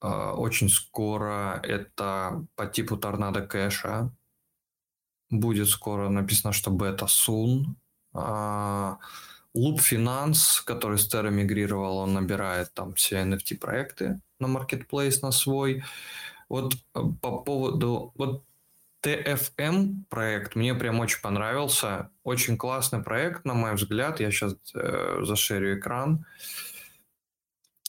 [0.00, 4.12] э, очень скоро это по типу торнадо кэша.
[5.28, 7.76] Будет скоро написано, что бета а,
[9.56, 15.82] Loop Finance, который с Terra мигрировал, он набирает там все NFT-проекты на Marketplace на свой.
[16.48, 18.12] Вот э, по поводу...
[18.16, 18.44] Вот
[19.02, 22.10] TFM проект мне прям очень понравился.
[22.22, 24.20] Очень классный проект, на мой взгляд.
[24.20, 26.26] Я сейчас э, зашерю экран.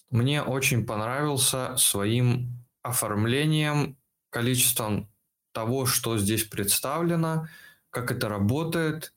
[0.09, 3.97] Мне очень понравился своим оформлением,
[4.29, 5.09] количеством
[5.51, 7.47] того, что здесь представлено,
[7.89, 9.13] как это работает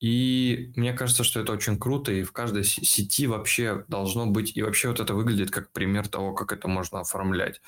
[0.00, 4.62] и мне кажется, что это очень круто, и в каждой сети вообще должно быть, и
[4.62, 7.60] вообще вот это выглядит как пример того, как это можно оформлять.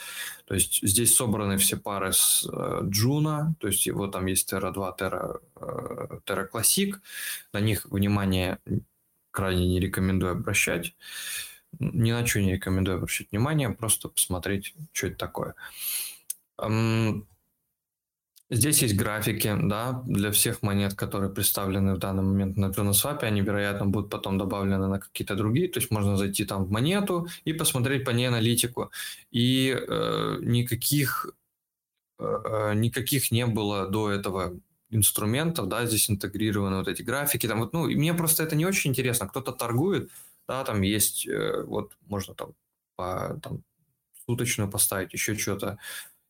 [0.47, 4.73] То есть здесь собраны все пары с э, Джуна, то есть его там есть Terra
[4.73, 6.94] 2, Terra, э, Terra Classic,
[7.52, 8.59] на них внимание
[9.31, 10.97] крайне не рекомендую обращать.
[11.78, 15.55] Ни на что не рекомендую обращать внимание, просто посмотреть, что это такое.
[18.55, 23.41] Здесь есть графики, да, для всех монет, которые представлены в данный момент на JunoSwap, они,
[23.41, 27.55] вероятно, будут потом добавлены на какие-то другие, то есть можно зайти там в монету и
[27.55, 28.91] посмотреть по ней аналитику.
[29.31, 31.35] И э, никаких,
[32.19, 34.53] э, никаких не было до этого
[34.91, 38.67] инструментов, да, здесь интегрированы вот эти графики, там вот, ну, и мне просто это не
[38.67, 40.11] очень интересно, кто-то торгует,
[40.47, 42.53] да, там есть, э, вот, можно там
[42.97, 43.63] по, там,
[44.27, 45.79] суточную поставить, еще что-то,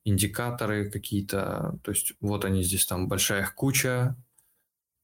[0.05, 4.16] индикаторы какие-то, то есть вот они здесь там большая их куча,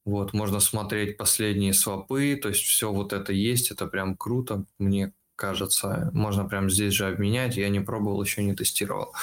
[0.05, 5.13] вот можно смотреть последние свопы, то есть все вот это есть, это прям круто, мне
[5.35, 9.13] кажется, можно прям здесь же обменять, я не пробовал, еще не тестировал.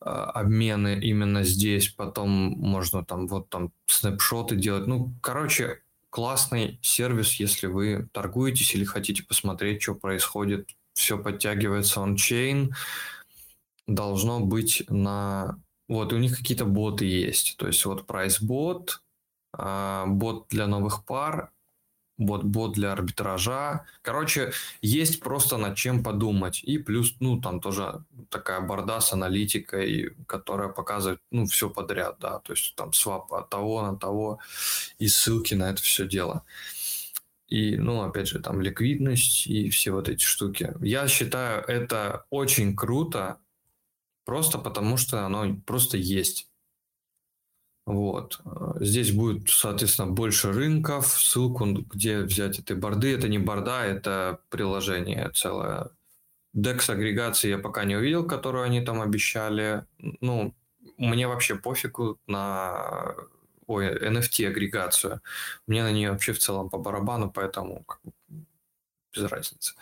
[0.00, 7.34] А, обмены именно здесь, потом можно там вот там снапшоты делать, ну, короче, классный сервис,
[7.34, 12.74] если вы торгуетесь или хотите посмотреть, что происходит, все подтягивается он-чейн,
[13.86, 15.58] должно быть на...
[15.88, 17.56] Вот, у них какие-то боты есть.
[17.58, 19.02] То есть вот price-бот,
[19.52, 21.52] а, бот для новых пар,
[22.18, 23.84] бот, бот для арбитража.
[24.02, 26.62] Короче, есть просто над чем подумать.
[26.62, 32.38] И плюс, ну, там тоже такая борда с аналитикой, которая показывает, ну, все подряд, да,
[32.38, 34.38] то есть там свап от того на того
[34.98, 36.44] и ссылки на это все дело.
[37.48, 40.72] И, ну, опять же, там ликвидность и все вот эти штуки.
[40.80, 43.38] Я считаю, это очень круто,
[44.24, 46.48] Просто потому, что оно просто есть.
[47.86, 48.40] Вот.
[48.80, 51.08] Здесь будет, соответственно, больше рынков.
[51.08, 53.14] Ссылку, где взять этой борды.
[53.14, 55.90] Это не борда, это приложение целое.
[56.54, 59.84] DEX агрегации я пока не увидел, которую они там обещали.
[59.98, 60.54] Ну,
[60.98, 63.14] мне вообще пофигу на
[63.66, 65.20] ой, NFT агрегацию.
[65.66, 67.84] Мне на нее вообще в целом по барабану, поэтому
[69.14, 69.74] без разницы.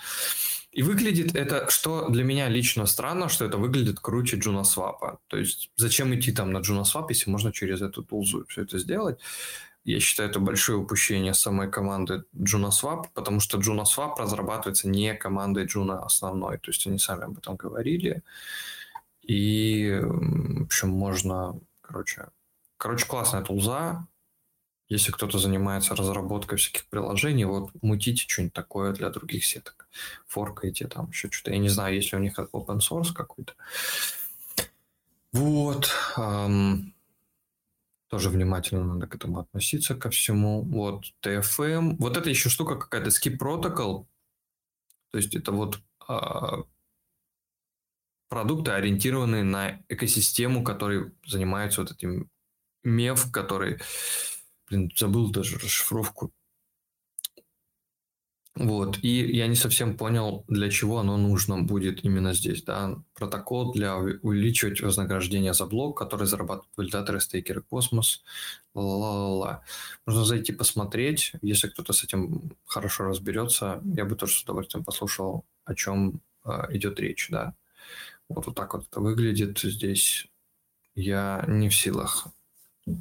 [0.72, 5.18] И выглядит это, что для меня лично странно, что это выглядит круче JunoSwap.
[5.26, 9.18] То есть зачем идти там на JunoSwap, если можно через эту тулзу все это сделать?
[9.82, 16.04] Я считаю, это большое упущение самой команды JunoSwap, потому что JunoSwap разрабатывается не командой Juno
[16.04, 16.58] основной.
[16.58, 18.22] То есть они сами об этом говорили.
[19.22, 22.28] И, в общем, можно, короче,
[22.76, 24.06] короче, классная тулза.
[24.90, 29.88] Если кто-то занимается разработкой всяких приложений, вот мутите что-нибудь такое для других сеток.
[30.26, 31.52] Форкайте там еще что-то.
[31.52, 33.54] Я не знаю, есть ли у них open source какой-то.
[35.32, 35.88] Вот.
[36.16, 36.92] Эм,
[38.08, 40.62] тоже внимательно надо к этому относиться, ко всему.
[40.62, 41.94] Вот, TFM.
[42.00, 44.06] Вот это еще штука какая-то, Skip Protocol.
[45.12, 46.62] То есть это вот э,
[48.28, 52.28] продукты, ориентированные на экосистему, который занимается вот этим
[52.82, 53.80] меф, который,
[54.70, 56.32] блин, забыл даже расшифровку
[58.56, 62.96] вот, и я не совсем понял, для чего оно нужно будет именно здесь, да.
[63.14, 68.22] Протокол для увеличивать вознаграждение за блок, который зарабатывают валидаторы, стейкеры, космос,
[68.74, 69.62] ла-ла-ла-ла.
[70.04, 75.46] Можно зайти посмотреть, если кто-то с этим хорошо разберется, я бы тоже с удовольствием послушал,
[75.64, 77.54] о чем э, идет речь, да.
[78.28, 80.26] Вот, вот так вот это выглядит здесь.
[80.94, 82.26] Я не в силах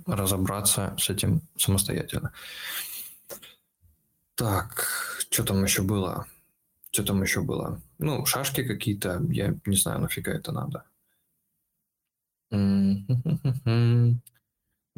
[0.05, 2.33] разобраться с этим самостоятельно.
[4.35, 4.87] Так,
[5.29, 6.27] что там еще было?
[6.91, 7.81] Что там еще было?
[7.97, 10.85] Ну, шашки какие-то, я не знаю, нафига это надо.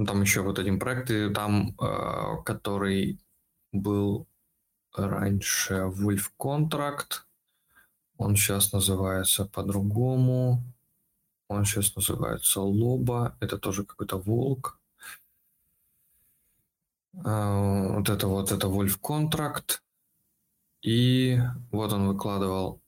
[0.05, 3.19] Там еще вот один проект, там, а, который
[3.71, 4.27] был
[4.93, 7.23] раньше Wolf Contract,
[8.17, 10.63] он сейчас называется по-другому.
[11.51, 13.35] Он сейчас называется Лоба.
[13.39, 14.79] Это тоже какой-то волк.
[17.23, 19.81] А, вот это вот это Wolf Contract.
[20.81, 21.39] И
[21.71, 22.81] вот он выкладывал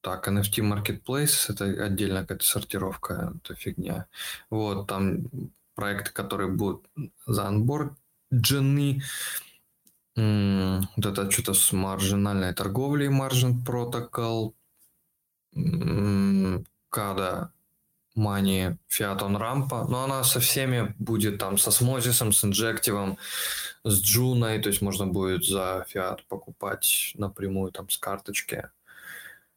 [0.00, 4.06] так, NFT Marketplace, это отдельно какая-то сортировка, это фигня.
[4.50, 5.30] Вот, там
[5.74, 6.86] проекты, которые будут
[7.26, 9.02] заанборджены.
[10.16, 14.52] Вот это что-то с маржинальной торговлей, Margin Protocol.
[16.94, 17.50] Када
[18.16, 18.78] Fiat
[19.20, 23.18] on Rampa, но она со всеми будет там, со Смозисом, с Инжективом,
[23.82, 28.68] с Джуной, то есть можно будет за Fiat покупать напрямую там с карточки.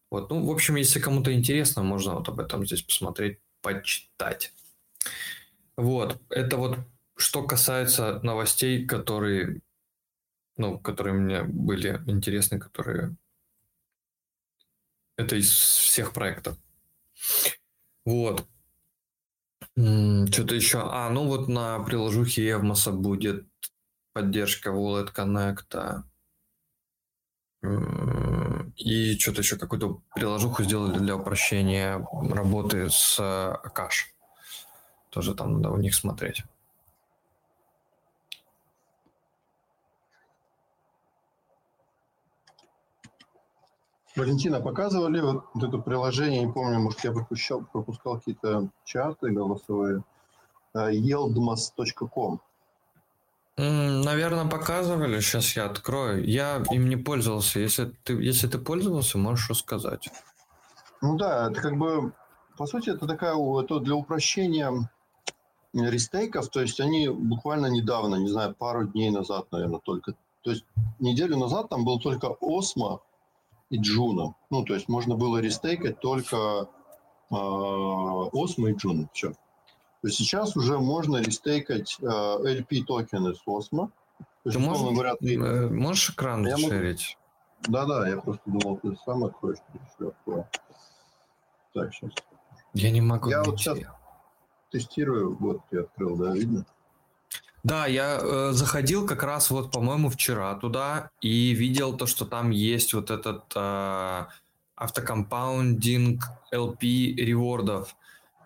[0.10, 4.52] Вот, ну, в общем, если кому-то интересно, можно вот об этом здесь посмотреть, почитать.
[5.76, 6.80] Вот, это вот
[7.18, 9.62] что касается новостей, которые,
[10.58, 13.16] ну, которые мне были интересны, которые
[15.18, 16.58] это из всех проектов.
[18.06, 18.48] Вот.
[19.76, 20.80] Что-то еще.
[20.84, 23.46] А, ну вот на приложухе Evmos будет
[24.14, 26.04] поддержка Wallet Connect.
[28.76, 34.14] И что-то еще какую-то приложуху сделали для упрощения работы с Акаш.
[35.10, 36.44] Тоже там надо у них смотреть.
[44.18, 50.04] Валентина, показывали вот это приложение, не помню, может, я пропускал, пропускал какие-то чаты голосовые,
[50.76, 52.42] yieldmas.com.
[53.58, 55.20] Наверное, показывали.
[55.20, 56.24] Сейчас я открою.
[56.24, 57.60] Я им не пользовался.
[57.60, 60.10] Если ты, если ты пользовался, можешь рассказать.
[61.02, 62.12] Ну да, это как бы,
[62.58, 64.90] по сути, это такая, это для упрощения
[65.74, 70.66] рестейков, то есть они буквально недавно, не знаю, пару дней назад, наверное, только, то есть
[71.00, 73.02] неделю назад там был только Osmo,
[73.70, 74.36] и Juno.
[74.50, 76.70] Ну, то есть можно было рестейкать только
[77.30, 79.10] э, Osmo и Juno.
[79.14, 79.32] Все.
[79.32, 83.92] То есть сейчас уже можно рестейкать э, LP токены с Osmo.
[84.44, 85.36] То ты можешь, говоря, ты...
[85.36, 87.18] Э, можешь экран пошерить?
[87.68, 89.58] Да-да, я просто думал, ты сам откроешь.
[91.74, 92.12] Так, сейчас.
[92.74, 93.52] Я не могу Я найти.
[93.52, 93.80] вот сейчас
[94.72, 95.36] тестирую.
[95.38, 96.66] Вот, я открыл, да, видно?
[97.68, 102.52] Да, я э, заходил как раз вот, по-моему, вчера туда и видел то, что там
[102.52, 104.26] есть вот этот э,
[104.78, 106.24] автокомпаундинг
[106.54, 107.94] LP ревордов.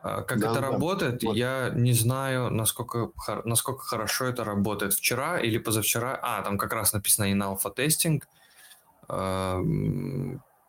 [0.03, 0.71] Э, как да, это да.
[0.71, 1.35] работает, вот.
[1.35, 3.11] я не знаю, насколько,
[3.45, 4.95] насколько хорошо это работает.
[4.95, 8.23] Вчера или позавчера, а, там как раз написано in alpha testing.
[9.07, 9.61] Э,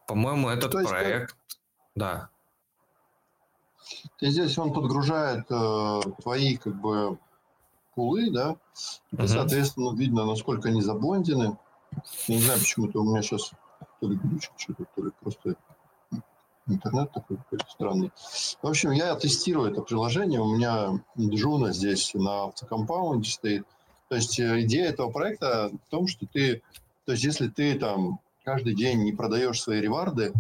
[0.07, 1.37] по-моему, этот то проект, как...
[1.95, 2.29] да.
[4.21, 7.19] И здесь он подгружает э, твои как бы
[7.95, 8.57] пулы, да,
[9.19, 11.57] и, соответственно, видно, насколько они заблондены.
[12.27, 13.53] Я не знаю, почему-то у меня сейчас
[14.01, 15.57] то ли глючит что-то, то ли просто
[16.67, 18.13] интернет такой какой-то странный.
[18.63, 20.41] В общем, я тестирую это приложение.
[20.41, 23.67] У меня Джуна здесь на автокомпаунде стоит.
[24.09, 26.63] То есть э, идея этого проекта в том, что ты,
[27.05, 30.33] то есть если ты там каждый день не продаешь свои реварды,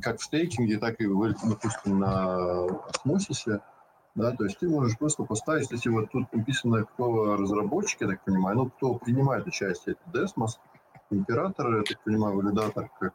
[0.00, 3.60] как в стейкинге, так и, допустим, на осмосисе,
[4.14, 8.24] да, то есть ты можешь просто поставить, если вот тут написано, кто разработчик, я так
[8.24, 10.58] понимаю, ну, кто принимает участие, это Desmos,
[11.12, 13.14] император, я так понимаю, валидатор, как,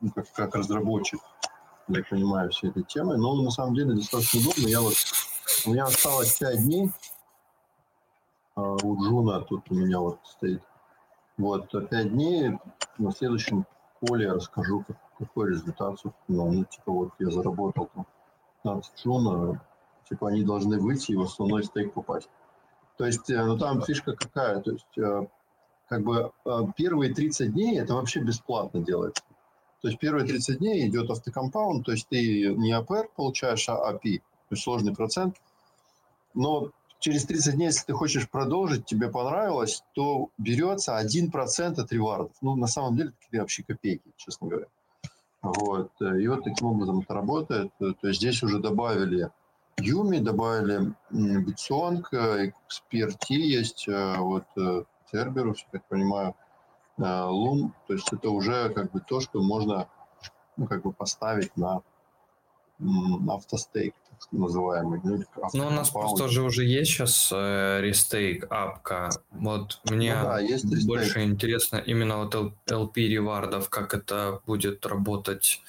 [0.00, 1.20] ну, как, как разработчик.
[1.88, 3.16] я понимаю, все этой темы.
[3.16, 4.68] Но на самом деле достаточно удобно.
[4.68, 4.94] Я вот,
[5.66, 6.90] у меня осталось 5 дней.
[8.54, 10.62] А у Джуна тут у меня вот стоит.
[11.38, 12.58] Вот, 5 дней.
[12.98, 13.66] На следующем
[14.00, 15.96] поле я расскажу, как, какой результат.
[16.28, 18.06] Ну, типа, вот я заработал там
[18.62, 19.60] 15 Джуна.
[20.08, 22.28] Типа, они должны выйти и в основной стейк попасть.
[22.96, 25.26] То есть, э, ну там фишка какая, то есть, э,
[25.88, 29.24] как бы э, первые 30 дней это вообще бесплатно делается.
[29.80, 34.18] То есть первые 30 дней идет автокомпаунд, то есть ты не APR получаешь, а API,
[34.18, 35.36] то есть сложный процент.
[36.34, 42.32] Но через 30 дней, если ты хочешь продолжить, тебе понравилось, то берется 1% от ревардов.
[42.40, 44.66] Ну, на самом деле, это вообще копейки, честно говоря.
[45.42, 45.90] Вот.
[46.00, 47.72] И вот таким образом это работает.
[47.78, 49.30] То есть здесь уже добавили
[49.78, 54.44] Umee, добавили BitSong, Эксперти есть, э, вот
[55.10, 56.34] Cerberus, я так понимаю,
[56.98, 59.88] Lum, то есть это уже как бы то, что можно
[60.56, 61.82] ну, как бы поставить на
[63.28, 63.94] автостейк,
[64.30, 65.00] называемый.
[65.04, 69.10] Ну, ну, у нас просто же уже есть сейчас э, рестейк, апка.
[69.30, 72.34] Вот мне ну, да, есть больше интересно именно вот
[72.66, 75.62] LP ревардов, как это будет работать.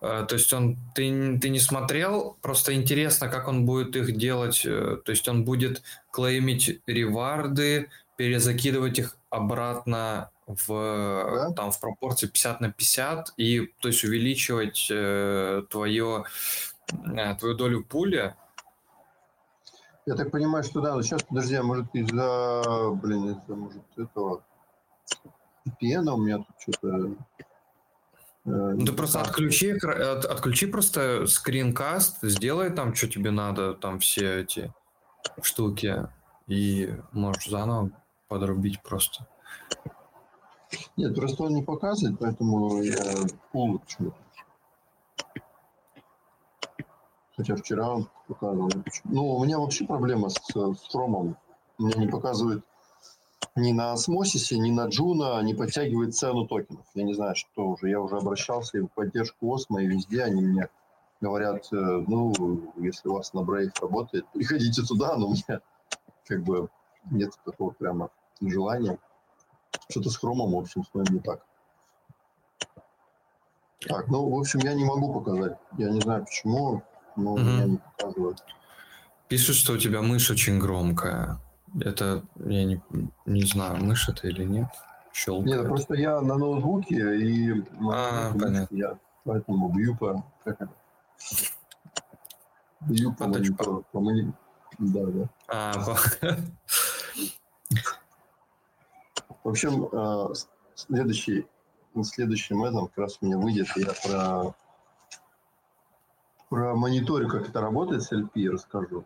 [0.00, 4.62] Э, то есть он, ты, ты не смотрел, просто интересно, как он будет их делать.
[4.64, 11.52] Э, то есть он будет клеймить реварды, перезакидывать их обратно в, да?
[11.52, 16.24] там, в пропорции 50 на 50 и то есть увеличивать э, твое,
[17.38, 18.34] твою долю пули.
[20.06, 24.42] Я так понимаю, что да, но сейчас, подожди, а может из-за, блин, из-за, может, этого
[25.66, 26.88] VPN у меня тут что-то...
[28.44, 33.98] Э, ну, ты просто отключи, от, отключи просто скринкаст, сделай там, что тебе надо, там
[33.98, 34.74] все эти
[35.40, 36.06] штуки,
[36.48, 37.90] и можешь заново
[38.28, 39.26] подрубить просто.
[40.96, 43.14] Нет, просто он не показывает, поэтому я
[43.52, 44.12] улучшу.
[47.36, 48.70] Хотя вчера он показывал.
[49.04, 51.36] Ну, у меня вообще проблема с, с хромом.
[51.78, 52.64] Мне не показывает
[53.56, 56.86] ни на осмосисе, ни на джуна, не подтягивает цену токенов.
[56.94, 57.88] Я не знаю, что уже.
[57.88, 60.68] Я уже обращался и в поддержку осмо, и везде они мне
[61.20, 65.60] говорят, э, ну, если у вас на Brave работает, приходите туда, но у меня
[66.26, 66.68] как бы
[67.10, 68.98] нет такого прямо желания.
[69.88, 71.44] Что-то с хромом, в общем, с моим не так.
[73.80, 75.58] Так, ну, в общем, я не могу показать.
[75.76, 76.82] Я не знаю почему,
[77.16, 77.40] но угу.
[77.40, 78.44] меня не показывают.
[79.28, 81.40] Пишут, что у тебя мышь очень громкая.
[81.80, 82.80] Это, я не,
[83.26, 84.68] не знаю, мышь это или нет.
[85.12, 85.46] Щелкает.
[85.46, 87.64] Нет, просто я на ноутбуке и...
[87.90, 88.76] А, понятно.
[88.76, 90.24] Я поэтому бью по...
[90.44, 90.72] Как это?
[92.80, 94.02] Бью по, по, по, по,
[94.78, 95.28] Да, да.
[95.48, 95.96] А, по...
[99.44, 100.34] В общем, э,
[100.74, 101.46] следующий,
[101.94, 104.54] на следующем этом как раз у меня выйдет, я про,
[106.54, 109.04] про мониторю, как это работает с LP, расскажу.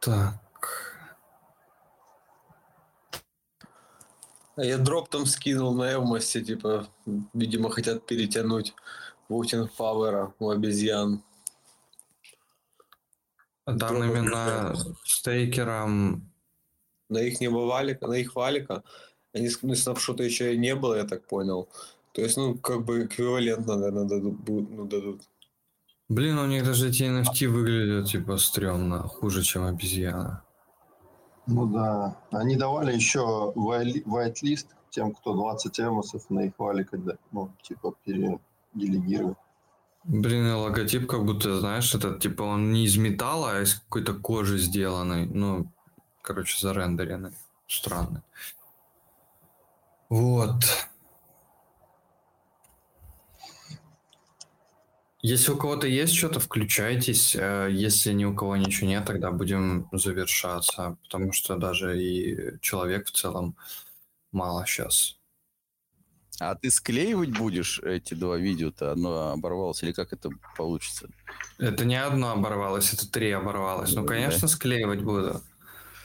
[0.00, 0.40] Так.
[4.56, 6.88] А я дроп там скинул на Эвмосте, типа,
[7.34, 8.74] видимо, хотят перетянуть
[9.28, 11.22] Voting Power у обезьян.
[13.66, 14.74] Данными
[15.04, 16.26] стейкерам...
[17.10, 18.84] На их не валика, на их валика,
[19.32, 21.68] они ну, снапшота еще и не было, я так понял.
[22.12, 24.48] То есть, ну, как бы эквивалентно, наверное, дадут.
[24.48, 25.22] Ну, дадут.
[26.08, 30.42] Блин, у них даже эти NFT выглядят, типа, стрёмно, хуже, чем обезьяна.
[31.46, 32.16] Ну да.
[32.32, 36.90] Они давали еще white тем, кто 20 эмосов на их валик,
[37.30, 39.36] ну, типа, переделегировать.
[40.04, 44.14] Блин, и логотип как будто, знаешь, это типа он не из металла, а из какой-то
[44.14, 45.26] кожи сделанный.
[45.26, 45.70] Ну,
[46.22, 47.32] короче, зарендеренный.
[47.68, 48.22] Странный.
[50.10, 50.64] Вот.
[55.22, 57.36] Если у кого-то есть что-то, включайтесь.
[57.36, 63.06] Э, если ни у кого ничего нет, тогда будем завершаться, потому что даже и человек
[63.06, 63.56] в целом
[64.32, 65.16] мало сейчас.
[66.40, 68.92] А ты склеивать будешь эти два видео-то?
[68.92, 71.08] Одно оборвалось или как это получится?
[71.58, 73.92] Это не одно оборвалось, это три оборвалось.
[73.92, 74.48] Ну, конечно, да?
[74.48, 75.42] склеивать буду.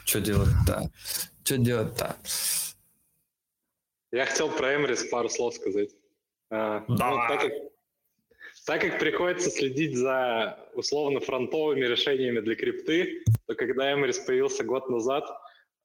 [0.04, 0.92] Что делать-то?
[1.44, 2.18] Что делать-то?
[4.16, 5.90] Я хотел про Эмрис пару слов сказать.
[6.50, 6.86] Да.
[6.88, 7.52] Ну, так, как,
[8.66, 14.90] так как приходится следить за условно фронтовыми решениями для крипты, то когда Эмрис появился год
[14.90, 15.26] назад,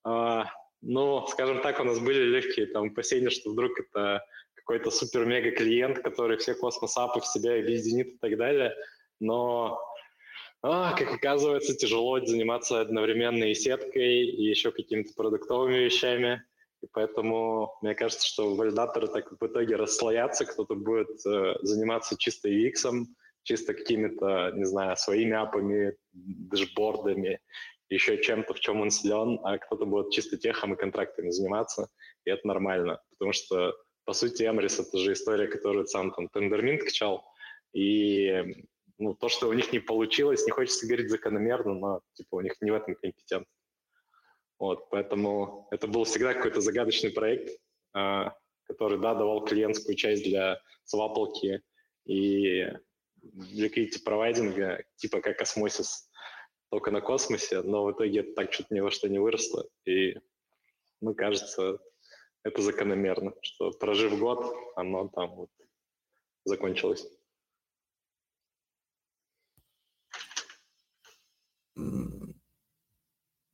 [0.04, 0.44] а,
[0.80, 6.36] ну, скажем так, у нас были легкие там опасения, что вдруг это какой-то супер-мега-клиент, который
[6.36, 8.72] все космос-апы в себя объединит и так далее.
[9.18, 9.80] Но,
[10.62, 16.44] а, как оказывается, тяжело заниматься одновременно и сеткой, и еще какими-то продуктовыми вещами.
[16.82, 22.48] И поэтому мне кажется, что валидаторы так в итоге расслоятся, кто-то будет э, заниматься чисто
[22.48, 23.04] UX,
[23.42, 27.40] чисто какими-то, не знаю, своими апами, дэшбордами,
[27.90, 31.88] еще чем-то, в чем он силен, а кто-то будет чисто техом и контрактами заниматься,
[32.24, 36.84] и это нормально, потому что, по сути, Эмрис— это же история, которую сам там Тендерминт
[36.84, 37.24] качал,
[37.72, 38.64] и
[38.98, 42.54] ну, то, что у них не получилось, не хочется говорить закономерно, но типа у них
[42.60, 43.46] не в этом компетент.
[44.60, 47.58] Вот, поэтому это был всегда какой-то загадочный проект,
[47.96, 48.24] э,
[48.64, 51.62] который, да, давал клиентскую часть для свапалки
[52.04, 52.66] и
[53.22, 56.10] liquidity-провайдинга, типа как осмосис,
[56.70, 59.66] только на космосе, но в итоге так что-то ни во что не выросло.
[59.86, 60.16] И,
[61.00, 61.78] ну, кажется,
[62.44, 65.50] это закономерно, что прожив год, оно там вот
[66.44, 67.06] закончилось.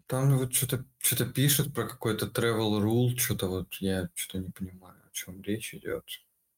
[0.06, 4.96] Там вот что-то что пишет про какой-то travel rule, что-то вот я что-то не понимаю,
[5.04, 6.04] о чем речь идет.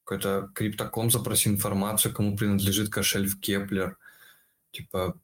[0.03, 3.97] Какой-то Crypto.com запроси информацию, кому принадлежит кошель в Keplr.
[4.71, 5.19] Типа,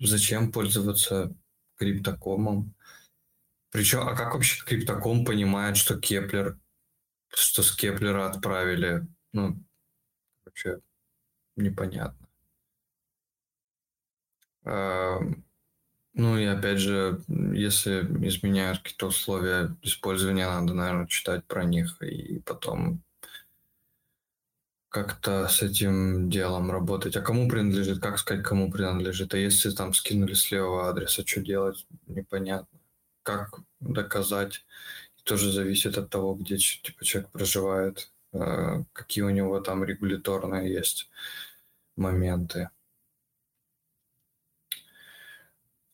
[0.00, 1.34] зачем пользоваться
[1.76, 2.74] Crypto.com'ом?
[3.70, 6.58] Причем, а как вообще Crypto.com понимает, что Keplr,
[7.28, 9.06] что с Keplr'а отправили?
[9.32, 9.62] Ну,
[10.46, 10.80] вообще
[11.56, 12.28] непонятно.
[16.18, 22.40] Ну и опять же, если изменяют какие-то условия использования, надо, наверное, читать про них и
[22.40, 23.02] потом
[24.88, 27.16] как-то с этим делом работать.
[27.16, 29.32] А кому принадлежит, как сказать, кому принадлежит?
[29.32, 31.86] А если там скинули с левого адреса, что делать?
[32.08, 32.80] Непонятно.
[33.22, 34.64] Как доказать?
[35.24, 41.10] Тоже зависит от того, где типа, человек проживает, э, какие у него там регуляторные есть
[41.96, 42.70] моменты.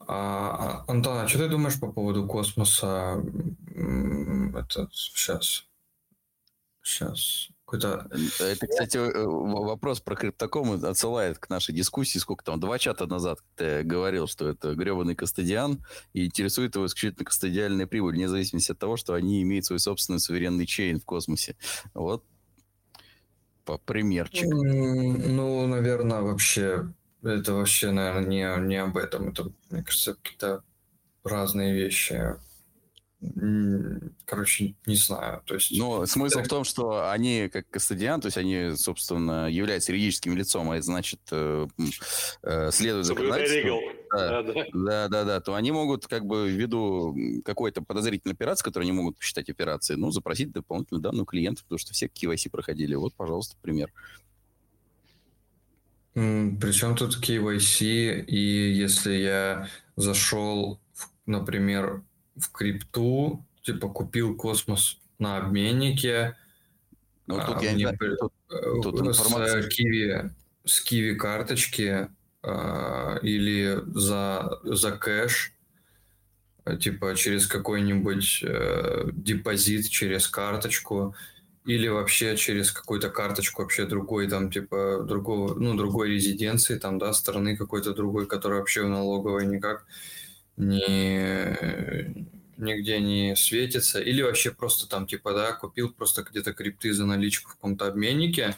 [0.07, 3.23] А, Антон, а что ты думаешь по поводу космоса?
[4.55, 5.66] Это сейчас.
[6.83, 7.49] Сейчас.
[7.65, 8.07] Какой-то...
[8.41, 12.18] Это, кстати, э, вопрос про криптоком отсылает к нашей дискуссии.
[12.18, 12.60] Сколько там?
[12.60, 18.15] Два чата назад ты говорил, что это гребаный кастодиан, и интересует его исключительно кастодиальная прибыль,
[18.15, 21.57] вне зависимости от того, что они имеют свой собственный суверенный чейн в космосе.
[21.94, 22.23] Вот
[23.65, 24.47] по примерчик.
[24.47, 26.92] Ну, наверное, вообще
[27.25, 29.28] это вообще, наверное, не, не об этом.
[29.28, 30.62] Это, мне кажется, какие-то
[31.23, 32.36] разные вещи.
[34.27, 35.43] Короче, не знаю.
[35.47, 35.77] То есть...
[35.78, 40.70] Но смысл в том, что они, как кастодиан, то есть они, собственно, являются юридическим лицом,
[40.70, 41.67] а это значит, э,
[42.43, 43.81] э, следуют законодательству.
[44.11, 48.89] Да, да, да, да, да, то они могут, как бы, ввиду какой-то подозрительной операции, которую
[48.89, 52.94] они могут посчитать операцией, ну, запросить дополнительную данную клиента, потому что все KYC проходили.
[52.94, 53.91] Вот, пожалуйста, пример.
[56.15, 60.81] Причем тут KYC, и если я зашел,
[61.26, 62.02] например,
[62.36, 66.36] в крипту, типа купил космос на обменнике,
[67.26, 68.33] ну, тут а, я не тут,
[68.83, 69.68] тут с информация...
[69.68, 70.31] киви,
[70.65, 72.09] с киви карточки
[72.43, 75.52] а, или за, за кэш,
[76.81, 81.15] типа через какой-нибудь э, депозит через карточку,
[81.65, 87.12] или вообще через какую-то карточку вообще другой, там, типа, другого, ну, другой резиденции, там, да,
[87.15, 89.86] страны какой-то другой, которая вообще в налоговой никак
[90.57, 91.57] не,
[92.59, 97.51] нигде не светится, или вообще просто там, типа, да, купил просто где-то крипты за наличку
[97.51, 98.57] в каком-то обменнике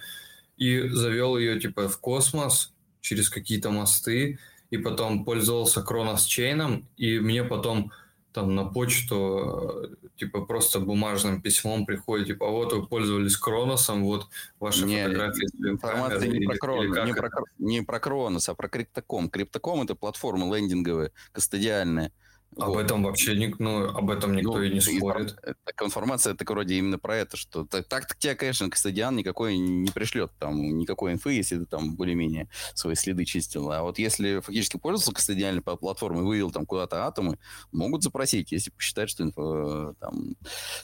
[0.56, 4.38] и завел ее, типа, в космос через какие-то мосты,
[4.70, 7.92] и потом пользовался Кронос Чейном, и мне потом
[8.36, 14.28] там на почту, типа просто бумажным письмом приходит, типа, вот вы пользовались Кроносом, вот
[14.60, 15.48] ваши не, фотографии.
[15.66, 19.30] Информация не, про Крон, не, про, не про Кронос, а про Криптоком.
[19.30, 22.12] Криптоком это платформа лендинговая, кастодиальная.
[22.58, 22.80] Об вот.
[22.80, 25.36] этом вообще ну, об этом никто ну, и не спорит.
[25.64, 29.90] Так информация так вроде именно про это, что так, так тебя, конечно, Кастадиан никакой не
[29.90, 33.70] пришлет, там, никакой инфы, если ты там более-менее свои следы чистил.
[33.72, 37.38] А вот если фактически пользовался Кастадиальной платформой, вывел там куда-то атомы,
[37.72, 40.36] могут запросить, если посчитают, что инфо, там,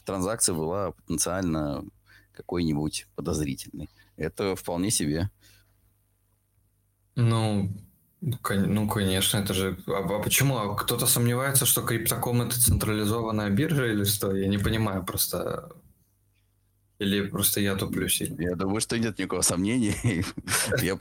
[0.05, 1.85] транзакция была потенциально
[2.33, 3.89] какой-нибудь подозрительной.
[4.17, 5.31] Это вполне себе.
[7.15, 7.71] Ну,
[8.23, 9.77] ну, конечно, это же...
[9.89, 10.57] А, а почему?
[10.57, 14.35] А кто-то сомневается, что криптоком это централизованная биржа или что?
[14.37, 15.71] Я не понимаю просто.
[17.01, 18.41] Или просто я туплю сильно?
[18.41, 19.97] Я думаю, что нет никакого сомнения.
[20.83, 20.97] я,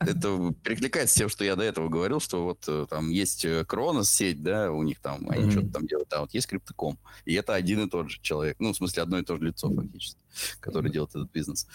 [0.00, 4.10] это перекликается с тем, что я до этого говорил, что вот э, там есть Кронос
[4.10, 5.50] э, сеть, да, у них там, они mm-hmm.
[5.52, 6.98] что-то там делают, а вот есть криптоком.
[7.24, 8.56] И это один и тот же человек.
[8.58, 10.18] Ну, в смысле, одно и то же лицо фактически,
[10.58, 10.92] который mm-hmm.
[10.92, 11.68] делает этот бизнес.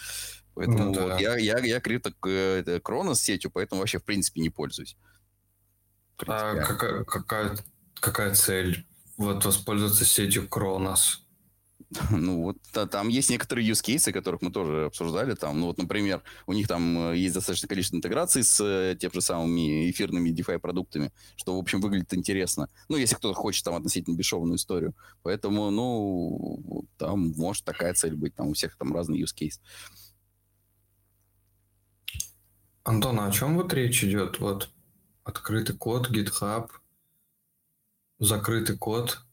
[0.54, 1.06] Поэтому ну, да.
[1.06, 2.12] вот я, я, я крипто
[2.82, 4.96] Кронос сетью, поэтому вообще в принципе не пользуюсь.
[6.26, 7.56] А какая, какая,
[7.94, 11.24] какая цель вот воспользоваться сетью Кронос?
[12.10, 15.34] Ну вот а, там есть некоторые use cases, которых мы тоже обсуждали.
[15.34, 19.12] Там, ну вот, например, у них там э, есть достаточное количество интеграций с э, тем
[19.12, 22.68] же самыми эфирными DeFi продуктами, что, в общем, выглядит интересно.
[22.88, 24.94] Ну, если кто-то хочет там относительно бесшовную историю.
[25.22, 28.34] Поэтому, ну, там может такая цель быть.
[28.34, 29.58] Там у всех там разный use case.
[32.84, 34.40] Антон, а о чем вот речь идет?
[34.40, 34.70] Вот
[35.24, 36.68] открытый код, GitHub,
[38.18, 39.20] закрытый код–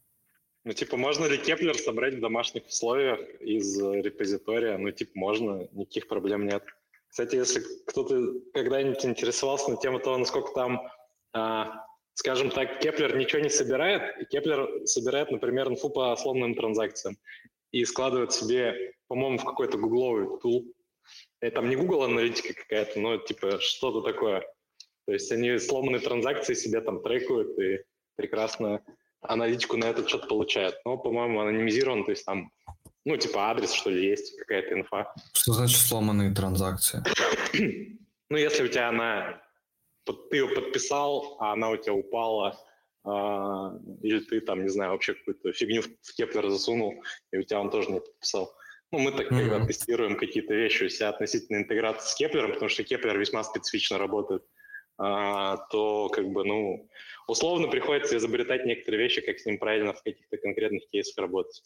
[0.68, 4.76] ну, типа, можно ли Keplr собрать в домашних условиях из репозитория?
[4.76, 6.62] Ну, типа, можно, никаких проблем нет.
[7.08, 10.82] Кстати, если кто-то когда-нибудь интересовался на тему того, насколько там,
[11.32, 17.16] а, скажем так, Keplr ничего не собирает, и Keplr собирает, например, инфу по сломанным транзакциям
[17.70, 20.66] и складывает себе, по-моему, в какой-то гугловый tool.
[21.40, 24.40] Это там не Google аналитика какая-то, но типа что-то такое.
[25.06, 27.80] То есть они сломанные транзакции себе там трекают и
[28.16, 28.82] прекрасно
[29.20, 30.74] аналитику на этот счет получает.
[30.84, 32.50] Но, по-моему, анонимизирован, то есть там,
[33.04, 35.14] ну, типа адрес, что ли, есть, какая-то инфа.
[35.32, 37.02] Что значит сломанные транзакции?
[38.28, 39.40] ну, если у тебя она,
[40.04, 42.58] ты ее подписал, а она у тебя упала,
[43.04, 47.02] а, или ты там, не знаю, вообще какую-то фигню в Keplr засунул,
[47.32, 48.52] и у тебя он тоже не подписал.
[48.90, 49.66] Ну, мы так, mm-hmm.
[49.66, 54.42] тестируем какие-то вещи у себя относительно интеграции с Кеплером, потому что Keplr весьма специфично работает,
[54.96, 56.88] а, то как бы, ну,
[57.26, 61.62] условно приходится изобретать некоторые вещи, как с ним правильно в каких-то конкретных кейсах работать.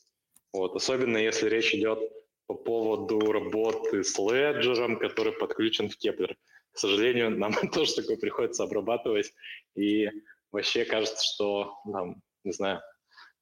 [0.52, 0.75] Вот.
[0.75, 2.01] Особенно если речь идет
[2.47, 6.36] по поводу работы с леджером, который подключен в Keplr.
[6.73, 9.33] К сожалению, нам тоже такое приходится обрабатывать,
[9.76, 10.09] и
[10.51, 12.83] вообще кажется, что, нам, не знаю,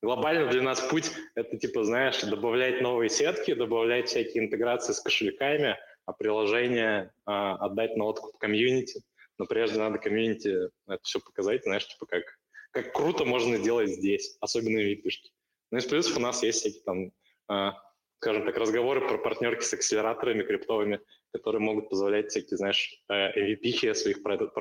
[0.02, 5.76] глобально для нас путь— это, типа, знаешь, добавлять новые сетки, добавлять всякие интеграции с кошельками,
[6.06, 9.02] а приложение а, отдать на откуп комьюнити—
[9.40, 12.24] но прежде надо комьюнити это все показать, знаешь, типа как,
[12.72, 15.32] как круто можно делать здесь, особенно в випишки.
[15.70, 17.12] Ну, из плюсов у нас есть всякие там,
[17.48, 17.72] э,
[18.18, 21.00] скажем так, разговоры про партнерки с акселераторами криптовыми,
[21.32, 24.52] которые могут позволять всякие, знаешь, MVP своих проектов,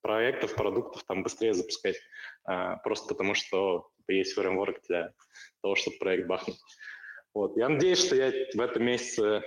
[0.00, 1.96] проектов, продуктов там быстрее запускать,
[2.50, 5.12] э, просто потому что есть фреймворк для
[5.62, 6.60] того, чтобы проект бахнуть.
[7.34, 7.56] Вот.
[7.56, 9.42] Я надеюсь, что я в этом месяце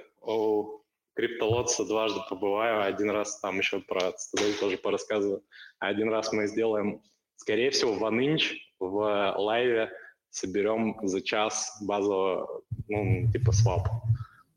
[1.13, 5.43] криптолотца дважды побываю, один раз там еще про Цитадель тоже порассказываю.
[5.79, 7.01] Один раз мы сделаем,
[7.37, 9.91] скорее всего, в OneInch в лайве
[10.29, 13.87] соберем за час базового, ну, типа swap.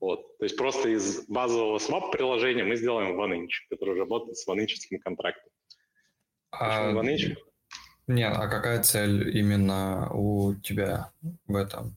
[0.00, 0.36] Вот.
[0.38, 5.52] То есть просто из базового swap приложения мы сделаем OneInch, который работает с OneInch контрактом.
[6.50, 6.92] А...
[6.92, 7.36] OneInch?
[8.08, 11.12] Нет, а какая цель именно у тебя
[11.46, 11.94] в этом?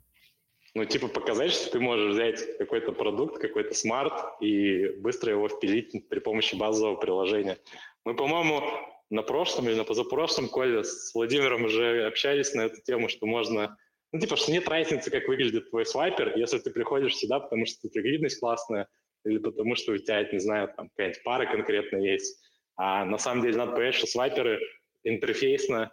[0.74, 6.08] Ну, типа показать, что ты можешь взять какой-то продукт, какой-то smart и быстро его впилить
[6.10, 7.58] при помощи базового приложения.
[8.04, 8.62] Мы, по-моему,
[9.10, 13.78] на прошлом или на позапрошлом коле с Владимиром уже общались на эту тему, что можно...
[14.12, 17.82] Ну, типа, что нет разницы, как выглядит твой свайпер, если ты приходишь сюда, потому что
[17.84, 18.88] тут ликвидность классная,
[19.24, 22.38] или потому что у тебя, не знаю, там какая-нибудь пара конкретно есть.
[22.76, 24.60] А на самом деле надо понять, что свайперы
[25.04, 25.92] интерфейсно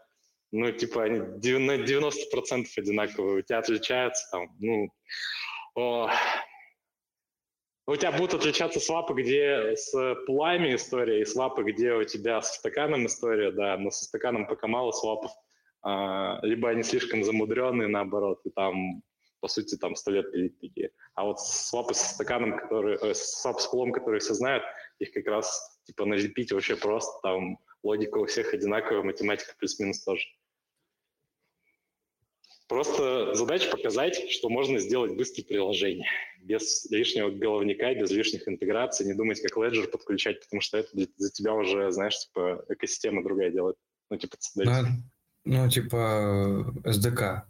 [0.50, 4.90] ну, типа, они на 90% одинаковые, у тебя отличаются там, ну,
[5.74, 6.10] о,
[7.86, 12.54] у тебя будут отличаться свапы, где с пулами история, и свапы, где у тебя со
[12.54, 15.30] стаканом история, да, но со стаканом пока мало свапов,
[15.82, 19.02] а, либо они слишком замудренные, наоборот, и там,
[19.40, 20.90] по сути, там сто лет пилить такие.
[21.14, 24.64] А вот свапы со стаканом, которые, э, свапы с пулом, которые все знают,
[24.98, 30.24] их как раз, типа, налепить вообще просто, там, логика у всех одинаковая, математика плюс-минус тоже.
[32.68, 36.08] Просто задача показать, что можно сделать быстрое приложение
[36.42, 41.30] без лишнего головника, без лишних интеграций, не думать, как Ledger подключать, потому что это за
[41.30, 43.76] тебя уже, знаешь, типа экосистема другая делает.
[44.10, 44.72] Ну, типа, ну,
[45.44, 47.42] ну типа SDK.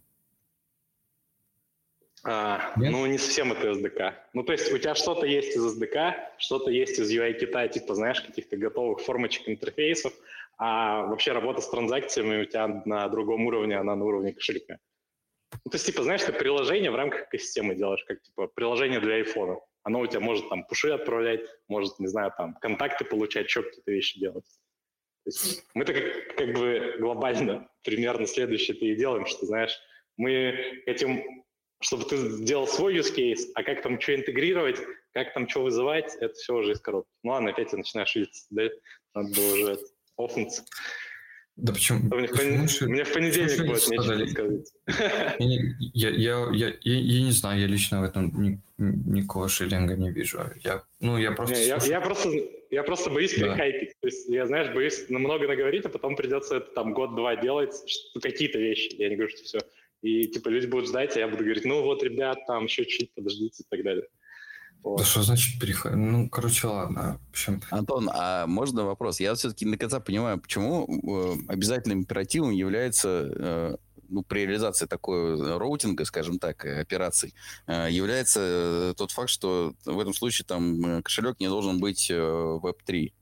[2.31, 4.13] А, ну, не совсем это SDK.
[4.35, 7.95] Ну, то есть у тебя что-то есть из SDK, что-то есть из UI кита, типа,
[7.95, 10.13] знаешь, каких-то готовых формочек интерфейсов,
[10.59, 14.79] а вообще работа с транзакциями у тебя на другом уровне, она на уровне кошелька.
[15.65, 19.15] Ну, то есть, типа, знаешь, ты приложение в рамках экосистемы делаешь, как, типа, приложение для
[19.15, 19.57] айфона.
[19.83, 23.91] Оно у тебя может там пуши отправлять, может, не знаю, там, контакты получать, еще какие-то
[23.91, 24.45] вещи делать.
[25.25, 29.75] То есть мы так как, как бы глобально примерно следующее-то и делаем, что, знаешь,
[30.19, 31.47] мы хотим,
[31.81, 34.79] чтобы ты сделал свой use case, а как там что интегрировать,
[35.13, 37.11] как там что вызывать, это все уже из коробки.
[37.23, 38.69] Ну ладно, опять я начинаю шилиться, да?
[39.15, 39.79] Надо было уже
[40.17, 40.65] офнуться.
[41.57, 41.99] Да почему?
[42.15, 42.89] Мне, почему в, пон...
[42.89, 44.69] Мне в понедельник будет нечего сказать.
[45.41, 50.13] Я, я, я, я, я не знаю, я лично в этом ни, никакого шиллинга не
[50.13, 50.39] вижу.
[50.63, 51.57] Я, ну, я просто...
[51.57, 52.31] Не, я, я просто...
[52.71, 53.47] Я просто боюсь да.
[53.47, 53.95] перехайпить.
[54.01, 57.75] То есть я, знаешь, боюсь много наговорить, а потом придется это там год-два делать,
[58.21, 58.95] какие-то вещи.
[58.97, 59.59] Я не говорю, что все.
[60.03, 63.13] И типа люди будут ждать, а я буду говорить, ну вот, ребят, там еще чуть
[63.15, 64.07] подождите и так далее.
[64.83, 64.99] Вот.
[64.99, 65.93] Да что значит переход?
[65.95, 67.21] Ну, короче, ладно.
[67.27, 67.61] В общем...
[67.71, 69.19] Антон, а можно вопрос?
[69.21, 73.77] Я все-таки на конца понимаю, почему э, обязательным императивом является э,
[74.09, 77.35] ну, при реализации такой роутинга, скажем так, операций,
[77.67, 83.13] э, является тот факт, что в этом случае там кошелек не должен быть Web3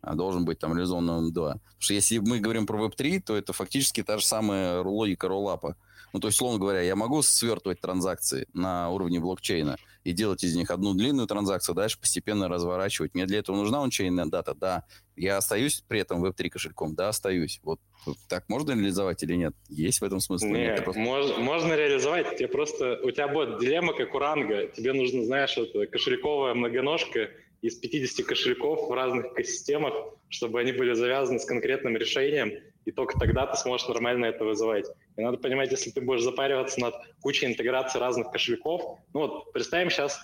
[0.00, 1.32] а должен быть там реализован на M2.
[1.32, 5.76] Потому что если мы говорим про Web3, то это фактически та же самая логика роллапа.
[6.12, 10.54] Ну, то есть, условно говоря, я могу свертывать транзакции на уровне блокчейна и делать из
[10.56, 13.14] них одну длинную транзакцию, дальше постепенно разворачивать.
[13.14, 14.54] Мне для этого нужна ончейнная дата?
[14.54, 14.84] Да.
[15.16, 16.94] Я остаюсь при этом Web3 кошельком?
[16.94, 17.60] Да, остаюсь.
[17.62, 17.80] Вот
[18.28, 19.54] так можно реализовать или нет?
[19.68, 20.46] Есть в этом смысл?
[20.46, 21.00] Нет, нет просто...
[21.00, 22.36] мож, можно реализовать.
[22.36, 22.98] Тебе просто...
[23.02, 24.68] У тебя будет дилемма, как у ранга.
[24.68, 27.30] Тебе нужно, знаешь, это кошельковая многоножка
[27.60, 29.92] из 50 кошельков в разных экосистемах,
[30.28, 32.52] чтобы они были завязаны с конкретным решением,
[32.88, 34.86] и только тогда ты сможешь нормально это вызывать.
[35.18, 39.90] И надо понимать, если ты будешь запариваться над кучей интеграции разных кошельков, ну вот представим
[39.90, 40.18] сейчас,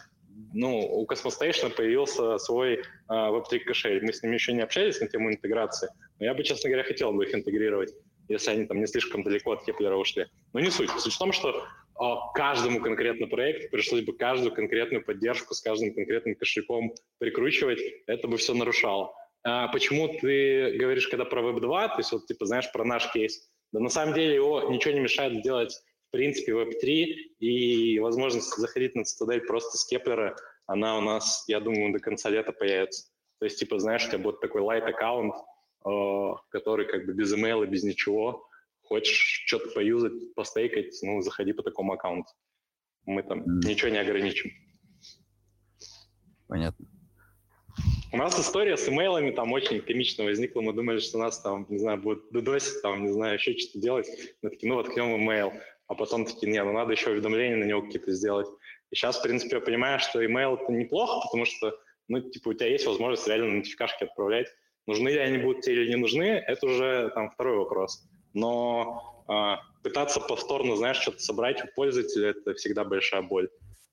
[0.55, 4.03] ну, у Cosmostation появился свой э, Web3 кошель.
[4.03, 7.13] Мы с ними еще не общались на тему интеграции, но я бы, честно говоря, хотел
[7.13, 7.93] бы их интегрировать,
[8.29, 10.27] если они там не слишком далеко от Кеплера ушли.
[10.55, 10.89] Но не суть.
[10.91, 15.93] Суть в том, что а, каждому конкретному проекту пришлось бы каждую конкретную поддержку с каждым
[15.93, 19.13] конкретным кошельком прикручивать, это бы все нарушало.
[19.45, 23.13] А почему ты говоришь, когда про Web 2, то есть вот типа знаешь про наш
[23.13, 25.75] кейс, да на самом деле его ничего не мешает сделать
[26.09, 30.35] в принципе Web 3 и возможность заходить на Citadel просто с Кеплера,
[30.67, 33.11] она у нас, я думаю, до конца лета появится.
[33.39, 35.35] То есть типа знаешь, у тебя будет такой light аккаунт,
[35.85, 38.49] э, который как бы без email, без ничего,
[38.85, 42.31] хочешь что-то поюзать, постейкать, ну заходи по такому аккаунту.
[43.05, 43.69] Мы там mm.
[43.69, 44.51] ничего не ограничим.
[46.47, 46.87] Понятно.
[48.15, 50.61] У нас история с имейлами там очень комично возникла.
[50.61, 54.07] Мы думали, что нас там, не знаю, будут дудосить, там, не знаю, еще что-то делать.
[54.41, 55.53] Мы такие, ну, воткнем имейл.
[55.89, 58.47] А потом такие, не, ну, надо еще уведомления на него какие-то сделать.
[58.93, 61.77] И сейчас, в принципе, я понимаю, что имейл это неплохо, потому что,
[62.07, 64.47] ну, типа, у тебя есть возможность реально нотификашки отправлять.
[64.87, 68.07] Нужны ли они будут тебе или не нужны, это уже там второй вопрос.
[68.33, 73.49] Но э, пытаться повторно, знаешь, что-то собрать у пользователя, это всегда большая боль.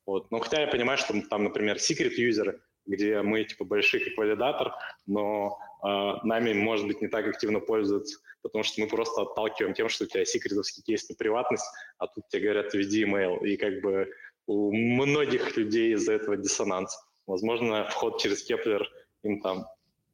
[0.05, 0.29] Вот.
[0.29, 4.73] Но хотя я понимаю, что там, например, secret юзеры, где мы типа большие как валидатор,
[5.05, 9.89] но э, нами, может быть, не так активно пользуются, потому что мы просто отталкиваем тем,
[9.89, 11.65] что у тебя секретовский кейс на приватность,
[11.97, 14.09] а тут тебе говорят, введи email, и как бы
[14.47, 16.97] у многих людей из-за этого диссонанс.
[17.27, 18.87] Возможно, вход через Keplr
[19.23, 19.65] им там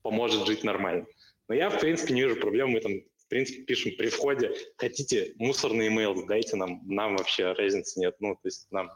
[0.04, 1.06] поможет жить нормально.
[1.48, 2.70] Но я, в принципе, не вижу проблем.
[2.70, 8.00] Мы там, в принципе, пишем при входе, хотите мусорный email, дайте нам, нам вообще разницы
[8.00, 8.16] нет.
[8.20, 8.90] Ну, то есть нам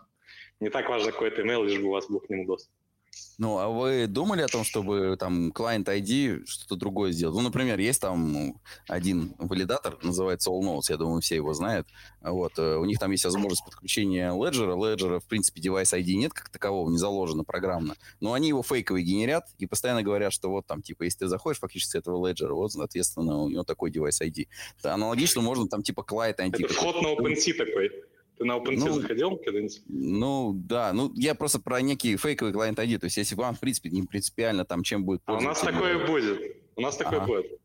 [0.59, 2.71] не так важно какой-то email, лишь бы у вас был к нему доступ.
[3.37, 7.35] Ну, а вы думали о том, чтобы там client ID что-то другое сделать?
[7.35, 11.87] Ну, например, есть там один валидатор, называется All Notes, я думаю, все его знают.
[12.21, 14.75] Вот, э, у них там есть возможность подключения Ledger.
[14.75, 17.95] Ledger, в принципе, девайс ID нет как такового, не заложено программно.
[18.19, 21.59] Но они его фейковый генерят и постоянно говорят, что вот там, типа, если ты заходишь
[21.59, 24.47] фактически этого Ledger, вот, соответственно, у него такой девайс ID.
[24.83, 26.65] Аналогично можно там, типа, client ID.
[26.65, 27.91] Это вход на OpenSea такой.
[28.41, 29.83] Ты на OpenSea ну, заходил когда-нибудь?
[29.87, 30.93] Ну, да.
[30.93, 32.97] Ну, я просто про некий фейковый клиент ID.
[32.97, 36.03] То есть, если вам, в принципе, не принципиально там, чем будет А у нас такое
[36.07, 36.57] будет.
[36.75, 37.27] У нас такое ага.
[37.27, 37.59] будет.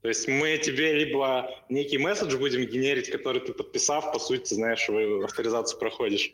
[0.00, 4.88] То есть мы тебе либо некий месседж будем генерить, который ты подписав, по сути, знаешь,
[5.24, 6.32] авторизацию проходишь,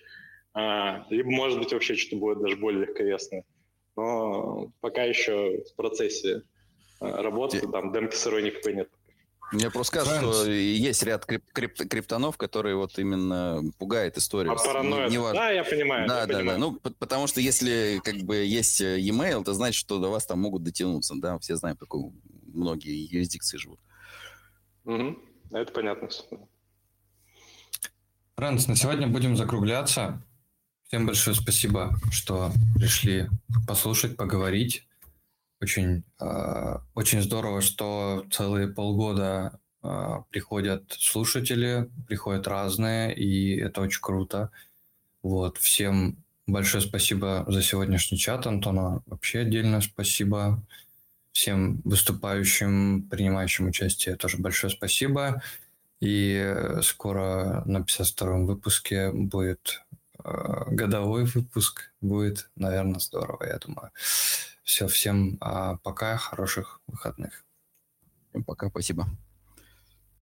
[0.53, 3.45] а, либо, может быть, вообще что-то будет даже более легковесное.
[3.97, 6.43] Но пока еще в процессе
[7.01, 8.91] а, работы, там, демки сырой никакой нет.
[9.53, 14.53] Мне просто кажется, что есть ряд крип крип криптонов, которые вот именно пугает историю.
[14.53, 15.09] А паранойя.
[15.09, 16.07] Не Да, я понимаю.
[16.07, 16.59] Да, я да, понимаю.
[16.59, 16.67] да.
[16.67, 20.41] Ну, потому что если как бы есть э, e-mail, это значит, что до вас там
[20.41, 21.15] могут дотянуться.
[21.17, 22.13] Да, все знаем, такую
[22.47, 23.81] многие юрисдикции живут.
[24.85, 25.19] Угу.
[25.53, 26.09] Это понятно.
[28.37, 30.23] Фрэнс, на сегодня будем закругляться.
[30.89, 33.29] Всем большое спасибо, что пришли
[33.67, 34.88] послушать, поговорить.
[35.61, 44.01] Очень, э, очень здорово, что целые полгода э, приходят слушатели, приходят разные, и это очень
[44.01, 44.51] круто.
[45.23, 49.03] Вот, всем большое спасибо за сегодняшний чат, Антона.
[49.07, 50.63] Вообще отдельное спасибо
[51.33, 55.43] всем выступающим, принимающим участие тоже большое спасибо.
[56.01, 59.83] И скоро на 52-м выпуске будет
[60.23, 61.93] э, годовой выпуск.
[62.01, 63.91] Будет, наверное, здорово, я думаю.
[64.69, 67.47] Все, всем а, пока, хороших выходных.
[68.45, 69.07] Пока, спасибо.